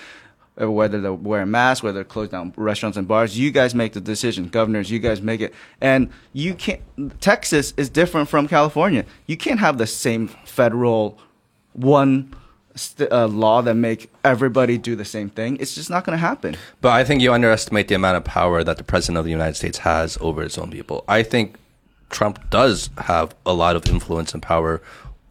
Uh, 0.60 0.70
Whether 0.70 1.00
they 1.00 1.10
wear 1.10 1.42
a 1.42 1.46
mask, 1.46 1.82
whether 1.82 1.96
they're 1.96 2.04
close 2.04 2.28
down 2.30 2.52
restaurants 2.56 2.96
and 2.96 3.06
bars, 3.06 3.38
you 3.38 3.50
guys 3.50 3.74
make 3.74 3.92
the 3.92 4.00
decision. 4.00 4.48
Governors, 4.48 4.90
you 4.90 4.98
guys 4.98 5.20
make 5.20 5.40
it. 5.42 5.52
And 5.80 6.10
you 6.32 6.54
can't. 6.54 6.80
Texas 7.20 7.74
is 7.76 7.88
different 7.90 8.28
from 8.28 8.48
California. 8.48 9.04
You 9.26 9.36
can't 9.36 9.60
have 9.60 9.76
the 9.78 9.86
same 9.86 10.28
federal 10.46 11.18
one 11.74 12.34
st- 12.74 13.12
uh, 13.12 13.26
law 13.26 13.60
that 13.62 13.74
make 13.74 14.10
everybody 14.24 14.78
do 14.78 14.96
the 14.96 15.04
same 15.04 15.28
thing. 15.28 15.58
It's 15.60 15.74
just 15.74 15.90
not 15.90 16.04
going 16.04 16.16
to 16.16 16.20
happen. 16.20 16.56
But 16.80 16.92
I 16.92 17.04
think 17.04 17.20
you 17.20 17.32
underestimate 17.34 17.88
the 17.88 17.94
amount 17.94 18.16
of 18.16 18.24
power 18.24 18.64
that 18.64 18.78
the 18.78 18.84
president 18.84 19.18
of 19.18 19.24
the 19.24 19.30
United 19.30 19.56
States 19.56 19.78
has 19.78 20.16
over 20.20 20.42
his 20.42 20.56
own 20.56 20.70
people. 20.70 21.04
I 21.06 21.22
think 21.22 21.56
Trump 22.08 22.48
does 22.50 22.88
have 22.98 23.34
a 23.44 23.52
lot 23.52 23.76
of 23.76 23.86
influence 23.88 24.32
and 24.32 24.42
power 24.42 24.80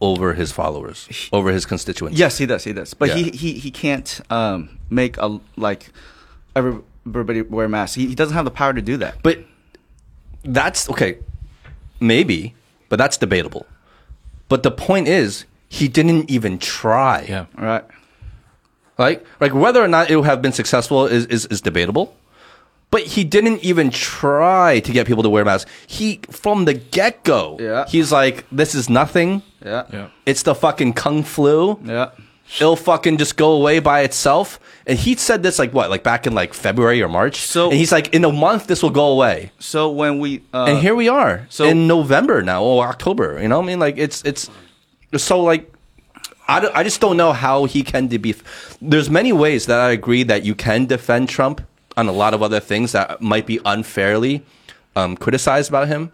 over 0.00 0.34
his 0.34 0.52
followers, 0.52 1.08
over 1.32 1.50
his 1.52 1.64
constituents. 1.66 2.18
Yes, 2.18 2.38
he 2.38 2.46
does. 2.46 2.64
He 2.64 2.72
does. 2.72 2.94
But 2.94 3.08
Yeah. 3.10 3.14
he, 3.16 3.30
he 3.30 3.52
he 3.54 3.70
can't 3.70 4.20
um, 4.30 4.78
make 4.90 5.16
a 5.18 5.40
like 5.56 5.90
every, 6.54 6.78
everybody 7.06 7.42
wear 7.42 7.68
masks. 7.68 7.94
He, 7.94 8.06
he 8.08 8.14
doesn't 8.14 8.34
have 8.34 8.44
the 8.44 8.50
power 8.50 8.72
to 8.74 8.82
do 8.82 8.96
that. 8.98 9.22
But 9.22 9.38
that's 10.44 10.88
okay, 10.90 11.18
maybe, 12.00 12.54
but 12.88 12.96
that's 12.98 13.16
debatable. 13.16 13.66
But 14.48 14.62
the 14.62 14.70
point 14.70 15.08
is, 15.08 15.44
he 15.68 15.88
didn't 15.88 16.30
even 16.30 16.58
try. 16.58 17.24
yeah. 17.28 17.46
All 17.58 17.64
right. 17.64 17.84
Like, 18.98 19.26
like 19.40 19.52
whether 19.54 19.82
or 19.82 19.88
not 19.88 20.08
it 20.10 20.16
would 20.16 20.24
have 20.26 20.40
been 20.40 20.52
successful 20.52 21.06
is, 21.06 21.26
is, 21.26 21.46
is 21.46 21.60
debatable. 21.60 22.14
But 22.90 23.02
he 23.02 23.24
didn't 23.24 23.64
even 23.64 23.90
try 23.90 24.80
to 24.80 24.92
get 24.92 25.06
people 25.06 25.22
to 25.24 25.28
wear 25.28 25.44
masks. 25.44 25.70
He, 25.86 26.20
from 26.30 26.64
the 26.66 26.74
get 26.74 27.24
go, 27.24 27.56
Yeah. 27.60 27.84
he's 27.88 28.12
like, 28.12 28.46
this 28.52 28.74
is 28.74 28.88
nothing. 28.88 29.42
Yeah. 29.64 29.84
Yeah. 29.92 30.08
It's 30.24 30.42
the 30.44 30.54
fucking 30.54 30.92
kung 30.94 31.22
flu. 31.24 31.78
Yeah. 31.84 32.10
It'll 32.60 32.76
fucking 32.76 33.16
just 33.16 33.36
go 33.36 33.50
away 33.52 33.80
by 33.80 34.02
itself. 34.02 34.60
And 34.86 34.96
he 34.96 35.16
said 35.16 35.42
this 35.42 35.58
like 35.58 35.72
what, 35.74 35.90
like 35.90 36.04
back 36.04 36.28
in 36.28 36.34
like 36.34 36.54
February 36.54 37.02
or 37.02 37.08
March. 37.08 37.38
So- 37.40 37.70
and 37.70 37.74
he's 37.78 37.90
like, 37.90 38.14
in 38.14 38.24
a 38.24 38.30
month 38.30 38.68
this 38.68 38.84
will 38.84 38.90
go 38.90 39.06
away. 39.08 39.50
So 39.58 39.90
when 39.90 40.20
we 40.20 40.42
uh, 40.54 40.66
and 40.68 40.78
here 40.78 40.94
we 40.94 41.08
are 41.08 41.44
so- 41.50 41.64
in 41.64 41.88
November 41.88 42.40
now 42.42 42.62
or 42.62 42.86
October. 42.86 43.40
You 43.42 43.48
know, 43.48 43.56
what 43.58 43.64
I 43.64 43.66
mean, 43.66 43.80
like 43.80 43.98
it's 43.98 44.22
it's 44.24 44.48
so 45.16 45.40
like 45.42 45.72
I, 46.46 46.70
I 46.72 46.82
just 46.84 47.00
don't 47.00 47.16
know 47.16 47.32
how 47.32 47.64
he 47.64 47.82
can 47.82 48.06
be. 48.06 48.36
There's 48.80 49.10
many 49.10 49.32
ways 49.32 49.66
that 49.66 49.80
I 49.80 49.90
agree 49.90 50.22
that 50.22 50.44
you 50.44 50.54
can 50.54 50.86
defend 50.86 51.28
Trump 51.28 51.60
on 51.96 52.08
a 52.08 52.12
lot 52.12 52.34
of 52.34 52.42
other 52.42 52.60
things 52.60 52.92
that 52.92 53.20
might 53.20 53.46
be 53.46 53.58
unfairly 53.64 54.44
um, 54.94 55.16
criticized 55.16 55.68
about 55.70 55.88
him. 55.88 56.12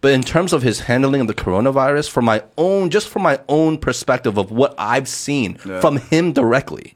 But 0.00 0.12
in 0.12 0.22
terms 0.22 0.52
of 0.52 0.62
his 0.62 0.80
handling 0.80 1.20
of 1.22 1.28
the 1.28 1.34
coronavirus, 1.34 2.10
from 2.10 2.24
my 2.26 2.42
own, 2.58 2.90
just 2.90 3.08
from 3.08 3.22
my 3.22 3.40
own 3.48 3.78
perspective 3.78 4.36
of 4.36 4.50
what 4.50 4.74
I've 4.76 5.08
seen 5.08 5.58
Yeah. 5.64 5.80
from 5.80 5.96
him 5.96 6.32
directly, 6.32 6.94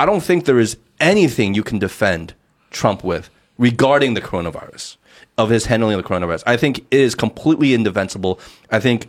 I 0.00 0.06
don't 0.06 0.22
think 0.22 0.44
there 0.44 0.58
is 0.58 0.76
anything 0.98 1.54
you 1.54 1.62
can 1.62 1.78
defend 1.78 2.34
Trump 2.70 3.04
with 3.04 3.28
regarding 3.58 4.14
the 4.14 4.20
coronavirus, 4.22 4.96
of 5.38 5.50
his 5.50 5.66
handling 5.66 5.94
of 5.98 6.02
the 6.02 6.08
coronavirus. 6.08 6.42
I 6.46 6.56
think 6.56 6.78
it 6.90 7.00
is 7.00 7.14
completely 7.14 7.74
indefensible. 7.74 8.40
I 8.70 8.80
think, 8.80 9.08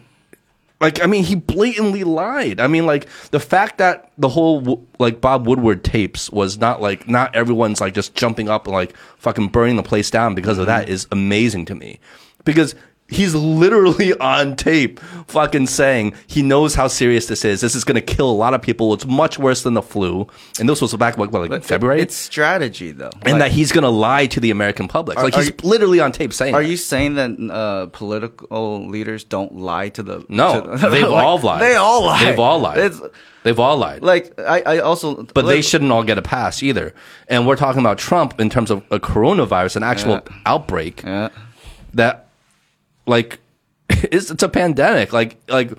like, 0.79 1.01
I 1.01 1.07
mean, 1.07 1.23
he 1.23 1.35
blatantly 1.35 2.03
lied. 2.03 2.59
I 2.59 2.67
mean, 2.67 2.85
like, 2.85 3.07
the 3.31 3.39
fact 3.39 3.79
that 3.79 4.11
the 4.17 4.29
whole, 4.29 4.87
like, 4.99 5.21
Bob 5.21 5.47
Woodward 5.47 5.83
tapes 5.83 6.29
was 6.29 6.57
not, 6.57 6.81
like, 6.81 7.07
not 7.07 7.35
everyone's, 7.35 7.81
like, 7.81 7.93
just 7.93 8.13
jumping 8.13 8.47
up 8.47 8.67
and, 8.67 8.73
like, 8.73 8.95
fucking 9.17 9.47
burning 9.47 9.75
the 9.75 9.83
place 9.83 10.11
down 10.11 10.35
because 10.35 10.59
of 10.59 10.67
that 10.67 10.83
mm-hmm. 10.83 10.93
is 10.93 11.07
amazing 11.11 11.65
to 11.65 11.75
me. 11.75 11.99
Because 12.45 12.75
he's 13.09 13.33
literally 13.33 14.13
on 14.19 14.55
tape 14.55 14.99
fucking 15.27 15.67
saying 15.67 16.13
he 16.27 16.41
knows 16.41 16.75
how 16.75 16.87
serious 16.87 17.27
this 17.27 17.45
is. 17.45 17.61
This 17.61 17.75
is 17.75 17.83
going 17.83 17.95
to 17.95 18.01
kill 18.01 18.29
a 18.29 18.33
lot 18.33 18.53
of 18.53 18.61
people. 18.61 18.93
It's 18.93 19.05
much 19.05 19.39
worse 19.39 19.63
than 19.63 19.73
the 19.75 19.81
flu. 19.81 20.27
And 20.59 20.67
this 20.67 20.81
was 20.81 20.93
back, 20.95 21.17
what, 21.17 21.31
like, 21.31 21.63
February? 21.63 22.01
It's 22.01 22.15
strategy 22.15 22.91
though. 22.91 23.09
and 23.23 23.33
Like, 23.33 23.39
that 23.39 23.51
he's 23.51 23.71
going 23.71 23.83
to 23.83 23.89
lie 23.89 24.27
to 24.27 24.39
the 24.39 24.51
American 24.51 24.87
public. 24.87 25.17
Are- 25.17 25.23
like 25.23 25.35
he's 25.35 25.47
you- 25.47 25.55
literally 25.63 25.99
on 25.99 26.11
tape 26.11 26.33
saying. 26.33 26.53
Are 26.55 26.61
that. 26.63 26.69
you 26.69 26.77
saying 26.77 27.15
that 27.15 27.51
uh, 27.53 27.85
political 27.87 28.87
leaders 28.87 29.23
don't 29.23 29.55
lie 29.55 29.89
to 29.89 30.03
the? 30.03 30.25
No, 30.29 30.61
to- 30.77 30.89
they've 30.89 31.01
like, 31.07 31.23
all 31.25 31.39
lied. 31.39 31.61
They 31.61 31.75
all 31.75 32.05
lie. 32.05 32.23
They've 32.23 32.39
all 32.39 32.59
lied. 32.59 32.77
It's, 32.79 33.01
They've 33.43 33.59
all 33.59 33.77
lied. 33.77 34.01
like 34.03 34.37
I, 34.41 34.61
I 34.65 34.79
also. 34.79 35.23
but 35.23 35.43
they 35.43 35.61
shouldn't 35.61 35.89
all 35.89 36.03
get 36.03 36.17
a 36.17 36.21
pass 36.21 36.61
either. 36.61 36.93
And 37.29 37.47
we're 37.47 37.55
talking 37.55 37.79
about 37.79 37.97
Trump 37.97 38.41
in 38.41 38.49
terms 38.49 38.69
of 38.69 38.83
a 38.91 38.99
coronavirus, 38.99 39.77
an 39.77 39.83
actual 39.83 40.11
Yeah. 40.15 40.21
outbreak 40.45 41.01
Yeah. 41.03 41.29
that, 41.93 42.26
like, 43.07 43.39
it's, 43.89 44.29
it's 44.31 44.43
a 44.43 44.49
pandemic. 44.49 45.13
Like, 45.13 45.37
like 45.47 45.71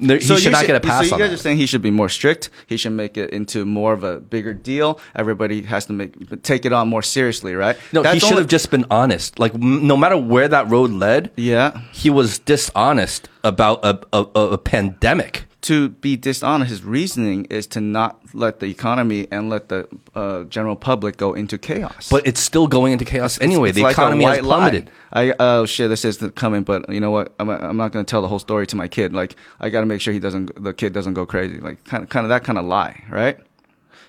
There- 0.00 0.18
he 0.18 0.38
should 0.38 0.52
not 0.52 0.64
get 0.66 0.76
a 0.76 0.80
pass 0.80 1.08
So 1.08 1.16
you 1.16 1.20
guys 1.22 1.30
that. 1.30 1.34
are 1.34 1.42
saying 1.42 1.56
he 1.56 1.66
should 1.66 1.82
be 1.82 1.90
more 1.90 2.08
strict. 2.08 2.50
He 2.68 2.76
should 2.76 2.92
make 2.92 3.16
it 3.16 3.30
into 3.30 3.64
more 3.64 3.92
of 3.92 4.04
a 4.04 4.20
bigger 4.20 4.54
deal. 4.54 5.00
Everybody 5.16 5.62
has 5.62 5.86
to 5.86 5.92
make 5.92 6.12
take 6.44 6.64
it 6.64 6.72
on 6.72 6.86
more 6.88 7.02
seriously, 7.02 7.54
right? 7.56 7.76
No, 7.92 8.04
he 8.04 8.20
should 8.20 8.30
only- 8.30 8.42
have 8.42 8.48
just 8.48 8.70
been 8.70 8.86
honest. 8.92 9.38
Like, 9.40 9.54
m- 9.54 9.86
no 9.88 9.96
matter 9.96 10.16
where 10.16 10.46
that 10.46 10.68
road 10.70 10.90
led, 10.92 11.32
Yeah. 11.36 11.80
he 11.92 12.10
was 12.10 12.38
dishonest 12.38 13.28
about 13.42 13.84
a, 13.84 13.98
a, 14.12 14.22
a 14.54 14.58
pandemic. 14.58 15.44
To 15.68 15.90
be 15.90 16.16
dishonest, 16.16 16.70
his 16.70 16.82
reasoning 16.82 17.44
is 17.50 17.66
to 17.66 17.80
not 17.82 18.18
let 18.32 18.60
the 18.60 18.66
economy 18.70 19.28
and 19.30 19.50
let 19.50 19.68
the 19.68 19.86
uh, 20.14 20.44
general 20.44 20.76
public 20.76 21.18
go 21.18 21.34
into 21.34 21.58
chaos. 21.58 22.08
But 22.08 22.26
it's 22.26 22.40
still 22.40 22.66
going 22.68 22.94
into 22.94 23.04
chaos 23.04 23.38
anyway. 23.38 23.68
It's 23.68 23.76
the 23.76 23.82
like 23.82 23.92
economy 23.92 24.24
has 24.24 24.38
lie. 24.38 24.42
plummeted. 24.42 24.90
I 25.12 25.34
oh 25.38 25.66
shit, 25.66 25.90
this 25.90 26.06
isn't 26.06 26.36
coming. 26.36 26.62
But 26.62 26.88
you 26.88 27.00
know 27.00 27.10
what? 27.10 27.34
I'm, 27.38 27.50
I'm 27.50 27.76
not 27.76 27.92
going 27.92 28.02
to 28.02 28.10
tell 28.10 28.22
the 28.22 28.28
whole 28.28 28.38
story 28.38 28.66
to 28.66 28.76
my 28.76 28.88
kid. 28.88 29.12
Like 29.12 29.36
I 29.60 29.68
got 29.68 29.80
to 29.80 29.86
make 29.86 30.00
sure 30.00 30.14
he 30.14 30.18
doesn't, 30.20 30.64
the 30.64 30.72
kid 30.72 30.94
doesn't 30.94 31.12
go 31.12 31.26
crazy. 31.26 31.58
Like 31.58 31.84
kind 31.84 32.02
of, 32.02 32.08
kind 32.08 32.24
of 32.24 32.30
that 32.30 32.44
kind 32.44 32.58
of 32.58 32.64
lie, 32.64 33.04
right? 33.10 33.38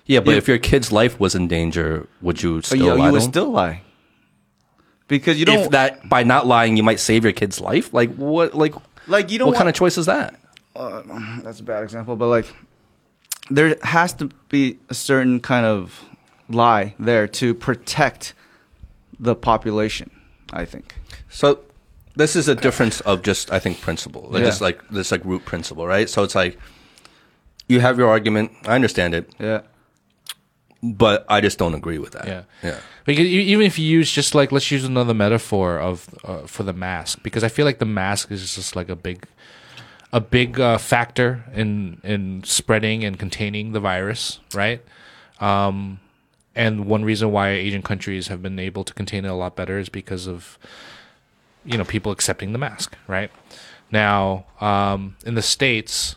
Yeah, 0.06 0.20
but 0.20 0.30
Yeah. 0.30 0.38
if 0.38 0.48
your 0.48 0.56
kid's 0.56 0.90
life 0.90 1.20
was 1.20 1.34
in 1.34 1.46
danger, 1.46 2.08
would 2.22 2.42
you 2.42 2.62
still 2.62 2.78
you, 2.78 2.94
lie 2.94 3.06
you 3.08 3.12
would 3.12 3.20
still 3.20 3.50
lie 3.50 3.82
because 5.08 5.38
you 5.38 5.44
don't 5.44 5.64
if 5.64 5.70
that 5.72 6.08
by 6.08 6.22
not 6.22 6.46
lying 6.46 6.78
you 6.78 6.82
might 6.82 7.00
save 7.00 7.22
your 7.22 7.34
kid's 7.34 7.60
life, 7.60 7.92
like 7.92 8.14
what? 8.14 8.54
Like 8.54 8.74
like 9.06 9.30
you 9.30 9.38
don't 9.38 9.48
what 9.48 9.58
kind 9.58 9.68
of 9.68 9.74
choice 9.74 9.98
is 9.98 10.06
that? 10.06 10.39
That's 10.74 11.60
a 11.60 11.62
bad 11.64 11.82
example, 11.82 12.16
but 12.16 12.28
like 12.28 12.46
there 13.50 13.76
has 13.82 14.12
to 14.14 14.30
be 14.48 14.78
a 14.88 14.94
certain 14.94 15.40
kind 15.40 15.66
of 15.66 16.04
lie 16.48 16.94
there 16.98 17.26
to 17.28 17.54
protect 17.54 18.34
the 19.18 19.34
population. 19.34 20.10
I 20.52 20.64
think. 20.64 20.94
So 21.28 21.60
this 22.16 22.34
is 22.34 22.48
a 22.48 22.54
difference 22.54 23.00
of 23.02 23.22
just 23.22 23.52
I 23.52 23.58
think 23.58 23.80
principle. 23.80 24.26
Like 24.30 24.40
Yeah. 24.40 24.46
just 24.46 24.60
like 24.60 24.80
this 24.90 25.12
like 25.12 25.24
root 25.24 25.44
principle, 25.44 25.86
right? 25.86 26.08
So 26.08 26.22
it's 26.24 26.34
like 26.34 26.58
you 27.68 27.80
have 27.80 27.98
your 27.98 28.08
argument. 28.08 28.50
I 28.66 28.74
understand 28.74 29.14
it, 29.14 29.32
Yeah. 29.38 29.60
but 30.82 31.24
I 31.28 31.40
just 31.40 31.58
don't 31.58 31.74
agree 31.74 31.98
with 31.98 32.12
that. 32.12 32.26
Yeah. 32.26 32.42
yeah. 32.62 32.78
Because 33.04 33.26
you, 33.26 33.40
even 33.40 33.64
if 33.66 33.78
you 33.78 33.86
use 33.86 34.10
just 34.10 34.34
like 34.34 34.50
let's 34.52 34.70
use 34.70 34.84
another 34.84 35.14
metaphor 35.14 35.78
of 35.78 36.08
uh, 36.24 36.46
for 36.46 36.62
the 36.64 36.72
mask 36.72 37.22
because 37.22 37.44
I 37.44 37.48
feel 37.48 37.64
like 37.64 37.78
the 37.78 37.84
mask 37.86 38.30
is 38.32 38.54
just 38.54 38.74
like 38.76 38.88
a 38.88 38.96
big 38.96 39.24
a 40.12 40.20
big 40.20 40.58
uh, 40.58 40.78
factor 40.78 41.44
in 41.54 42.00
in 42.02 42.42
spreading 42.44 43.04
and 43.04 43.18
containing 43.18 43.72
the 43.72 43.80
virus, 43.80 44.40
right? 44.54 44.82
Um, 45.40 46.00
and 46.54 46.86
one 46.86 47.04
reason 47.04 47.30
why 47.30 47.50
Asian 47.50 47.82
countries 47.82 48.28
have 48.28 48.42
been 48.42 48.58
able 48.58 48.84
to 48.84 48.92
contain 48.92 49.24
it 49.24 49.28
a 49.28 49.34
lot 49.34 49.56
better 49.56 49.78
is 49.78 49.88
because 49.88 50.26
of 50.26 50.58
you 51.64 51.78
know 51.78 51.84
people 51.84 52.12
accepting 52.12 52.52
the 52.52 52.58
mask, 52.58 52.96
right? 53.06 53.30
Now, 53.92 54.46
um, 54.60 55.16
in 55.26 55.34
the 55.34 55.42
states, 55.42 56.16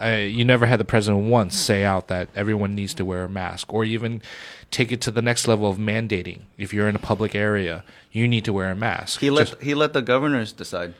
uh, 0.00 0.06
you 0.08 0.44
never 0.44 0.66
had 0.66 0.80
the 0.80 0.84
president 0.84 1.24
once 1.26 1.56
say 1.56 1.84
out 1.84 2.08
that 2.08 2.28
everyone 2.34 2.74
needs 2.74 2.94
to 2.94 3.04
wear 3.04 3.24
a 3.24 3.28
mask, 3.28 3.72
or 3.72 3.84
even 3.84 4.22
take 4.70 4.90
it 4.92 5.00
to 5.02 5.10
the 5.10 5.22
next 5.22 5.46
level 5.48 5.68
of 5.70 5.78
mandating. 5.78 6.40
If 6.58 6.74
you're 6.74 6.88
in 6.88 6.96
a 6.96 7.00
public 7.00 7.34
area, 7.34 7.84
you 8.10 8.26
need 8.28 8.44
to 8.44 8.52
wear 8.52 8.70
a 8.70 8.74
mask. 8.76 9.20
He 9.20 9.30
let 9.30 9.48
Just- 9.48 9.62
he 9.62 9.74
let 9.74 9.92
the 9.92 10.02
governors 10.02 10.52
decide. 10.52 10.94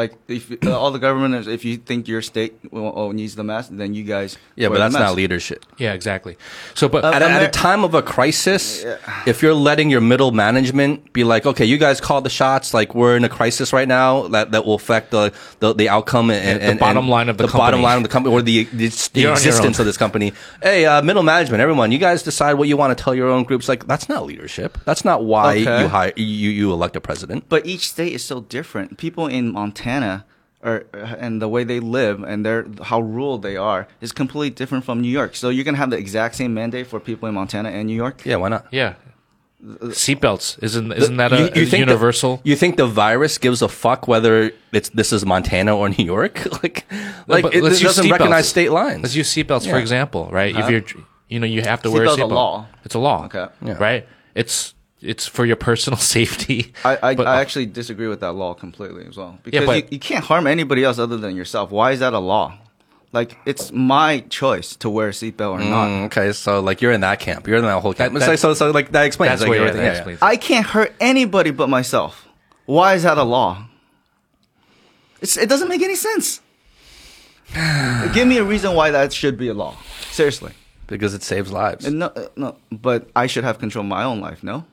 Like 0.00 0.12
if 0.28 0.42
uh, 0.64 0.78
all 0.80 0.90
the 0.96 1.02
governors, 1.08 1.46
if 1.48 1.62
you 1.68 1.74
think 1.88 2.06
your 2.12 2.22
state 2.22 2.52
well, 2.70 2.92
oh, 3.00 3.10
needs 3.20 3.34
the 3.34 3.42
mask, 3.52 3.68
then 3.72 3.90
you 3.98 4.04
guys 4.14 4.30
Yeah, 4.54 4.68
but 4.70 4.78
that's 4.78 4.94
not 4.94 5.16
leadership. 5.22 5.60
yeah, 5.84 5.92
exactly. 5.98 6.34
So, 6.78 6.84
but 6.94 7.04
Uh, 7.04 7.12
At, 7.16 7.22
a- 7.22 7.30
at 7.36 7.42
a 7.42 7.50
Amer- 7.50 7.50
time 7.66 7.82
of 7.88 7.92
a 7.94 8.02
crisis, 8.14 8.62
if 9.26 9.42
you're 9.42 9.58
letting 9.70 9.90
your 9.94 10.00
middle 10.12 10.30
management 10.30 11.12
be 11.12 11.24
like, 11.32 11.44
okay, 11.50 11.64
you 11.72 11.78
guys 11.86 11.98
call 12.00 12.20
the 12.28 12.30
shots, 12.40 12.72
like 12.78 12.94
we're 12.94 13.16
in 13.16 13.24
a 13.24 13.28
crisis 13.38 13.72
right 13.72 13.88
now 13.88 14.28
that, 14.34 14.52
that 14.52 14.62
will 14.66 14.74
affect 14.82 15.10
the, 15.10 15.24
the, 15.58 15.74
the 15.74 15.88
outcome 15.88 16.30
and, 16.30 16.60
the 16.60 16.64
and 16.70 16.78
bottom 16.78 17.08
line 17.08 17.28
of 17.28 17.36
the 17.38 17.48
bottom 17.48 17.58
company. 17.58 17.82
line 17.88 17.96
of 18.00 18.04
the 18.06 18.12
company 18.14 18.32
or 18.34 18.40
the, 18.40 18.56
the, 18.80 18.86
the 19.14 19.20
You're 19.20 19.32
on 19.32 19.42
your 19.42 19.48
existence 19.50 19.76
own. 19.78 19.82
of 19.82 19.86
this 19.90 19.96
company. 20.04 20.28
Hey, 20.62 20.86
uh, 20.86 21.02
middle 21.02 21.24
management, 21.24 21.60
everyone, 21.60 21.90
you 21.90 21.98
guys 21.98 22.22
decide 22.22 22.54
what 22.54 22.68
you 22.70 22.76
want 22.76 22.90
to 22.96 23.02
tell 23.04 23.16
your 23.20 23.30
own 23.34 23.42
groups. 23.48 23.66
Like 23.72 23.82
that's 23.90 24.06
not 24.08 24.20
leadership. 24.30 24.70
That's 24.88 25.04
not 25.10 25.18
why 25.32 25.58
Okay. 25.58 25.82
you 25.82 25.88
hire 25.88 26.12
you, 26.16 26.50
you 26.60 26.72
elect 26.72 26.94
a 26.94 27.00
president. 27.00 27.48
But 27.48 27.66
each 27.66 27.84
state 27.94 28.12
is 28.12 28.22
so 28.32 28.36
different. 28.42 28.88
People 28.98 29.26
in 29.26 29.44
Montana 29.58 29.87
are 30.62 30.84
and 30.92 31.40
the 31.40 31.48
way 31.48 31.64
they 31.64 31.80
live 31.80 32.22
and 32.22 32.44
their 32.44 32.66
how 32.82 33.00
rural 33.00 33.38
they 33.38 33.56
are 33.56 33.86
is 34.00 34.10
completely 34.12 34.50
different 34.50 34.84
from 34.84 35.00
New 35.00 35.08
York. 35.20 35.36
So 35.36 35.48
you're 35.50 35.64
gonna 35.64 35.76
have 35.78 35.90
the 35.90 35.98
exact 35.98 36.34
same 36.34 36.52
mandate 36.54 36.86
for 36.86 36.98
people 37.00 37.28
in 37.28 37.34
Montana 37.34 37.68
and 37.70 37.86
New 37.86 37.94
York. 38.04 38.22
Yeah, 38.24 38.36
why 38.36 38.48
not? 38.48 38.66
yeah, 38.72 38.94
seatbelts 40.04 40.62
isn't 40.62 40.92
isn't 40.92 41.16
that 41.16 41.32
a, 41.32 41.36
You- 41.36 41.42
you 41.44 41.48
a 41.48 41.52
think 41.52 41.70
the- 41.70 41.78
universal? 41.78 42.40
you 42.44 42.56
think 42.56 42.76
the 42.76 42.86
virus 42.86 43.38
gives 43.38 43.62
a 43.62 43.68
fuck 43.68 44.06
whether 44.08 44.50
it's 44.72 44.88
this 44.90 45.12
is 45.12 45.24
Montana 45.24 45.76
or 45.76 45.88
New 45.88 46.04
York? 46.04 46.34
like, 46.62 46.84
like 47.26 47.42
but 47.42 47.54
it, 47.54 47.62
let's 47.62 47.76
it 47.76 47.82
use 47.82 47.90
doesn't 47.96 48.06
seatbelts. 48.06 48.10
recognize 48.12 48.48
state 48.48 48.70
lines. 48.72 49.02
Let's 49.02 49.14
use 49.16 49.28
seatbelts 49.32 49.68
for 49.70 49.78
example, 49.78 50.28
right? 50.32 50.54
If 50.56 50.70
you're, 50.70 50.82
you 51.28 51.40
know, 51.40 51.46
you 51.46 51.62
have 51.62 51.82
to 51.82 51.90
wear 51.90 52.04
a 52.04 52.06
Seatbelt's 52.08 52.18
a 52.18 52.22
seatbelt. 52.22 52.30
law. 52.30 52.66
It's 52.84 52.94
a 52.94 52.98
law, 52.98 53.24
Okay. 53.26 53.46
Yeah. 53.64 53.74
right? 53.78 54.06
It's 54.34 54.74
it's 55.00 55.26
for 55.26 55.44
your 55.46 55.56
personal 55.56 55.96
safety. 56.16 56.72
I, 56.84 56.98
I, 57.02 57.14
But- 57.14 57.26
I 57.26 57.40
actually 57.40 57.66
disagree 57.66 58.08
with 58.08 58.20
that 58.20 58.32
law 58.32 58.54
completely 58.54 59.06
as 59.06 59.16
well 59.16 59.38
because 59.42 59.66
but- 59.66 59.76
you, 59.84 59.88
you 59.92 59.98
can't 59.98 60.24
harm 60.24 60.46
anybody 60.46 60.84
else 60.84 60.98
other 60.98 61.16
than 61.16 61.36
yourself. 61.36 61.70
Why 61.70 61.92
is 61.92 62.00
that 62.00 62.12
a 62.14 62.18
law? 62.18 62.58
Like 63.10 63.38
it's 63.46 63.72
my 63.72 64.20
choice 64.28 64.76
to 64.76 64.90
wear 64.90 65.08
a 65.08 65.12
seatbelt 65.12 65.52
or 65.52 65.58
not. 65.60 65.88
Mm, 65.88 66.06
okay, 66.06 66.32
so 66.32 66.60
like 66.60 66.82
you're 66.82 66.92
in 66.92 67.00
that 67.00 67.20
camp. 67.20 67.46
You're 67.48 67.56
in 67.56 67.62
that 67.64 67.80
whole 67.80 67.94
camp. 67.94 68.12
That- 68.12 68.18
It's 68.20 68.28
like, 68.28 68.38
so, 68.38 68.52
so 68.54 68.70
like 68.70 68.92
that 68.92 69.06
explains. 69.06 69.30
That's 69.30 69.42
like, 69.42 69.50
where 69.50 69.60
everything. 69.60 69.80
that 69.80 69.86
Yeah. 69.92 69.96
explains. 69.96 70.18
I 70.22 70.36
can't 70.36 70.66
hurt 70.66 70.92
anybody 71.00 71.50
but 71.50 71.68
myself. 71.70 72.28
Why 72.66 72.94
is 72.94 73.04
that 73.04 73.16
a 73.16 73.22
law? 73.22 73.64
It's, 75.22 75.36
it 75.38 75.48
doesn't 75.48 75.68
make 75.68 75.80
any 75.82 75.96
sense. 75.96 76.40
Give 78.12 78.28
me 78.28 78.36
a 78.38 78.44
reason 78.44 78.74
why 78.74 78.90
that 78.90 79.12
should 79.12 79.38
be 79.38 79.48
a 79.48 79.54
law. 79.54 79.74
Seriously. 80.10 80.52
because 80.86 81.14
it 81.14 81.22
saves 81.22 81.50
lives. 81.50 81.86
And 81.86 82.00
no, 82.00 82.06
uh, 82.08 82.28
no, 82.36 82.56
but 82.70 83.08
I 83.16 83.26
should 83.26 83.44
have 83.44 83.58
control 83.58 83.84
of 83.84 83.88
my 83.88 84.04
own 84.04 84.20
life. 84.20 84.42
No. 84.42 84.64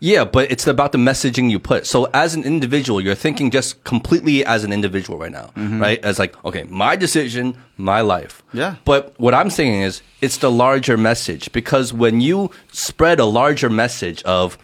Yeah, 0.00 0.24
but 0.24 0.50
it's 0.50 0.66
about 0.66 0.92
the 0.92 0.98
messaging 0.98 1.50
you 1.50 1.58
put. 1.58 1.86
So 1.86 2.06
as 2.14 2.34
an 2.34 2.44
individual, 2.44 3.00
you're 3.00 3.14
thinking 3.14 3.50
just 3.50 3.82
completely 3.84 4.44
as 4.44 4.64
an 4.64 4.72
individual 4.72 5.18
right 5.18 5.32
now, 5.32 5.50
mm-hmm. 5.56 5.80
right? 5.80 6.02
As 6.04 6.18
like, 6.18 6.42
okay, 6.44 6.64
my 6.64 6.96
decision, 6.96 7.56
my 7.76 8.00
life. 8.00 8.42
Yeah. 8.52 8.76
But 8.84 9.18
what 9.18 9.34
I'm 9.34 9.50
saying 9.50 9.82
is, 9.82 10.02
it's 10.20 10.38
the 10.38 10.50
larger 10.50 10.96
message 10.96 11.52
because 11.52 11.92
when 11.92 12.20
you 12.20 12.50
spread 12.72 13.20
a 13.20 13.24
larger 13.24 13.70
message 13.70 14.22
of, 14.24 14.58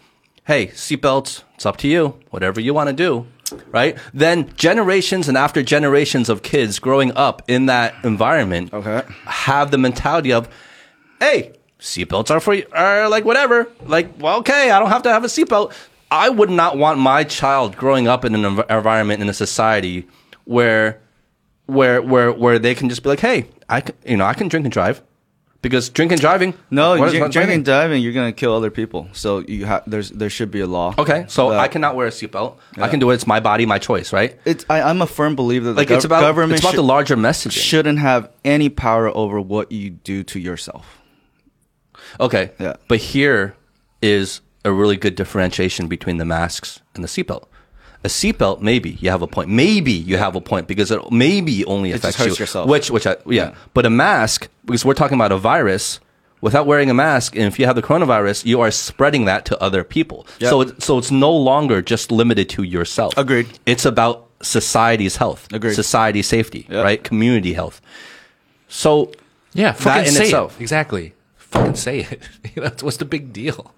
hey, 0.45 0.67
seatbelts, 0.67 1.43
it's 1.55 1.65
up 1.65 1.77
to 1.77 1.87
you, 1.87 2.19
whatever 2.29 2.59
you 2.61 2.73
want 2.73 2.89
to 2.89 2.93
do. 2.93 3.27
Right? 3.71 3.97
Then 4.13 4.53
generations 4.57 5.29
and 5.29 5.37
after 5.37 5.63
generations 5.63 6.27
of 6.27 6.43
kids 6.43 6.79
growing 6.79 7.13
up 7.15 7.41
in 7.47 7.67
that 7.67 7.95
environment 8.03 8.73
Okay. 8.73 9.03
have 9.25 9.71
the 9.71 9.77
mentality 9.77 10.33
of, 10.33 10.49
hey, 11.21 11.53
seatbelts 11.79 12.31
are 12.31 12.39
for 12.39 12.53
you, 12.53 12.65
are 12.71 13.07
like 13.09 13.25
whatever. 13.25 13.67
Like, 13.85 14.19
well, 14.19 14.39
okay, 14.39 14.71
I 14.71 14.79
don't 14.79 14.89
have 14.89 15.03
to 15.03 15.09
have 15.11 15.23
a 15.23 15.27
seatbelt. 15.27 15.73
I 16.09 16.29
would 16.29 16.49
not 16.49 16.77
want 16.77 16.99
my 16.99 17.23
child 17.23 17.75
growing 17.75 18.07
up 18.07 18.23
in 18.25 18.33
an 18.33 18.43
env- 18.43 18.69
environment 18.69 19.21
in 19.21 19.27
a 19.29 19.33
society 19.33 20.07
where, 20.45 21.01
where, 21.65 22.01
where, 22.01 22.31
where 22.31 22.59
they 22.59 22.73
can 22.75 22.87
just 22.89 23.03
be 23.03 23.09
like, 23.09 23.19
hey, 23.19 23.47
I 23.67 23.81
can, 23.81 23.95
you 24.05 24.15
know, 24.17 24.25
I 24.25 24.33
can 24.33 24.47
drink 24.47 24.65
and 24.65 24.71
drive 24.71 25.01
because 25.61 25.89
drink 25.89 26.13
and 26.13 26.21
driving. 26.21 26.53
No, 26.71 26.97
what 26.97 27.11
drink, 27.11 27.35
and 27.51 27.65
driving, 27.65 28.01
you're 28.01 28.13
gonna 28.13 28.31
kill 28.31 28.53
other 28.55 28.71
people. 28.71 29.09
So 29.11 29.39
you 29.39 29.65
have 29.65 29.83
there's 29.85 30.09
there 30.11 30.29
should 30.29 30.49
be 30.51 30.61
a 30.61 30.67
law. 30.67 30.95
Okay, 30.97 31.25
so 31.27 31.49
I 31.51 31.67
cannot 31.67 31.95
wear 31.95 32.07
a 32.07 32.11
seatbelt. 32.11 32.57
I 32.77 32.87
can 32.87 32.99
do 32.99 33.09
it. 33.11 33.15
It's 33.15 33.27
my 33.27 33.41
body, 33.41 33.65
my 33.65 33.79
choice, 33.79 34.13
right? 34.13 34.39
It's 34.45 34.65
I, 34.69 34.81
I'm 34.83 35.01
a 35.01 35.07
firm 35.07 35.35
believer 35.35 35.65
that 35.73 35.75
Like 35.75 35.89
the 35.89 35.95
it's 35.95 36.05
about 36.05 36.21
government 36.21 36.53
it's 36.53 36.61
about 36.61 36.71
should- 36.71 36.77
the 36.77 36.83
larger 36.83 37.17
message. 37.17 37.53
shouldn't 37.53 37.99
have 37.99 38.29
any 38.45 38.69
power 38.69 39.09
over 39.09 39.41
what 39.41 39.71
you 39.73 39.89
do 39.89 40.23
to 40.23 40.39
yourself. 40.39 40.99
Okay. 42.19 42.51
Yeah. 42.59 42.75
But 42.87 42.99
here 42.99 43.55
is 44.01 44.41
a 44.65 44.71
really 44.71 44.97
good 44.97 45.15
differentiation 45.15 45.87
between 45.87 46.17
the 46.17 46.25
masks 46.25 46.81
and 46.95 47.03
the 47.03 47.07
seatbelt. 47.07 47.45
A 48.03 48.09
seatbelt, 48.09 48.61
maybe 48.61 48.91
you 48.91 49.09
have 49.09 49.21
a 49.21 49.27
point. 49.27 49.49
Maybe 49.49 49.91
you 49.91 50.17
have 50.17 50.35
a 50.35 50.41
point 50.41 50.67
because 50.67 50.91
it 50.91 51.11
maybe 51.11 51.65
only 51.65 51.91
just 51.91 52.03
affects 52.03 52.17
hurts 52.17 52.39
you. 52.39 52.43
yourself. 52.43 52.69
Which, 52.69 52.91
which, 52.91 53.07
I, 53.07 53.11
yeah. 53.25 53.49
Yeah. 53.49 53.55
But 53.73 53.85
a 53.85 53.89
mask, 53.89 54.49
because 54.65 54.85
we're 54.85 54.93
talking 54.93 55.15
about 55.15 55.31
a 55.31 55.37
virus. 55.37 55.99
Without 56.39 56.67
wearing 56.67 56.87
a 56.87 56.93
mask, 56.93 57.35
and 57.35 57.45
if 57.45 57.57
you 57.57 57.65
have 57.65 57.75
the 57.75 57.81
coronavirus, 57.81 58.45
you 58.45 58.61
are 58.61 58.69
spreading 58.69 59.25
that 59.25 59.43
to 59.45 59.59
other 59.59 59.83
people. 59.83 60.27
Yep. 60.39 60.49
So, 60.51 60.61
it, 60.61 60.83
so 60.83 60.99
it's 60.99 61.09
no 61.09 61.31
longer 61.35 61.81
just 61.81 62.11
limited 62.11 62.47
to 62.49 62.61
yourself. 62.61 63.17
Agreed. 63.17 63.47
It's 63.65 63.85
about 63.85 64.27
society's 64.43 65.15
health, 65.15 65.47
Agreed. 65.51 65.73
society 65.73 66.21
safety, 66.21 66.67
Yep. 66.69 66.83
right? 66.83 67.03
Community 67.03 67.53
health. 67.53 67.81
So 68.67 69.11
yeah, 69.53 69.71
fucking 69.71 70.09
in 70.09 70.13
say 70.13 70.25
itself. 70.25 70.61
Exactly. 70.61 71.15
Fucking 71.51 71.75
say 71.75 71.99
it. 72.01 72.21
You 72.55 72.63
know, 72.63 72.71
what's 72.81 72.97
the 72.97 73.05
big 73.05 73.33
deal? 73.33 73.73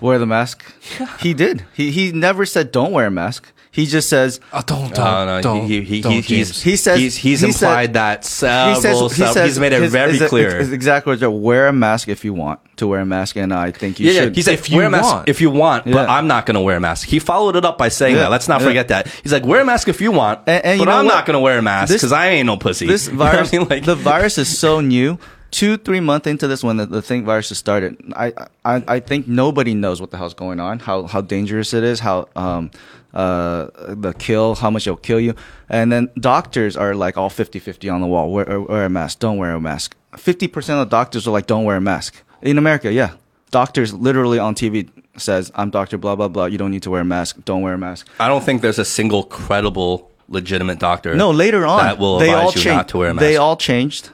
Wear 0.00 0.18
the 0.18 0.26
mask. 0.26 0.64
He 1.20 1.32
did. 1.34 1.64
He 1.74 1.90
he 1.90 2.12
never 2.12 2.44
said 2.46 2.72
don't 2.72 2.92
wear 2.92 3.06
a 3.06 3.10
mask. 3.10 3.52
He 3.70 3.86
just 3.86 4.10
says 4.10 4.38
Oh, 4.52 4.60
don't, 4.66 4.94
don't, 4.94 5.06
Uh, 5.06 5.24
no, 5.24 5.40
don't, 5.40 5.66
he, 5.66 5.80
he, 5.80 6.02
don't, 6.02 6.12
he, 6.12 6.20
he's, 6.20 6.60
He 6.62 6.76
says- 6.76 6.98
he's, 6.98 7.16
he's 7.16 7.40
he 7.40 7.52
said- 7.52 7.66
implied 7.68 7.94
that 7.94 8.22
several 8.22 9.08
stuff. 9.08 9.34
he's 9.46 9.58
made 9.58 9.72
it 9.72 9.80
his- 9.80 9.90
very 9.92 10.18
his- 10.18 10.28
clear. 10.28 10.58
his 10.58 10.72
exact 10.72 11.06
words 11.06 11.22
are 11.22 11.30
wear 11.30 11.68
a 11.68 11.72
mask 11.72 12.08
if 12.08 12.22
you 12.22 12.34
want 12.34 12.60
to 12.76 12.86
wear 12.86 13.00
a 13.00 13.06
mask, 13.06 13.36
and 13.36 13.50
I 13.50 13.70
think 13.70 13.98
you 13.98 14.08
yeah, 14.08 14.12
yeah, 14.12 14.20
should. 14.24 14.36
he 14.36 14.42
said, 14.42 14.54
If 14.58 14.68
you 14.68 14.76
wear 14.76 14.88
a 14.88 14.90
mask 14.90 15.14
want. 15.14 15.28
if 15.30 15.40
you 15.40 15.48
want, 15.48 15.84
but 15.86 15.94
Yeah. 16.06 16.14
I'm 16.16 16.26
not 16.26 16.44
going 16.44 16.56
to 16.56 16.60
wear 16.60 16.76
a 16.76 16.80
mask. 16.80 17.08
He 17.08 17.18
followed 17.18 17.56
it 17.56 17.64
up 17.64 17.78
by 17.78 17.88
saying 17.88 18.16
Yeah, 18.16 18.22
that. 18.24 18.30
Let's 18.30 18.46
not 18.48 18.60
yeah. 18.60 18.66
forget 18.66 18.88
that. 18.88 19.06
He's 19.22 19.32
like, 19.32 19.46
wear 19.46 19.62
a 19.62 19.64
mask 19.64 19.88
if 19.88 20.02
you 20.02 20.12
want, 20.12 20.40
And- 20.46 20.62
and 20.66 20.78
you 20.80 20.84
know 20.84 20.92
I'm 20.92 21.06
what? 21.06 21.14
not 21.14 21.24
going 21.26 21.34
to 21.36 21.40
wear 21.40 21.56
a 21.56 21.62
mask 21.62 21.94
because 21.94 22.12
I 22.12 22.28
ain't 22.28 22.44
no 22.46 22.58
pussy. 22.58 22.86
this 22.86 23.06
You 23.08 23.14
know 23.14 23.24
I 23.24 23.32
virus, 23.32 23.52
mean? 23.52 23.68
Like- 23.68 23.84
the 23.86 23.94
virus 23.96 24.36
is 24.36 24.58
so 24.58 24.80
new. 24.82 25.18
Two, 25.52 25.76
three 25.76 26.00
months 26.00 26.26
into 26.26 26.48
this, 26.48 26.64
when 26.64 26.78
the, 26.78 26.86
the 26.86 27.02
thing 27.02 27.26
virus 27.26 27.50
has 27.50 27.58
started, 27.58 28.02
I, 28.16 28.32
I, 28.64 28.82
I 28.88 29.00
think 29.00 29.28
nobody 29.28 29.74
knows 29.74 30.00
what 30.00 30.10
the 30.10 30.16
hell's 30.16 30.32
going 30.32 30.58
on, 30.58 30.78
how, 30.78 31.06
how 31.06 31.20
dangerous 31.20 31.74
it 31.74 31.84
is, 31.84 32.00
how, 32.00 32.26
um, 32.34 32.70
uh, 33.12 33.68
the 33.88 34.14
kill, 34.18 34.54
how 34.54 34.70
much 34.70 34.86
it'll 34.86 34.96
kill 34.96 35.20
you. 35.20 35.34
And 35.68 35.92
then 35.92 36.08
doctors 36.18 36.74
are 36.74 36.94
like 36.94 37.18
all 37.18 37.28
50 37.28 37.58
50 37.58 37.86
on 37.90 38.00
the 38.00 38.06
wall. 38.06 38.32
Wear, 38.32 38.62
wear 38.62 38.86
a 38.86 38.88
mask. 38.88 39.18
Don't 39.18 39.36
wear 39.36 39.54
a 39.54 39.60
mask. 39.60 39.94
50% 40.14 40.80
of 40.80 40.88
doctors 40.88 41.28
are 41.28 41.30
like, 41.30 41.46
don't 41.46 41.64
wear 41.64 41.76
a 41.76 41.82
mask. 41.82 42.22
In 42.40 42.56
America, 42.56 42.90
yeah. 42.90 43.12
Doctors 43.50 43.92
literally 43.92 44.38
on 44.38 44.54
TV 44.54 44.88
says, 45.18 45.52
I'm 45.54 45.68
Dr. 45.68 45.98
blah, 45.98 46.16
blah, 46.16 46.28
blah. 46.28 46.46
You 46.46 46.56
don't 46.56 46.70
need 46.70 46.84
to 46.84 46.90
wear 46.90 47.02
a 47.02 47.04
mask. 47.04 47.36
Don't 47.44 47.60
wear 47.60 47.74
a 47.74 47.78
mask. 47.78 48.08
I 48.18 48.28
don't 48.28 48.42
think 48.42 48.62
there's 48.62 48.78
a 48.78 48.86
single 48.86 49.22
credible, 49.22 50.10
legitimate 50.28 50.78
doctor. 50.78 51.14
No, 51.14 51.30
later 51.30 51.66
on 51.66 51.84
that 51.84 51.98
will 51.98 52.18
they 52.18 52.30
advise 52.30 52.42
all 52.42 52.52
you 52.52 52.52
changed. 52.54 52.76
not 52.76 52.88
to 52.88 52.98
wear 52.98 53.10
a 53.10 53.14
mask. 53.14 53.20
They 53.20 53.36
all 53.36 53.58
changed 53.58 54.08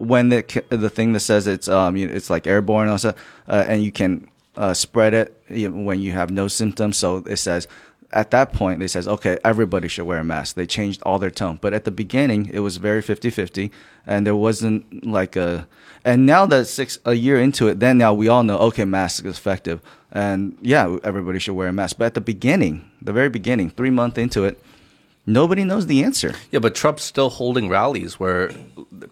when 0.00 0.30
the 0.30 0.64
the 0.70 0.90
thing 0.90 1.12
that 1.12 1.20
says 1.20 1.46
it's 1.46 1.68
um 1.68 1.96
it's 1.96 2.30
like 2.30 2.46
airborne 2.46 2.88
all 2.88 2.98
uh, 3.04 3.12
and 3.48 3.84
you 3.84 3.92
can 3.92 4.26
uh, 4.56 4.74
spread 4.74 5.14
it 5.14 5.42
when 5.48 6.00
you 6.00 6.12
have 6.12 6.30
no 6.30 6.48
symptoms. 6.48 6.96
So 6.96 7.18
it 7.26 7.36
says 7.36 7.68
at 8.12 8.32
that 8.32 8.52
point 8.52 8.80
they 8.80 8.88
says 8.88 9.06
okay 9.06 9.38
everybody 9.44 9.88
should 9.88 10.06
wear 10.06 10.18
a 10.18 10.24
mask. 10.24 10.56
They 10.56 10.66
changed 10.66 11.02
all 11.02 11.18
their 11.18 11.30
tone, 11.30 11.58
but 11.60 11.74
at 11.74 11.84
the 11.84 11.90
beginning 11.90 12.50
it 12.52 12.60
was 12.60 12.78
very 12.78 13.02
50-50 13.02 13.70
and 14.06 14.26
there 14.26 14.34
wasn't 14.34 15.06
like 15.06 15.36
a 15.36 15.68
and 16.02 16.24
now 16.24 16.46
that 16.46 16.64
six 16.64 16.98
a 17.04 17.12
year 17.12 17.38
into 17.38 17.68
it, 17.68 17.78
then 17.78 17.98
now 17.98 18.14
we 18.14 18.26
all 18.26 18.42
know 18.42 18.58
okay 18.58 18.86
mask 18.86 19.26
is 19.26 19.36
effective 19.36 19.80
and 20.10 20.56
yeah 20.62 20.96
everybody 21.04 21.38
should 21.38 21.54
wear 21.54 21.68
a 21.68 21.72
mask. 21.72 21.96
But 21.98 22.06
at 22.06 22.14
the 22.14 22.22
beginning, 22.22 22.90
the 23.02 23.12
very 23.12 23.28
beginning, 23.28 23.70
three 23.70 23.90
month 23.90 24.16
into 24.16 24.44
it. 24.44 24.58
Nobody 25.32 25.64
knows 25.64 25.86
the 25.86 26.02
answer. 26.02 26.34
Yeah, 26.50 26.58
but 26.60 26.74
Trump's 26.74 27.02
still 27.04 27.30
holding 27.30 27.68
rallies 27.68 28.18
where 28.18 28.50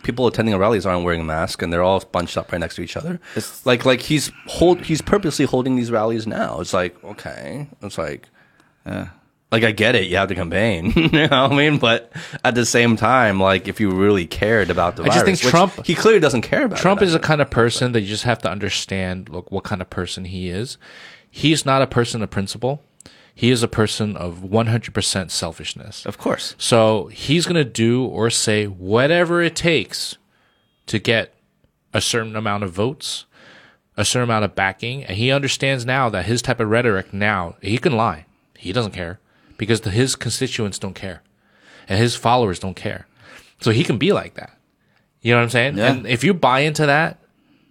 people 0.03 0.27
attending 0.27 0.57
rallies 0.57 0.85
aren't 0.87 1.05
wearing 1.05 1.21
a 1.21 1.25
mask 1.25 1.63
and 1.63 1.73
they're 1.73 1.83
all 1.83 2.01
bunched 2.01 2.37
up 2.37 2.51
right 2.53 2.59
next 2.59 2.77
to 2.77 2.83
each 2.83 2.97
other. 2.97 3.21
It's- 3.37 3.65
like 3.65 3.85
like 3.85 4.01
he's 4.01 4.31
hold 4.47 4.81
he's 4.83 5.01
purposely 5.03 5.45
holding 5.45 5.77
these 5.77 5.91
rallies 5.91 6.27
now. 6.27 6.61
It's 6.61 6.73
like 6.75 7.03
okay, 7.05 7.69
it's 7.83 7.99
like 7.99 8.29
Yeah. 8.87 9.09
like 9.53 9.65
I 9.65 9.73
get 9.73 9.95
it, 9.95 10.09
you 10.09 10.17
have 10.17 10.29
to 10.29 10.35
campaign, 10.35 10.93
you 10.97 11.09
know 11.11 11.23
what 11.43 11.53
I 11.53 11.57
mean? 11.57 11.79
But 11.79 12.13
at 12.45 12.55
the 12.55 12.67
same 12.67 12.97
time, 12.97 13.39
like 13.41 13.69
if 13.69 13.79
you 13.81 13.91
really 13.91 14.27
cared 14.27 14.71
about 14.71 14.97
the 14.97 15.05
I 15.05 15.09
just 15.09 15.25
think 15.25 15.39
Trump- 15.39 15.87
he 15.87 15.95
clearly 15.95 16.21
doesn't 16.21 16.43
care 16.43 16.65
about. 16.65 16.79
Trump 16.79 17.01
it. 17.03 17.07
is 17.07 17.13
the 17.13 17.19
kind 17.21 17.41
of 17.41 17.49
person 17.51 17.93
that 17.93 18.01
you 18.01 18.09
just 18.09 18.25
have 18.25 18.39
to 18.41 18.51
understand 18.51 19.29
look 19.29 19.51
what 19.53 19.65
kind 19.65 19.81
of 19.81 19.89
person 19.91 20.25
he 20.25 20.49
is. 20.51 20.79
He's 21.31 21.65
not 21.67 21.83
a 21.83 21.87
person 21.87 22.23
of 22.23 22.31
principle. 22.31 22.83
He 23.39 23.53
is 23.53 23.63
a 23.63 23.69
person 23.69 24.17
of 24.17 24.39
100% 24.39 25.31
selfishness. 25.31 26.05
Of 26.05 26.19
course. 26.19 26.57
So 26.59 27.07
he's 27.07 27.47
going 27.47 27.55
to 27.55 27.65
do 27.65 28.05
or 28.05 28.31
say 28.31 28.67
whatever 28.67 29.41
it 29.41 29.55
takes 29.55 30.19
to 30.87 30.99
get 30.99 31.33
a 31.95 32.01
certain 32.01 32.35
amount 32.35 32.65
of 32.65 32.73
votes, 32.73 33.27
a 33.97 34.05
certain 34.05 34.25
amount 34.25 34.45
of 34.45 34.57
backing. 34.57 35.05
And 35.05 35.17
he 35.17 35.31
understands 35.31 35.87
now 35.87 36.09
that 36.09 36.27
his 36.27 36.43
type 36.43 36.59
of 36.59 36.69
rhetoric 36.69 37.15
now, 37.15 37.55
he 37.63 37.79
can 37.79 37.93
lie. 37.93 38.27
He 38.57 38.73
doesn't 38.73 38.91
care 38.91 39.21
because 39.57 39.83
the, 39.83 39.91
his 39.91 40.17
constituents 40.17 40.81
don't 40.81 40.95
care 40.95 41.23
and 41.89 42.01
his 42.01 42.17
followers 42.17 42.59
don't 42.59 42.75
care. 42.75 43.07
So 43.61 43.71
he 43.71 43.85
can 43.85 43.99
be 43.99 44.13
like 44.13 44.35
that. 44.35 44.59
You 45.23 45.35
know 45.35 45.39
what 45.39 45.45
I'm 45.45 45.51
saying? 45.51 45.79
Yeah. 45.79 45.93
And 45.93 46.09
if 46.09 46.25
you 46.25 46.35
buy 46.35 46.63
into 46.63 46.87
that, 46.87 47.21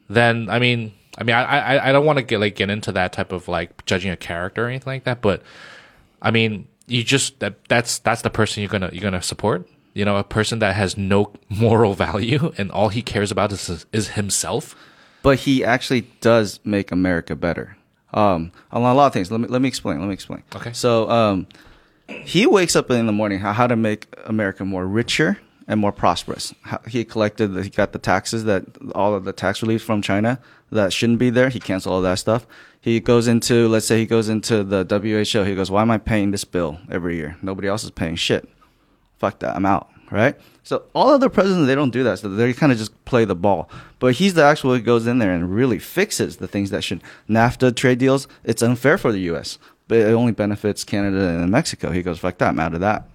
then 0.08 0.50
I 0.50 0.60
mean, 0.60 0.94
I 1.18 1.24
mean, 1.24 1.36
I 1.36 1.44
I, 1.44 1.90
I 1.90 1.92
don't 1.92 2.06
want 2.06 2.18
to 2.18 2.24
get 2.24 2.40
like 2.40 2.56
get 2.56 2.70
into 2.70 2.92
that 2.94 3.14
type 3.14 3.32
of 3.32 3.48
like 3.48 3.86
judging 3.86 4.12
a 4.12 4.18
character 4.18 4.66
or 4.66 4.70
anything 4.70 4.94
like 4.94 5.04
that, 5.06 5.22
but 5.22 5.42
I 6.22 6.32
mean, 6.32 6.68
you 6.88 7.04
just 7.04 7.40
that 7.40 7.56
that's 7.68 8.00
that's 8.00 8.22
the 8.22 8.30
person 8.30 8.62
you're 8.62 8.70
gonna 8.70 8.90
you're 8.92 9.02
gonna 9.02 9.22
support. 9.22 9.68
You 9.94 10.06
know, 10.06 10.18
a 10.18 10.24
person 10.24 10.60
that 10.60 10.76
has 10.76 10.98
no 10.98 11.34
moral 11.50 11.94
value 11.94 12.54
and 12.58 12.72
all 12.72 12.90
he 12.90 13.02
cares 13.02 13.32
about 13.32 13.52
is 13.52 13.86
is 13.92 14.10
himself. 14.10 14.76
But 15.24 15.40
he 15.40 15.64
actually 15.64 16.02
does 16.22 16.60
make 16.64 16.92
America 16.92 17.36
better. 17.36 17.76
Um, 18.14 18.52
on 18.72 18.84
a 18.84 18.94
lot 18.94 19.08
of 19.08 19.14
things. 19.14 19.30
Let 19.32 19.42
me 19.42 19.48
let 19.48 19.62
me 19.62 19.68
explain. 19.68 20.00
Let 20.00 20.08
me 20.08 20.14
explain. 20.14 20.44
Okay. 20.56 20.72
So 20.74 21.10
um, 21.10 21.48
he 22.08 22.46
wakes 22.46 22.76
up 22.76 22.90
in 22.90 23.06
the 23.06 23.12
morning 23.12 23.40
how, 23.40 23.54
how 23.54 23.68
to 23.68 23.76
make 23.76 24.08
America 24.26 24.64
more 24.64 24.86
richer 24.86 25.40
and 25.68 25.80
more 25.80 25.92
prosperous. 25.92 26.54
He 26.88 27.04
collected, 27.04 27.56
he 27.64 27.70
got 27.70 27.92
the 27.92 28.00
taxes 28.00 28.46
that 28.46 28.66
all 28.96 29.14
of 29.14 29.26
the 29.26 29.34
tax 29.34 29.62
relief 29.62 29.84
from 29.84 30.02
China 30.02 30.40
that 30.72 30.94
shouldn't 30.94 31.20
be 31.20 31.30
there. 31.30 31.50
He 31.50 31.60
canceled 31.60 31.94
all 31.94 32.02
that 32.02 32.20
stuff. 32.20 32.48
He 32.80 33.00
goes 33.00 33.28
into, 33.28 33.68
let's 33.68 33.86
say 33.86 33.98
he 33.98 34.06
goes 34.06 34.30
into 34.30 34.64
the 34.64 34.86
WHO. 34.86 35.44
He 35.44 35.56
goes, 35.56 35.70
why 35.70 35.82
am 35.82 35.92
I 35.92 35.98
paying 35.98 36.32
this 36.32 36.46
bill 36.46 36.80
every 36.90 37.18
year? 37.18 37.38
Nobody 37.42 37.68
else 37.68 37.84
is 37.84 37.92
paying 37.92 38.16
shit. 38.16 38.48
Fuck 39.18 39.40
that. 39.40 39.56
I'm 39.56 39.66
out. 39.66 39.90
Right. 40.10 40.38
So 40.64 40.84
all 40.94 41.10
other 41.10 41.28
presidents, 41.28 41.68
they 41.68 41.76
don't 41.76 41.92
do 41.92 42.04
that. 42.06 42.20
So 42.20 42.30
they 42.30 42.54
kind 42.54 42.72
of 42.72 42.78
just 42.78 43.04
play 43.04 43.26
the 43.26 43.36
ball. 43.36 43.70
But 44.00 44.16
he's 44.16 44.36
the 44.36 44.44
actual 44.44 44.74
who 44.74 44.82
goes 44.82 45.06
in 45.06 45.18
there 45.18 45.34
and 45.34 45.54
really 45.54 45.80
fixes 45.80 46.38
the 46.38 46.48
things 46.48 46.70
that 46.70 46.84
should. 46.84 47.02
NAFTA 47.30 47.76
trade 47.76 48.00
deals, 48.00 48.26
it's 48.46 48.62
unfair 48.62 48.98
for 48.98 49.12
the 49.12 49.20
U.S 49.20 49.58
but 49.90 50.00
it 50.00 50.14
only 50.14 50.34
benefits 50.34 50.84
Canada 50.84 51.40
and 51.40 51.50
Mexico. 51.50 51.92
He 51.92 52.04
goes, 52.04 52.20
fuck 52.20 52.38
that, 52.40 52.50
I'm 52.50 52.60
out 52.60 52.74
of 52.74 52.82
that 52.82 53.08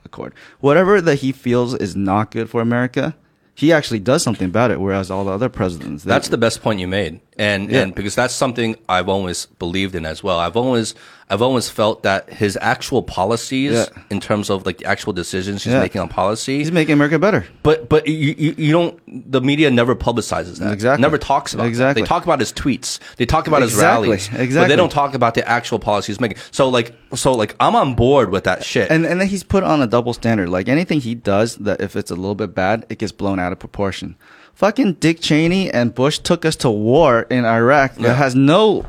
Whatever 0.61 1.01
that 1.01 1.17
he 1.17 1.33
feels 1.33 1.75
is 1.75 1.95
not 1.97 2.31
good 2.31 2.49
for 2.51 2.61
America, 2.61 3.15
he 3.55 3.73
actually 3.73 3.99
does 4.01 4.23
something 4.23 4.47
about 4.49 4.71
it. 4.71 4.81
Whereas 4.81 5.11
all 5.11 5.25
the 5.25 5.33
other 5.33 5.49
presidents, 5.49 6.05
that's 6.05 6.29
the 6.29 6.39
best 6.39 6.63
point 6.63 6.81
you 6.81 6.89
made, 6.89 7.21
and 7.39 7.71
Yeah. 7.71 7.81
and 7.83 7.95
because 7.95 8.15
that's 8.15 8.35
something 8.35 8.77
I've 8.89 9.09
always 9.09 9.47
believed 9.59 9.95
in 9.95 10.07
as 10.07 10.23
well. 10.23 10.39
I've 10.39 10.57
always 10.57 10.95
I've 11.33 11.41
always 11.43 11.69
felt 11.71 12.03
that 12.03 12.31
his 12.31 12.59
actual 12.61 13.03
policies, 13.03 13.73
Yeah. 13.73 13.87
in 14.11 14.21
terms 14.21 14.51
of 14.51 14.67
like 14.67 14.79
the 14.79 14.85
actual 14.87 15.13
decisions 15.15 15.65
he's 15.65 15.73
Yeah. 15.73 15.81
making 15.81 16.01
on 16.03 16.09
policy, 16.09 16.59
he's 16.59 16.71
making 16.71 16.93
America 16.93 17.19
better. 17.19 17.47
But 17.63 17.89
but 17.89 18.07
you, 18.07 18.35
you 18.37 18.55
you 18.59 18.73
don't 18.73 18.99
the 19.33 19.41
media 19.41 19.71
never 19.71 19.95
publicizes 19.97 20.59
that. 20.59 20.73
Exactly. 20.73 21.01
Never 21.01 21.19
talks 21.19 21.55
about 21.55 21.67
Exactly. 21.69 22.03
That. 22.03 22.07
They 22.07 22.15
talk 22.15 22.25
about 22.25 22.41
his 22.41 22.53
tweets. 22.53 22.99
They 23.17 23.27
talk 23.27 23.47
about 23.47 23.63
his 23.63 23.75
rallies. 23.75 24.13
Exactly. 24.29 24.37
But 24.39 24.45
Exactly. 24.45 24.69
they 24.69 24.77
don't 24.77 24.93
talk 24.93 25.15
about 25.15 25.35
the 25.35 25.49
actual 25.49 25.79
policies 25.79 26.09
he's 26.17 26.21
making. 26.21 26.39
So 26.51 26.69
like 26.69 26.93
so 27.15 27.33
like 27.33 27.57
I'm 27.61 27.75
on 27.77 27.95
board 27.95 28.31
with 28.31 28.45
that 28.45 28.63
shit. 28.63 28.91
And 28.91 29.07
and 29.07 29.21
then 29.21 29.29
he's 29.29 29.43
put 29.45 29.65
on 29.65 29.81
a 29.81 29.87
double 29.87 30.13
standard. 30.13 30.49
Like 30.51 30.69
anything 30.69 31.01
he 31.01 31.15
does 31.15 31.57
that 31.57 31.81
if 31.81 31.97
it's 31.97 32.11
a 32.11 32.15
little 32.15 32.35
bit 32.35 32.55
bad, 32.55 32.85
it 32.91 32.99
gets 32.99 33.13
blown 33.13 33.39
out 33.41 33.53
of 33.53 33.59
proportion. 33.59 34.17
Fucking 34.55 34.95
Dick 35.01 35.21
Cheney 35.21 35.71
and 35.71 35.95
Bush 35.95 36.19
took 36.19 36.45
us 36.45 36.57
to 36.57 36.71
war 36.71 37.23
in 37.31 37.47
Iraq 37.47 37.93
Yeah. 37.97 38.09
that 38.09 38.17
has 38.17 38.35
no 38.35 38.85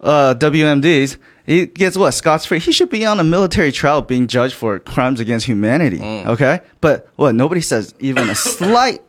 uh, 0.00 0.34
WMDs. 0.38 1.16
He 1.46 1.66
gets 1.66 1.96
what? 1.96 2.12
Scots 2.12 2.46
free. 2.46 2.58
He 2.58 2.72
should 2.72 2.90
be 2.90 3.04
on 3.04 3.18
a 3.18 3.24
military 3.24 3.72
trial 3.72 4.02
being 4.02 4.26
judged 4.26 4.54
for 4.54 4.78
crimes 4.78 5.20
against 5.20 5.46
humanity. 5.46 5.98
Mm. 5.98 6.26
Okay? 6.26 6.60
But 6.80 7.08
what? 7.16 7.34
Nobody 7.34 7.60
says 7.60 7.94
even 7.98 8.30
a 8.30 8.34
slight 8.34 9.02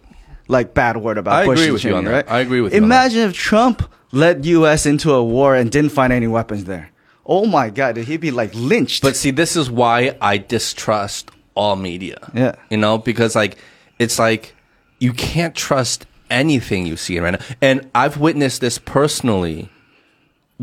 like 0.47 0.73
bad 0.73 0.97
word 0.97 1.17
about 1.17 1.43
I 1.43 1.45
Bush 1.45 1.59
agree 1.59 1.71
with 1.71 1.83
you 1.83 1.95
on 1.95 2.05
that. 2.05 2.11
right? 2.11 2.31
I 2.31 2.39
agree 2.39 2.61
with 2.61 2.73
you. 2.73 2.83
Imagine 2.83 3.21
if 3.29 3.33
Trump 3.33 3.89
led 4.11 4.45
U.S. 4.45 4.85
into 4.85 5.11
a 5.11 5.23
war 5.23 5.55
and 5.55 5.71
didn't 5.71 5.91
find 5.91 6.11
any 6.11 6.27
weapons 6.27 6.65
there. 6.65 6.91
Oh 7.25 7.45
my 7.45 7.69
God, 7.69 7.95
did 7.95 8.07
he 8.07 8.17
be 8.17 8.31
like 8.31 8.53
lynched? 8.53 9.01
But 9.01 9.15
see, 9.15 9.31
this 9.31 9.55
is 9.55 9.71
why 9.71 10.17
I 10.19 10.37
distrust 10.37 11.31
all 11.55 11.75
media. 11.75 12.17
Yeah. 12.33 12.55
You 12.69 12.77
know, 12.77 12.97
because 12.97 13.35
like 13.35 13.57
it's 13.99 14.19
like 14.19 14.55
you 14.99 15.13
can't 15.13 15.55
trust 15.55 16.05
anything 16.29 16.85
you 16.85 16.97
see 16.97 17.19
right 17.19 17.31
now. 17.31 17.45
And 17.61 17.89
I've 17.95 18.17
witnessed 18.17 18.59
this 18.61 18.77
personally 18.77 19.69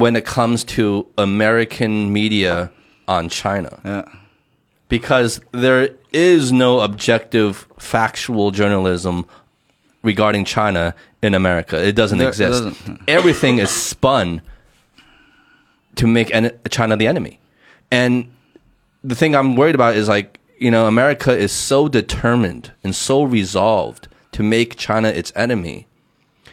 when 0.01 0.16
it 0.16 0.24
comes 0.24 0.64
to 0.64 1.06
American 1.18 2.12
media 2.12 2.70
on 3.06 3.28
China. 3.28 3.81
yeah. 3.85 4.05
Because 4.89 5.40
there 5.52 5.90
is 6.12 6.51
no 6.51 6.81
objective 6.81 7.68
factual 7.78 8.51
journalism 8.51 9.24
regarding 10.02 10.44
China 10.44 10.94
in 11.22 11.32
America. 11.35 11.77
It 11.81 11.94
doesn't 11.94 12.18
There- 12.18 12.27
it 12.28 12.31
exist. 12.31 12.64
doesn't. 12.64 13.01
Everything 13.09 13.59
is 13.59 13.70
spun 13.70 14.43
to 15.97 16.06
make 16.06 16.32
China 16.70 16.97
the 16.97 17.06
enemy. 17.06 17.39
And 17.93 18.31
the 19.05 19.14
thing 19.14 19.35
I'm 19.36 19.55
worried 19.56 19.74
about 19.77 19.94
is 19.97 20.09
like, 20.09 20.39
you 20.59 20.70
know, 20.70 20.86
America 20.86 21.36
is 21.36 21.52
so 21.52 21.89
determined 21.89 22.72
and 22.82 22.94
so 22.94 23.22
resolved 23.22 24.09
to 24.32 24.43
make 24.43 24.77
China 24.77 25.09
its 25.09 25.32
enemy. 25.36 25.86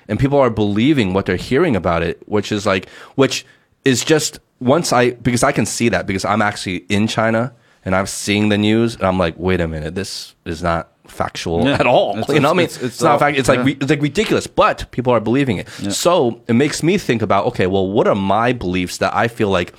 And 0.07 0.19
people 0.19 0.39
are 0.39 0.49
believing 0.49 1.13
what 1.13 1.25
they're 1.25 1.35
hearing 1.35 1.75
about 1.75 2.01
it, 2.03 2.21
which 2.27 2.51
is 2.51 2.65
like, 2.65 2.89
which 3.15 3.45
is 3.85 4.03
just 4.05 4.39
once 4.59 4.91
I, 4.93 5.11
because 5.11 5.43
I 5.43 5.51
can 5.51 5.65
see 5.65 5.89
that 5.89 6.07
because 6.07 6.25
I'm 6.25 6.41
actually 6.41 6.77
in 6.89 7.07
China 7.07 7.53
and 7.85 7.95
I'm 7.95 8.05
seeing 8.07 8.49
the 8.49 8.57
news 8.57 8.95
and 8.95 9.03
I'm 9.03 9.17
like, 9.17 9.35
wait 9.37 9.61
a 9.61 9.67
minute, 9.67 9.95
this 9.95 10.33
is 10.45 10.63
not 10.63 10.89
factual 11.07 11.65
Yeah. 11.65 11.73
at 11.79 11.87
all. 11.87 12.11
It's- 12.17 12.29
you 12.29 12.39
know 12.39 12.49
what 12.49 12.53
I 12.53 12.57
mean? 12.57 12.63
it's- 12.65 12.77
It's, 12.77 12.85
it's 12.95 13.01
not 13.01 13.13
all- 13.13 13.19
fact. 13.19 13.37
It's 13.37 13.47
like, 13.49 13.59
yeah. 13.59 13.65
re- 13.65 13.77
it's 13.79 13.89
like 13.89 14.01
ridiculous, 14.01 14.47
but 14.47 14.89
people 14.91 15.11
are 15.13 15.19
believing 15.19 15.57
it. 15.57 15.67
So 15.91 16.41
it 16.47 16.53
makes 16.53 16.81
me 16.83 16.97
think 16.97 17.21
about, 17.21 17.45
okay, 17.47 17.67
well, 17.67 17.87
what 17.89 18.07
are 18.07 18.15
my 18.15 18.51
beliefs 18.53 18.97
that 18.99 19.13
I 19.15 19.27
feel 19.27 19.49
like, 19.49 19.73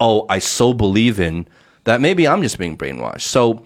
oh, 0.00 0.24
I 0.30 0.38
so 0.38 0.72
believe 0.72 1.20
in 1.20 1.46
that 1.84 2.00
maybe 2.00 2.26
I'm 2.26 2.42
just 2.42 2.58
being 2.58 2.76
brainwashed. 2.76 3.22
So, 3.22 3.62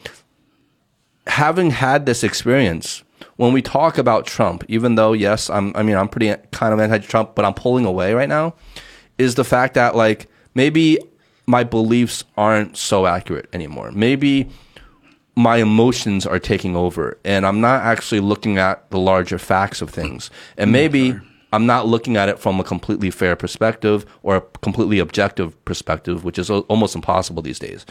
having 1.27 1.71
had 1.71 2.07
this 2.07 2.23
experience, 2.25 3.03
when 3.37 3.53
we 3.53 3.63
talk 3.63 3.99
about 3.99 4.27
Trump, 4.27 4.65
even 4.69 4.95
though 4.95 5.13
yes, 5.13 5.51
I'm 5.51 5.73
I 5.75 5.83
mean 5.83 5.97
I'm 5.97 6.09
pretty 6.09 6.35
kind 6.51 6.73
of 6.73 6.81
anti-Trump, 6.81 7.35
but 7.35 7.45
I'm 7.45 7.55
pulling 7.55 7.85
away 7.85 8.15
right 8.15 8.29
now, 8.29 8.55
is 9.19 9.35
the 9.35 9.45
fact 9.45 9.75
that 9.75 9.97
like 9.97 10.29
maybe 10.55 10.99
my 11.47 11.65
beliefs 11.65 12.25
aren't 12.37 12.77
so 12.77 13.07
accurate 13.07 13.49
anymore. 13.53 13.91
Maybe 13.93 14.49
my 15.37 15.57
emotions 15.57 16.27
are 16.27 16.39
taking 16.39 16.77
over 16.77 17.19
and 17.25 17.45
I'm 17.45 17.61
not 17.61 17.83
actually 17.83 18.21
looking 18.21 18.59
at 18.59 18.89
the 18.91 18.99
larger 18.99 19.39
facts 19.39 19.83
of 19.83 19.91
things. 19.91 20.31
And 20.57 20.69
mm, 20.69 20.73
maybe 20.73 21.15
I'm 21.53 21.67
not 21.67 21.87
looking 21.87 22.17
at 22.17 22.29
it 22.29 22.39
from 22.39 22.61
a 22.61 22.65
completely 22.65 23.11
fair 23.11 23.37
perspective 23.37 24.07
or 24.23 24.37
a 24.37 24.41
completely 24.41 25.01
objective 25.01 25.63
perspective, 25.65 26.25
which 26.25 26.39
is 26.39 26.51
almost 26.51 26.95
impossible 26.95 27.43
these 27.43 27.59
days. 27.59 27.85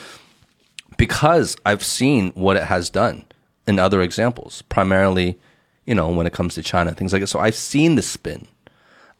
Because 0.98 1.56
I've 1.65 1.84
seen 1.84 2.32
what 2.32 2.56
it 2.56 2.64
has 2.64 2.90
done 2.90 3.26
in 3.68 3.80
other 3.80 4.02
examples, 4.02 4.61
primarily, 4.64 5.38
you 5.85 5.95
know, 5.95 6.10
when 6.10 6.27
it 6.27 6.34
comes 6.34 6.56
to 6.56 6.64
China, 6.64 6.94
things 6.94 7.14
like 7.14 7.22
that. 7.22 7.27
So 7.27 7.40
I've 7.40 7.56
seen 7.56 7.95
the 7.95 8.02
spin. 8.02 8.48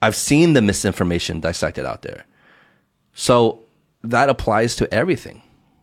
I've 0.02 0.16
seen 0.16 0.54
the 0.54 0.62
misinformation 0.62 1.40
dissected 1.40 1.86
out 1.86 2.02
there. 2.02 2.26
So 3.14 3.60
that 4.04 4.30
applies 4.30 4.76
to 4.78 4.94
everything. 4.94 5.42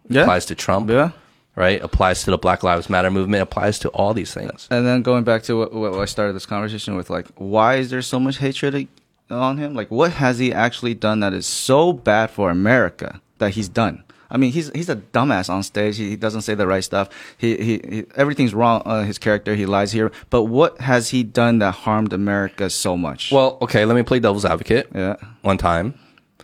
Yeah. 0.08 0.22
Applies 0.22 0.46
to 0.46 0.54
Trump 0.54 0.90
Yeah. 0.90 1.12
right? 1.56 1.82
Applies 1.82 2.24
to 2.24 2.30
the 2.30 2.38
Black 2.38 2.62
Lives 2.62 2.90
Matter 2.90 3.10
movement, 3.10 3.42
applies 3.42 3.78
to 3.80 3.88
all 3.90 4.12
these 4.14 4.32
things. 4.34 4.66
And 4.70 4.86
then 4.86 5.02
going 5.02 5.24
back 5.24 5.42
to 5.44 5.56
what, 5.58 5.72
what 5.72 5.94
I 5.94 6.04
started 6.04 6.34
this 6.34 6.46
conversation 6.46 6.96
with, 6.96 7.08
like, 7.10 7.26
why 7.36 7.76
is 7.76 7.90
there 7.90 8.02
so 8.02 8.18
much 8.20 8.38
hatred 8.38 8.88
on 9.30 9.58
him? 9.58 9.74
Like, 9.74 9.90
what 9.90 10.12
has 10.12 10.38
he 10.38 10.52
actually 10.52 10.94
done 10.94 11.20
that 11.20 11.32
is 11.32 11.46
so 11.46 11.92
bad 11.92 12.30
for 12.30 12.50
America 12.50 13.20
that 13.38 13.50
he's 13.52 13.68
done? 13.68 14.04
I 14.30 14.36
mean, 14.36 14.52
he's 14.52 14.70
he's 14.74 14.88
a 14.88 14.96
dumbass 14.96 15.50
on 15.50 15.62
stage. 15.62 15.96
He, 15.96 16.10
he 16.10 16.16
doesn't 16.16 16.42
say 16.42 16.54
the 16.54 16.66
right 16.66 16.84
stuff. 16.84 17.08
He, 17.36 17.56
he, 17.56 17.80
he 17.88 18.04
everything's 18.16 18.54
wrong. 18.54 18.82
Uh, 18.84 19.02
his 19.04 19.18
character, 19.18 19.54
he 19.54 19.66
lies 19.66 19.92
here. 19.92 20.12
But 20.30 20.44
what 20.44 20.80
has 20.80 21.10
he 21.10 21.22
done 21.22 21.58
that 21.58 21.72
harmed 21.72 22.12
America 22.12 22.70
so 22.70 22.96
much? 22.96 23.32
Well, 23.32 23.58
okay, 23.62 23.84
let 23.84 23.96
me 23.96 24.02
play 24.02 24.20
devil's 24.20 24.44
advocate 24.44 24.88
yeah. 24.94 25.16
one 25.42 25.58
time. 25.58 25.94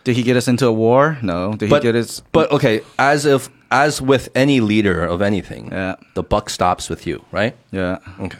Did 0.03 0.15
he 0.15 0.23
get 0.23 0.37
us 0.37 0.47
into 0.47 0.67
a 0.67 0.71
war? 0.73 1.17
No. 1.21 1.53
Did 1.53 1.69
But 1.69 1.83
he 1.83 1.91
get 1.91 1.95
us? 1.95 2.21
but 2.31 2.51
okay, 2.51 2.81
as 2.99 3.25
if 3.25 3.49
as 3.71 4.01
with 4.01 4.29
any 4.35 4.61
leader 4.61 5.03
of 5.03 5.21
anything, 5.21 5.69
Yeah. 5.71 5.95
the 6.13 6.23
buck 6.23 6.49
stops 6.49 6.89
with 6.89 7.05
you, 7.05 7.23
right? 7.31 7.55
Yeah. 7.71 7.97
Okay. 8.19 8.39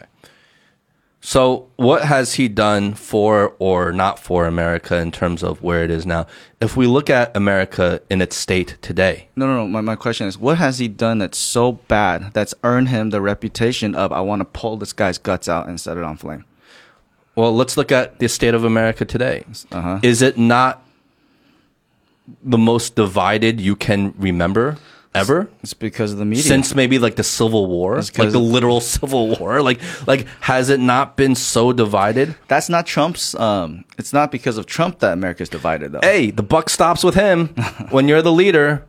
So, 1.20 1.68
what 1.76 2.04
has 2.04 2.34
he 2.34 2.46
done 2.48 2.94
for 2.94 3.54
or 3.58 3.92
not 3.92 4.20
for 4.20 4.46
America 4.46 4.96
in 4.98 5.10
terms 5.10 5.42
of 5.42 5.62
where 5.62 5.82
it 5.82 5.90
is 5.90 6.06
now? 6.06 6.26
If 6.60 6.76
we 6.76 6.86
look 6.86 7.10
at 7.10 7.36
America 7.36 8.00
in 8.08 8.22
its 8.22 8.36
state 8.36 8.76
today, 8.82 9.28
No, 9.34 9.46
no, 9.46 9.56
no. 9.56 9.66
My, 9.68 9.80
my 9.80 9.96
question 9.96 10.28
is, 10.28 10.38
what 10.38 10.58
has 10.58 10.78
he 10.78 10.86
done 10.86 11.18
that's 11.18 11.36
so 11.36 11.72
bad 11.72 12.32
that's 12.34 12.54
earned 12.62 12.88
him 12.90 13.10
the 13.10 13.20
reputation 13.20 13.96
of 13.96 14.12
I 14.12 14.20
want 14.20 14.40
to 14.40 14.44
pull 14.44 14.76
this 14.76 14.92
guy's 14.92 15.18
guts 15.18 15.48
out 15.48 15.68
and 15.68 15.80
set 15.80 15.96
it 15.96 16.04
on 16.04 16.16
flame? 16.16 16.44
well, 17.34 17.54
let's 17.54 17.76
look 17.76 17.92
at 17.92 18.18
the 18.18 18.28
state 18.28 18.52
of 18.54 18.64
America 18.64 19.04
today. 19.04 19.44
Uh-huh. 19.70 20.00
Is 20.02 20.22
it 20.22 20.38
not 20.38 20.84
the 22.42 22.58
most 22.58 22.96
divided 22.96 23.60
you 23.60 23.76
can 23.76 24.12
remember 24.18 24.76
ever? 25.18 25.48
It's 25.62 25.74
because 25.74 26.12
of 26.12 26.18
the 26.18 26.24
media. 26.24 26.44
Since 26.44 26.74
maybe 26.74 26.98
like 26.98 27.16
the 27.16 27.24
Civil 27.24 27.66
War, 27.66 27.96
like 27.96 28.12
the 28.12 28.38
literal 28.38 28.80
Civil 28.96 29.36
War, 29.36 29.62
like 29.62 29.80
like 30.06 30.26
has 30.40 30.68
it 30.70 30.80
not 30.80 31.16
been 31.16 31.34
so 31.34 31.72
divided? 31.72 32.34
That's 32.48 32.68
not 32.68 32.86
Trump's. 32.86 33.34
Um, 33.34 33.84
it's 33.98 34.12
not 34.12 34.30
because 34.30 34.58
of 34.58 34.66
Trump 34.66 35.00
that 35.00 35.12
America's 35.12 35.48
divided, 35.48 35.92
though. 35.92 36.00
Hey, 36.02 36.30
the 36.30 36.42
buck 36.42 36.70
stops 36.70 37.02
with 37.04 37.14
him 37.14 37.48
when 37.90 38.08
you're 38.08 38.22
the 38.22 38.32
leader. 38.32 38.84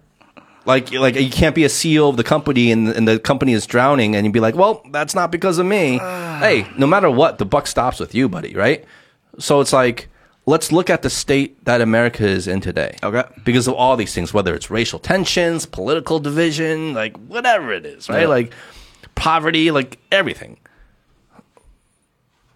Like 0.66 0.92
like 0.94 1.16
you 1.16 1.30
can't 1.32 1.56
be 1.56 1.64
a 1.64 1.70
CEO 1.70 2.10
of 2.10 2.18
the 2.18 2.24
company 2.24 2.72
and 2.72 2.90
and 2.90 3.08
the 3.08 3.18
company 3.18 3.54
is 3.54 3.66
drowning 3.66 4.16
and 4.16 4.26
you'd 4.26 4.34
be 4.34 4.40
like, 4.40 4.56
well, 4.56 4.84
that's 4.92 5.16
not 5.16 5.32
because 5.32 5.58
of 5.58 5.66
me. 5.66 5.98
hey, 5.98 6.68
no 6.78 6.86
matter 6.86 7.10
what, 7.10 7.38
the 7.38 7.46
buck 7.46 7.66
stops 7.66 8.00
with 8.00 8.14
you, 8.14 8.30
buddy, 8.30 8.54
right? 8.54 8.86
So 9.40 9.62
it's 9.62 9.74
like 9.74 10.10
let's 10.50 10.72
look 10.72 10.90
at 10.90 11.04
the 11.04 11.10
state 11.12 11.64
that 11.66 11.80
America 11.80 12.26
is 12.26 12.48
in 12.48 12.60
today. 12.60 12.98
Okay. 13.04 13.24
Because 13.44 13.68
of 13.68 13.76
all 13.76 13.96
these 13.96 14.16
things, 14.16 14.34
whether 14.34 14.56
it's 14.56 14.72
racial 14.72 14.98
tensions, 14.98 15.68
political 15.68 16.20
division, 16.20 16.96
like 16.96 17.16
whatever 17.18 17.72
it 17.72 17.86
is, 17.86 18.10
right? 18.10 18.22
Yeah. 18.22 18.28
Like 18.28 18.54
poverty, 19.14 19.70
like 19.70 20.00
everything. 20.12 20.58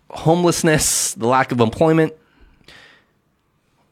Homelessness, 0.10 1.14
the 1.14 1.28
lack 1.28 1.52
of 1.52 1.60
employment. 1.60 2.14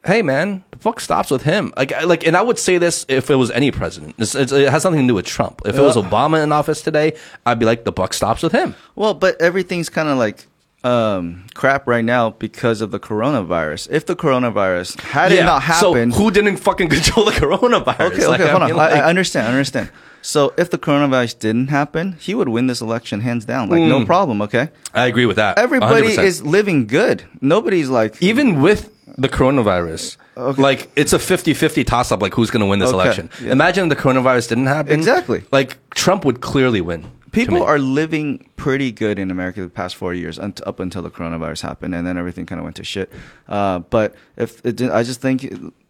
Hey 0.04 0.20
man, 0.20 0.64
the 0.72 0.78
buck 0.78 0.98
stops 0.98 1.30
with 1.30 1.42
him. 1.42 1.72
Like, 1.76 1.92
like, 2.04 2.26
and 2.26 2.36
I 2.36 2.42
would 2.42 2.58
say 2.58 2.78
this 2.78 3.06
if 3.08 3.30
it 3.30 3.36
was 3.36 3.52
any 3.52 3.70
president. 3.70 4.16
It's, 4.18 4.34
it's, 4.34 4.50
it 4.50 4.68
has 4.68 4.82
nothing 4.82 5.02
to 5.02 5.06
do 5.06 5.14
with 5.14 5.26
Trump. 5.26 5.62
If 5.64 5.76
it 5.76 5.80
was 5.80 5.94
Obama 5.94 6.42
in 6.42 6.50
office 6.50 6.82
today, 6.82 7.16
I'd 7.46 7.60
be 7.60 7.66
like, 7.66 7.84
the 7.84 7.92
buck 7.92 8.14
stops 8.14 8.42
with 8.42 8.50
him. 8.50 8.74
Well, 8.96 9.14
but 9.14 9.40
everything's 9.40 9.88
kind 9.88 10.08
of 10.08 10.18
like 10.18 10.48
um, 10.84 11.46
crap 11.54 11.86
right 11.86 12.04
now 12.04 12.30
because 12.30 12.80
of 12.80 12.90
the 12.90 12.98
coronavirus. 12.98 13.88
If 13.90 14.06
the 14.06 14.16
coronavirus 14.16 15.00
had 15.00 15.32
it 15.32 15.44
not 15.44 15.62
happened, 15.62 16.12
so 16.14 16.18
who 16.20 16.30
didn't 16.30 16.56
fucking 16.56 16.88
control 16.96 17.26
the 17.26 17.32
coronavirus? 17.32 18.12
okay, 18.12 18.26
Like, 18.26 18.40
okay, 18.40 18.50
hold 18.50 18.62
mean, 18.62 18.72
on. 18.72 18.78
I, 18.80 18.84
like- 18.88 18.92
I 18.94 19.08
understand. 19.08 19.46
I 19.46 19.50
understand. 19.50 19.90
So 20.24 20.54
if 20.56 20.70
the 20.70 20.78
coronavirus 20.78 21.38
didn't 21.40 21.66
happen, 21.68 22.12
he 22.20 22.34
would 22.34 22.48
win 22.48 22.68
this 22.68 22.80
election 22.80 23.20
hands 23.22 23.44
down, 23.44 23.68
like 23.70 23.80
no 23.82 24.04
problem. 24.06 24.40
Okay, 24.42 24.68
I 24.94 25.06
agree 25.06 25.26
with 25.26 25.36
that. 25.36 25.58
everybody 25.58 26.14
100%. 26.16 26.22
is 26.22 26.42
living 26.44 26.86
good. 26.86 27.24
Nobody's 27.40 27.88
like 27.88 28.22
even 28.22 28.60
with 28.62 28.88
the 29.18 29.28
coronavirus, 29.28 30.16
Okay. 30.36 30.62
like 30.62 30.90
it's 30.94 31.12
a 31.12 31.18
50-50 31.18 31.84
toss 31.84 32.12
up 32.12 32.22
like 32.22 32.34
who's 32.34 32.52
going 32.52 32.60
to 32.60 32.66
win 32.66 32.78
this 32.78 32.90
Okay, 32.90 32.94
election. 32.94 33.30
yeah. 33.42 33.50
Imagine 33.50 33.90
if 33.90 33.96
the 33.98 34.02
coronavirus 34.02 34.48
didn't 34.50 34.66
happen. 34.66 34.92
Exactly. 34.92 35.42
Like 35.50 35.76
Trump 35.90 36.24
would 36.24 36.40
clearly 36.40 36.80
win. 36.80 37.10
To 37.32 37.40
people 37.40 37.54
me. 37.60 37.64
are 37.64 37.78
living 37.78 38.48
pretty 38.56 38.92
good 38.92 39.18
in 39.18 39.30
America 39.30 39.60
the 39.62 39.68
past 39.68 39.96
four 39.96 40.14
years 40.14 40.38
unt- 40.38 40.60
up 40.66 40.78
until 40.80 41.02
the 41.02 41.10
coronavirus 41.10 41.62
happened, 41.62 41.94
and 41.94 42.06
then 42.06 42.16
everything 42.16 42.46
kind 42.46 42.58
of 42.58 42.64
went 42.64 42.76
to 42.76 42.84
shit. 42.84 43.10
Uh, 43.48 43.80
but 43.80 44.14
if 44.36 44.58
it 44.64 44.76
didn't, 44.76 44.92
I 44.92 45.02
just 45.02 45.20
think 45.20 45.46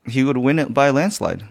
he 0.07 0.25
would 0.25 0.37
win 0.39 0.59
it 0.59 0.73
by 0.73 0.87
a 0.87 0.93
landslide 0.93 1.45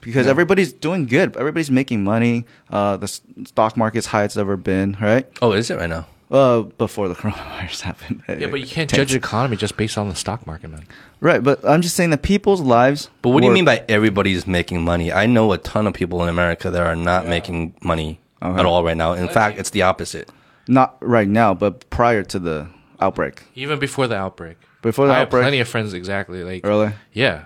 because 0.00 0.26
everybody's 0.26 0.72
doing 0.72 1.06
good. 1.06 1.36
Everybody's 1.36 1.70
making 1.70 2.04
money. 2.04 2.44
Uh, 2.70 2.96
the 2.96 3.04
s- 3.04 3.20
stock 3.46 3.76
market's 3.76 4.06
high 4.08 4.24
it's 4.24 4.36
ever 4.36 4.56
been. 4.56 4.96
Right. 5.00 5.26
Oh, 5.42 5.52
is 5.52 5.70
it 5.70 5.76
right 5.78 5.88
now? 5.90 6.06
Uh, 6.30 6.60
before 6.62 7.08
the 7.08 7.14
coronavirus 7.20 7.80
happened. 7.80 8.22
Yeah, 8.28 8.48
but 8.48 8.60
you 8.60 8.66
can't 8.76 8.90
judge 8.92 9.12
the 9.12 9.16
economy 9.16 9.56
just 9.56 9.76
based 9.78 9.96
on 9.96 10.08
the 10.10 10.14
stock 10.14 10.46
market, 10.46 10.68
man. 10.68 10.84
Right, 11.20 11.42
but 11.42 11.64
I'm 11.64 11.80
just 11.82 11.96
saying 11.96 12.10
that 12.10 12.22
people's 12.22 12.60
lives. 12.60 13.08
But 13.22 13.30
what 13.30 13.40
do 13.40 13.46
you 13.46 13.52
mean 13.52 13.64
by 13.64 13.82
everybody's 13.88 14.46
making 14.46 14.82
money? 14.84 15.10
I 15.12 15.26
know 15.26 15.50
a 15.52 15.58
ton 15.58 15.86
of 15.86 15.94
people 15.94 16.22
in 16.22 16.28
America 16.28 16.70
that 16.70 16.82
are 16.82 16.94
not 16.94 17.26
making 17.26 17.74
money 17.82 18.20
Okay. 18.42 18.58
at 18.60 18.66
all 18.66 18.84
right 18.84 18.96
now. 18.96 19.12
In 19.14 19.28
fact, 19.28 19.58
it's 19.58 19.70
the 19.70 19.82
opposite. 19.82 20.30
not 20.68 20.96
right 21.00 21.28
now, 21.28 21.54
but 21.54 21.88
prior 21.90 22.22
to 22.22 22.38
the 22.38 22.66
outbreak? 23.00 23.42
Even 23.54 23.78
before 23.78 24.06
the 24.06 24.16
outbreak. 24.16 24.56
Before 24.82 25.06
the 25.06 25.12
I 25.12 25.18
have 25.18 25.26
outbreak? 25.28 25.42
plenty 25.42 25.60
of 25.60 25.68
friends 25.68 25.92
exactly 25.94 26.44
like 26.44 26.64
Really? 26.64 26.92
Yeah, 27.12 27.44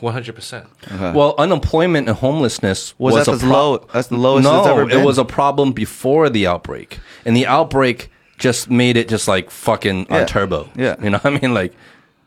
one 0.00 0.12
hundred 0.12 0.34
percent. 0.34 0.66
Okay. 0.90 1.12
Well, 1.12 1.34
unemployment 1.38 2.08
and 2.08 2.16
homelessness 2.16 2.94
Was 2.98 3.14
was, 3.14 3.26
that 3.26 3.34
a 3.34 3.36
the 3.36 3.46
low- 3.46 3.86
that's 3.92 4.08
the 4.08 4.16
lowest 4.16 4.44
No, 4.44 4.58
it's 4.58 4.66
ever 4.68 4.86
been? 4.86 5.00
it 5.00 5.04
was 5.04 5.18
a 5.18 5.24
problem 5.24 5.72
before 5.72 6.28
the 6.28 6.46
outbreak, 6.48 6.98
and 7.24 7.36
the 7.36 7.46
outbreak 7.46 8.10
just 8.38 8.68
made 8.70 8.96
it 8.96 9.08
just 9.08 9.28
like 9.28 9.50
fucking 9.50 10.06
Yeah. 10.10 10.20
on 10.20 10.26
turbo. 10.26 10.68
Yeah. 10.76 10.96
you 11.02 11.10
know 11.10 11.18
what 11.18 11.34
I 11.34 11.38
mean? 11.40 11.54
Like, 11.54 11.72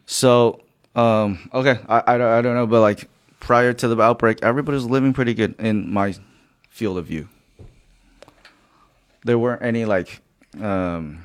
So, 0.05 0.61
um, 0.95 1.49
okay, 1.53 1.79
I, 1.89 2.03
I, 2.07 2.17
don't- 2.17 2.31
I 2.37 2.41
don't 2.41 2.55
know, 2.55 2.67
but 2.67 2.81
like 2.81 3.09
prior 3.39 3.73
to 3.73 3.87
the 3.87 4.01
outbreak, 4.01 4.39
everybody 4.41 4.75
was 4.75 4.85
living 4.85 5.11
pretty 5.13 5.33
good 5.33 5.55
in 5.59 5.91
my 5.91 6.13
field 6.69 6.97
of 6.97 7.05
view. 7.07 7.27
There 9.23 9.37
weren't 9.37 9.61
any 9.61 9.85
like, 9.85 10.21
um, 10.59 11.23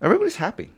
everybody's 0.00 0.36
happy. 0.36 0.70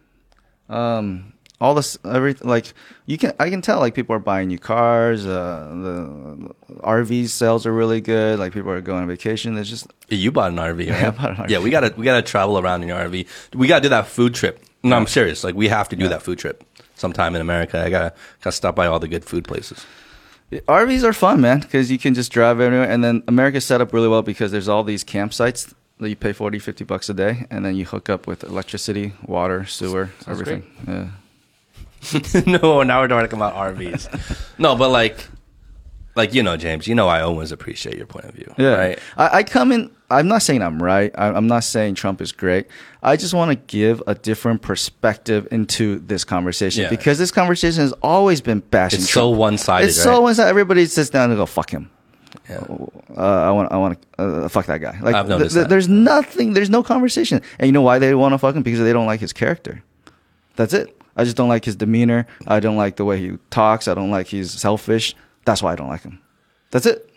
Um, 0.68 1.34
all 1.60 1.74
this, 1.74 1.98
everything, 2.04 2.48
like 2.48 2.72
you 3.06 3.18
can, 3.18 3.32
I 3.40 3.50
can 3.50 3.60
tell 3.62 3.80
like 3.80 3.94
people 3.94 4.14
are 4.14 4.20
buying 4.20 4.48
new 4.48 4.58
cars. 4.58 5.26
Uh, 5.26 5.68
the, 5.82 6.54
RV 6.80 7.28
sales 7.28 7.66
are 7.66 7.72
really 7.72 8.00
good. 8.00 8.38
Like 8.38 8.52
people 8.52 8.70
are 8.70 8.80
going 8.80 9.02
on 9.02 9.08
vacation. 9.08 9.54
There's 9.54 9.68
just 9.68 9.88
you 10.08 10.30
bought 10.30 10.52
an 10.52 10.56
RV, 10.58 10.78
right? 10.78 10.86
Yeah, 10.88 11.08
I 11.08 11.10
bought 11.10 11.30
an 11.30 11.36
RV. 11.36 11.50
Yeah, 11.50 11.58
we 11.58 11.70
gotta 11.70 11.92
we 11.96 12.04
gotta 12.04 12.22
travel 12.22 12.58
around 12.58 12.82
in 12.82 12.88
your 12.88 12.98
RV. 12.98 13.26
We 13.54 13.66
gotta 13.66 13.82
do 13.82 13.88
that 13.88 14.06
food 14.06 14.34
trip. 14.34 14.64
No, 14.84 14.96
I'm 14.96 15.08
serious. 15.08 15.42
Like, 15.42 15.56
we 15.56 15.66
have 15.68 15.88
to 15.88 15.96
do 15.96 16.08
that 16.08 16.22
food 16.22 16.38
trip 16.38 16.62
sometime 16.94 17.34
in 17.34 17.40
America. 17.40 17.82
I 17.82 17.90
gotta 17.90 18.14
gotta 18.40 18.54
stop 18.54 18.76
by 18.76 18.86
all 18.86 19.00
the 19.00 19.08
good 19.08 19.24
food 19.24 19.44
places. 19.44 19.84
RVs 20.50 21.04
are 21.04 21.12
fun, 21.12 21.40
man, 21.40 21.60
because 21.60 21.90
you 21.90 21.98
can 21.98 22.14
just 22.14 22.32
drive 22.32 22.60
anywhere. 22.60 22.88
And 22.88 23.04
then 23.04 23.22
America's 23.28 23.64
set 23.64 23.80
up 23.80 23.92
really 23.92 24.08
well 24.08 24.22
because 24.22 24.50
there's 24.50 24.68
all 24.68 24.82
these 24.82 25.04
campsites 25.04 25.74
that 25.98 26.08
you 26.08 26.16
pay 26.16 26.32
40, 26.32 26.58
50 26.58 26.84
bucks 26.84 27.08
a 27.08 27.14
day, 27.14 27.46
and 27.50 27.64
then 27.64 27.76
you 27.76 27.84
hook 27.84 28.08
up 28.08 28.26
with 28.26 28.44
electricity, 28.44 29.12
water, 29.26 29.66
sewer, 29.66 30.10
Sounds 30.20 30.40
everything. 30.40 30.62
Yeah. 30.86 31.08
no, 32.46 32.82
now 32.82 33.00
we're 33.00 33.08
talking 33.08 33.36
about 33.36 33.54
RVs. 33.54 34.58
no, 34.58 34.76
but 34.76 34.90
like, 34.90 35.26
like 36.18 36.34
you 36.34 36.42
know, 36.42 36.56
James, 36.58 36.86
you 36.86 36.94
know, 36.94 37.08
I 37.08 37.22
always 37.22 37.50
appreciate 37.52 37.96
your 37.96 38.06
point 38.06 38.26
of 38.26 38.34
view. 38.34 38.52
Yeah. 38.58 38.74
right. 38.74 38.98
I, 39.16 39.38
I 39.38 39.42
come 39.42 39.72
in, 39.72 39.90
I'm 40.10 40.28
not 40.28 40.42
saying 40.42 40.60
I'm 40.62 40.82
right. 40.82 41.10
I, 41.16 41.28
I'm 41.28 41.46
not 41.46 41.64
saying 41.64 41.94
Trump 41.94 42.20
is 42.20 42.32
great. 42.32 42.66
I 43.02 43.16
just 43.16 43.32
want 43.32 43.50
to 43.52 43.56
give 43.76 44.02
a 44.06 44.14
different 44.14 44.60
perspective 44.60 45.48
into 45.50 46.00
this 46.00 46.24
conversation 46.24 46.82
Yeah. 46.82 46.90
because 46.90 47.16
this 47.18 47.30
conversation 47.30 47.80
has 47.80 47.92
always 48.02 48.40
been 48.42 48.60
bashing 48.60 49.00
It's 49.00 49.10
so 49.10 49.28
Trump. 49.30 49.38
one-sided, 49.38 49.86
It's 49.88 50.02
so 50.02 50.10
right? 50.12 50.18
one 50.18 50.34
sided. 50.34 50.50
Everybody 50.50 50.84
sits 50.86 51.08
down 51.10 51.30
and 51.30 51.38
go, 51.38 51.46
fuck 51.46 51.70
him. 51.70 51.90
uh, 52.50 52.62
I 53.16 53.50
want, 53.50 53.72
I 53.72 53.76
want 53.76 53.98
to 54.18 54.22
uh, 54.22 54.48
fuck 54.48 54.66
that 54.66 54.78
guy. 54.78 54.98
Like, 55.00 55.14
I've 55.14 55.28
noticed 55.28 55.54
that. 55.54 55.68
there's 55.68 55.88
nothing, 55.88 56.52
there's 56.54 56.70
no 56.70 56.82
conversation. 56.82 57.40
And 57.58 57.66
you 57.66 57.72
know 57.72 57.82
why 57.82 57.98
they 57.98 58.14
want 58.14 58.34
to 58.34 58.38
fuck 58.38 58.54
him? 58.54 58.62
Because 58.62 58.80
they 58.80 58.92
don't 58.92 59.06
like 59.06 59.20
his 59.20 59.32
character. 59.32 59.82
That's 60.56 60.74
it. 60.74 60.94
I 61.16 61.24
just 61.24 61.36
don't 61.36 61.48
like 61.48 61.64
his 61.64 61.76
demeanor. 61.76 62.26
I 62.46 62.60
don't 62.60 62.76
like 62.76 62.96
the 62.96 63.04
way 63.04 63.18
he 63.18 63.38
talks. 63.50 63.88
I 63.88 63.94
don't 63.94 64.10
like 64.10 64.26
he's 64.28 64.50
selfish. 64.52 65.14
That's 65.48 65.62
why 65.62 65.72
I 65.72 65.76
don't 65.76 65.88
like 65.88 66.02
him. 66.02 66.20
That's 66.72 66.84
it. 66.84 67.08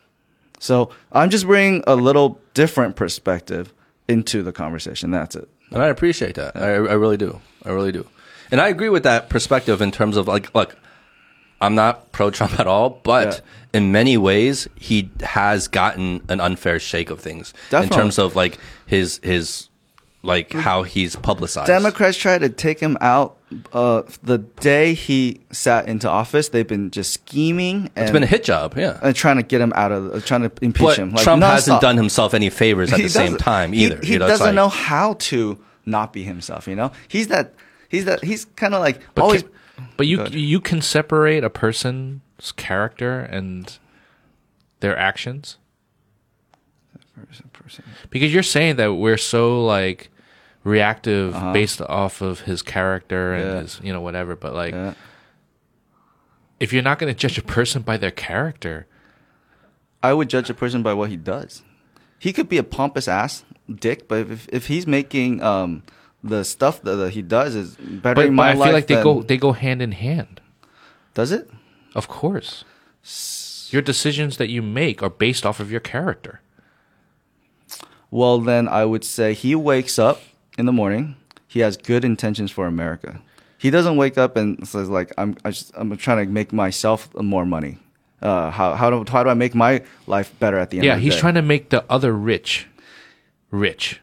So 0.58 0.92
I'm 1.12 1.30
just 1.30 1.46
bringing 1.46 1.84
a 1.86 1.98
little 1.98 2.40
different 2.54 2.96
perspective 2.96 3.74
into 4.08 4.42
the 4.42 4.54
conversation. 4.54 5.12
That's 5.12 5.36
it. 5.36 5.50
And 5.70 5.84
I 5.84 5.88
appreciate 5.88 6.36
that. 6.36 6.56
I, 6.56 6.70
I 6.70 6.94
really 6.94 7.18
do. 7.18 7.42
I 7.66 7.72
really 7.72 7.92
do. 7.92 8.08
And 8.50 8.62
I 8.62 8.70
agree 8.70 8.88
with 8.88 9.04
that 9.04 9.28
perspective 9.28 9.82
in 9.82 9.92
terms 9.92 10.16
of 10.16 10.30
like, 10.30 10.56
look, 10.56 10.78
I'm 11.60 11.76
not 11.76 12.14
pro 12.14 12.32
Trump 12.32 12.58
at 12.58 12.68
all, 12.68 13.02
but 13.04 13.42
in 13.74 13.92
many 13.92 14.16
ways, 14.16 14.66
he 14.76 15.10
has 15.24 15.68
gotten 15.68 16.22
an 16.30 16.40
unfair 16.40 16.80
shake 16.80 17.10
of 17.10 17.20
things 17.20 17.54
Definitely. 17.70 17.98
in 17.98 18.02
terms 18.02 18.18
of 18.18 18.38
like 18.38 18.58
his 18.86 19.20
his 19.24 19.68
like 20.24 20.54
how 20.54 20.84
he's 20.84 21.16
publicized. 21.16 21.68
Democrats 21.68 22.18
tried 22.18 22.40
to 22.40 22.50
take 22.50 22.80
him 22.80 22.98
out 23.02 23.38
uh, 23.74 24.04
the 24.24 24.38
day 24.38 24.94
he 24.94 25.42
sat 25.52 25.88
into 25.88 26.10
office. 26.10 26.50
They've 26.50 26.68
been 26.68 26.92
just 26.92 27.12
scheming 27.14 27.90
and, 27.96 28.04
it's 28.04 28.12
been 28.12 28.24
a 28.24 28.28
hit 28.28 28.44
job, 28.44 28.76
yeah. 28.78 29.00
and 29.02 29.16
trying 29.16 29.38
to 29.38 29.44
get 29.44 29.62
him 29.62 29.74
out 29.76 29.92
of, 29.92 30.14
uh, 30.14 30.20
trying 30.22 30.42
to 30.42 30.52
impeach 30.62 30.82
But 30.86 30.98
him. 30.98 31.12
Like, 31.12 31.24
Trump 31.24 31.44
hasn't 31.44 31.82
done 31.82 31.98
himself 31.98 32.34
any 32.34 32.50
favors 32.50 32.94
at 32.94 32.98
He 33.00 33.04
the 33.04 33.10
same 33.10 33.38
time 33.38 33.74
either. 33.74 34.00
He, 34.04 34.14
you 34.14 34.20
know, 34.20 34.28
doesn't 34.28 34.46
like- 34.48 34.56
know 34.56 34.70
how 34.70 35.14
to 35.14 35.58
not 35.86 36.14
be 36.14 36.24
himself. 36.24 36.68
You 36.68 36.76
know, 36.76 36.92
he's 37.08 37.28
that. 37.28 37.54
He's 37.90 38.06
that. 38.06 38.24
He's 38.24 38.46
kind 38.46 38.74
of 38.74 38.82
like 38.82 39.02
But 39.16 39.24
always. 39.24 39.42
can- 39.44 39.52
but 39.98 40.06
you 40.06 40.18
Good. 40.18 40.36
you 40.36 40.60
can 40.62 40.82
separate 40.82 41.44
a 41.44 41.50
person's 41.50 42.52
character 42.56 43.20
and 43.22 43.78
their 44.80 44.96
actions 44.96 45.58
because 48.10 48.34
you're 48.34 48.44
saying 48.44 48.76
that 48.78 48.94
we're 48.96 49.18
so 49.18 49.64
like 49.66 50.10
reactive 50.64 51.34
based 51.54 51.82
off 51.82 52.22
of 52.22 52.42
his 52.42 52.62
character 52.62 53.34
and 53.34 53.44
Uh-huh. 53.44 53.54
Yeah. 53.56 53.62
his 53.62 53.80
you 53.84 53.94
know 53.94 54.02
whatever. 54.02 54.36
But 54.36 54.54
like, 54.54 54.74
Yeah. 54.74 54.94
if 56.60 56.72
you're 56.74 56.84
not 56.84 57.00
going 57.00 57.14
to 57.14 57.18
judge 57.20 57.38
a 57.38 57.42
person 57.44 57.82
by 57.82 57.98
their 57.98 58.12
character, 58.12 58.88
I 60.04 60.14
would 60.14 60.30
judge 60.30 60.50
a 60.50 60.54
person 60.54 60.84
by 60.84 60.94
what 60.94 61.10
he 61.10 61.18
does. 61.18 61.64
He 62.20 62.34
could 62.34 62.50
be 62.50 62.58
a 62.58 62.64
pompous 62.64 63.08
ass 63.08 63.44
dick, 63.74 64.08
but 64.08 64.30
if 64.30 64.48
if 64.50 64.68
he's 64.68 64.86
making 64.86 65.42
um 65.42 65.84
the 66.24 66.44
stuff 66.44 66.82
that, 66.84 66.96
that 66.98 67.14
he 67.14 67.22
does 67.24 67.56
is 67.56 67.76
but, 67.76 68.02
bettering 68.16 68.36
but 68.36 68.44
my 68.44 68.52
I 68.52 68.54
life, 68.54 68.68
feel 68.68 68.74
like 68.74 68.88
they 68.88 69.02
go 69.04 69.22
they 69.24 69.38
go 69.38 69.54
hand 69.54 69.82
in 69.82 69.92
hand. 69.94 70.40
Does 71.16 71.32
it? 71.32 71.50
Of 71.96 72.08
course, 72.08 72.64
your 73.72 73.82
decisions 73.82 74.38
that 74.38 74.50
you 74.50 74.62
make 74.62 75.02
are 75.04 75.10
based 75.10 75.46
off 75.46 75.60
of 75.60 75.72
your 75.72 75.80
character. 75.82 76.42
Well, 78.12 78.40
then 78.40 78.68
I 78.68 78.84
would 78.86 79.04
say 79.06 79.34
he 79.34 79.56
wakes 79.56 79.98
up 79.98 80.22
in 80.58 80.66
the 80.66 80.72
morning. 80.74 81.16
He 81.48 81.62
has 81.62 81.78
good 81.78 82.04
intentions 82.06 82.52
for 82.52 82.68
America. 82.68 83.22
He 83.58 83.70
doesn't 83.70 83.96
wake 83.96 84.18
up 84.18 84.36
and 84.38 84.68
says 84.68 84.90
like, 84.90 85.14
"I'm 85.18 85.36
I 85.46 85.52
just, 85.52 85.72
I'm 85.76 85.96
trying 85.98 86.26
to 86.26 86.32
make 86.32 86.52
myself 86.52 87.14
more 87.16 87.46
money. 87.46 87.78
Uh, 88.22 88.52
how 88.52 88.74
how 88.76 88.90
do 88.90 89.04
how 89.12 89.24
do 89.24 89.30
I 89.30 89.34
make 89.34 89.56
my 89.56 89.84
life 90.08 90.34
better 90.40 90.58
at 90.58 90.70
the 90.72 90.78
end?" 90.78 90.86
Yeah, 90.86 90.94
of 90.94 91.00
the 91.00 91.04
he's 91.06 91.16
day? 91.16 91.20
trying 91.22 91.36
to 91.36 91.42
make 91.42 91.70
the 91.70 91.86
other 91.90 92.12
rich 92.14 92.68
rich. 93.50 94.02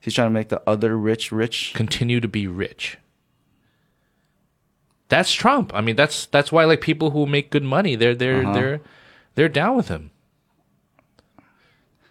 He's 0.00 0.14
trying 0.14 0.28
to 0.28 0.34
make 0.34 0.48
the 0.48 0.60
other 0.66 0.96
rich 0.98 1.30
rich. 1.32 1.72
continue 1.74 2.20
to 2.20 2.28
be 2.28 2.46
rich. 2.48 2.98
That's 5.08 5.32
Trump. 5.32 5.72
I 5.74 5.80
mean, 5.80 5.94
that's 5.96 6.26
that's 6.26 6.50
why 6.50 6.64
like 6.64 6.80
people 6.80 7.10
who 7.10 7.24
make 7.26 7.50
good 7.50 7.62
money, 7.64 7.94
they're 7.96 8.14
they're 8.14 8.42
Uh-huh. 8.42 8.52
they're 8.52 8.80
they're 9.36 9.48
down 9.48 9.76
with 9.76 9.88
him. 9.88 10.10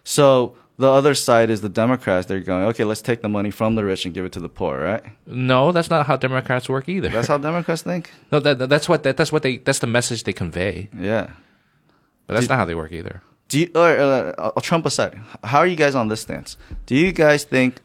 So 0.04 0.56
the 0.82 0.90
other 0.90 1.14
side 1.14 1.48
is 1.54 1.60
the 1.60 1.68
Democrats. 1.68 2.26
They're 2.26 2.40
going, 2.40 2.64
okay, 2.70 2.84
let's 2.84 3.02
take 3.02 3.20
the 3.22 3.28
money 3.28 3.50
from 3.50 3.76
the 3.76 3.84
rich 3.84 4.04
and 4.04 4.12
give 4.12 4.24
it 4.24 4.32
to 4.32 4.40
the 4.40 4.48
poor, 4.48 4.74
right? 4.90 5.02
No, 5.26 5.70
that's 5.70 5.90
not 5.94 6.06
how 6.08 6.16
Democrats 6.16 6.68
work 6.68 6.88
either. 6.88 7.08
That's 7.08 7.28
how 7.28 7.38
Democrats 7.38 7.82
think. 7.82 8.10
no, 8.32 8.40
that, 8.40 8.58
that- 8.58 8.68
that's 8.68 8.88
what 8.88 9.02
that, 9.04 9.16
that's 9.16 9.30
what 9.34 9.42
they 9.42 9.58
that's 9.58 9.78
the 9.78 9.86
message 9.86 10.24
they 10.24 10.32
convey. 10.32 10.88
Yeah. 11.10 11.30
But 12.26 12.34
that's 12.34 12.48
not 12.48 12.58
how 12.58 12.64
they 12.64 12.74
work 12.74 12.92
either. 12.92 13.22
Do 13.48 13.60
you, 13.60 13.70
or, 13.74 13.90
uh, 14.38 14.60
Trump 14.60 14.86
aside, 14.86 15.14
how 15.44 15.58
are 15.58 15.66
you 15.66 15.76
guys 15.76 15.94
on 15.94 16.08
this 16.08 16.22
stance? 16.22 16.56
Do 16.86 16.94
you 16.96 17.12
guys 17.12 17.44
think 17.44 17.80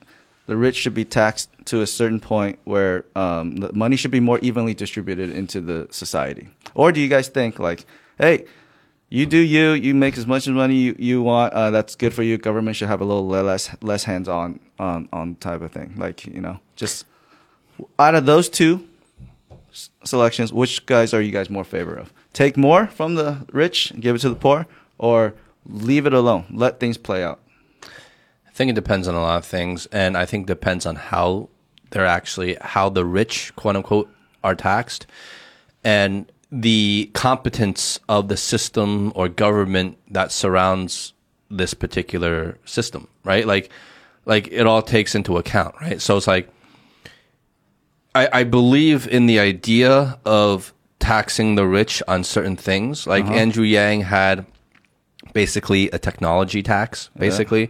the 0.48 0.56
rich 0.56 0.78
should 0.78 0.94
be 0.94 1.06
taxed 1.06 1.50
to 1.66 1.82
a 1.82 1.88
certain 1.88 2.20
point 2.20 2.58
where 2.64 3.04
um, 3.16 3.58
the 3.58 3.74
money 3.74 3.96
should 3.98 4.12
be 4.12 4.22
more 4.22 4.40
evenly 4.40 4.74
distributed 4.74 5.30
into 5.30 5.60
the 5.62 5.88
society, 5.92 6.50
or 6.74 6.92
do 6.92 7.00
you 7.02 7.10
guys 7.10 7.28
think 7.28 7.60
like, 7.60 7.86
hey, 8.18 8.46
you 9.10 9.26
do 9.26 9.38
you, 9.38 9.72
you 9.72 9.96
make 9.96 10.18
as 10.18 10.28
much 10.28 10.48
money 10.48 10.76
you, 10.76 10.96
you 11.00 11.22
want, 11.22 11.54
uh, 11.54 11.72
that's 11.72 11.96
good 11.96 12.14
for 12.14 12.24
you. 12.24 12.38
Government 12.38 12.76
should 12.76 12.90
have 12.90 13.02
a 13.02 13.06
little 13.06 13.28
less 13.28 13.76
less 13.82 14.04
hands 14.04 14.28
on 14.28 14.60
on 14.78 15.08
on 15.14 15.36
type 15.36 15.62
of 15.62 15.72
thing, 15.72 15.94
like 15.98 16.26
you 16.26 16.42
know, 16.42 16.60
just 16.76 17.06
out 17.98 18.16
of 18.16 18.26
those 18.26 18.50
two 18.50 18.88
selections, 20.04 20.52
which 20.52 20.86
guys 20.86 21.14
are 21.14 21.22
you 21.22 21.32
guys 21.32 21.50
more 21.50 21.64
favor 21.64 21.96
of? 21.96 22.14
Take 22.34 22.58
more 22.58 22.88
from 22.88 23.16
the 23.16 23.46
rich, 23.52 23.92
and 23.92 24.02
give 24.02 24.16
it 24.16 24.20
to 24.20 24.30
the 24.30 24.36
poor, 24.36 24.68
or 24.98 25.34
leave 25.66 26.06
it 26.06 26.14
alone, 26.14 26.46
let 26.52 26.80
things 26.80 26.98
play 26.98 27.24
out. 27.24 27.40
I 27.84 28.52
think 28.52 28.70
it 28.70 28.76
depends 28.76 29.08
on 29.08 29.16
a 29.16 29.22
lot 29.22 29.38
of 29.38 29.46
things, 29.46 29.86
and 29.88 30.18
I 30.18 30.26
think 30.26 30.48
depends 30.48 30.86
on 30.86 30.96
how 30.96 31.50
they're 31.92 32.06
actually 32.06 32.58
how 32.60 32.90
the 32.90 33.06
rich, 33.06 33.56
quote 33.56 33.76
unquote, 33.76 34.10
are 34.44 34.56
taxed, 34.56 35.08
and 35.84 36.30
the 36.52 37.10
competence 37.14 38.00
of 38.08 38.28
the 38.28 38.38
system 38.38 39.12
or 39.16 39.28
government 39.28 39.98
that 40.10 40.32
surrounds 40.32 41.14
this 41.50 41.74
particular 41.74 42.58
system, 42.66 43.08
right? 43.24 43.46
Like, 43.46 43.70
like 44.26 44.48
it 44.52 44.66
all 44.66 44.82
takes 44.82 45.16
into 45.16 45.38
account, 45.38 45.76
right? 45.82 46.02
So 46.02 46.18
it's 46.18 46.28
like, 46.28 46.50
I, 48.16 48.30
I 48.34 48.44
believe 48.44 49.08
in 49.08 49.26
the 49.26 49.40
idea 49.40 50.20
of 50.26 50.74
taxing 51.00 51.56
the 51.56 51.68
rich 51.68 52.02
on 52.08 52.24
certain 52.24 52.56
things. 52.56 53.06
Like 53.06 53.26
uh-huh. 53.26 53.34
Andrew 53.34 53.64
Yang 53.64 54.02
had 54.02 54.46
basically 55.34 55.90
a 55.92 56.00
technology 56.00 56.64
tax, 56.64 57.10
basically, 57.18 57.70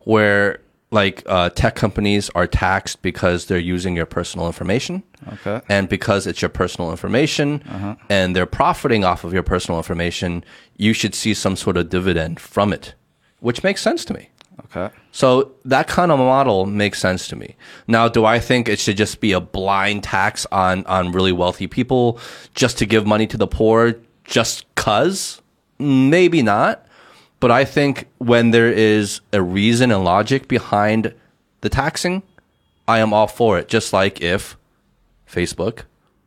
where 0.00 0.60
like 0.94 1.24
uh, 1.26 1.50
tech 1.50 1.74
companies 1.74 2.30
are 2.36 2.46
taxed 2.46 3.02
because 3.02 3.46
they're 3.46 3.58
using 3.58 3.96
your 3.96 4.06
personal 4.06 4.46
information. 4.46 5.02
Okay. 5.34 5.60
And 5.68 5.88
because 5.88 6.26
it's 6.26 6.40
your 6.40 6.48
personal 6.48 6.90
information 6.90 7.98
and 8.08 8.36
they're 8.36 8.46
profiting 8.46 9.04
off 9.04 9.24
of 9.24 9.32
your 9.32 9.42
personal 9.42 9.78
information, 9.78 10.44
you 10.76 10.92
should 10.92 11.14
see 11.14 11.34
some 11.34 11.56
sort 11.56 11.76
of 11.76 11.90
dividend 11.90 12.38
from 12.38 12.72
it, 12.72 12.94
which 13.40 13.62
makes 13.64 13.82
sense 13.82 14.04
to 14.06 14.14
me. 14.14 14.30
Okay. 14.66 14.94
So 15.10 15.52
that 15.64 15.88
kind 15.88 16.12
of 16.12 16.18
model 16.18 16.64
makes 16.64 17.00
sense 17.00 17.26
to 17.28 17.36
me. 17.36 17.56
Now, 17.88 18.08
do 18.08 18.24
I 18.24 18.38
think 18.38 18.68
it 18.68 18.78
should 18.78 18.96
just 18.96 19.20
be 19.20 19.32
a 19.32 19.40
blind 19.40 20.04
tax 20.04 20.46
on 20.52 20.86
on 20.86 21.10
really 21.10 21.32
wealthy 21.32 21.66
people 21.66 22.20
just 22.54 22.78
to 22.78 22.86
give 22.86 23.04
money 23.04 23.26
to 23.26 23.36
the 23.36 23.48
poor 23.48 23.96
just 24.22 24.72
cuz? 24.76 25.42
Maybe 25.78 26.40
not. 26.40 26.86
But 27.40 27.50
I 27.50 27.64
think 27.64 28.06
when 28.18 28.50
there 28.52 28.70
is 28.72 29.20
a 29.32 29.42
reason 29.42 29.90
and 29.90 30.04
logic 30.04 30.48
behind 30.48 31.12
the 31.60 31.68
taxing, 31.68 32.22
I 32.88 32.98
am 33.00 33.12
all 33.12 33.26
for 33.26 33.58
it. 33.58 33.68
Just 33.68 33.92
like 33.92 34.20
if 34.20 34.56
Facebook, 35.30 35.80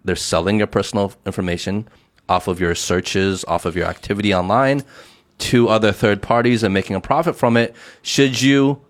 they're 0.05 0.15
selling 0.15 0.57
your 0.59 0.67
personal 0.67 1.13
information 1.25 1.87
off 2.29 2.47
of 2.47 2.59
your 2.59 2.75
searches, 2.75 3.43
off 3.45 3.65
of 3.65 3.75
your 3.75 3.85
activity 3.87 4.33
online 4.33 4.83
to 5.39 5.69
other 5.69 5.91
third 5.91 6.21
parties 6.21 6.63
and 6.63 6.73
making 6.73 6.95
a 6.95 7.01
profit 7.01 7.35
from 7.35 7.57
it. 7.57 7.75
Should 8.01 8.41
you 8.41 8.81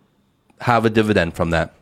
have 0.62 0.86
a 0.86 0.90
dividend 0.90 1.36
from 1.36 1.52
that? 1.52 1.74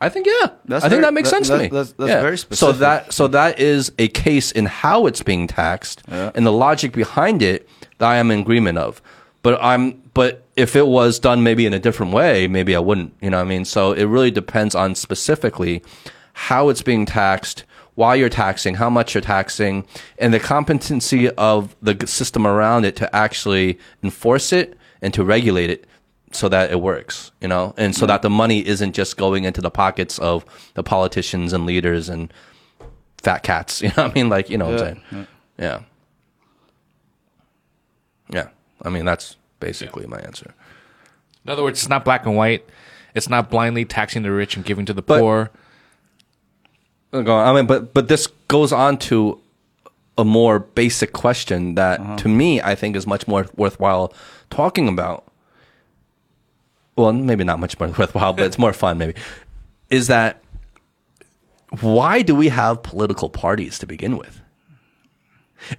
I 0.00 0.08
think 0.08 0.26
yeah. 0.26 0.48
That's 0.64 0.84
I 0.84 0.88
think 0.88 1.00
very- 1.00 1.02
that 1.02 1.14
makes 1.14 1.30
that- 1.30 1.36
sense 1.36 1.48
that- 1.48 1.56
to 1.56 1.62
me. 1.62 1.68
that's- 1.68 1.94
that's 1.96 2.08
Yeah. 2.10 2.20
very 2.20 2.36
So 2.38 2.72
that 2.72 3.12
so 3.12 3.28
that 3.28 3.58
is 3.60 3.92
a 3.98 4.08
case 4.08 4.50
in 4.50 4.66
how 4.66 5.06
it's 5.06 5.22
being 5.22 5.46
taxed 5.46 6.02
Yeah. 6.10 6.30
and 6.34 6.44
the 6.44 6.52
logic 6.52 6.92
behind 6.92 7.42
it 7.42 7.68
that 7.98 8.06
I 8.06 8.16
am 8.16 8.30
in 8.30 8.40
agreement 8.40 8.76
of. 8.78 9.00
But 9.44 9.62
I'm 9.62 10.02
but 10.14 10.42
if 10.56 10.74
it 10.74 10.86
was 10.86 11.18
done 11.18 11.42
maybe 11.42 11.66
in 11.66 11.74
a 11.74 11.78
different 11.78 12.12
way, 12.12 12.48
maybe 12.48 12.74
I 12.74 12.78
wouldn't. 12.78 13.14
You 13.20 13.30
know 13.30 13.36
what 13.36 13.44
I 13.44 13.48
mean? 13.48 13.64
So 13.66 13.92
it 13.92 14.04
really 14.04 14.30
depends 14.30 14.74
on 14.74 14.94
specifically 14.94 15.82
how 16.32 16.70
it's 16.70 16.80
being 16.80 17.04
taxed, 17.04 17.64
why 17.94 18.14
you're 18.14 18.30
taxing, 18.30 18.76
how 18.76 18.88
much 18.88 19.14
you're 19.14 19.20
taxing, 19.20 19.86
and 20.18 20.32
the 20.32 20.40
competency 20.40 21.28
of 21.32 21.76
the 21.82 22.06
system 22.06 22.46
around 22.46 22.86
it 22.86 22.96
to 22.96 23.14
actually 23.14 23.78
enforce 24.02 24.50
it 24.50 24.78
and 25.02 25.12
to 25.12 25.22
regulate 25.22 25.68
it 25.68 25.86
so 26.32 26.48
that 26.48 26.70
it 26.70 26.80
works, 26.80 27.30
you 27.42 27.46
know, 27.46 27.74
and 27.76 27.94
so 27.94 28.06
that 28.06 28.22
the 28.22 28.30
money 28.30 28.66
isn't 28.66 28.94
just 28.94 29.18
going 29.18 29.44
into 29.44 29.60
the 29.60 29.70
pockets 29.70 30.18
of 30.20 30.44
the 30.72 30.82
politicians 30.82 31.52
and 31.52 31.66
leaders 31.66 32.08
and 32.08 32.32
fat 33.18 33.42
cats. 33.42 33.82
You 33.82 33.88
know 33.88 34.04
what 34.04 34.10
I 34.10 34.14
mean? 34.14 34.28
Like, 34.30 34.48
you 34.48 34.56
know 34.56 34.70
what 34.70 34.74
I'm 34.74 34.78
saying? 35.10 35.26
Yeah. 35.58 35.80
Yeah. 38.84 38.88
I 38.88 38.92
mean, 38.92 39.04
that's 39.04 39.36
basically 39.60 40.06
my 40.06 40.18
answer. 40.18 40.54
In 41.44 41.50
other 41.50 41.62
words, 41.62 41.80
it's 41.80 41.88
not 41.88 42.04
black 42.04 42.26
and 42.26 42.36
white. 42.36 42.64
It's 43.14 43.28
not 43.28 43.50
blindly 43.50 43.84
taxing 43.84 44.22
the 44.22 44.30
rich 44.32 44.56
and 44.56 44.64
giving 44.64 44.86
to 44.86 44.92
the 44.92 45.02
But- 45.02 45.20
poor. 45.20 45.50
I 47.12 47.52
mean, 47.52 47.66
but 47.66 47.94
but 47.94 48.08
this 48.08 48.26
goes 48.48 48.72
on 48.72 48.98
to 48.98 49.40
a 50.18 50.24
more 50.24 50.58
basic 50.58 51.12
question 51.12 51.76
that 51.76 52.00
Uh-huh. 52.00 52.16
to 52.16 52.28
me 52.28 52.60
I 52.60 52.74
think 52.74 52.96
is 52.96 53.06
much 53.06 53.28
more 53.28 53.46
worthwhile 53.56 54.12
talking 54.50 54.88
about. 54.88 55.24
Well, 56.96 57.12
maybe 57.12 57.44
not 57.44 57.60
much 57.60 57.78
more 57.78 57.88
worthwhile, 57.98 58.32
but 58.32 58.46
it's 58.46 58.58
more 58.58 58.72
fun 58.72 58.98
maybe. 58.98 59.14
Is 59.90 60.08
that 60.08 60.40
why 61.80 62.22
do 62.22 62.34
we 62.34 62.48
have 62.48 62.82
political 62.82 63.28
parties 63.30 63.78
to 63.78 63.86
begin 63.86 64.16
with? 64.16 64.40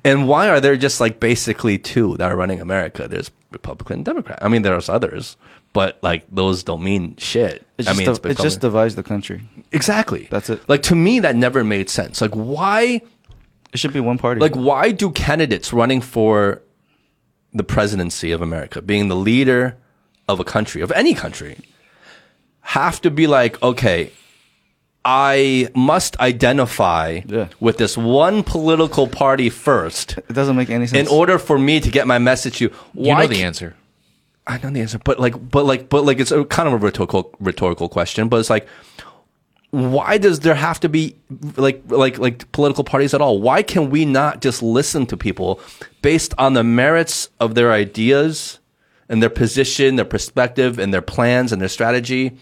And 0.03 0.27
why 0.27 0.49
are 0.49 0.59
there 0.59 0.75
just 0.77 0.99
like 0.99 1.19
basically 1.19 1.77
two 1.77 2.17
that 2.17 2.31
are 2.31 2.35
running 2.35 2.59
America? 2.61 3.07
There's 3.07 3.31
Republican 3.51 3.97
and 3.97 4.05
Democrat. 4.05 4.39
I 4.41 4.47
mean, 4.47 4.61
there's 4.63 4.89
others, 4.89 5.37
but 5.73 5.97
like 6.01 6.25
those 6.31 6.63
don't 6.63 6.83
mean 6.83 7.15
shit. 7.17 7.65
It 7.77 7.87
I 7.87 7.93
just, 7.93 7.97
mean, 7.97 8.13
div- 8.13 8.25
it 8.25 8.37
just 8.37 8.61
divides 8.61 8.95
the 8.95 9.03
country. 9.03 9.41
exactly. 9.71 10.27
That's 10.31 10.49
it. 10.49 10.67
Like 10.67 10.81
to 10.83 10.95
me, 10.95 11.19
that 11.21 11.35
never 11.35 11.63
made 11.63 11.89
sense. 11.89 12.21
Like 12.21 12.33
why? 12.33 13.01
It 13.73 13.79
should 13.79 13.93
be 13.93 13.99
one 13.99 14.17
party. 14.17 14.39
Like 14.41 14.55
why 14.55 14.91
do 14.91 15.11
candidates 15.11 15.73
running 15.73 16.01
for 16.01 16.61
the 17.53 17.63
presidency 17.63 18.31
of 18.31 18.41
America, 18.41 18.81
being 18.81 19.07
the 19.07 19.15
leader 19.15 19.77
of 20.27 20.39
a 20.39 20.43
country, 20.43 20.81
of 20.81 20.91
any 20.91 21.13
country, 21.13 21.57
have 22.61 22.99
to 23.01 23.11
be 23.11 23.27
like, 23.27 23.61
okay, 23.61 24.11
I 25.05 25.69
must 25.75 26.19
identify 26.19 27.21
Yeah. 27.27 27.47
with 27.59 27.77
this 27.77 27.95
one 27.95 28.41
political 28.43 29.07
party 29.07 29.49
first 29.51 30.17
it 30.17 30.33
doesn't 30.33 30.55
make 30.55 30.69
any 30.71 30.87
sense. 30.87 31.07
in 31.07 31.15
order 31.15 31.37
for 31.37 31.59
me 31.59 31.79
to 31.79 31.89
get 31.91 32.07
my 32.07 32.17
message 32.17 32.57
to 32.57 32.65
you. 32.65 32.71
You 32.95 33.13
Why 33.13 33.21
know 33.21 33.27
the 33.27 33.43
answer. 33.43 33.75
I 34.47 34.57
know 34.61 34.69
the 34.71 34.81
answer, 34.81 34.99
but 35.03 35.19
like, 35.19 35.35
but 35.51 35.65
like, 35.65 35.89
but 35.89 36.05
like, 36.05 36.19
it's 36.19 36.31
a 36.31 36.43
kind 36.45 36.67
of 36.67 36.73
a 36.73 36.77
rhetorical 36.77 37.31
rhetorical 37.39 37.87
question. 37.89 38.29
But 38.29 38.39
it's 38.39 38.49
like, 38.49 38.67
why 39.71 40.17
does 40.17 40.39
there 40.41 40.55
have 40.55 40.79
to 40.81 40.89
be 40.89 41.15
like 41.57 41.81
like 41.87 42.17
like 42.17 42.51
political 42.51 42.83
parties 42.83 43.13
at 43.13 43.21
all? 43.21 43.39
Why 43.41 43.61
can 43.63 43.89
we 43.89 44.05
not 44.05 44.41
just 44.41 44.61
listen 44.63 45.05
to 45.07 45.17
people 45.17 45.59
based 46.01 46.33
on 46.37 46.53
the 46.53 46.63
merits 46.63 47.29
of 47.39 47.55
their 47.55 47.71
ideas 47.73 48.59
and 49.09 49.21
their 49.21 49.29
position, 49.29 49.95
their 49.95 50.05
perspective, 50.05 50.79
and 50.79 50.93
their 50.93 51.01
plans 51.01 51.51
and 51.51 51.61
their 51.61 51.69
strategy? 51.69 52.37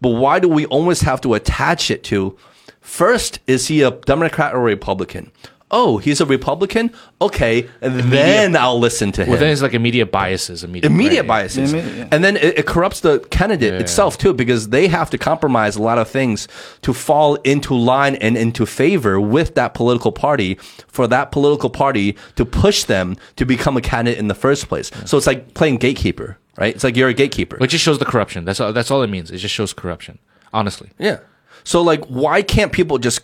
But 0.00 0.10
why 0.10 0.38
do 0.38 0.48
we 0.48 0.66
always 0.66 1.00
have 1.02 1.20
to 1.22 1.34
attach 1.34 1.90
it 1.90 2.04
to 2.04 2.36
first 2.80 3.40
is 3.46 3.68
he 3.68 3.82
a 3.82 3.90
Democrat 3.90 4.54
or 4.54 4.58
a 4.58 4.62
Republican? 4.62 5.32
Oh, 5.68 5.98
he's 5.98 6.20
a 6.20 6.26
Republican. 6.26 6.92
Okay, 7.20 7.68
and 7.80 7.98
then 8.12 8.54
I'll 8.54 8.78
listen 8.78 9.10
to 9.12 9.24
him 9.24 9.30
Well, 9.30 9.40
then 9.40 9.50
it's 9.50 9.62
like 9.62 9.74
immediate 9.74 10.12
biases. 10.12 10.62
Immediate, 10.62 10.92
immediate 10.92 11.22
right? 11.22 11.28
biases, 11.28 11.72
immediate, 11.72 11.96
yeah. 11.96 12.08
and 12.12 12.22
then 12.22 12.36
it, 12.36 12.60
it 12.60 12.66
corrupts 12.66 13.00
the 13.00 13.18
candidate 13.30 13.72
Yeah. 13.74 13.80
itself 13.80 14.16
too, 14.16 14.32
because 14.32 14.68
they 14.68 14.86
have 14.86 15.10
to 15.10 15.18
compromise 15.18 15.74
a 15.74 15.82
lot 15.82 15.98
of 15.98 16.08
things 16.08 16.46
to 16.82 16.92
fall 16.94 17.34
into 17.36 17.74
line 17.74 18.14
and 18.16 18.36
into 18.36 18.64
favor 18.64 19.20
with 19.20 19.56
that 19.56 19.74
political 19.74 20.12
party 20.12 20.54
for 20.86 21.08
that 21.08 21.32
political 21.32 21.68
party 21.68 22.16
to 22.36 22.44
push 22.44 22.84
them 22.84 23.16
to 23.34 23.44
become 23.44 23.76
a 23.76 23.80
candidate 23.80 24.18
in 24.20 24.28
the 24.28 24.34
first 24.36 24.68
place. 24.68 24.92
So 25.04 25.16
it's 25.18 25.26
like 25.26 25.54
playing 25.54 25.78
gatekeeper, 25.78 26.38
right? 26.58 26.76
It's 26.76 26.84
like 26.84 26.94
you're 26.96 27.08
a 27.08 27.14
gatekeeper. 27.14 27.58
It 27.60 27.66
just 27.66 27.82
shows 27.84 27.98
the 27.98 28.04
corruption. 28.04 28.44
That's 28.44 28.60
all. 28.60 28.72
That's 28.72 28.92
all 28.92 29.02
it 29.02 29.10
means. 29.10 29.32
It 29.32 29.38
just 29.38 29.54
shows 29.54 29.72
corruption. 29.72 30.20
Honestly, 30.52 30.90
Yeah. 30.96 31.18
So 31.64 31.82
like, 31.82 32.04
why 32.04 32.42
can't 32.42 32.70
people 32.70 32.98
just 32.98 33.22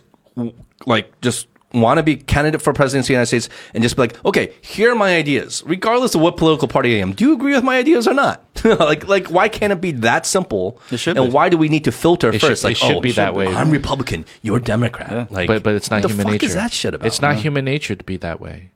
like 0.85 1.09
just 1.21 1.47
want 1.73 1.97
to 1.97 2.03
be 2.03 2.15
candidate 2.15 2.61
for 2.61 2.71
presidency 2.71 3.05
of 3.05 3.07
the 3.07 3.13
United 3.13 3.25
States 3.27 3.49
and 3.73 3.81
just 3.83 3.95
be 3.95 4.03
like, 4.03 4.23
okay, 4.25 4.53
here 4.61 4.91
are 4.91 4.95
my 4.95 5.15
ideas, 5.15 5.63
regardless 5.65 6.13
of 6.15 6.21
what 6.21 6.37
political 6.37 6.67
party 6.67 6.95
I 6.97 6.99
am. 7.01 7.13
Do 7.13 7.25
you 7.25 7.33
agree 7.33 7.53
with 7.53 7.63
my 7.63 7.77
ideas 7.77 8.07
or 8.07 8.13
not? 8.13 8.43
like, 8.63 9.07
like, 9.07 9.27
why 9.27 9.49
can't 9.49 9.73
it 9.73 9.81
be 9.81 9.91
that 9.91 10.25
simple? 10.25 10.79
It 10.91 10.97
should 10.97 11.17
and 11.17 11.27
be. 11.27 11.33
why 11.33 11.49
do 11.49 11.57
we 11.57 11.69
need 11.69 11.83
to 11.85 11.91
filter 11.91 12.29
It 12.29 12.39
should- 12.39 12.49
first? 12.49 12.63
like, 12.63 12.73
it 12.73 12.77
should 12.77 12.97
oh, 12.97 13.01
be 13.01 13.11
that 13.13 13.33
way. 13.33 13.47
I'm 13.47 13.71
Republican. 13.71 14.25
You're 14.43 14.59
Democrat. 14.59 15.31
Like, 15.31 15.47
but 15.47 15.63
but 15.63 15.73
it's 15.75 15.89
not 15.89 16.03
what 16.03 16.11
human 16.11 16.17
the 16.17 16.23
fuck 16.23 16.31
nature. 16.33 16.45
is 16.45 16.53
that 16.53 16.71
shit 16.71 16.93
about? 16.93 17.07
It's 17.07 17.21
not 17.21 17.35
human 17.37 17.65
nature 17.65 17.95
to 17.95 18.03
be 18.03 18.17
that 18.17 18.39
way. 18.39 18.69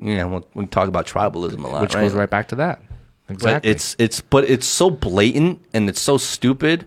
Yeah, 0.00 0.24
we'll, 0.24 0.46
we 0.54 0.66
talk 0.66 0.88
about 0.88 1.06
tribalism 1.06 1.62
a 1.64 1.68
lot, 1.68 1.82
Which 1.82 1.94
right? 1.94 2.02
goes 2.02 2.12
right 2.14 2.28
back 2.28 2.48
to 2.48 2.56
that. 2.56 2.82
But 3.26 3.34
Exactly. 3.34 3.70
it's 3.70 3.96
it's 3.98 4.20
but 4.20 4.44
it's 4.44 4.66
so 4.66 4.90
blatant 4.90 5.64
and 5.72 5.88
it's 5.88 6.00
so 6.00 6.18
stupid 6.18 6.86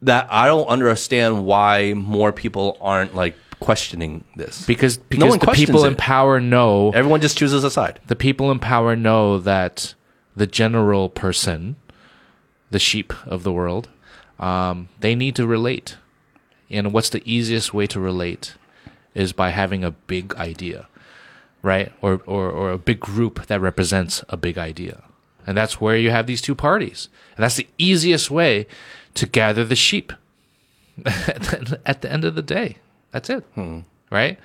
that 0.00 0.26
I 0.30 0.46
don't 0.46 0.66
understand 0.66 1.44
why 1.46 1.94
more 1.94 2.32
people 2.32 2.76
aren't 2.80 3.14
like 3.14 3.36
questioning 3.62 4.24
this. 4.36 4.66
because 4.66 4.98
No 4.98 5.04
because 5.10 5.30
one 5.30 5.38
the 5.38 5.52
people 5.52 5.84
it. 5.84 5.88
in 5.88 5.94
power 5.96 6.40
know 6.40 6.90
Everyone 6.90 7.20
just 7.20 7.38
chooses 7.38 7.62
a 7.64 7.70
side. 7.70 8.00
the 8.06 8.16
people 8.16 8.50
in 8.50 8.58
power 8.58 8.96
know 8.96 9.38
that 9.38 9.94
the 10.36 10.46
general 10.46 11.08
person, 11.08 11.76
the 12.70 12.78
sheep 12.78 13.12
of 13.26 13.42
the 13.42 13.52
world, 13.52 13.88
um, 14.38 14.88
they 15.00 15.14
need 15.14 15.34
to 15.36 15.46
relate. 15.46 15.96
And 16.70 16.92
what's 16.92 17.10
the 17.10 17.22
easiest 17.24 17.72
way 17.74 17.86
to 17.88 18.00
relate 18.00 18.54
is 19.14 19.32
by 19.32 19.50
having 19.50 19.84
a 19.84 19.90
big 19.90 20.34
idea, 20.36 20.88
right? 21.62 21.92
Or, 22.00 22.22
or, 22.26 22.50
or 22.50 22.72
a 22.72 22.78
big 22.78 22.98
group 22.98 23.46
that 23.46 23.60
represents 23.60 24.24
a 24.30 24.36
big 24.38 24.56
idea. 24.56 25.02
And 25.46 25.56
that's 25.56 25.80
where 25.80 25.96
you 25.98 26.10
have 26.10 26.26
these 26.26 26.40
two 26.40 26.54
parties. 26.54 27.08
And 27.36 27.44
that's 27.44 27.56
the 27.56 27.66
easiest 27.76 28.30
way 28.30 28.66
to 29.14 29.26
gather 29.26 29.64
the 29.66 29.76
sheep 29.76 30.12
at 31.04 32.00
the 32.00 32.08
end 32.10 32.24
of 32.24 32.34
the 32.34 32.42
day. 32.42 32.78
That's 33.12 33.30
it. 33.30 33.44
Right? 34.10 34.38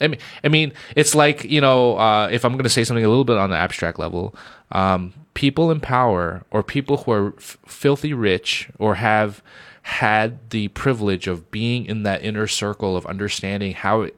I 0.00 0.08
mean, 0.08 0.18
I 0.42 0.48
mean, 0.48 0.72
it's 0.96 1.14
like 1.14 1.44
you 1.44 1.60
know, 1.60 1.96
uh, 1.98 2.28
if 2.32 2.44
I'm 2.44 2.52
going 2.52 2.64
to 2.64 2.68
say 2.70 2.82
something 2.82 3.04
a 3.04 3.08
little 3.08 3.24
bit 3.24 3.36
on 3.38 3.50
the 3.50 3.56
abstract 3.56 3.98
level, 3.98 4.34
um, 4.72 5.12
people 5.34 5.70
in 5.70 5.78
power 5.78 6.44
or 6.50 6.62
people 6.64 6.96
who 6.98 7.12
are 7.12 7.34
f- 7.36 7.58
filthy 7.66 8.12
rich 8.12 8.68
or 8.78 8.96
have 8.96 9.40
had 9.82 10.50
the 10.50 10.68
privilege 10.68 11.28
of 11.28 11.50
being 11.50 11.86
in 11.86 12.02
that 12.02 12.22
inner 12.24 12.46
circle 12.46 12.96
of 12.96 13.06
understanding 13.06 13.72
how 13.72 14.02
it, 14.02 14.16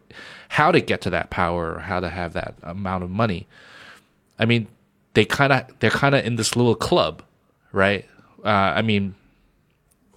how 0.49 0.73
to 0.73 0.81
get 0.81 1.03
to 1.03 1.11
that 1.11 1.31
power 1.31 1.75
or 1.75 1.79
how 1.81 2.01
to 2.01 2.09
have 2.09 2.33
that 2.33 2.55
amount 2.63 3.05
of 3.05 3.11
money. 3.11 3.47
I 4.39 4.47
mean, 4.47 4.67
they 5.15 5.25
kind 5.27 5.53
of 5.53 5.67
they're 5.81 5.91
kind 5.91 6.15
of 6.15 6.25
in 6.25 6.37
this 6.37 6.57
little 6.57 6.75
club, 6.75 7.23
right? 7.71 8.09
Uh, 8.43 8.49
I 8.49 8.83
mean, 8.83 9.15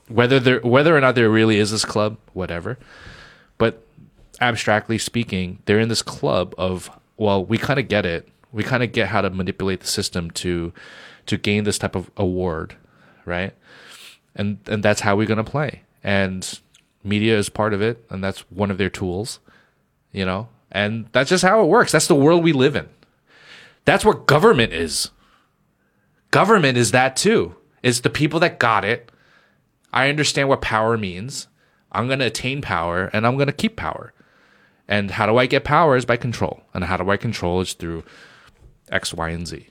whether 0.08 0.40
there 0.40 0.62
whether 0.62 0.96
or 0.96 1.02
not 1.02 1.16
there 1.16 1.30
really 1.30 1.58
is 1.60 1.72
this 1.72 1.86
club, 1.86 2.18
whatever. 2.34 2.78
Abstractly 4.44 4.98
speaking, 4.98 5.60
they're 5.64 5.80
in 5.80 5.88
this 5.88 6.02
club 6.02 6.54
of 6.58 6.90
well, 7.16 7.46
we 7.46 7.58
kind 7.58 7.80
of 7.80 7.88
get 7.88 8.06
it. 8.06 8.28
We 8.52 8.62
kind 8.62 8.84
of 8.84 8.92
get 8.92 9.08
how 9.08 9.22
to 9.22 9.30
manipulate 9.30 9.80
the 9.80 9.88
system 9.88 10.30
to 10.32 10.74
to 11.28 11.38
gain 11.38 11.64
this 11.64 11.78
type 11.78 11.96
of 11.96 12.12
award, 12.18 12.76
right? 13.24 13.54
And 14.36 14.60
and 14.68 14.84
that's 14.84 15.00
how 15.00 15.16
we're 15.16 15.28
gonna 15.28 15.46
play. 15.46 15.84
And 16.04 16.60
media 17.06 17.38
is 17.38 17.48
part 17.48 17.74
of 17.74 17.82
it, 17.82 18.06
and 18.10 18.22
that's 18.22 18.42
one 18.52 18.70
of 18.70 18.78
their 18.78 18.90
tools, 18.90 19.40
you 20.12 20.26
know. 20.26 20.50
And 20.72 21.06
that's 21.14 21.30
just 21.30 21.46
how 21.46 21.64
it 21.64 21.68
works. 21.68 21.94
That's 21.94 22.08
the 22.08 22.16
world 22.16 22.44
we 22.44 22.52
live 22.52 22.76
in. 22.76 22.90
That's 23.86 24.04
what 24.04 24.26
government 24.26 24.74
is. 24.74 25.12
Government 26.32 26.78
is 26.78 26.92
that 26.92 27.16
too. 27.16 27.56
It's 27.82 28.02
the 28.02 28.10
people 28.10 28.42
that 28.42 28.60
got 28.60 28.84
it. 28.84 29.10
I 29.94 30.10
understand 30.10 30.50
what 30.50 30.62
power 30.62 30.98
means. 30.98 31.48
I'm 31.92 32.08
going 32.08 32.20
to 32.20 32.26
attain 32.26 32.62
power 32.62 33.10
and 33.14 33.28
I'm 33.28 33.36
going 33.36 33.48
to 33.48 33.54
keep 33.54 33.76
power. 33.76 34.14
And 34.88 35.12
how 35.12 35.26
do 35.26 35.38
I 35.38 35.46
get 35.46 35.64
power 35.64 35.96
is 35.96 36.06
by 36.06 36.18
control. 36.18 36.62
And 36.74 36.84
how 36.84 36.98
do 36.98 37.10
I 37.10 37.18
control 37.18 37.62
is 37.62 37.74
through 37.74 38.04
X, 38.92 39.14
Y, 39.14 39.30
and 39.30 39.48
Z. 39.48 39.68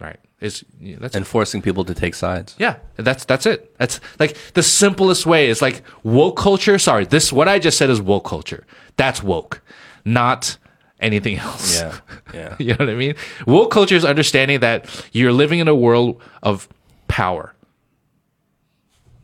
Right. 0.00 0.18
It's 0.40 0.64
yeah, 0.80 0.96
that's 0.98 1.14
And 1.14 1.26
forcing 1.26 1.62
people 1.62 1.84
to 1.84 1.94
take 1.94 2.14
sides. 2.14 2.54
yeah, 2.58 2.76
that's 2.96 3.24
that's 3.24 3.46
it. 3.46 3.74
That's 3.78 4.00
like 4.18 4.36
the 4.54 4.62
simplest 4.62 5.24
way 5.26 5.48
is 5.48 5.62
like 5.62 5.82
woke 6.02 6.36
culture. 6.36 6.78
Sorry, 6.78 7.04
this 7.04 7.32
what 7.32 7.48
I 7.48 7.58
just 7.58 7.78
said 7.78 7.90
is 7.90 8.00
woke 8.02 8.24
culture. 8.26 8.66
That's 8.96 9.22
woke, 9.22 9.62
not 10.04 10.58
anything 11.00 11.36
else. 11.38 11.80
Yeah. 11.80 11.98
Yeah. 12.34 12.56
you 12.58 12.70
know 12.72 12.78
what 12.78 12.88
I 12.90 12.94
mean? 12.94 13.14
Woke 13.46 13.70
culture 13.70 13.94
is 13.94 14.04
understanding 14.04 14.58
that 14.60 14.86
you're 15.12 15.32
living 15.32 15.60
in 15.60 15.68
a 15.68 15.74
world 15.74 16.20
of 16.42 16.68
power. 17.06 17.54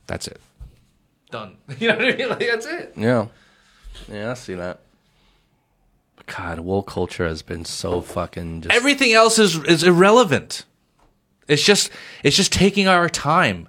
That's 0.06 0.28
it. 0.28 0.40
Done. 1.30 1.56
You 1.80 1.88
know 1.88 1.96
what 1.96 2.04
I 2.14 2.16
mean? 2.16 2.28
Like 2.28 2.38
that's 2.46 2.66
it. 2.66 2.92
Yeah. 2.96 3.26
Yeah, 4.10 4.30
I 4.30 4.34
see 4.34 4.54
that. 4.54 4.80
God, 6.26 6.60
woke 6.60 6.86
culture 6.86 7.26
has 7.26 7.42
been 7.42 7.64
so 7.64 8.00
fucking 8.00 8.62
just 8.62 8.74
Everything 8.74 9.12
else 9.12 9.38
is 9.38 9.56
is 9.64 9.82
irrelevant. 9.82 10.64
It's 11.48 11.64
just 11.64 11.90
it's 12.22 12.36
just 12.36 12.52
taking 12.52 12.86
our 12.86 13.08
time 13.08 13.66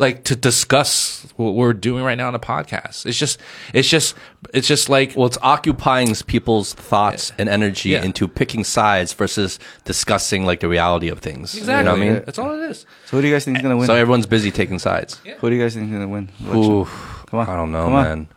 like 0.00 0.24
to 0.24 0.34
discuss 0.34 1.26
what 1.36 1.54
we're 1.54 1.74
doing 1.74 2.02
right 2.02 2.16
now 2.16 2.26
on 2.26 2.34
a 2.34 2.40
podcast. 2.40 3.06
It's 3.06 3.18
just 3.18 3.38
it's 3.72 3.88
just 3.88 4.16
it's 4.52 4.66
just 4.66 4.88
like 4.88 5.14
well, 5.14 5.26
it's 5.26 5.38
occupying 5.42 6.12
people's 6.26 6.72
thoughts 6.74 7.32
and 7.38 7.48
energy 7.48 7.90
Yeah. 7.90 8.02
into 8.02 8.26
picking 8.26 8.64
sides 8.64 9.12
versus 9.12 9.58
discussing 9.84 10.44
like 10.46 10.60
the 10.60 10.68
reality 10.68 11.08
of 11.08 11.20
things. 11.20 11.54
exactly. 11.54 11.78
You 11.78 11.84
know 11.84 11.90
what 11.92 12.00
I 12.10 12.14
mean? 12.14 12.22
That's 12.26 12.38
all 12.38 12.60
it 12.60 12.70
is. 12.70 12.86
So 13.06 13.16
who 13.18 13.20
do 13.22 13.28
you 13.28 13.34
guys 13.34 13.44
think 13.44 13.58
is 13.58 13.62
gonna 13.62 13.76
win? 13.76 13.86
So 13.86 13.94
everyone's 13.94 14.26
busy 14.26 14.50
taking 14.50 14.78
sides. 14.80 15.20
Who 15.38 15.50
do 15.50 15.54
you 15.54 15.62
guys 15.62 15.74
think 15.74 15.86
is 15.86 15.92
gonna 15.92 16.08
win? 16.08 16.30
the 16.40 16.50
election? 16.50 16.72
Oof. 16.72 17.24
Come 17.28 17.40
on. 17.40 17.48
I 17.48 17.54
don't 17.54 17.70
know, 17.70 17.84
Come 17.84 17.94
on. 17.94 18.02
man. 18.04 18.28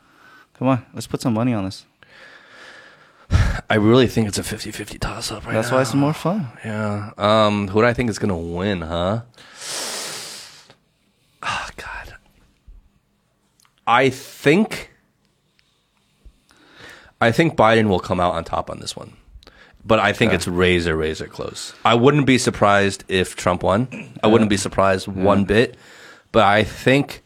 Come 0.64 0.70
on, 0.70 0.86
let's 0.94 1.08
put 1.08 1.20
some 1.20 1.34
money 1.34 1.54
on 1.54 1.66
this. 1.66 1.86
I 3.70 3.76
really 3.76 4.08
think 4.08 4.30
it's 4.30 4.38
a 4.38 4.44
50-50 4.44 4.98
toss 4.98 5.30
up 5.30 5.46
right 5.46 5.52
That's 5.52 5.72
now. 5.72 5.76
why 5.76 5.82
it's 5.82 5.94
more 5.94 6.14
fun. 6.14 6.48
Yeah. 6.64 7.12
Um, 7.18 7.68
who 7.68 7.82
do 7.82 7.86
I 7.86 7.92
think 7.92 8.10
is 8.10 8.18
gonna 8.18 8.38
win, 8.38 8.80
huh? 8.80 9.24
Oh 11.42 11.68
God. 11.76 12.16
I 13.86 14.10
think 14.10 14.92
I 17.20 17.34
think 17.34 17.58
Biden 17.58 17.90
will 17.90 18.00
come 18.00 18.22
out 18.22 18.34
on 18.36 18.46
top 18.46 18.70
on 18.70 18.80
this 18.80 18.96
one. 18.96 19.18
But 19.84 20.00
I 20.00 20.14
think 20.14 20.32
it's 20.32 20.48
razor, 20.48 20.96
razor 20.96 21.28
close. 21.28 21.74
I 21.84 21.96
wouldn't 21.96 22.26
be 22.26 22.38
surprised 22.38 23.04
if 23.10 23.36
Trump 23.36 23.64
won. 23.64 24.14
I 24.24 24.28
wouldn't 24.28 24.50
be 24.50 24.56
surprised 24.56 25.10
one 25.10 25.44
bit. 25.44 25.76
But 26.32 26.44
I 26.46 26.64
think 26.64 27.23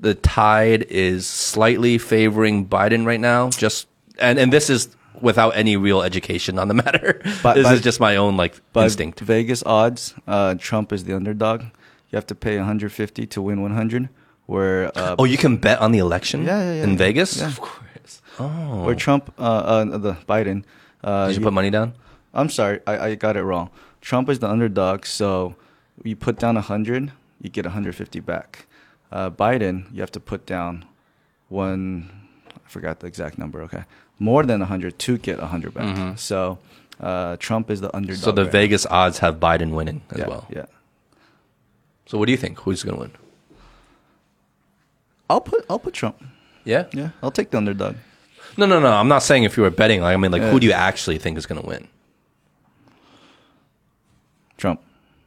the 0.00 0.14
tide 0.14 0.82
is 0.88 1.26
slightly 1.26 1.98
favoring 1.98 2.66
Biden 2.68 3.04
right 3.06 3.20
now. 3.20 3.50
Just 3.50 3.86
and, 4.18 4.38
and 4.38 4.52
this 4.52 4.70
is 4.70 4.94
without 5.20 5.50
any 5.56 5.76
real 5.76 6.02
education 6.02 6.58
on 6.58 6.68
the 6.68 6.74
matter. 6.84 7.20
But- 7.42 7.54
this 7.54 7.70
is 7.70 7.80
just 7.80 8.00
my 8.00 8.16
own 8.16 8.36
like 8.36 8.60
instinct. 8.74 9.20
Vegas 9.20 9.62
odds, 9.64 10.14
uh, 10.26 10.54
Trump 10.58 10.92
is 10.92 11.04
the 11.04 11.14
underdog. 11.16 11.62
You 12.10 12.16
have 12.16 12.26
to 12.26 12.34
pay 12.34 12.56
150 12.56 13.26
to 13.26 13.42
win 13.42 13.60
100. 13.60 14.08
Where 14.46 14.90
uh, 14.96 15.16
Oh, 15.18 15.24
you 15.24 15.36
can 15.36 15.58
bet 15.58 15.78
on 15.78 15.92
the 15.92 15.98
election 15.98 16.44
Yeah, 16.44 16.58
yeah, 16.62 16.72
yeah, 16.76 16.84
in 16.84 16.90
yeah. 16.92 16.96
Vegas? 16.96 17.36
Yeah. 17.38 17.48
Of 17.48 17.60
course. 17.60 18.22
Oh. 18.40 18.84
where 18.84 18.94
Trump, 18.94 19.30
uh, 19.38 19.42
uh, 19.42 19.84
the 19.98 20.14
Biden. 20.26 20.64
Uh, 21.04 21.26
Did 21.28 21.36
you 21.36 21.42
put 21.42 21.52
money 21.52 21.68
down? 21.70 21.92
I'm 22.32 22.48
sorry, 22.48 22.80
I, 22.86 22.98
I 23.08 23.14
got 23.16 23.36
it 23.36 23.42
wrong. 23.42 23.68
Trump 24.00 24.28
is 24.30 24.38
the 24.38 24.48
underdog, 24.48 25.04
so 25.04 25.56
you 26.02 26.16
put 26.16 26.38
down 26.38 26.54
100, 26.54 27.12
you 27.42 27.50
get 27.50 27.64
150 27.66 28.20
back. 28.20 28.66
Uh, 29.10 29.30
Biden, 29.30 29.92
you 29.92 30.00
have 30.00 30.12
to 30.12 30.20
put 30.20 30.46
down 30.46 30.84
one, 31.48 32.10
I 32.54 32.68
forgot 32.68 33.00
the 33.00 33.06
exact 33.06 33.38
number, 33.38 33.62
okay. 33.62 33.84
More 34.18 34.44
than 34.44 34.60
100 34.60 34.98
to 34.98 35.18
get 35.18 35.38
100 35.38 35.74
back. 35.74 36.18
So 36.18 36.58
uh, 37.00 37.36
Trump 37.38 37.70
is 37.70 37.80
the 37.80 37.94
underdog. 37.96 38.16
Mm-hmm. 38.18 38.24
So 38.24 38.32
the 38.32 38.44
right 38.44 38.52
Vegas 38.52 38.86
odds 38.86 39.18
have 39.18 39.36
Biden 39.36 39.70
winning 39.70 40.02
as 40.10 40.18
yeah, 40.18 40.28
well. 40.28 40.46
Yeah. 40.50 40.66
So 42.06 42.18
what 42.18 42.26
do 42.26 42.32
you 42.32 42.38
think? 42.38 42.58
Who's 42.60 42.82
going 42.82 42.96
to 42.96 43.00
win? 43.00 43.12
I'll 45.30 45.40
put 45.40 45.64
I'll 45.68 45.78
put 45.78 45.94
Trump. 45.94 46.22
Yeah? 46.64 46.86
Yeah, 46.92 47.10
I'll 47.22 47.30
take 47.30 47.50
the 47.50 47.58
underdog. 47.58 47.96
No, 48.56 48.66
no, 48.66 48.80
no. 48.80 48.90
I'm 48.90 49.08
not 49.08 49.22
saying 49.22 49.44
if 49.44 49.56
you 49.56 49.62
were 49.62 49.70
betting. 49.70 50.00
Like, 50.00 50.14
I 50.14 50.16
mean, 50.16 50.32
like, 50.32 50.42
Yeah. 50.42 50.50
who 50.50 50.58
do 50.58 50.66
you 50.66 50.72
actually 50.72 51.18
think 51.18 51.38
is 51.38 51.46
going 51.46 51.60
to 51.60 51.66
win? 51.66 51.86
Trump. 54.56 54.80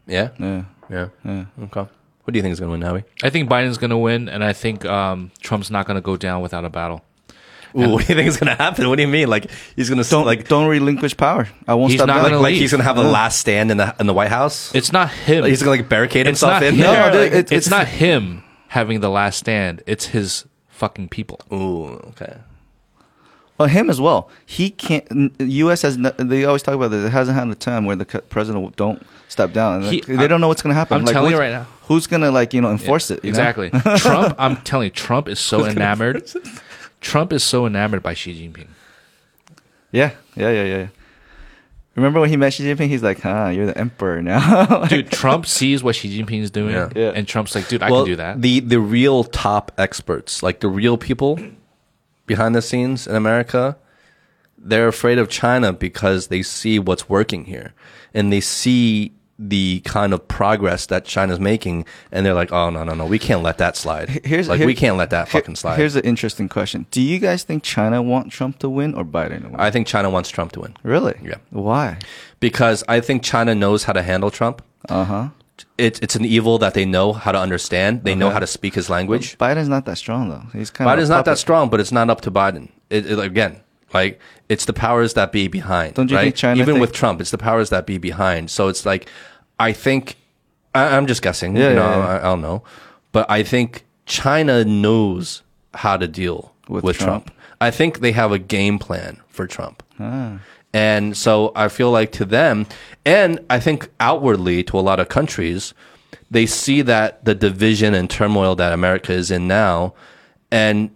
Yeah? 0.05 0.29
Yeah. 0.37 0.63
Yeah. 0.89 1.07
Yeah. 1.23 1.45
Okay. 1.63 1.87
Who 2.23 2.31
do 2.31 2.37
you 2.37 2.43
think 2.43 2.53
is 2.53 2.59
going 2.59 2.69
to 2.69 2.71
win, 2.73 2.81
Howie? 2.81 3.03
I 3.23 3.29
think 3.29 3.49
Biden's 3.49 3.77
going 3.77 3.89
to 3.89 3.97
win, 3.97 4.29
and 4.29 4.43
I 4.43 4.53
think 4.53 4.85
um, 4.85 5.31
Trump's 5.41 5.71
not 5.71 5.87
going 5.87 5.95
to 5.95 6.01
go 6.01 6.17
down 6.17 6.41
without 6.41 6.65
a 6.65 6.69
battle. 6.69 7.03
Ooh, 7.75 7.89
what 7.93 8.05
do 8.05 8.13
you 8.13 8.17
think 8.17 8.27
is 8.27 8.37
going 8.37 8.55
to 8.55 8.61
happen? 8.61 8.87
What 8.89 8.97
do 8.97 9.01
you 9.01 9.07
mean? 9.07 9.27
Like, 9.29 9.49
he's 9.75 9.89
going 9.89 10.03
to 10.03 10.07
Don't 10.09 10.25
like, 10.25 10.39
like 10.39 10.47
don't 10.47 10.67
relinquish 10.67 11.15
power. 11.17 11.47
I 11.67 11.73
won't 11.73 11.91
He's 11.91 11.99
stop 11.99 12.07
not 12.07 12.13
doing 12.15 12.23
like, 12.23 12.31
gonna 12.33 12.41
like 12.43 12.51
leave. 12.51 12.61
he's 12.61 12.71
going 12.71 12.79
to 12.79 12.85
have 12.85 12.95
the 12.97 13.03
last 13.03 13.39
stand 13.39 13.71
in 13.71 13.77
the 13.77 13.95
in 13.99 14.07
the 14.07 14.13
White 14.13 14.29
House? 14.29 14.73
It's 14.75 14.91
not 14.91 15.09
him. 15.09 15.45
He's 15.45 15.63
going 15.63 15.77
to 15.77 15.81
like 15.83 15.89
barricade 15.89 16.27
it's 16.27 16.41
himself 16.41 16.61
in 16.63 16.75
him. 16.75 16.81
No, 16.81 16.91
Like- 16.91 17.31
it- 17.31 17.33
it's, 17.33 17.51
it's- 17.51 17.69
not 17.69 17.87
him 17.87 18.43
having 18.67 18.99
the 18.99 19.09
last 19.09 19.37
stand. 19.39 19.81
It's 19.87 20.07
his 20.07 20.45
fucking 20.67 21.09
people. 21.09 21.39
Ooh, 21.51 21.85
okay. 22.09 22.37
Well, 23.57 23.67
him 23.67 23.89
as 23.89 24.01
well. 24.01 24.29
He 24.45 24.71
can't. 24.71 25.05
U.S. 25.39 25.83
has. 25.83 25.95
They 26.17 26.45
always 26.45 26.63
talk 26.63 26.73
about 26.73 26.89
this. 26.89 27.05
It 27.05 27.11
hasn't 27.11 27.37
had 27.37 27.47
a 27.47 27.53
time 27.55 27.85
where 27.85 27.95
the 27.95 28.05
president 28.05 28.75
don't 28.75 29.05
step 29.27 29.53
down. 29.53 29.83
He- 29.83 30.01
they 30.01 30.27
don't 30.27 30.41
know 30.41 30.47
what's 30.47 30.61
going 30.63 30.71
to 30.71 30.75
happen. 30.79 30.97
I'm 30.97 31.05
telling 31.05 31.31
you 31.31 31.37
right 31.37 31.51
now. 31.51 31.67
Who's 31.91 32.07
going 32.07 32.21
to 32.21 32.31
like 32.31 32.53
you 32.53 32.61
know 32.61 32.71
enforce 32.71 33.11
it? 33.11 33.25
Exactly. 33.25 33.69
Trump, 33.97 34.33
I'm 34.39 34.55
telling 34.57 34.85
you, 34.85 34.91
Trump 34.91 35.27
is 35.27 35.39
so 35.41 35.65
enamored. 35.65 36.31
Trump 37.01 37.33
is 37.33 37.43
so 37.43 37.65
enamored 37.65 38.01
by 38.01 38.13
Xi 38.13 38.33
Jinping. 38.33 38.67
Yeah. 39.91 40.11
Yeah. 40.37 40.51
Yeah. 40.51 40.63
Yeah. 40.63 40.87
Remember 41.95 42.21
when 42.21 42.29
he 42.29 42.37
met 42.37 42.53
Xi 42.53 42.63
Jinping? 42.63 42.87
He's 42.87 43.03
like, 43.03 43.25
"Ah, 43.25 43.49
you're 43.49 43.65
the 43.65 43.77
emperor 43.77 44.21
now." 44.21 44.85
Dude, 44.89 45.11
Trump 45.11 45.45
sees 45.45 45.83
what 45.83 45.97
Xi 45.97 46.07
Jinping 46.17 46.39
is 46.41 46.49
doing, 46.49 46.73
Yeah. 46.73 46.89
Yeah. 46.95 47.11
and 47.13 47.27
Trump's 47.27 47.55
like, 47.55 47.67
dude, 47.67 47.83
I 47.83 47.91
well, 47.91 48.03
can 48.03 48.11
do 48.13 48.15
that. 48.15 48.41
The 48.41 48.61
the 48.61 48.79
real 48.79 49.25
top 49.25 49.73
experts, 49.77 50.41
like 50.41 50.61
the 50.61 50.69
real 50.69 50.97
people 50.97 51.37
behind 52.25 52.55
the 52.55 52.61
scenes 52.61 53.05
in 53.05 53.15
America, 53.17 53.75
they're 54.57 54.87
afraid 54.87 55.17
of 55.19 55.27
China 55.27 55.73
because 55.73 56.27
they 56.27 56.41
see 56.41 56.79
what's 56.79 57.09
working 57.09 57.43
here 57.43 57.73
and 58.13 58.31
they 58.31 58.39
see 58.39 59.11
the 59.43 59.79
kind 59.85 60.13
of 60.13 60.27
progress 60.27 60.85
that 60.85 61.03
China's 61.05 61.39
making, 61.39 61.85
and 62.11 62.25
they're 62.25 62.35
like, 62.35 62.51
"Oh 62.51 62.69
no, 62.69 62.83
no, 62.83 62.93
no, 62.93 63.05
we 63.05 63.17
can't 63.17 63.41
let 63.41 63.57
that 63.57 63.75
slide. 63.75 64.09
Here's 64.23 64.47
like 64.47 64.59
here- 64.59 64.67
we 64.67 64.75
can't 64.75 64.97
let 64.97 65.09
that 65.09 65.29
here- 65.29 65.41
fucking 65.41 65.55
slide." 65.55 65.77
Here's 65.77 65.95
an 65.95 66.03
interesting 66.03 66.47
question: 66.47 66.85
Do 66.91 67.01
you 67.01 67.17
guys 67.19 67.43
think 67.43 67.63
China 67.63 68.01
want 68.01 68.31
Trump 68.31 68.59
to 68.59 68.69
win 68.69 68.93
or 68.93 69.03
Biden 69.03 69.41
to 69.41 69.47
win? 69.49 69.55
I 69.59 69.71
think 69.71 69.87
China 69.87 70.09
wants 70.09 70.29
Trump 70.29 70.51
to 70.53 70.59
win 70.61 70.75
really? 70.83 71.15
Yeah. 71.23 71.35
Why? 71.49 71.97
because 72.39 72.83
I 72.87 72.99
think 73.01 73.23
China 73.23 73.53
knows 73.55 73.83
how 73.85 73.93
to 73.93 74.01
handle 74.01 74.31
Trump. 74.31 74.61
Uh 74.89 75.03
huh. 75.05 75.29
It's 75.77 75.99
it's 75.99 76.15
an 76.15 76.25
evil 76.25 76.57
that 76.59 76.73
they 76.73 76.85
know 76.85 77.13
how 77.13 77.31
to 77.31 77.39
understand. 77.39 78.03
They 78.03 78.15
know 78.15 78.29
how 78.31 78.39
to 78.39 78.47
speak 78.47 78.75
his 78.75 78.89
language. 78.89 79.37
Biden's 79.37 79.69
not 79.69 79.85
that 79.85 79.97
strong 79.97 80.29
though. 80.29 80.43
He's 80.53 80.69
kind 80.71 80.89
of 80.89 80.97
Biden's 80.97 81.09
not 81.09 81.25
that 81.25 81.37
strong, 81.37 81.69
but 81.69 81.79
it's 81.79 81.91
not 81.91 82.09
up 82.09 82.21
to 82.21 82.31
Biden. 82.31 82.69
It, 82.89 83.05
it- 83.11 83.19
again, 83.19 83.61
like 83.93 84.19
it's 84.49 84.65
the 84.65 84.73
powers 84.73 85.13
that 85.13 85.31
be 85.31 85.47
behind. 85.47 85.93
Don't 85.95 86.09
you 86.09 86.17
right? 86.17 86.23
think 86.23 86.35
China 86.35 86.59
Even 86.61 86.75
think- 86.75 86.81
with 86.81 86.91
Trump, 86.93 87.21
it's 87.21 87.31
the 87.31 87.37
powers 87.37 87.69
that 87.69 87.85
be 87.85 87.97
behind. 87.97 88.49
So 88.49 88.67
it's 88.67 88.85
like, 88.85 89.09
I 89.59 89.71
think, 89.73 90.15
I, 90.75 90.95
I'm 90.97 91.07
just 91.07 91.21
guessing. 91.21 91.55
Yeah, 91.55 91.69
you 91.69 91.75
know, 91.75 91.89
yeah, 91.89 91.97
yeah. 91.97 92.05
I, 92.07 92.17
I 92.19 92.23
don't 92.23 92.41
know, 92.41 92.63
but 93.11 93.29
I 93.29 93.43
think 93.43 93.85
China 94.05 94.63
knows 94.65 95.41
how 95.73 95.97
to 95.97 96.07
deal 96.07 96.53
With 96.67 96.83
with, 96.83 96.97
Trump. 96.97 97.27
Trump. 97.27 97.39
I 97.61 97.71
think 97.71 97.99
they 97.99 98.11
have 98.11 98.31
a 98.31 98.39
game 98.39 98.79
plan 98.79 99.21
for 99.29 99.47
Trump. 99.47 99.83
Ah. 99.99 100.39
And 100.73 101.15
so 101.15 101.51
I 101.55 101.67
feel 101.67 101.91
like 101.91 102.11
to 102.13 102.25
them, 102.25 102.65
and 103.05 103.39
I 103.49 103.59
think 103.59 103.89
outwardly 103.99 104.63
to 104.63 104.79
a 104.79 104.81
lot 104.81 104.99
of 104.99 105.09
countries, 105.09 105.73
they 106.31 106.45
see 106.45 106.81
that 106.81 107.23
the 107.25 107.35
division 107.35 107.93
and 107.93 108.09
turmoil 108.09 108.55
that 108.55 108.71
America 108.73 109.11
is 109.11 109.31
in 109.31 109.47
now. 109.47 109.93
And 110.49 110.89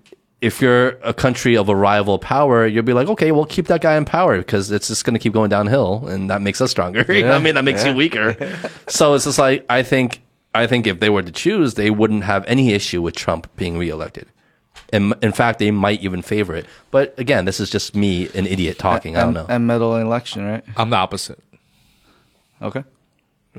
if 0.46 0.62
you're 0.62 0.90
a 1.02 1.12
country 1.12 1.58
of 1.58 1.70
a 1.70 1.76
rival 1.76 2.20
power, 2.20 2.68
you'll 2.68 2.84
be 2.84 2.94
like, 2.94 3.08
okay, 3.08 3.32
well, 3.32 3.46
keep 3.46 3.66
that 3.66 3.82
guy 3.82 3.98
in 3.98 4.06
power 4.06 4.38
because 4.38 4.70
it's 4.70 4.90
just 4.90 5.04
going 5.04 5.16
to 5.16 5.20
keep 5.20 5.34
going 5.34 5.50
downhill, 5.50 6.08
and 6.08 6.30
that 6.30 6.40
makes 6.40 6.62
us 6.62 6.70
stronger. 6.70 7.04
You 7.16 7.24
know 7.24 7.32
I 7.32 7.40
mean, 7.40 7.56
that 7.56 7.64
makes 7.64 7.84
you 7.84 7.94
weaker. 7.96 8.36
so 8.88 9.16
it's 9.16 9.24
just 9.24 9.40
like 9.40 9.66
I 9.70 9.82
think 9.82 10.22
I 10.54 10.68
think 10.68 10.86
if 10.86 11.00
they 11.00 11.10
were 11.10 11.24
to 11.24 11.32
choose, 11.32 11.74
they 11.74 11.90
wouldn't 11.90 12.26
have 12.26 12.46
any 12.46 12.74
issue 12.74 13.02
with 13.02 13.16
Trump 13.16 13.50
being 13.56 13.78
reelected. 13.78 14.28
And 14.94 15.16
in 15.24 15.32
fact, 15.32 15.58
they 15.58 15.72
might 15.72 16.02
even 16.02 16.22
favor 16.22 16.54
it. 16.56 16.68
But 16.92 17.18
again, 17.18 17.46
this 17.46 17.60
is 17.60 17.72
just 17.72 17.96
me, 17.96 18.30
an 18.36 18.46
idiot, 18.46 18.78
talking. 18.78 19.18
I 19.18 19.22
don't 19.22 19.34
know. 19.34 19.48
And 19.50 19.66
meddle 19.66 19.96
in 19.96 20.06
election, 20.06 20.46
right? 20.46 20.64
I'm 20.78 20.92
the 20.92 20.98
opposite. 20.98 21.40
Okay. 22.62 22.84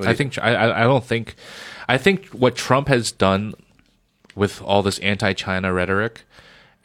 I 0.02 0.14
think 0.14 0.38
I, 0.38 0.54
I 0.54 0.80
I 0.80 0.84
don't 0.84 1.04
think 1.04 1.34
I 1.88 1.98
think 1.98 2.26
what 2.28 2.54
Trump 2.54 2.88
has 2.88 3.10
done 3.10 3.54
with 4.36 4.60
all 4.62 4.82
this 4.82 4.98
anti-China 4.98 5.72
rhetoric 5.72 6.24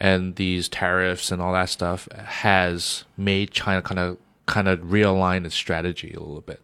and 0.02 0.36
these 0.36 0.68
tariffs 0.68 1.32
and 1.32 1.40
all 1.40 1.54
that 1.54 1.70
stuff 1.70 2.08
has 2.12 3.04
made 3.18 3.52
China 3.52 3.84
kind 3.84 4.00
of 4.00 4.18
kind 4.48 4.68
of 4.68 4.80
realign 4.80 5.46
its 5.46 5.54
strategy 5.54 6.12
a 6.18 6.20
little 6.20 6.42
bit. 6.42 6.60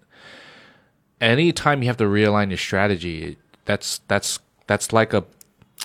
Anytime 1.22 1.84
you 1.84 1.88
have 1.88 1.98
to 1.98 2.06
realign 2.06 2.50
your 2.50 2.58
strategy, 2.58 3.38
that's 3.66 4.00
that's 4.08 4.40
that's 4.66 4.92
like 4.92 5.14
a 5.14 5.24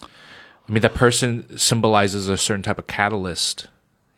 I 0.03 0.73
mean 0.73 0.81
that 0.81 0.95
person 0.95 1.59
symbolizes 1.59 2.27
a 2.27 2.39
certain 2.39 2.63
type 2.63 2.79
of 2.79 2.87
catalyst, 2.87 3.67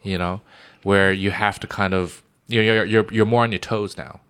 you 0.04 0.16
know, 0.16 0.40
where 0.84 1.12
you 1.12 1.32
have 1.32 1.58
to 1.58 1.66
kind 1.66 1.92
of 1.92 2.22
you're 2.46 2.62
you're 2.62 2.84
you're, 2.84 3.12
you're 3.12 3.26
more 3.26 3.42
on 3.42 3.50
your 3.50 3.58
toes 3.58 3.96
now. 3.96 4.20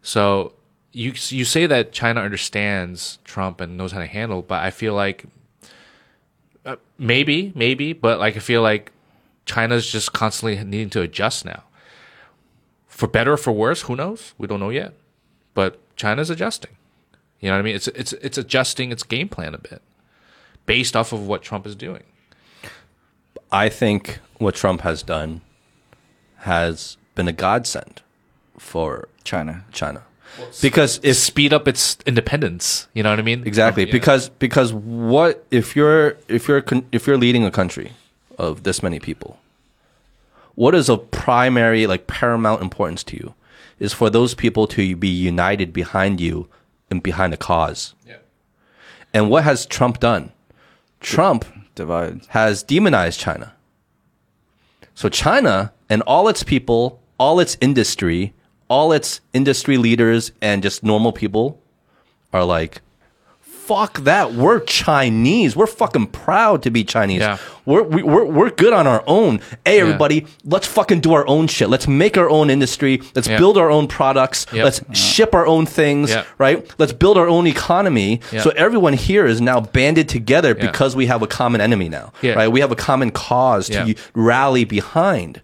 So 0.00 0.54
you 0.92 1.12
you 1.28 1.44
say 1.44 1.66
that 1.66 1.92
China 1.92 2.22
understands 2.22 3.18
Trump 3.24 3.60
and 3.60 3.76
knows 3.76 3.92
how 3.92 3.98
to 3.98 4.06
handle, 4.06 4.40
but 4.40 4.64
I 4.64 4.70
feel 4.70 4.94
like 4.94 5.26
uh, 6.64 6.76
maybe 6.98 7.52
maybe, 7.54 7.92
but 7.92 8.18
like 8.18 8.36
I 8.36 8.40
feel 8.40 8.62
like 8.62 8.92
China's 9.46 9.90
just 9.90 10.12
constantly 10.12 10.62
needing 10.64 10.90
to 10.90 11.00
adjust 11.00 11.44
now. 11.44 11.64
For 12.86 13.06
better 13.06 13.32
or 13.32 13.36
for 13.36 13.52
worse, 13.52 13.82
who 13.82 13.96
knows? 13.96 14.34
We 14.38 14.46
don't 14.46 14.60
know 14.60 14.70
yet. 14.70 14.94
But 15.54 15.78
China's 15.96 16.30
adjusting. 16.30 16.72
You 17.40 17.48
know 17.48 17.56
what 17.56 17.60
I 17.60 17.62
mean? 17.62 17.74
It's 17.74 17.88
it's 17.88 18.12
it's 18.14 18.38
adjusting 18.38 18.92
its 18.92 19.02
game 19.02 19.28
plan 19.28 19.54
a 19.54 19.58
bit 19.58 19.82
based 20.66 20.94
off 20.94 21.12
of 21.12 21.26
what 21.26 21.42
Trump 21.42 21.66
is 21.66 21.74
doing. 21.74 22.04
I 23.50 23.68
think 23.68 24.20
what 24.38 24.54
Trump 24.54 24.82
has 24.82 25.02
done 25.02 25.40
has 26.38 26.96
been 27.14 27.28
a 27.28 27.32
godsend 27.32 28.02
for 28.58 29.08
China. 29.24 29.64
China. 29.72 30.04
Because 30.60 30.98
it 31.02 31.14
Speed 31.14 31.52
up 31.52 31.68
its 31.68 31.98
independence. 32.06 32.88
You 32.94 33.02
know 33.02 33.10
what 33.10 33.18
I 33.18 33.22
mean? 33.22 33.46
exactly 33.46 33.84
Yeah. 33.86 33.92
because 33.92 34.28
because 34.30 34.72
what 34.72 35.44
if 35.50 35.76
you're 35.76 36.16
if 36.28 36.48
you're 36.48 36.64
if 36.90 37.06
you're 37.06 37.18
leading 37.18 37.44
a 37.44 37.50
country 37.50 37.92
of 38.38 38.62
this 38.62 38.82
many 38.82 38.98
people 38.98 39.38
what 40.54 40.74
is 40.74 40.88
of 40.88 41.10
primary 41.10 41.86
like 41.86 42.06
paramount 42.06 42.62
importance 42.62 43.04
to 43.04 43.16
you 43.16 43.34
is 43.78 43.92
for 43.92 44.08
those 44.10 44.34
people 44.34 44.66
to 44.66 44.96
be 44.96 45.08
united 45.08 45.72
behind 45.72 46.20
you 46.20 46.48
and 46.90 47.02
behind 47.02 47.32
the 47.32 47.36
cause 47.36 47.94
Yeah. 48.06 48.16
and 49.14 49.28
what 49.30 49.44
has 49.44 49.66
trump 49.66 50.00
done 50.00 50.32
trump 51.00 51.44
Divided. 51.74 52.26
has 52.28 52.62
demonized 52.62 53.18
China. 53.20 53.54
So 54.94 55.08
China 55.08 55.72
and 55.88 56.02
all 56.02 56.28
its 56.28 56.42
people, 56.42 57.00
all 57.18 57.40
its 57.40 57.56
industry, 57.62 58.34
all 58.72 58.90
its 58.90 59.20
industry 59.34 59.76
leaders 59.76 60.32
and 60.40 60.62
just 60.62 60.82
normal 60.82 61.12
people 61.12 61.60
are 62.32 62.42
like, 62.42 62.80
fuck 63.66 64.00
that. 64.00 64.34
We're 64.34 64.60
Chinese. 64.60 65.54
We're 65.54 65.66
fucking 65.66 66.08
proud 66.08 66.62
to 66.64 66.70
be 66.70 66.82
Chinese. 66.84 67.20
Yeah. 67.20 67.38
We're, 67.64 67.82
we, 67.82 68.02
we're, 68.02 68.24
we're 68.24 68.50
good 68.50 68.72
on 68.72 68.88
our 68.88 69.04
own. 69.06 69.40
Hey, 69.64 69.80
everybody, 69.80 70.26
let's 70.44 70.66
fucking 70.66 71.00
do 71.00 71.12
our 71.12 71.26
own 71.28 71.46
shit. 71.46 71.68
Let's 71.68 71.86
make 71.86 72.16
our 72.18 72.28
own 72.28 72.50
industry. 72.50 73.00
Let's 73.14 73.28
Yeah. 73.28 73.38
build 73.38 73.56
our 73.56 73.70
own 73.70 73.86
products. 73.86 74.46
Yep. 74.52 74.64
Let's 74.64 74.80
uh-huh. 74.80 74.94
ship 74.94 75.34
our 75.34 75.46
own 75.46 75.66
things, 75.66 76.10
Yeah. 76.10 76.24
right? 76.38 76.68
Let's 76.78 76.92
build 76.92 77.16
our 77.16 77.28
own 77.28 77.46
economy. 77.46 78.20
Yeah. 78.32 78.42
So 78.42 78.50
everyone 78.50 78.94
here 78.94 79.26
is 79.26 79.40
now 79.40 79.60
banded 79.60 80.08
together 80.08 80.56
Yeah. 80.58 80.66
because 80.66 80.96
we 80.96 81.06
have 81.06 81.22
a 81.22 81.28
common 81.28 81.60
enemy 81.60 81.88
now, 81.88 82.12
Yeah. 82.20 82.34
right? 82.34 82.48
We 82.48 82.60
have 82.60 82.72
a 82.72 82.76
common 82.76 83.12
cause 83.12 83.68
to 83.68 83.84
Yeah. 83.86 83.94
rally 84.14 84.64
behind. 84.64 85.40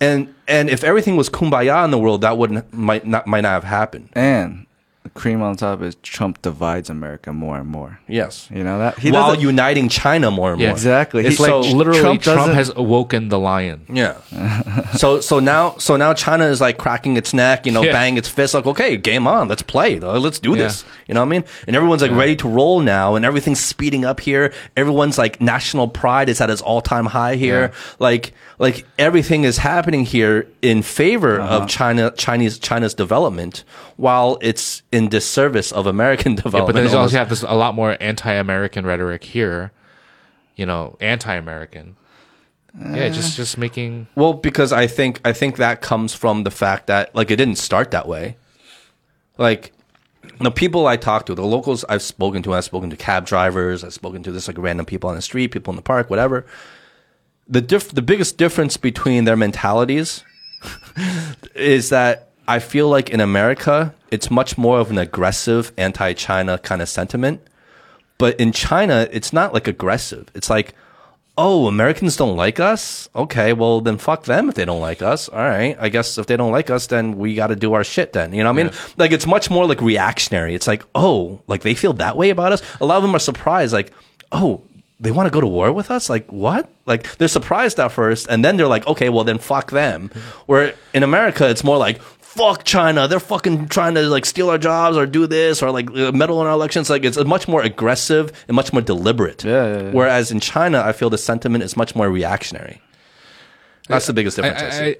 And 0.00 0.34
and 0.48 0.68
if 0.70 0.82
everything 0.82 1.16
was 1.16 1.28
kumbaya 1.30 1.84
in 1.84 1.90
the 1.90 1.98
world, 1.98 2.22
that 2.22 2.36
wouldn't 2.38 2.72
might 2.72 3.06
not 3.06 3.26
might 3.26 3.42
not 3.42 3.52
have 3.52 3.64
happened. 3.64 4.08
And 4.14 4.66
the 4.71 4.71
cream 5.14 5.42
on 5.42 5.56
top 5.56 5.82
is 5.82 5.94
Trump 5.96 6.40
divides 6.42 6.88
America 6.88 7.32
more 7.32 7.56
and 7.58 7.68
more. 7.68 8.00
Yes. 8.08 8.48
You 8.50 8.64
know 8.64 8.78
that 8.78 8.98
he 8.98 9.10
While 9.12 9.28
doesn't- 9.28 9.42
uniting 9.42 9.88
China 9.88 10.30
more 10.30 10.52
and 10.52 10.60
Yeah. 10.60 10.68
more. 10.68 10.76
exactly. 10.76 11.26
It's 11.26 11.36
He- 11.36 11.42
like 11.42 11.50
so 11.50 11.60
literally 11.60 12.00
Trump, 12.00 12.22
doesn't- 12.22 12.54
has 12.54 12.70
awoken 12.76 13.28
the 13.28 13.38
lion. 13.38 13.82
Yeah. 13.92 14.14
so 14.96 15.20
so 15.20 15.38
now 15.38 15.74
so 15.78 15.96
now 15.96 16.14
China 16.14 16.46
is 16.46 16.60
like 16.60 16.78
cracking 16.78 17.16
its 17.16 17.34
neck, 17.34 17.66
you 17.66 17.72
know, 17.72 17.82
Yeah. 17.82 17.92
banging 17.92 18.16
its 18.18 18.28
fist, 18.28 18.54
like, 18.54 18.66
okay, 18.66 18.96
game 18.96 19.26
on, 19.26 19.48
let's 19.48 19.62
play, 19.62 19.98
let's 20.00 20.38
do 20.38 20.50
Yeah. 20.50 20.64
this. 20.64 20.84
You 21.12 21.14
know 21.14 21.20
what 21.20 21.26
I 21.26 21.40
mean? 21.40 21.44
And 21.66 21.76
everyone's 21.76 22.00
like 22.00 22.10
ready 22.10 22.34
to 22.36 22.48
roll 22.48 22.80
now, 22.80 23.16
and 23.16 23.24
everything's 23.26 23.60
speeding 23.60 24.06
up 24.06 24.18
here. 24.18 24.50
Everyone's 24.78 25.18
like 25.18 25.42
national 25.42 25.88
pride 25.88 26.30
is 26.30 26.40
at 26.40 26.48
its 26.48 26.62
all 26.62 26.80
time 26.80 27.04
high 27.04 27.34
here. 27.34 27.72
Like 27.98 28.32
like 28.58 28.86
everything 28.98 29.44
is 29.44 29.58
happening 29.58 30.06
here 30.06 30.48
in 30.62 30.80
favor 30.80 31.34
of 31.38 31.50
uh-huh. 31.50 31.66
China 31.66 32.10
Chinese 32.16 32.58
China's 32.58 32.94
development, 32.94 33.62
while 33.98 34.38
it's 34.40 34.82
in 34.90 35.10
disservice 35.10 35.70
of 35.70 35.86
American 35.86 36.32
Yeah, 36.36 36.36
development. 36.44 36.66
but 36.76 36.80
then 36.82 36.90
you 36.90 36.96
also 36.96 37.18
have 37.18 37.28
this 37.28 37.42
a 37.42 37.54
lot 37.54 37.74
more 37.74 37.94
anti-American 38.00 38.86
rhetoric 38.86 39.22
here. 39.22 39.70
You 40.56 40.64
know, 40.64 40.96
anti-American. 40.98 41.96
yeah, 42.74 43.10
just 43.10 43.34
uh. 43.34 43.42
just 43.42 43.58
making 43.58 44.06
Well, 44.14 44.32
because 44.32 44.72
I 44.72 44.86
think 44.86 45.20
I 45.26 45.34
think 45.34 45.58
that 45.58 45.82
comes 45.82 46.14
from 46.14 46.44
the 46.44 46.50
fact 46.50 46.86
that 46.86 47.14
like 47.14 47.30
it 47.30 47.36
didn't 47.36 47.56
start 47.56 47.90
that 47.90 48.08
way. 48.08 48.38
Like 49.36 49.72
the 50.40 50.50
people 50.50 50.86
I 50.86 50.96
talk 50.96 51.26
to, 51.26 51.34
the 51.34 51.44
locals 51.44 51.84
I've 51.88 52.02
spoken 52.02 52.42
to, 52.44 52.54
I've 52.54 52.64
spoken 52.64 52.90
to 52.90 52.96
cab 52.96 53.26
drivers, 53.26 53.84
I've 53.84 53.94
spoken 53.94 54.22
to 54.24 54.32
this 54.32 54.48
like 54.48 54.58
random 54.58 54.86
people 54.86 55.10
on 55.10 55.16
the 55.16 55.22
street, 55.22 55.48
people 55.48 55.72
in 55.72 55.76
the 55.76 55.82
park, 55.82 56.10
whatever. 56.10 56.46
The 57.48 57.60
diff- 57.60 57.92
the 57.92 58.02
biggest 58.02 58.38
difference 58.38 58.76
between 58.76 59.24
their 59.24 59.36
mentalities 59.36 60.24
is 61.54 61.90
that 61.90 62.30
I 62.48 62.58
feel 62.58 62.88
like 62.88 63.10
in 63.10 63.20
America 63.20 63.94
it's 64.10 64.30
much 64.30 64.58
more 64.58 64.78
of 64.78 64.90
an 64.90 64.98
aggressive 64.98 65.72
anti-China 65.76 66.58
kind 66.58 66.82
of 66.82 66.88
sentiment, 66.88 67.40
but 68.18 68.38
in 68.40 68.52
China 68.52 69.08
it's 69.10 69.32
not 69.32 69.52
like 69.54 69.66
aggressive. 69.68 70.28
It's 70.34 70.50
like 70.50 70.74
oh, 71.36 71.66
Americans 71.66 72.16
don't 72.16 72.36
like 72.36 72.60
us? 72.60 73.08
Okay, 73.14 73.52
well 73.52 73.80
then 73.80 73.98
fuck 73.98 74.24
them 74.24 74.48
if 74.48 74.54
they 74.54 74.64
don't 74.64 74.80
like 74.80 75.02
us. 75.02 75.28
All 75.28 75.38
right, 75.38 75.76
I 75.80 75.88
guess 75.88 76.18
if 76.18 76.26
they 76.26 76.36
don't 76.36 76.52
like 76.52 76.70
us, 76.70 76.86
then 76.86 77.16
we 77.16 77.34
got 77.34 77.48
to 77.48 77.56
do 77.56 77.72
our 77.74 77.84
shit. 77.84 78.12
Then 78.12 78.32
you 78.32 78.42
know 78.42 78.52
what 78.52 78.60
I 78.60 78.64
mean? 78.64 78.72
Like 78.96 79.12
it's 79.12 79.26
much 79.26 79.50
more 79.50 79.66
like 79.66 79.80
reactionary. 79.80 80.54
It's 80.54 80.66
like 80.66 80.84
oh, 80.94 81.40
like 81.46 81.62
they 81.62 81.74
feel 81.74 81.94
that 81.94 82.16
way 82.16 82.30
about 82.30 82.52
us. 82.52 82.62
A 82.80 82.86
lot 82.86 82.96
of 82.96 83.02
them 83.02 83.14
are 83.14 83.20
surprised, 83.20 83.72
like 83.72 83.92
oh. 84.30 84.62
They 85.00 85.10
want 85.10 85.26
to 85.26 85.32
go 85.32 85.40
to 85.40 85.48
war 85.48 85.72
with 85.72 85.90
us? 85.90 86.08
Like 86.08 86.30
what? 86.30 86.70
Like 86.86 87.16
they're 87.16 87.26
surprised 87.26 87.80
at 87.80 87.90
first, 87.90 88.28
and 88.30 88.44
then 88.44 88.56
they're 88.56 88.68
like, 88.68 88.86
"Okay, 88.86 89.08
well 89.08 89.24
then 89.24 89.38
fuck 89.38 89.72
them." 89.72 90.12
Where 90.46 90.74
in 90.94 91.02
America, 91.02 91.50
it's 91.50 91.64
more 91.64 91.76
like, 91.76 92.00
"Fuck 92.34 92.64
China! 92.64 93.06
They're 93.08 93.20
fucking 93.20 93.68
trying 93.68 93.94
to 93.94 94.02
like 94.02 94.24
steal 94.24 94.48
our 94.48 94.58
jobs 94.58 94.96
or 94.96 95.06
do 95.06 95.26
this 95.26 95.62
or 95.62 95.70
like 95.70 95.90
uh, 95.90 96.12
meddle 96.12 96.40
in 96.40 96.46
our 96.46 96.52
elections." 96.54 96.88
Like 96.88 97.04
it's 97.04 97.22
much 97.24 97.46
more 97.46 97.62
aggressive 97.62 98.32
and 98.48 98.54
much 98.54 98.72
more 98.72 98.82
deliberate. 98.82 99.44
Yeah, 99.44 99.52
yeah, 99.52 99.82
yeah. 99.82 99.90
Whereas 99.90 100.30
in 100.30 100.40
China, 100.40 100.80
I 100.80 100.92
feel 100.92 101.10
the 101.10 101.18
sentiment 101.18 101.62
is 101.62 101.76
much 101.76 101.94
more 101.94 102.08
reactionary. 102.08 102.80
That's 103.88 104.06
the 104.06 104.12
biggest 104.12 104.36
difference 104.36 104.62
I, 104.62 104.66
I, 104.66 104.70
see. 104.70 104.96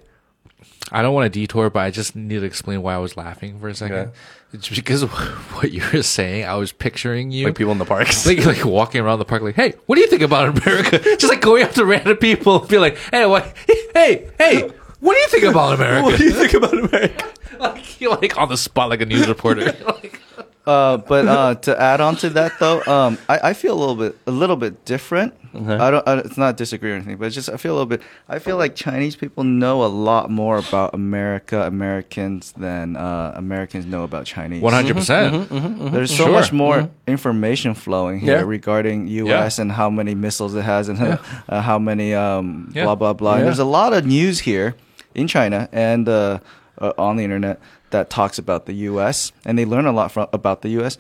I, 0.91 0.99
I 0.99 1.03
don't 1.03 1.15
want 1.15 1.33
to 1.33 1.41
detour, 1.41 1.71
but 1.71 1.81
I 1.81 1.91
just 1.91 2.15
need 2.15 2.41
to 2.41 2.45
explain 2.45 2.83
why 2.83 2.95
I 2.95 2.99
was 2.99 3.17
laughing 3.17 3.59
for 3.59 3.69
a 3.69 3.75
second. 3.75 3.97
Okay. 3.97 4.11
It's 4.53 4.69
because 4.69 5.03
of 5.03 5.11
what 5.57 5.73
you 5.73 5.83
were 5.93 6.03
saying. 6.03 6.45
I 6.45 6.57
was 6.57 6.73
picturing 6.73 7.31
you 7.31 7.47
like 7.47 7.57
people 7.57 7.73
in 7.73 7.79
the 7.79 7.87
parks. 7.87 8.27
like 8.27 8.45
like 8.45 8.65
walking 8.65 9.01
around 9.01 9.19
the 9.19 9.25
park, 9.25 9.41
like, 9.41 9.55
"Hey, 9.55 9.73
what 9.87 9.97
do 9.97 10.03
you 10.03 10.09
think 10.09 10.23
about 10.23 10.59
America?" 10.59 10.99
Just 11.17 11.29
like 11.29 11.41
going 11.41 11.63
up 11.65 11.73
to 11.73 11.85
random 11.87 12.19
people, 12.19 12.59
be 12.59 12.79
like, 12.79 12.99
"Hey, 13.11 13.25
what? 13.25 13.57
Hey, 13.95 14.31
hey, 14.39 14.71
what 15.03 15.13
do 15.15 15.21
you 15.21 15.29
think 15.35 15.45
about 15.45 15.75
America?" 15.75 16.03
what 16.07 16.17
do 16.19 16.25
you 16.25 16.33
think 16.33 16.55
about 16.55 16.73
America? 16.73 17.25
like 17.61 18.01
you're 18.01 18.17
like 18.17 18.37
on 18.39 18.49
the 18.49 18.57
spot, 18.57 18.89
like 18.89 19.03
a 19.03 19.07
news 19.07 19.27
reporter. 19.29 19.65
like, 19.87 20.21
Uh, 20.65 20.97
but 21.11 21.27
uh, 21.27 21.55
to 21.67 21.75
add 21.75 22.01
on 22.01 22.15
to 22.15 22.31
that 22.31 22.53
though, 22.63 22.79
um, 22.87 23.19
I, 23.29 23.51
I 23.51 23.53
feel 23.53 23.75
a 23.75 23.81
little 23.83 23.97
bit 23.99 24.15
a 24.29 24.31
little 24.31 24.55
bit 24.55 24.85
different. 24.87 25.35
I 25.53 25.91
don't. 25.91 26.07
I, 26.09 26.19
it's 26.23 26.39
not 26.39 26.57
disagree 26.57 26.93
or 26.93 26.95
anything, 26.95 27.17
but 27.19 27.27
it's 27.27 27.35
just 27.35 27.51
I 27.51 27.57
feel 27.59 27.73
a 27.75 27.77
little 27.83 27.91
bit. 27.95 28.01
I 28.29 28.39
feel 28.39 28.57
like 28.63 28.77
Chinese 28.77 29.17
people 29.17 29.43
know 29.43 29.83
a 29.85 29.91
lot 29.91 30.31
more 30.31 30.57
about 30.57 30.95
America, 30.95 31.67
Americans 31.67 32.53
than 32.57 32.95
uh, 32.97 33.33
Americans 33.35 33.85
know 33.87 34.05
about 34.05 34.25
Chinese. 34.25 34.63
One 34.63 34.73
hundred 34.73 34.95
percent. 34.97 35.51
There's 35.93 36.15
so 36.15 36.25
Sure. 36.27 36.33
much 36.33 36.53
more 36.53 36.89
information 37.09 37.75
flowing 37.75 38.21
here 38.21 38.39
Yeah. 38.39 38.47
regarding 38.47 39.09
U.S. 39.27 39.59
and 39.59 39.73
how 39.73 39.91
many 39.91 40.15
missiles 40.15 40.55
it 40.55 40.63
has 40.65 40.89
and 40.89 41.19
uh, 41.51 41.61
how 41.61 41.79
many 41.79 42.15
um, 42.15 42.71
Yeah. 42.73 42.85
blah 42.85 42.95
blah 42.95 43.13
blah. 43.15 43.33
And 43.33 43.41
Yeah. 43.41 43.45
there's 43.47 43.59
a 43.59 43.65
lot 43.79 43.93
of 43.93 44.07
news 44.07 44.39
here 44.41 44.75
in 45.15 45.27
China 45.29 45.69
and 45.73 46.09
uh, 46.09 46.39
uh, 46.79 46.93
on 46.99 47.17
the 47.17 47.25
internet 47.25 47.61
that 47.91 48.11
talks 48.11 48.39
about 48.39 48.67
the 48.67 48.73
U.S. 48.91 49.33
and 49.45 49.59
they 49.59 49.65
learn 49.65 49.87
a 49.87 49.93
lot 49.93 50.13
from 50.13 50.29
about 50.33 50.63
the 50.63 50.71
U.S. 50.71 50.97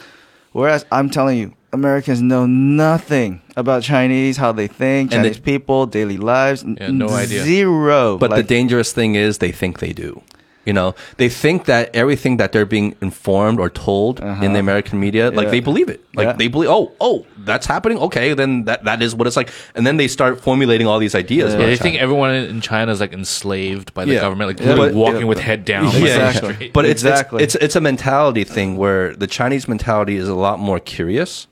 Whereas 0.52 0.84
I'm 0.93 1.09
telling 1.09 1.39
you, 1.39 1.55
Americans 1.72 2.20
know 2.20 2.44
nothing 2.44 3.40
about 3.56 3.82
Chinese, 3.82 4.36
how 4.36 4.52
they 4.52 4.66
think, 4.66 5.12
And 5.12 5.22
Chinese 5.22 5.36
they- 5.39 5.52
people, 5.52 5.86
daily 5.86 6.18
lives. 6.18 6.62
Yeah, 6.64 6.89
no 6.90 7.09
idea. 7.09 7.43
Zero. 7.44 8.18
But 8.18 8.34
the 8.36 8.43
dangerous 8.43 8.93
thing 8.93 9.14
is 9.14 9.39
they 9.39 9.52
think 9.52 9.78
they 9.78 9.93
do. 9.94 10.20
You 10.64 10.72
know, 10.72 10.94
they 11.16 11.28
think 11.28 11.64
that 11.64 11.90
everything 11.94 12.36
that 12.36 12.52
they're 12.52 12.64
being 12.66 12.94
informed 13.02 13.59
or 13.59 13.68
told 13.68 14.20
in 14.20 14.26
the 14.26 14.47
uh-huh. 14.47 14.55
American 14.59 15.01
media, 15.01 15.30
like 15.32 15.47
Yeah. 15.47 15.51
they 15.51 15.60
believe 15.60 15.89
it. 15.89 16.01
Like 16.14 16.26
Yeah. 16.26 16.32
they 16.34 16.47
believe, 16.47 16.70
oh, 16.70 16.93
oh, 17.01 17.26
that's 17.39 17.66
happening. 17.66 17.98
Okay, 17.98 18.32
then 18.34 18.64
that, 18.66 18.84
that 18.84 19.02
is 19.02 19.12
what 19.14 19.26
it's 19.26 19.36
like. 19.36 19.51
And 19.74 19.84
then 19.84 19.97
they 19.97 20.06
start 20.06 20.40
formulating 20.40 20.86
all 20.86 21.01
these 21.01 21.16
ideas. 21.16 21.52
Yeah, 21.52 21.59
they 21.59 21.64
China. 21.76 21.76
think 21.82 21.97
everyone 22.01 22.30
in 22.34 22.60
China 22.60 22.93
is 22.93 23.01
like 23.01 23.12
enslaved 23.12 23.93
by 23.93 24.05
the 24.05 24.12
Yeah. 24.14 24.20
government, 24.20 24.51
like 24.51 24.60
Yeah, 24.60 24.76
but- 24.76 24.94
walking 24.94 25.20
yeah, 25.22 25.26
with 25.26 25.40
head 25.40 25.64
down. 25.64 25.84
Yeah, 25.86 25.98
Exactly. 25.98 26.36
straight. 26.36 26.51
exactly. 26.51 26.70
But 26.72 26.84
it's, 26.84 27.02
Exactly. 27.02 27.43
it's 27.43 27.55
it's 27.56 27.64
it's 27.64 27.76
a 27.76 27.80
mentality 27.80 28.44
thing 28.44 28.76
where 28.76 29.14
the 29.16 29.26
Chinese 29.26 29.66
mentality 29.66 30.16
is 30.16 30.28
a 30.28 30.34
lot 30.34 30.60
more 30.60 30.78
curious. 30.78 31.48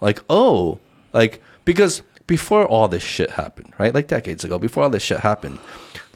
Like, 0.00 0.22
oh, 0.30 0.78
like 1.12 1.42
because 1.64 2.02
before 2.26 2.64
all 2.64 2.88
this 2.88 3.02
shit 3.02 3.30
happened, 3.32 3.72
right? 3.78 3.92
Like 3.94 4.06
decades 4.08 4.44
ago, 4.44 4.58
before 4.58 4.84
all 4.84 4.90
this 4.90 5.02
shit 5.02 5.20
happened, 5.20 5.58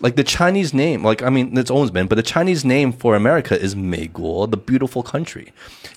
like 0.02 0.16
the 0.16 0.24
Chinese 0.24 0.72
name, 0.72 1.04
like 1.04 1.22
I 1.22 1.30
mean, 1.30 1.56
it's 1.56 1.70
always 1.70 1.90
been, 1.90 2.06
but 2.06 2.16
the 2.16 2.22
Chinese 2.22 2.64
name 2.64 2.92
for 2.92 3.14
America 3.14 3.58
is 3.60 3.74
Meiguo, 3.74 4.50
the 4.50 4.56
beautiful 4.56 5.02
country. 5.02 5.52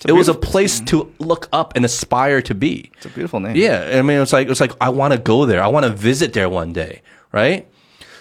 It 0.06 0.12
was 0.12 0.28
a 0.28 0.32
beautiful- 0.32 0.50
place 0.52 0.80
to 0.80 1.12
look 1.18 1.48
up 1.52 1.72
and 1.76 1.84
aspire 1.84 2.42
to 2.42 2.54
be. 2.54 2.90
it's 2.96 3.06
a 3.06 3.08
beautiful 3.08 3.40
name. 3.40 3.56
Yeah, 3.56 3.98
I 3.98 4.02
mean, 4.02 4.20
it's 4.20 4.32
like 4.32 4.48
it's 4.48 4.60
like 4.60 4.72
I 4.80 4.88
want 4.90 5.12
to 5.12 5.18
go 5.18 5.46
there. 5.46 5.62
I 5.62 5.68
want 5.68 5.84
to 5.86 5.92
visit 5.92 6.32
there 6.32 6.48
one 6.48 6.72
day, 6.72 7.02
right? 7.32 7.66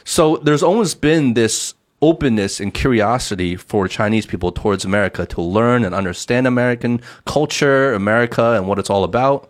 So 0.06 0.38
there's 0.38 0.64
always 0.64 0.96
been 0.96 1.34
this 1.34 1.74
openness 2.02 2.60
and 2.60 2.74
curiosity 2.74 3.56
for 3.56 3.88
Chinese 3.88 4.26
people 4.26 4.52
towards 4.52 4.84
America 4.84 5.26
to 5.26 5.42
learn 5.42 5.86
and 5.86 5.96
understand 5.96 6.46
American 6.46 7.00
culture, 7.26 7.94
America, 7.94 8.52
and 8.58 8.68
what 8.68 8.78
it's 8.80 8.90
all 8.90 9.06
about. 9.06 9.50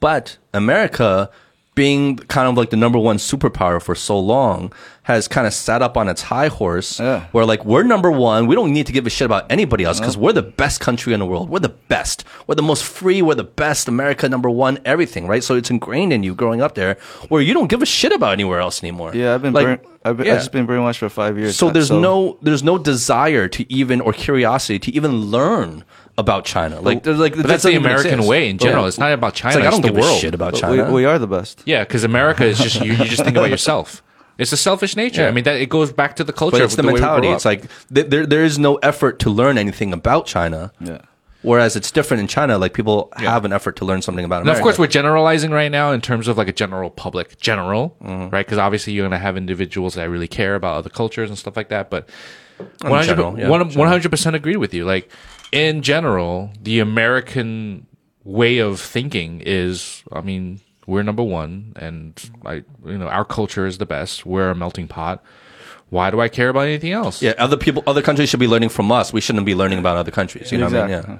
But 0.00 0.38
America, 0.54 1.30
being 1.78 2.16
kind 2.16 2.48
of 2.48 2.56
like 2.56 2.70
the 2.70 2.76
number 2.76 2.98
one 2.98 3.18
superpower 3.18 3.80
for 3.80 3.94
so 3.94 4.18
long, 4.18 4.72
has 5.04 5.28
kind 5.28 5.46
of 5.46 5.54
sat 5.54 5.80
up 5.80 5.96
on 5.96 6.06
its 6.08 6.22
high 6.22 6.48
horse 6.48 6.98
Yeah. 7.00 7.26
where 7.32 7.46
like 7.46 7.64
we're 7.64 7.84
number 7.84 8.10
one. 8.10 8.46
We 8.48 8.54
don't 8.58 8.72
need 8.72 8.86
to 8.88 8.92
give 8.92 9.06
a 9.06 9.10
shit 9.10 9.26
about 9.26 9.44
anybody 9.50 9.84
else 9.84 10.00
because 10.00 10.16
we're 10.16 10.32
the 10.34 10.42
best 10.42 10.80
country 10.80 11.12
in 11.14 11.20
the 11.20 11.24
world. 11.26 11.48
We're 11.48 11.60
the 11.70 11.76
best. 11.94 12.24
We're 12.46 12.56
the 12.56 12.68
most 12.72 12.82
free. 12.84 13.22
We're 13.22 13.36
the 13.36 13.44
best. 13.64 13.86
America 13.88 14.28
number 14.28 14.50
one. 14.50 14.80
Everything, 14.84 15.26
right? 15.28 15.42
So 15.42 15.54
it's 15.54 15.70
ingrained 15.70 16.12
in 16.12 16.24
you 16.24 16.34
growing 16.34 16.60
up 16.60 16.74
there, 16.74 16.96
where 17.28 17.40
you 17.40 17.54
don't 17.54 17.68
give 17.70 17.80
a 17.80 17.86
shit 17.86 18.12
about 18.12 18.32
anywhere 18.32 18.60
else 18.60 18.82
anymore. 18.82 19.14
Yeah, 19.14 19.34
I've 19.34 19.42
been 19.42 19.54
like, 19.54 19.66
burnt. 19.66 19.80
I've, 20.04 20.16
been, 20.16 20.26
yeah. 20.26 20.32
I've 20.34 20.40
just 20.40 20.52
been 20.52 20.66
brainwashed 20.66 20.98
for 20.98 21.08
five 21.08 21.38
years. 21.38 21.56
So 21.56 21.70
there's 21.70 21.90
no 21.90 22.38
there's 22.42 22.64
no 22.64 22.76
desire 22.76 23.46
to 23.56 23.72
even 23.72 24.00
or 24.00 24.12
curiosity 24.12 24.78
to 24.80 24.90
even 24.98 25.12
learn 25.36 25.84
about 26.18 26.44
China. 26.44 26.80
Like 26.82 27.02
there's 27.04 27.18
like 27.18 27.32
But 27.34 27.42
that 27.42 27.48
that's 27.48 27.62
the 27.62 27.76
American 27.76 28.14
exist. 28.14 28.28
way 28.28 28.50
in 28.50 28.58
general. 28.58 28.82
Yeah. 28.84 28.88
It's 28.88 28.98
not 28.98 29.12
about 29.12 29.34
China. 29.34 29.56
It's 29.56 29.64
like 29.64 29.68
I 29.68 29.70
don't 29.70 29.80
the 29.80 29.88
give 29.88 29.96
world. 29.96 30.18
a 30.18 30.20
shit 30.20 30.34
about 30.34 30.54
China. 30.54 30.84
We, 30.86 30.92
we 30.92 31.04
are 31.06 31.18
the 31.18 31.26
best. 31.26 31.62
Yeah, 31.64 31.84
because 31.84 32.04
America 32.04 32.44
is 32.44 32.58
just 32.58 32.84
you, 32.84 32.92
you 32.92 33.04
just 33.04 33.24
think 33.24 33.36
about 33.36 33.48
yourself. 33.50 34.02
It's 34.36 34.52
a 34.52 34.56
selfish 34.56 34.94
nature. 34.96 35.22
Yeah. 35.22 35.28
I 35.28 35.30
mean, 35.32 35.44
that 35.44 35.56
it 35.60 35.68
goes 35.68 35.90
back 35.92 36.14
to 36.16 36.24
the 36.24 36.32
culture. 36.32 36.58
but 36.58 36.64
it's 36.64 36.76
the, 36.76 36.82
way 36.82 36.92
we 36.92 37.00
mentality. 37.00 37.28
It's 37.28 37.44
like 37.44 37.62
th- 37.94 38.08
there 38.08 38.26
there 38.26 38.44
is 38.44 38.58
no 38.58 38.76
effort 38.76 39.18
to 39.20 39.30
learn 39.30 39.56
anything 39.58 39.92
about 39.92 40.26
China. 40.26 40.72
Yeah. 40.80 41.00
Whereas 41.42 41.76
it's 41.76 41.92
different 41.92 42.20
in 42.20 42.26
China. 42.26 42.58
Like 42.58 42.74
people 42.74 43.12
have 43.16 43.44
an 43.44 43.52
effort 43.52 43.76
to 43.76 43.84
learn 43.84 44.02
something 44.02 44.24
about 44.24 44.44
Now, 44.44 44.52
of 44.52 44.60
course, 44.60 44.76
we're 44.76 44.88
generalizing 44.88 45.52
right 45.52 45.70
now 45.70 45.92
in 45.92 46.00
terms 46.00 46.26
of 46.26 46.36
like 46.36 46.48
a 46.48 46.52
general 46.52 46.90
public, 46.90 47.38
general, 47.40 47.96
Mm-hmm. 48.02 48.30
right? 48.34 48.44
Because 48.44 48.58
obviously 48.58 48.92
you're 48.92 49.04
going 49.08 49.12
to 49.20 49.24
have 49.24 49.36
individuals 49.36 49.94
that 49.94 50.10
really 50.10 50.26
care 50.26 50.56
about 50.56 50.74
other 50.76 50.90
cultures 50.90 51.30
and 51.30 51.38
stuff 51.38 51.56
like 51.56 51.68
that. 51.68 51.90
But 51.90 52.08
In 52.82 52.90
100 52.90 53.06
general, 53.06 53.38
yeah, 53.38 53.46
100% 53.46 54.34
agree 54.34 54.56
with 54.56 54.74
you. 54.74 54.84
Like, 54.84 55.10
in 55.52 55.82
general, 55.82 56.52
the 56.62 56.80
American 56.80 57.86
way 58.24 58.58
of 58.58 58.80
thinking 58.80 59.42
is, 59.44 60.02
I 60.12 60.20
mean, 60.20 60.60
we're 60.86 61.02
number 61.02 61.22
one, 61.22 61.72
and 61.76 62.30
I, 62.44 62.64
you 62.84 62.98
know, 62.98 63.08
our 63.08 63.24
culture 63.24 63.66
is 63.66 63.78
the 63.78 63.86
best. 63.86 64.24
We're 64.24 64.50
a 64.50 64.54
melting 64.54 64.88
pot. 64.88 65.22
Why 65.90 66.10
do 66.10 66.20
I 66.20 66.28
care 66.28 66.50
about 66.50 66.66
anything 66.66 66.92
else? 66.92 67.22
Yeah, 67.22 67.34
other 67.38 67.56
people, 67.56 67.82
other 67.86 68.02
countries 68.02 68.28
should 68.28 68.40
be 68.40 68.48
learning 68.48 68.68
from 68.68 68.92
us. 68.92 69.12
We 69.12 69.20
shouldn't 69.20 69.46
be 69.46 69.54
learning 69.54 69.78
about 69.78 69.96
other 69.96 70.10
countries. 70.10 70.52
You 70.52 70.58
know 70.58 70.66
what 70.66 70.74
I 70.74 70.86
mean? 70.86 70.90
Yeah. 70.90 71.18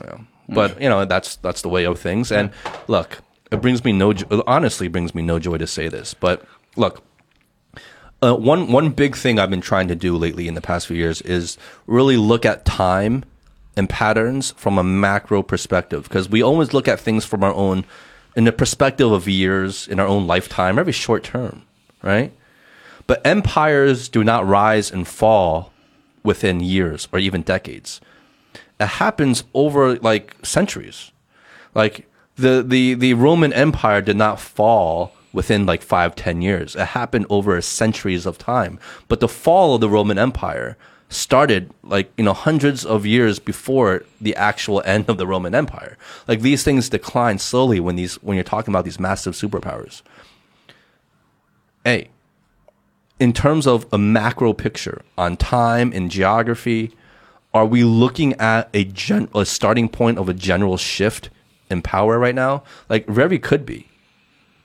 Yeah. 0.00 0.18
But 0.48 0.80
you 0.80 0.88
know 0.88 1.04
that's 1.04 1.36
that's 1.36 1.62
the 1.62 1.68
way 1.68 1.84
of 1.84 1.98
things. 1.98 2.32
And 2.32 2.50
look, 2.88 3.20
it 3.50 3.60
brings 3.60 3.84
me 3.84 3.92
no, 3.92 4.14
honestly, 4.46 4.88
brings 4.88 5.14
me 5.14 5.22
no 5.22 5.38
joy 5.38 5.58
to 5.58 5.66
say 5.66 5.88
this, 5.88 6.14
but 6.14 6.44
look, 6.76 7.02
uh, 8.22 8.34
one 8.34 8.72
one 8.72 8.90
big 8.90 9.16
thing 9.16 9.38
I've 9.38 9.50
been 9.50 9.60
trying 9.60 9.88
to 9.88 9.94
do 9.94 10.16
lately 10.16 10.48
in 10.48 10.54
the 10.54 10.60
past 10.60 10.86
few 10.86 10.96
years 10.96 11.20
is 11.22 11.58
really 11.86 12.16
look 12.16 12.44
at 12.44 12.64
time 12.64 13.24
and 13.76 13.88
patterns 13.88 14.52
from 14.52 14.78
a 14.78 14.84
macro 14.84 15.42
perspective 15.42 16.04
because 16.04 16.28
we 16.28 16.42
always 16.42 16.72
look 16.72 16.88
at 16.88 17.00
things 17.00 17.24
from 17.24 17.42
our 17.42 17.54
own 17.54 17.84
in 18.34 18.44
the 18.44 18.52
perspective 18.52 19.10
of 19.10 19.28
years 19.28 19.86
in 19.88 20.00
our 20.00 20.06
own 20.06 20.26
lifetime, 20.26 20.78
every 20.78 20.92
short 20.92 21.22
term, 21.22 21.62
right? 22.02 22.32
But 23.06 23.26
empires 23.26 24.08
do 24.08 24.24
not 24.24 24.46
rise 24.46 24.90
and 24.90 25.06
fall 25.06 25.72
within 26.22 26.60
years 26.60 27.08
or 27.12 27.18
even 27.18 27.42
decades. 27.42 28.00
It 28.80 28.86
happens 28.86 29.44
over 29.54 29.96
like 29.96 30.34
centuries. 30.42 31.10
Like 31.74 32.08
the 32.36 32.62
the 32.66 32.94
the 32.94 33.14
Roman 33.14 33.52
Empire 33.52 34.00
did 34.00 34.16
not 34.16 34.40
fall 34.40 35.12
within 35.32 35.66
like 35.66 35.82
five 35.82 36.14
ten 36.14 36.42
years. 36.42 36.76
It 36.76 36.86
happened 36.86 37.26
over 37.28 37.60
centuries 37.60 38.26
of 38.26 38.38
time. 38.38 38.78
But 39.08 39.20
the 39.20 39.28
fall 39.28 39.74
of 39.74 39.80
the 39.80 39.88
Roman 39.88 40.18
Empire 40.18 40.76
started 41.12 41.70
like 41.82 42.12
you 42.16 42.24
know 42.24 42.32
hundreds 42.32 42.84
of 42.84 43.06
years 43.06 43.38
before 43.38 44.04
the 44.20 44.34
actual 44.36 44.82
end 44.86 45.08
of 45.08 45.18
the 45.18 45.26
Roman 45.26 45.54
Empire. 45.54 45.96
Like 46.26 46.40
these 46.40 46.62
things 46.62 46.88
decline 46.88 47.38
slowly 47.38 47.80
when 47.80 47.96
these 47.96 48.16
when 48.22 48.36
you're 48.36 48.44
talking 48.44 48.72
about 48.72 48.84
these 48.84 49.00
massive 49.00 49.34
superpowers. 49.34 50.02
A, 51.84 52.08
in 53.18 53.32
terms 53.32 53.66
of 53.66 53.86
a 53.92 53.98
macro 53.98 54.52
picture 54.52 55.02
on 55.18 55.36
time 55.36 55.92
and 55.92 56.10
geography, 56.10 56.92
are 57.52 57.66
we 57.66 57.82
looking 57.82 58.34
at 58.34 58.68
a 58.72 58.84
gen- 58.84 59.28
a 59.34 59.44
starting 59.44 59.88
point 59.88 60.18
of 60.18 60.28
a 60.28 60.34
general 60.34 60.76
shift 60.76 61.28
in 61.68 61.82
power 61.82 62.18
right 62.18 62.34
now? 62.34 62.62
Like 62.88 63.06
very 63.06 63.38
could 63.38 63.66
be. 63.66 63.88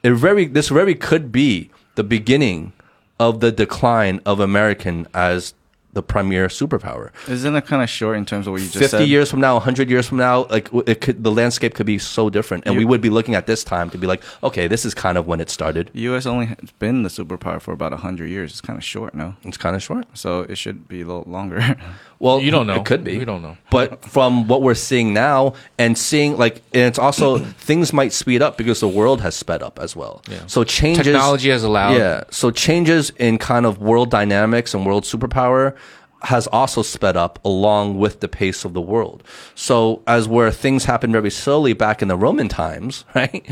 It 0.04 0.14
very 0.14 0.46
this 0.46 0.70
very 0.70 0.96
could 0.96 1.32
be 1.32 1.72
the 1.96 2.04
beginning 2.04 2.74
of 3.20 3.40
the 3.40 3.52
decline 3.52 4.22
of 4.26 4.40
American 4.40 5.08
as 5.14 5.54
the 5.98 6.04
premier 6.04 6.48
superpower. 6.48 7.10
Isn't 7.28 7.56
it 7.56 7.66
kind 7.66 7.82
of 7.82 7.90
short 7.90 8.18
in 8.18 8.26
terms 8.26 8.46
of 8.46 8.54
what 8.54 8.62
you 8.62 8.68
just 8.68 8.78
50 8.78 8.98
said? 8.98 9.08
years 9.10 9.32
from 9.32 9.42
now, 9.42 9.56
100 9.56 9.90
years 9.90 10.08
from 10.08 10.20
now, 10.20 10.46
like 10.56 10.70
it 10.86 11.02
could 11.02 11.24
the 11.24 11.32
landscape 11.32 11.74
could 11.74 11.88
be 11.88 11.98
so 11.98 12.30
different 12.30 12.68
and 12.68 12.78
we 12.78 12.86
would 12.86 13.02
be 13.02 13.10
looking 13.10 13.34
at 13.34 13.48
this 13.48 13.64
time 13.64 13.90
to 13.90 13.98
be 13.98 14.06
like, 14.06 14.22
okay, 14.44 14.68
this 14.68 14.86
is 14.86 14.94
kind 14.94 15.18
of 15.18 15.26
when 15.26 15.40
it 15.42 15.50
started. 15.50 15.90
U.S. 15.94 16.28
only 16.28 16.46
has 16.46 16.72
been 16.78 17.02
the 17.02 17.10
superpower 17.10 17.60
for 17.60 17.72
about 17.74 17.92
hundred 17.94 18.30
years. 18.30 18.52
It's 18.52 18.62
kind 18.62 18.78
of 18.78 18.84
short, 18.84 19.16
no? 19.16 19.36
It's 19.44 19.58
kind 19.58 19.76
of 19.76 19.82
short. 19.82 20.06
So 20.14 20.42
it 20.42 20.58
should 20.58 20.88
be 20.88 21.02
a 21.02 21.06
little 21.06 21.26
longer. 21.26 21.76
Well, 22.20 22.40
You 22.40 22.50
don't 22.52 22.66
know. 22.66 22.76
It 22.76 22.86
could 22.86 23.04
be. 23.04 23.18
We 23.18 23.26
don't 23.26 23.42
know. 23.42 23.58
But 23.70 24.04
from 24.16 24.48
what 24.48 24.62
we're 24.64 24.74
seeing 24.76 25.14
now 25.14 25.54
and 25.78 25.98
seeing 25.98 26.36
like 26.38 26.58
and 26.74 26.84
it's 26.84 26.98
also 27.00 27.38
things 27.70 27.94
might 27.94 28.12
speed 28.14 28.42
up 28.42 28.58
because 28.58 28.80
the 28.80 28.88
world 28.88 29.22
has 29.22 29.36
sped 29.36 29.62
up 29.62 29.78
as 29.80 29.96
well. 29.96 30.22
Yeah. 30.30 30.40
So 30.48 30.64
changes 30.64 31.06
Technology 31.06 31.50
has 31.50 31.64
allowed- 31.64 31.96
Yeah. 31.98 32.24
So 32.32 32.50
changes 32.52 33.12
in 33.18 33.38
kind 33.38 33.66
of 33.66 33.78
world 33.80 34.10
dynamics 34.10 34.74
and 34.74 34.86
world 34.86 35.04
superpower 35.04 35.76
has 36.24 36.48
also 36.48 36.82
sped 36.82 37.16
up 37.16 37.38
along 37.46 38.00
with 38.00 38.22
the 38.22 38.28
pace 38.28 38.66
of 38.66 38.74
the 38.74 38.82
world. 38.82 39.24
So 39.54 40.02
as 40.08 40.28
where 40.28 40.50
things 40.52 40.86
happen 40.86 41.12
very 41.12 41.30
slowly 41.30 41.74
back 41.74 42.02
in 42.02 42.08
the 42.08 42.18
Roman 42.18 42.48
times, 42.48 43.06
right? 43.16 43.48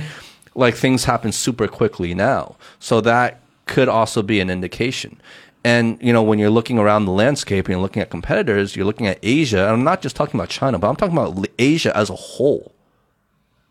Like 0.56 0.74
things 0.76 1.06
happen 1.06 1.32
super 1.32 1.68
quickly 1.68 2.16
now. 2.16 2.56
So 2.80 3.02
that 3.02 3.42
could 3.68 3.88
also 3.90 4.22
be 4.24 4.40
an 4.40 4.50
indication. 4.50 5.20
And 5.66 5.98
you 6.00 6.14
know, 6.14 6.22
when 6.22 6.38
you're 6.38 6.52
looking 6.52 6.78
around 6.78 7.06
the 7.06 7.12
landscape 7.12 7.66
and 7.66 7.72
you're 7.74 7.82
looking 7.82 8.02
at 8.02 8.12
competitors, 8.12 8.76
you're 8.76 8.86
looking 8.86 9.08
at 9.08 9.18
Asia. 9.24 9.64
And 9.64 9.70
I'm 9.74 9.84
not 9.84 10.04
just 10.04 10.16
talking 10.16 10.40
about 10.40 10.50
China, 10.50 10.78
but 10.78 10.88
I'm 10.88 10.96
talking 10.96 11.18
about 11.18 11.48
Asia 11.58 11.92
as 11.98 12.12
a 12.12 12.16
whole. 12.16 12.72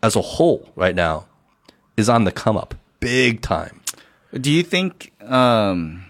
As 0.02 0.16
a 0.16 0.20
whole, 0.20 0.68
right 0.74 0.94
now, 0.94 1.26
is 1.96 2.08
on 2.08 2.24
the 2.24 2.32
come 2.32 2.56
up, 2.56 2.74
big 2.98 3.40
time. 3.40 3.80
Do 4.38 4.50
you 4.50 4.64
think? 4.64 5.12
Um, 5.22 6.04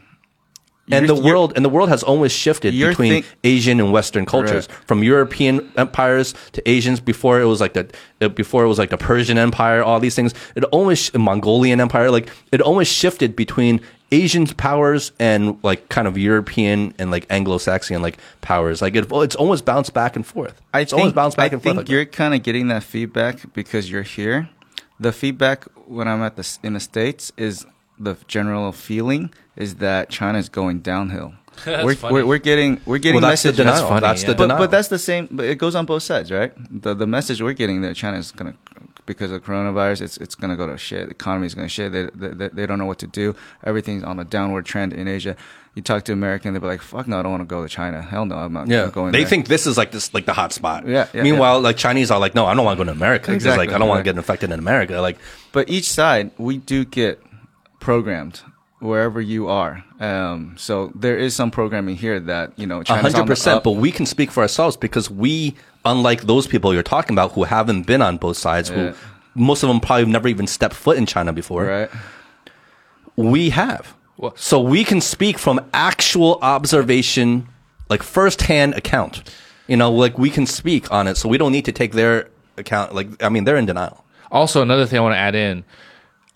And 0.90 1.08
the 1.08 1.14
world 1.14 1.52
and 1.56 1.64
the 1.64 1.68
world 1.68 1.88
has 1.90 2.02
always 2.02 2.32
shifted 2.32 2.72
between 2.74 3.24
Asian 3.42 3.78
and 3.80 3.92
Western 3.92 4.26
cultures, 4.26 4.66
Correct. 4.66 4.88
from 4.88 5.02
European 5.02 5.70
empires 5.76 6.34
to 6.52 6.68
Asians. 6.68 6.98
Before 7.00 7.40
it 7.40 7.44
was 7.44 7.60
like 7.60 7.74
the 7.74 7.84
uh, 8.20 8.28
before 8.28 8.64
it 8.64 8.68
was 8.68 8.78
like 8.78 8.90
the 8.90 8.98
Persian 8.98 9.38
Empire, 9.38 9.82
all 9.82 10.00
these 10.00 10.14
things. 10.14 10.32
It 10.56 10.64
always 10.64 11.12
Mongolian 11.14 11.80
Empire, 11.80 12.10
like 12.10 12.30
it 12.52 12.60
always 12.60 12.88
shifted 12.88 13.36
between 13.36 13.80
Asian 14.14 14.46
powers 14.46 15.10
and 15.18 15.58
like 15.64 15.88
kind 15.88 16.06
of 16.06 16.16
European 16.16 16.94
and 16.98 17.10
like 17.10 17.26
Anglo-Saxon 17.30 18.00
like 18.00 18.18
powers. 18.40 18.80
Like 18.80 18.94
it, 18.94 19.06
it's 19.10 19.34
almost 19.36 19.64
bounced 19.64 19.92
back 19.92 20.14
and 20.16 20.24
forth. 20.24 20.60
I 20.72 20.80
it's 20.80 20.92
think, 20.92 21.00
always 21.00 21.12
bounced 21.12 21.36
back 21.36 21.50
I 21.50 21.54
and 21.54 21.62
think 21.62 21.74
forth. 21.74 21.86
like 21.88 21.90
you're 21.92 22.04
kind 22.04 22.32
of 22.34 22.42
getting 22.42 22.68
that 22.68 22.84
feedback 22.84 23.52
because 23.52 23.90
you're 23.90 24.02
here. 24.02 24.48
The 25.00 25.12
feedback 25.12 25.64
when 25.88 26.06
I'm 26.06 26.22
at 26.22 26.36
the 26.36 26.58
in 26.62 26.74
the 26.74 26.80
states 26.80 27.32
is 27.36 27.66
the 27.98 28.16
general 28.28 28.70
feeling 28.72 29.32
is 29.56 29.76
that 29.76 30.10
China 30.10 30.38
is 30.38 30.48
going 30.48 30.80
downhill. 30.80 31.34
That's 31.64 31.84
we're, 31.84 31.94
funny. 31.94 32.14
we're 32.14 32.26
we're 32.26 32.38
getting 32.38 32.80
we're 32.84 32.98
getting 32.98 33.20
well, 33.20 33.30
that's 33.30 33.44
the 33.44 33.52
denial. 33.52 33.76
That's 33.76 33.88
funny, 33.88 34.00
That's 34.00 34.22
yeah. 34.22 34.28
the 34.28 34.34
but, 34.34 34.44
denial. 34.44 34.58
but 34.58 34.70
that's 34.72 34.88
the 34.88 34.98
same. 34.98 35.28
But 35.30 35.46
it 35.46 35.56
goes 35.56 35.76
on 35.76 35.86
both 35.86 36.02
sides, 36.02 36.32
right? 36.32 36.52
The 36.82 36.94
the 36.94 37.06
message 37.06 37.40
we're 37.40 37.52
getting 37.52 37.82
that 37.82 37.94
China 37.94 38.18
is 38.18 38.32
gonna 38.32 38.54
because 39.06 39.30
of 39.30 39.42
coronavirus, 39.44 40.00
it's 40.02 40.16
it's 40.18 40.34
gonna 40.34 40.56
go 40.56 40.66
to 40.66 40.76
shit. 40.78 41.06
The 41.06 41.10
economy 41.10 41.46
is 41.46 41.54
gonna 41.54 41.68
shit. 41.68 41.92
They, 41.92 42.08
they 42.14 42.48
they 42.48 42.66
don't 42.66 42.78
know 42.78 42.86
what 42.86 42.98
to 43.00 43.06
do. 43.06 43.34
Everything's 43.64 44.02
on 44.02 44.18
a 44.20 44.24
downward 44.24 44.64
trend 44.66 44.92
in 44.92 45.08
Asia. 45.08 45.36
You 45.74 45.82
talk 45.82 46.04
to 46.04 46.12
American, 46.12 46.52
they'll 46.54 46.60
be 46.60 46.68
like, 46.68 46.82
"Fuck 46.82 47.08
no, 47.08 47.18
I 47.18 47.22
don't 47.22 47.32
want 47.32 47.40
to 47.42 47.46
go 47.46 47.62
to 47.62 47.68
China. 47.68 48.00
Hell 48.00 48.26
no, 48.26 48.36
I'm 48.36 48.52
not 48.52 48.68
Yeah, 48.68 48.90
going." 48.92 49.10
they 49.12 49.20
there. 49.20 49.28
think 49.28 49.48
this 49.48 49.66
is 49.66 49.76
like 49.76 49.90
this, 49.90 50.14
like 50.14 50.24
the 50.24 50.32
hot 50.32 50.52
spot. 50.52 50.86
Yeah, 50.86 51.08
yeah, 51.12 51.22
Meanwhile, 51.22 51.60
like 51.62 51.76
Chinese 51.76 52.10
are 52.12 52.20
like, 52.20 52.34
no, 52.36 52.46
I 52.46 52.54
don't 52.54 52.64
want 52.64 52.78
to 52.78 52.84
go 52.84 52.90
to 52.90 52.96
America. 52.96 53.32
Exactly, 53.32 53.66
like 53.66 53.74
I 53.74 53.78
don't 53.78 53.88
want 53.88 53.98
to 53.98 54.04
get 54.04 54.16
infected 54.16 54.52
in 54.52 54.58
America. 54.60 55.00
Like, 55.00 55.18
But 55.52 55.68
each 55.68 55.90
side, 55.90 56.30
we 56.38 56.58
do 56.58 56.84
get 56.84 57.20
programmed 57.80 58.40
wherever 58.84 59.20
you 59.20 59.48
are. 59.48 59.82
Um, 60.00 60.54
so 60.58 60.92
there 60.94 61.16
is 61.16 61.34
some 61.34 61.50
programming 61.50 61.96
here 61.96 62.20
that 62.20 62.52
you 62.58 62.66
know, 62.66 62.82
A 62.88 62.96
hundred 62.96 63.26
percent. 63.26 63.64
But 63.64 63.72
we 63.72 63.90
can 63.90 64.06
speak 64.06 64.30
for 64.30 64.42
ourselves 64.42 64.76
because 64.76 65.10
we, 65.10 65.54
unlike 65.84 66.22
those 66.22 66.46
people 66.46 66.72
you're 66.74 66.82
talking 66.82 67.14
about 67.14 67.32
who 67.32 67.44
haven't 67.44 67.86
been 67.86 68.02
on 68.02 68.18
both 68.18 68.36
sides, 68.36 68.70
Yeah. 68.70 68.76
who 68.76 68.94
most 69.34 69.62
of 69.62 69.68
them 69.68 69.80
probably 69.80 70.06
never 70.06 70.28
even 70.28 70.46
stepped 70.46 70.74
foot 70.74 70.96
in 70.96 71.06
China 71.06 71.32
before. 71.32 71.64
right? 71.64 71.90
We 73.16 73.50
have. 73.50 73.94
Well- 74.16 74.34
so 74.36 74.60
we 74.60 74.84
can 74.84 75.00
speak 75.00 75.38
from 75.38 75.60
actual 75.72 76.38
observation, 76.42 77.48
like 77.88 78.02
firsthand 78.02 78.74
account. 78.74 79.22
You 79.66 79.76
know, 79.78 79.90
like 79.90 80.18
we 80.18 80.28
can 80.30 80.46
speak 80.46 80.92
on 80.92 81.06
it, 81.08 81.16
so 81.16 81.28
we 81.28 81.38
don't 81.38 81.52
need 81.52 81.64
to 81.64 81.72
take 81.72 81.92
their 81.92 82.28
account. 82.58 82.94
Like, 82.94 83.22
I 83.22 83.28
mean, 83.30 83.44
they're 83.44 83.56
in 83.56 83.66
denial. 83.66 84.04
Also, 84.30 84.60
another 84.62 84.84
thing 84.86 84.98
I 84.98 85.02
want 85.02 85.14
to 85.14 85.18
add 85.18 85.34
in, 85.34 85.64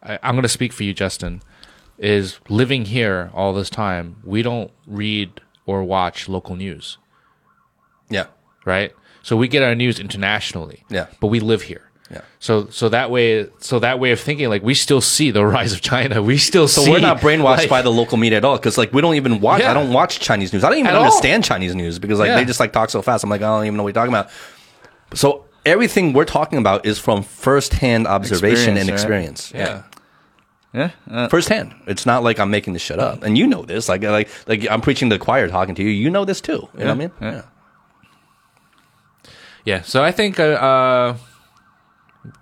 I, 0.02 0.18
I'm 0.22 0.34
going 0.34 0.42
to 0.44 0.48
speak 0.48 0.72
for 0.72 0.82
you, 0.84 0.94
Justin, 0.94 1.42
is 1.98 2.38
living 2.48 2.84
here 2.86 3.30
all 3.34 3.52
this 3.52 3.70
time, 3.70 4.16
we 4.24 4.42
don't 4.42 4.70
read 4.86 5.40
or 5.66 5.82
watch 5.84 6.28
local 6.28 6.56
news, 6.56 6.98
Yeah. 8.08 8.26
right? 8.64 8.92
So 9.22 9.36
we 9.36 9.48
get 9.48 9.62
our 9.62 9.74
news 9.74 9.98
internationally, 9.98 10.84
Yeah. 10.88 11.06
but 11.20 11.26
we 11.26 11.40
live 11.40 11.62
here. 11.62 11.82
Yeah. 12.10 12.22
So 12.38 12.68
so 12.70 12.88
that 12.88 13.10
way 13.10 13.48
so 13.58 13.78
that 13.80 13.98
way 13.98 14.12
of 14.12 14.20
thinking 14.20 14.48
like 14.48 14.62
we 14.62 14.72
still 14.72 15.02
see 15.02 15.30
the 15.30 15.44
rise 15.56 15.74
of 15.74 15.82
China. 15.82 16.22
We 16.22 16.38
still 16.38 16.66
So 16.66 16.82
see 16.84 16.90
we're 16.90 17.00
not 17.00 17.18
brainwashed 17.18 17.58
like- 17.58 17.68
by 17.68 17.82
the 17.82 17.90
local 17.92 18.16
media 18.16 18.38
at 18.38 18.44
all 18.46 18.56
because 18.56 18.78
like 18.78 18.94
we 18.94 19.02
don't 19.02 19.16
even 19.16 19.40
watch. 19.40 19.60
Yeah. 19.60 19.70
I 19.70 19.74
don't 19.74 19.92
watch 19.92 20.18
Chinese 20.18 20.52
news. 20.54 20.64
I 20.64 20.70
don't 20.70 20.78
even 20.78 20.86
At 20.88 20.94
all. 20.96 21.02
understand 21.04 21.44
Chinese 21.44 21.74
news 21.74 21.98
because 21.98 22.18
like 22.18 22.28
Yeah. 22.28 22.36
they 22.36 22.46
just 22.46 22.60
like 22.60 22.72
talk 22.72 22.88
so 22.88 23.02
fast. 23.02 23.24
I'm 23.24 23.28
like 23.30 23.42
I 23.42 23.46
don't 23.46 23.66
even 23.66 23.76
know 23.76 23.82
what 23.82 23.88
you're 23.94 24.02
talking 24.06 24.14
about. 24.14 24.30
So 25.12 25.44
everything 25.66 26.14
we're 26.14 26.24
talking 26.24 26.58
about 26.58 26.86
is 26.86 26.98
from 26.98 27.22
firsthand 27.22 28.06
observation 28.06 28.78
and 28.78 28.88
Experience, 28.88 29.50
experience. 29.52 29.52
Yeah. 29.54 29.82
Yeah, 30.74 30.90
uh, 31.10 31.28
Firsthand. 31.28 31.74
It's 31.86 32.04
not 32.04 32.22
like 32.22 32.38
I'm 32.38 32.50
making 32.50 32.74
this 32.74 32.82
shit 32.82 32.98
up. 32.98 33.22
And 33.22 33.38
you 33.38 33.46
know 33.46 33.62
this. 33.62 33.88
Like 33.88 34.02
like 34.02 34.28
like 34.46 34.70
I'm 34.70 34.80
preaching 34.80 35.08
to 35.10 35.16
the 35.16 35.24
choir 35.24 35.48
talking 35.48 35.74
to 35.74 35.82
you. 35.82 35.88
You 35.88 36.10
know 36.10 36.24
this 36.24 36.40
too. 36.40 36.68
You 36.74 36.80
know 36.80 36.86
what 36.86 36.90
I 36.90 36.94
mean? 36.94 37.12
Yeah. 37.20 37.42
Yeah. 39.64 39.82
So 39.82 40.04
I 40.04 40.12
think 40.12 40.38
uh, 40.38 40.42
uh 40.42 41.16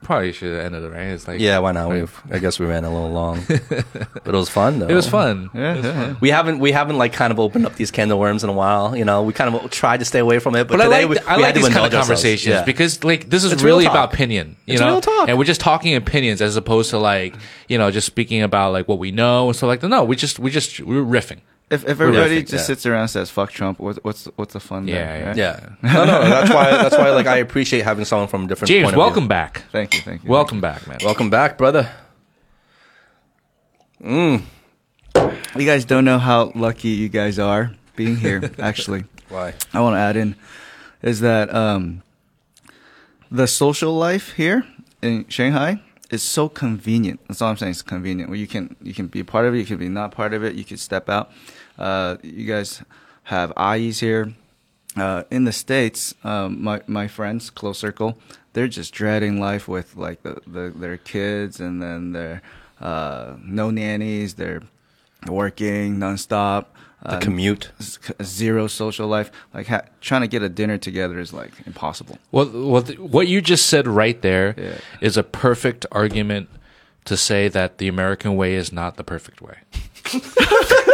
probably 0.03 0.33
should 0.33 0.55
have 0.55 0.65
ended 0.67 0.83
it 0.85 0.89
right. 0.91 1.07
It's 1.09 1.27
like 1.29 1.41
Yeah, 1.41 1.59
why 1.59 1.73
not? 1.73 1.91
We've, 1.91 2.23
I 2.31 2.39
guess 2.39 2.59
we 2.59 2.67
ran 2.67 2.85
a 2.85 2.91
little 2.93 3.11
long, 3.11 3.43
but 3.49 4.35
it 4.35 4.39
was 4.39 4.49
fun 4.49 4.79
though. 4.79 4.87
It 4.91 4.95
was 4.95 5.09
fun. 5.09 5.51
yeah, 5.55 5.73
It 5.73 5.77
was 5.77 5.85
yeah, 5.87 5.93
fun. 6.07 6.17
We 6.21 6.31
haven't 6.31 6.59
we 6.59 6.73
haven't 6.73 6.99
like 6.99 7.13
kind 7.13 7.33
of 7.33 7.39
opened 7.41 7.67
up 7.67 7.75
these 7.77 7.91
can 7.91 8.11
of 8.11 8.19
worms 8.19 8.45
in 8.45 8.51
a 8.51 8.53
while. 8.53 8.97
You 8.97 9.05
know, 9.05 9.23
we 9.23 9.33
kind 9.33 9.55
of 9.55 9.71
tried 9.71 9.99
to 10.01 10.05
stay 10.05 10.19
away 10.21 10.39
from 10.39 10.55
it, 10.57 10.69
but, 10.69 10.79
But 10.79 10.81
I 10.81 10.85
today 10.85 11.05
like 11.07 11.09
we, 11.11 11.19
I 11.27 11.37
we 11.37 11.43
like 11.43 11.55
had 11.55 11.61
to 11.61 11.67
these 11.67 11.75
kind 11.75 11.87
of 11.87 11.93
conversations 11.93 12.55
Yeah. 12.55 12.65
because 12.65 13.03
like 13.05 13.29
this 13.31 13.45
is 13.45 13.53
It's 13.53 13.63
really 13.63 13.85
talk. 13.85 13.93
about 13.95 14.15
opinion, 14.15 14.57
you 14.67 14.75
It's 14.75 14.81
know, 14.81 14.89
real 14.93 15.01
talk. 15.01 15.29
and 15.29 15.39
we're 15.39 15.45
just 15.45 15.61
talking 15.61 15.95
opinions 15.97 16.41
as 16.41 16.57
opposed 16.57 16.91
to 16.91 16.99
like 16.99 17.35
you 17.69 17.79
know 17.79 17.91
just 17.91 18.07
speaking 18.07 18.43
about 18.43 18.73
like 18.73 18.89
what 18.89 18.99
we 18.99 19.11
know 19.11 19.47
and 19.49 19.57
stuff 19.57 19.69
like 19.69 19.81
that. 19.81 19.89
No, 19.89 20.05
we 20.05 20.17
just 20.17 20.39
we 20.39 20.51
just 20.51 20.81
we're 20.81 21.03
riffing. 21.05 21.41
If 21.69 21.83
if 21.83 22.01
everybody 22.01 22.43
just 22.43 22.53
yeah. 22.53 22.59
sits 22.61 22.87
around 22.87 23.01
and 23.03 23.11
says 23.11 23.29
"fuck 23.29 23.51
Trump," 23.51 23.81
what's 23.81 23.99
what's 24.03 24.27
what's 24.37 24.53
the 24.53 24.61
fun? 24.61 24.87
there, 24.87 24.95
Yeah, 25.19 25.27
right? 25.29 25.37
Yeah. 25.37 25.69
No, 25.83 26.05
no. 26.05 26.21
That's 26.23 26.51
why. 26.51 26.71
That's 26.83 26.97
why. 26.97 27.11
Like, 27.11 27.27
I 27.27 27.39
appreciate 27.39 27.83
having 27.83 28.05
someone 28.05 28.29
from 28.29 28.45
a 28.45 28.47
different. 28.47 28.69
James, 28.69 28.85
point 28.85 28.95
of 28.95 28.99
welcome 28.99 29.25
View. 29.25 29.29
back. 29.31 29.65
Thank 29.73 29.95
you, 29.95 30.01
thank 30.01 30.23
you. 30.23 30.31
Welcome 30.31 30.61
back, 30.61 30.87
man. 30.87 30.99
Welcome 31.03 31.29
back, 31.29 31.59
brother. 31.59 31.91
You 34.05 35.65
guys 35.65 35.85
don't 35.85 36.05
know 36.05 36.19
how 36.19 36.53
lucky 36.55 36.89
you 36.91 37.09
guys 37.09 37.39
are 37.39 37.73
being 37.97 38.17
here. 38.17 38.49
Actually, 38.59 39.05
Why? 39.29 39.55
I 39.73 39.81
want 39.81 39.95
to 39.95 39.99
add 39.99 40.17
in 40.17 40.37
is 41.03 41.21
that 41.21 41.53
um, 41.55 42.03
the 43.31 43.47
social 43.47 43.95
life 43.95 44.35
here 44.35 44.65
in 45.03 45.27
Shanghai 45.29 45.81
is 46.11 46.23
so 46.23 46.49
convenient. 46.49 47.21
That's 47.27 47.43
all 47.43 47.51
I'm 47.51 47.57
saying. 47.57 47.71
It's 47.71 47.83
convenient 47.83 48.29
where 48.31 48.39
you 48.39 48.47
can 48.47 48.77
you 48.83 48.95
can 48.95 49.07
be 49.07 49.23
part 49.23 49.47
of 49.47 49.55
it, 49.55 49.59
you 49.59 49.65
can 49.65 49.79
be 49.79 49.89
not 49.89 50.13
part 50.13 50.35
of 50.35 50.45
it, 50.45 50.55
you 50.55 50.65
can 50.65 50.77
step 50.77 51.09
out. 51.09 51.33
Uh, 51.79 52.17
you 52.23 52.47
guys 52.47 52.83
have 53.25 53.53
eyes 53.57 54.01
here. 54.01 54.33
Uh, 54.97 55.25
in 55.31 55.45
the 55.45 55.53
states, 55.53 56.15
um, 56.25 56.63
my 56.63 56.81
my 56.87 57.07
friends, 57.07 57.51
close 57.51 57.79
circle, 57.79 58.17
they're 58.55 58.69
just 58.69 58.95
dreading 58.95 59.39
life 59.39 59.69
with 59.69 59.95
like 59.97 60.23
the, 60.23 60.41
the 60.47 60.73
their 60.75 60.97
kids, 60.97 61.61
and 61.61 61.83
then 61.83 62.13
they're 62.13 62.41
uh, 62.81 63.35
no 63.45 63.71
nannies. 63.71 64.35
They're 64.35 64.63
working 65.29 65.97
nonstop. 65.99 66.67
The 67.03 67.17
Uh, 67.17 67.21
commute. 67.21 67.71
s- 67.79 67.99
zero 68.23 68.67
social 68.69 69.07
life. 69.07 69.31
Like 69.53 69.67
ha- 69.69 69.85
trying 70.01 70.23
to 70.23 70.29
get 70.29 70.43
a 70.43 70.49
dinner 70.49 70.79
together 70.79 71.21
is 71.21 71.31
like 71.33 71.53
impossible. 71.67 72.17
Well, 72.33 72.47
well 72.47 72.83
what 72.99 73.29
you 73.29 73.43
just 73.43 73.67
said 73.67 73.87
right 73.87 74.21
there 74.23 74.55
is 75.03 75.17
Yeah. 75.17 75.21
a 75.21 75.23
perfect 75.23 75.85
argument 75.93 76.49
to 77.05 77.17
say 77.17 77.49
that 77.49 77.77
the 77.79 77.87
American 77.89 78.35
way 78.35 78.55
is 78.55 78.73
not 78.73 78.97
the 78.97 79.05
perfect 79.05 79.43
way. 79.43 79.59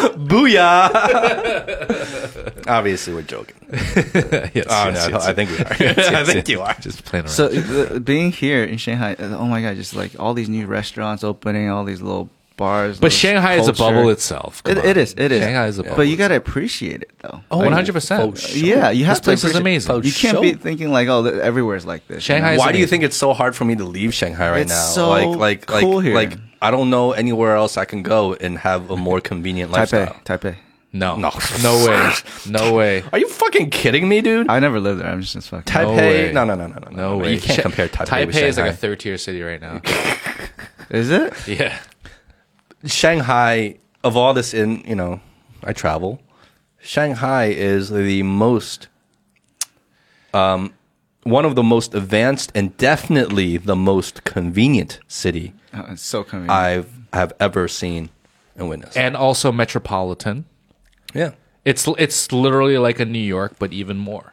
Booyah! 0.30 0.90
Obviously, 2.68 3.12
we're 3.14 3.22
joking. 3.22 3.56
yes, 3.72 4.66
Oh, 4.68 4.90
no, 4.90 5.18
I 5.18 5.32
think 5.34 5.50
we 5.50 5.58
are. 5.58 5.72
I 6.16 6.24
think 6.24 6.48
you 6.48 6.60
are. 6.62 6.74
Just 6.80 7.04
playing 7.04 7.26
around. 7.26 7.34
So 7.34 7.48
the, 7.48 8.00
being 8.00 8.32
here 8.32 8.64
in 8.64 8.78
Shanghai, 8.78 9.14
uh, 9.18 9.36
oh 9.36 9.46
my 9.46 9.60
god, 9.62 9.76
just 9.76 9.94
like 9.94 10.18
all 10.18 10.32
these 10.34 10.48
new 10.48 10.66
restaurants 10.66 11.22
opening, 11.24 11.68
all 11.70 11.84
these 11.84 12.00
little 12.00 12.30
bars. 12.60 12.98
but 12.98 13.06
little 13.06 13.16
Shanghai 13.18 13.54
is 13.56 13.66
a 13.66 13.72
bubble 13.72 14.08
itself. 14.10 14.62
It, 14.64 14.78
it 14.78 14.96
is. 14.96 15.14
It 15.16 15.32
is. 15.32 15.42
Shanghai 15.42 15.66
is 15.66 15.78
a 15.78 15.82
bubble. 15.82 15.96
But 15.96 16.02
you 16.08 16.16
gotta 16.16 16.36
appreciate 16.36 17.02
it 17.02 17.10
though. 17.18 17.40
Oh, 17.50 17.58
100%. 17.58 18.62
Yeah, 18.62 18.90
you 18.90 19.04
have 19.06 19.16
This 19.16 19.20
to 19.20 19.24
place 19.24 19.38
is 19.38 19.44
appreciate- 19.56 19.60
amazing. 19.60 19.92
Oh, 19.92 20.00
you 20.02 20.12
can't 20.12 20.40
be 20.40 20.52
thinking 20.52 20.92
like, 20.92 21.08
oh, 21.08 21.22
th- 21.24 21.34
everywhere's 21.42 21.84
like 21.84 22.06
this. 22.06 22.16
you 22.16 22.20
Shanghai 22.20 22.50
know? 22.50 22.54
is 22.54 22.58
Why 22.60 22.72
do 22.72 22.78
you 22.78 22.86
think 22.86 23.02
it's 23.02 23.16
so 23.16 23.32
hard 23.32 23.56
for 23.56 23.64
me 23.64 23.74
to 23.76 23.84
leave 23.84 24.14
Shanghai 24.14 24.50
right 24.50 24.60
It's 24.62 24.70
now? 24.70 24.86
so 24.94 25.08
like, 25.08 25.36
like, 25.38 25.66
cool 25.66 25.96
like, 25.96 26.04
here. 26.04 26.14
like, 26.14 26.32
I 26.62 26.70
don't 26.70 26.90
know 26.90 27.12
anywhere 27.12 27.56
else 27.56 27.76
I 27.76 27.84
can 27.86 28.02
go 28.02 28.34
and 28.34 28.58
have 28.58 28.90
a 28.90 28.96
more 28.96 29.20
convenient 29.20 29.70
lifestyle. 29.70 30.14
Taipei, 30.24 30.52
Taipei. 30.52 30.56
no, 30.92 31.16
No. 31.16 31.30
no 31.62 31.86
way, 31.86 32.12
no 32.46 32.74
way. 32.78 33.02
Are 33.12 33.18
you 33.18 33.28
fucking 33.28 33.70
kidding 33.70 34.06
me, 34.08 34.20
dude? 34.20 34.50
I 34.50 34.58
never 34.60 34.78
lived 34.78 35.00
there. 35.00 35.08
I'm 35.08 35.22
just, 35.22 35.32
just 35.32 35.48
fucking. 35.48 35.64
Taipei? 35.72 35.96
way. 35.96 36.32
No, 36.32 36.44
no, 36.44 36.54
no, 36.54 36.66
no, 36.66 36.76
no, 36.78 36.90
No 36.90 37.16
way. 37.18 37.34
You 37.34 37.40
can't 37.40 37.62
compare 37.62 37.88
Taipei, 37.88 38.06
Taipei 38.06 38.26
with 38.26 38.36
is 38.36 38.42
like 38.58 38.66
Shanghai. 38.66 38.68
a 38.68 38.72
third 38.76 39.00
tier 39.00 39.16
city 39.16 39.40
right 39.42 39.60
now. 39.60 39.80
Is 40.90 41.10
it? 41.10 41.32
yeah. 41.48 41.78
Shanghai, 42.84 43.76
of 44.02 44.16
all 44.16 44.32
this 44.34 44.54
in, 44.54 44.80
you 44.86 44.94
know, 44.94 45.20
I 45.62 45.72
travel. 45.72 46.20
Shanghai 46.80 47.46
is 47.46 47.90
the 47.90 48.22
most, 48.22 48.88
um, 50.32 50.72
one 51.24 51.44
of 51.44 51.54
the 51.54 51.62
most 51.62 51.94
advanced 51.94 52.50
and 52.54 52.74
definitely 52.78 53.58
the 53.58 53.76
most 53.76 54.24
convenient 54.24 54.98
city 55.08 55.52
Oh, 55.74 55.84
it's 55.90 56.02
so 56.02 56.24
convenient. 56.24 56.50
I've 56.50 56.90
have 57.12 57.32
ever 57.38 57.68
seen 57.68 58.08
and 58.56 58.68
witnessed. 58.68 58.96
And 58.96 59.16
also 59.16 59.52
metropolitan. 59.52 60.44
yeah, 61.14 61.32
It's 61.64 61.86
it's 61.98 62.32
literally 62.32 62.78
like 62.78 62.98
a 62.98 63.04
New 63.04 63.18
York, 63.22 63.56
but 63.58 63.72
even 63.72 63.98
more. 63.98 64.32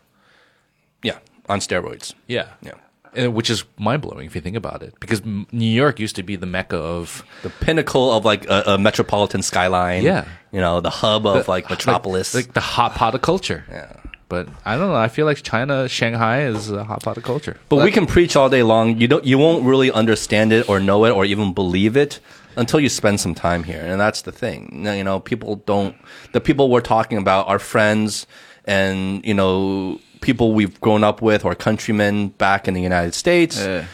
yeah, 1.03 1.19
on 1.49 1.60
steroids. 1.60 2.14
Yeah. 2.28 2.48
Yeah. 2.61 2.74
Uh, 3.18 3.31
Which 3.31 3.49
is 3.49 3.64
mind 3.77 4.02
blowing 4.02 4.26
if 4.27 4.35
you 4.35 4.41
think 4.41 4.56
about 4.56 4.84
it, 4.84 4.94
because 4.99 5.22
New 5.26 5.73
York 5.81 5.99
used 5.99 6.15
to 6.18 6.23
be 6.23 6.35
the 6.35 6.45
mecca 6.45 6.77
of 6.77 7.23
The 7.44 7.49
pinnacle 7.49 8.11
of 8.14 8.26
like 8.26 8.45
a, 8.49 8.64
a 8.68 8.77
metropolitan 8.77 9.41
skyline. 9.41 10.03
Yeah. 10.03 10.26
you 10.52 10.61
know, 10.61 10.81
the 10.81 10.89
hub 10.91 11.26
of 11.26 11.48
like 11.48 11.69
metropolis. 11.69 12.34
like, 12.35 12.45
like 12.48 12.53
the 12.53 12.60
hot 12.61 12.94
pot 12.95 13.15
of 13.15 13.22
culture. 13.22 13.64
yeah. 13.72 13.94
But 14.30 14.49
I 14.65 14.76
don't 14.77 14.89
know. 14.89 14.95
I 14.95 15.07
feel 15.07 15.26
like 15.26 15.41
China, 15.41 15.88
Shanghai 15.88 16.41
is 16.48 16.69
a 16.69 16.84
hot 16.84 17.02
pot 17.02 17.15
of 17.15 17.23
culture. 17.23 17.56
But 17.69 17.77
we 17.81 17.91
can 17.91 18.06
preach 18.06 18.35
all 18.35 18.49
day 18.49 18.61
long. 18.61 18.98
You 18.99 19.07
don't. 19.07 19.23
You 19.23 19.38
won't 19.38 19.64
really 19.64 19.89
understand 19.89 20.52
it 20.52 20.68
or 20.68 20.81
know 20.81 21.06
it 21.06 21.11
or 21.11 21.23
even 21.23 21.53
believe 21.53 21.95
it 21.95 22.19
until 22.57 22.81
you 22.81 22.89
spend 22.89 23.22
some 23.22 23.34
time 23.34 23.64
here. 23.64 23.80
And 23.80 24.02
that's 24.02 24.23
the 24.23 24.34
thing. 24.34 24.84
You 24.85 25.03
know, 25.06 25.22
people 25.22 25.56
don't. 25.65 25.95
The 26.34 26.41
people 26.41 26.69
we're 26.69 26.81
talking 26.81 27.18
about 27.18 27.48
are 27.48 27.57
friends, 27.57 28.27
and 28.65 29.26
you 29.26 29.34
know, 29.34 29.98
people 30.22 30.53
we've 30.53 30.80
grown 30.81 31.03
up 31.03 31.22
with 31.22 31.45
or 31.45 31.56
countrymen 31.56 32.30
back 32.30 32.68
in 32.68 32.73
the 32.73 32.81
United 32.81 33.14
States. 33.14 33.60
Yeah. 33.60 33.85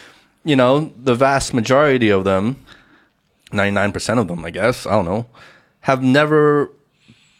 You 0.45 0.55
know, 0.55 0.91
the 0.97 1.15
vast 1.15 1.53
majority 1.53 2.09
of 2.09 2.23
them, 2.25 2.57
ninety 3.51 3.71
nine 3.71 3.91
percent 3.91 4.19
of 4.19 4.27
them, 4.27 4.43
I 4.43 4.49
guess. 4.51 4.85
I 4.85 4.91
don't 4.91 5.05
know, 5.05 5.25
have 5.81 6.03
never 6.03 6.69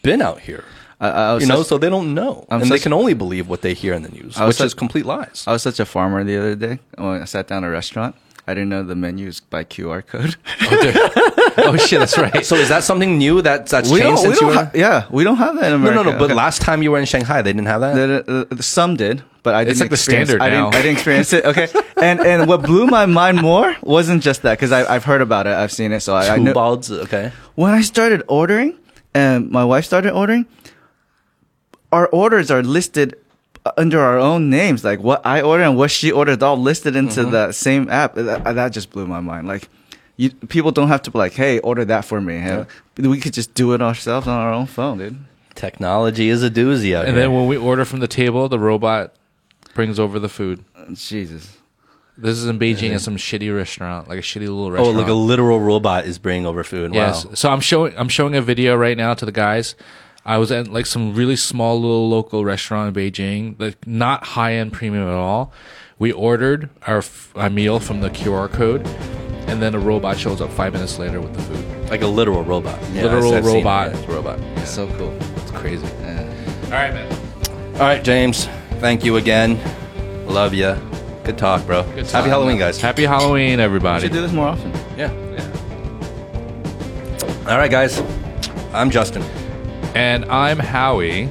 been 0.02 0.22
out 0.22 0.40
here. 0.40 0.64
I, 1.00 1.08
I 1.08 1.38
You 1.38 1.46
know, 1.46 1.56
such- 1.58 1.66
so 1.68 1.78
they 1.78 1.90
don't 1.90 2.14
know, 2.14 2.46
I'm 2.50 2.62
and 2.62 2.70
they 2.70 2.78
can 2.78 2.92
only 2.92 3.14
believe 3.14 3.48
what 3.48 3.60
they 3.62 3.74
hear 3.74 3.92
in 3.94 4.02
the 4.02 4.08
news, 4.10 4.38
which 4.40 4.60
is 4.60 4.72
complete 4.74 5.04
lies. 5.04 5.44
I 5.46 5.52
was 5.52 5.62
such 5.62 5.80
a 5.80 5.84
farmer 5.84 6.24
the 6.24 6.38
other 6.38 6.54
day 6.54 6.78
when 6.96 7.20
I 7.20 7.24
sat 7.26 7.46
down 7.48 7.64
at 7.64 7.68
a 7.68 7.70
restaurant. 7.70 8.14
I 8.46 8.52
didn't 8.54 8.68
know 8.68 8.82
the 8.82 8.94
menu 8.94 9.28
is 9.28 9.40
by 9.40 9.64
QR 9.64 10.06
code. 10.06 10.36
Oh, 11.56 11.62
oh 11.72 11.76
shit, 11.76 12.00
that's 12.00 12.18
right. 12.18 12.44
So 12.44 12.56
is 12.56 12.68
that 12.68 12.82
something 12.82 13.16
new 13.16 13.40
that 13.42 13.68
that's 13.68 13.88
we 13.88 14.00
changed 14.00 14.22
since 14.22 14.40
you 14.40 14.48
were? 14.48 14.70
yeah, 14.74 15.06
we 15.08 15.22
don't 15.22 15.36
have 15.36 15.54
that 15.54 15.66
in 15.66 15.70
no, 15.70 15.76
America. 15.88 16.02
no, 16.04 16.10
no. 16.10 16.18
But 16.18 16.24
Okay. 16.24 16.34
last 16.34 16.60
time 16.62 16.82
you 16.82 16.90
were 16.90 16.98
in 16.98 17.04
Shanghai, 17.06 17.42
they 17.42 17.52
didn't 17.52 17.68
have 17.68 17.80
that. 17.80 17.94
The- 17.94 18.46
the- 18.48 18.56
uh, 18.58 18.62
some 18.62 18.96
did, 18.96 19.22
but 19.44 19.54
I 19.54 19.62
didn't. 19.62 19.70
It's 19.72 19.80
like 19.80 19.90
the 19.90 19.96
standard 19.96 20.40
I 20.42 20.50
didn't. 20.50 20.64
now. 20.64 20.68
I 20.78 20.82
didn't 20.82 20.94
experience 20.94 21.32
it. 21.32 21.44
Okay, 21.44 21.68
and 22.02 22.18
and 22.20 22.48
what 22.48 22.62
blew 22.62 22.88
my 22.88 23.06
mind 23.06 23.40
more 23.40 23.76
wasn't 23.82 24.20
just 24.20 24.42
that 24.42 24.58
because 24.58 24.72
I've 24.72 25.04
heard 25.04 25.20
about 25.22 25.46
it, 25.46 25.54
I've 25.54 25.70
seen 25.70 25.92
it, 25.92 26.00
so 26.00 26.16
I, 26.16 26.34
I 26.34 26.38
know. 26.38 26.52
balls, 26.52 26.90
okay. 26.90 27.30
When 27.54 27.72
I 27.72 27.82
started 27.82 28.24
ordering, 28.26 28.76
and 29.14 29.48
my 29.52 29.64
wife 29.64 29.84
started 29.84 30.12
ordering, 30.12 30.46
our 31.92 32.08
orders 32.08 32.50
are 32.50 32.64
listed 32.64 33.14
under 33.76 34.00
our 34.00 34.18
own 34.18 34.50
names. 34.50 34.84
Like 34.84 35.00
what 35.00 35.24
I 35.24 35.40
ordered 35.42 35.64
and 35.64 35.76
what 35.76 35.90
she 35.90 36.10
ordered, 36.12 36.42
all 36.42 36.56
listed 36.56 36.96
into 36.96 37.22
Mm-hmm. 37.22 37.30
the 37.30 37.52
same 37.52 37.88
app. 37.90 38.14
That, 38.14 38.44
that 38.44 38.72
just 38.72 38.90
blew 38.90 39.06
my 39.06 39.20
mind. 39.20 39.46
Like. 39.48 39.68
You, 40.16 40.30
people 40.30 40.70
don't 40.70 40.86
have 40.86 41.02
to 41.02 41.10
be 41.10 41.18
like, 41.18 41.32
"Hey, 41.32 41.58
order 41.58 41.84
that 41.86 42.04
for 42.04 42.20
me." 42.20 42.38
Hey, 42.38 42.66
We 42.98 43.18
could 43.18 43.32
just 43.34 43.52
do 43.54 43.72
it 43.72 43.82
ourselves 43.82 44.28
on 44.28 44.38
our 44.38 44.52
own 44.52 44.66
phone, 44.66 44.98
dude. 44.98 45.18
Technology 45.56 46.28
is 46.28 46.44
a 46.44 46.48
doozy 46.50 46.94
out 46.94 47.06
and 47.06 47.16
here. 47.16 47.22
then 47.24 47.34
when 47.34 47.48
we 47.48 47.56
order 47.56 47.84
from 47.84 47.98
the 47.98 48.06
table, 48.06 48.48
the 48.48 48.60
robot 48.60 49.12
brings 49.74 49.98
over 49.98 50.20
the 50.20 50.28
food. 50.28 50.64
Jesus. 50.92 51.56
This 52.16 52.36
is 52.38 52.46
in 52.46 52.60
Beijing 52.60 52.94
at 52.94 53.00
some 53.00 53.16
shitty 53.16 53.52
restaurant, 53.52 54.08
like 54.08 54.20
a 54.20 54.22
shitty 54.22 54.42
little 54.42 54.70
restaurant. 54.70 54.96
oh, 54.96 55.00
like 55.00 55.08
a 55.08 55.12
literal 55.14 55.58
robot 55.58 56.04
is 56.04 56.16
bringing 56.20 56.46
over 56.46 56.62
food. 56.62 56.94
Yes. 56.94 57.24
Wow. 57.26 57.34
So 57.34 57.50
I'm 57.50 57.58
showing 57.60 57.92
I'm 57.98 58.08
showing 58.08 58.36
a 58.36 58.40
video 58.40 58.76
right 58.76 58.96
now 58.96 59.14
to 59.14 59.26
the 59.26 59.32
guys. 59.32 59.74
I 60.26 60.38
was 60.38 60.50
at 60.50 60.68
like 60.68 60.86
some 60.86 61.14
really 61.14 61.36
small 61.36 61.78
little 61.80 62.08
local 62.08 62.44
restaurant 62.44 62.96
in 62.96 63.02
Beijing, 63.12 63.60
like 63.60 63.86
not 63.86 64.24
high 64.24 64.54
end 64.54 64.72
premium 64.72 65.06
at 65.06 65.14
all. 65.14 65.52
We 65.98 66.12
ordered 66.12 66.70
our, 66.86 66.98
f- 66.98 67.30
our 67.36 67.50
meal 67.50 67.78
from 67.78 68.00
the 68.00 68.10
QR 68.10 68.50
code, 68.50 68.86
and 69.46 69.60
then 69.62 69.74
a 69.74 69.78
robot 69.78 70.18
shows 70.18 70.40
up 70.40 70.50
five 70.50 70.72
minutes 70.72 70.98
later 70.98 71.20
with 71.20 71.34
the 71.34 71.42
food. 71.42 71.90
Like 71.90 72.00
a 72.02 72.06
literal 72.06 72.42
robot. 72.42 72.78
Yeah, 72.92 73.02
Literal 73.04 73.28
I've- 73.34 73.36
I've 73.38 73.44
seen 73.44 73.52
it. 73.54 73.58
robot. 73.58 73.90
Yeah, 73.92 73.98
it's 73.98 74.08
robot. 74.08 74.38
So 74.66 74.86
cool. 74.96 75.12
It's 75.36 75.50
crazy. 75.50 75.86
Yeah. 76.00 76.22
All 76.64 76.70
right, 76.70 76.92
man. 76.94 77.12
All 77.74 77.80
right, 77.80 78.02
James. 78.02 78.46
Thank 78.80 79.04
you 79.04 79.16
again. 79.18 79.58
Love 80.26 80.54
you. 80.54 80.74
Good 81.24 81.36
talk, 81.38 81.64
bro. 81.66 81.82
Good 81.94 82.04
talk, 82.06 82.12
Happy 82.14 82.28
Halloween, 82.30 82.58
man. 82.58 82.66
guys. 82.68 82.80
Happy 82.80 83.04
Halloween, 83.04 83.58
We 83.58 83.62
everybody. 83.62 84.02
should 84.04 84.12
do 84.12 84.22
this 84.22 84.32
more 84.32 84.48
often. 84.48 84.72
yeah. 84.96 85.12
Yeah. 85.12 85.50
All 87.48 87.58
right, 87.58 87.70
guys. 87.70 88.02
I'm 88.72 88.90
Justin. 88.90 89.22
And 89.94 90.24
I'm 90.24 90.58
Howie. 90.58 91.26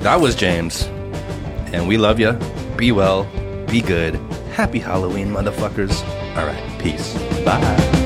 That 0.00 0.20
was 0.20 0.36
James. 0.36 0.84
And 1.72 1.88
we 1.88 1.96
love 1.98 2.20
you. 2.20 2.38
Be 2.76 2.92
well. 2.92 3.24
Be 3.66 3.80
good. 3.80 4.14
Happy 4.52 4.78
Halloween, 4.78 5.30
motherfuckers. 5.32 6.06
All 6.36 6.46
right. 6.46 6.80
Peace. 6.80 7.14
Bye. 7.44 7.96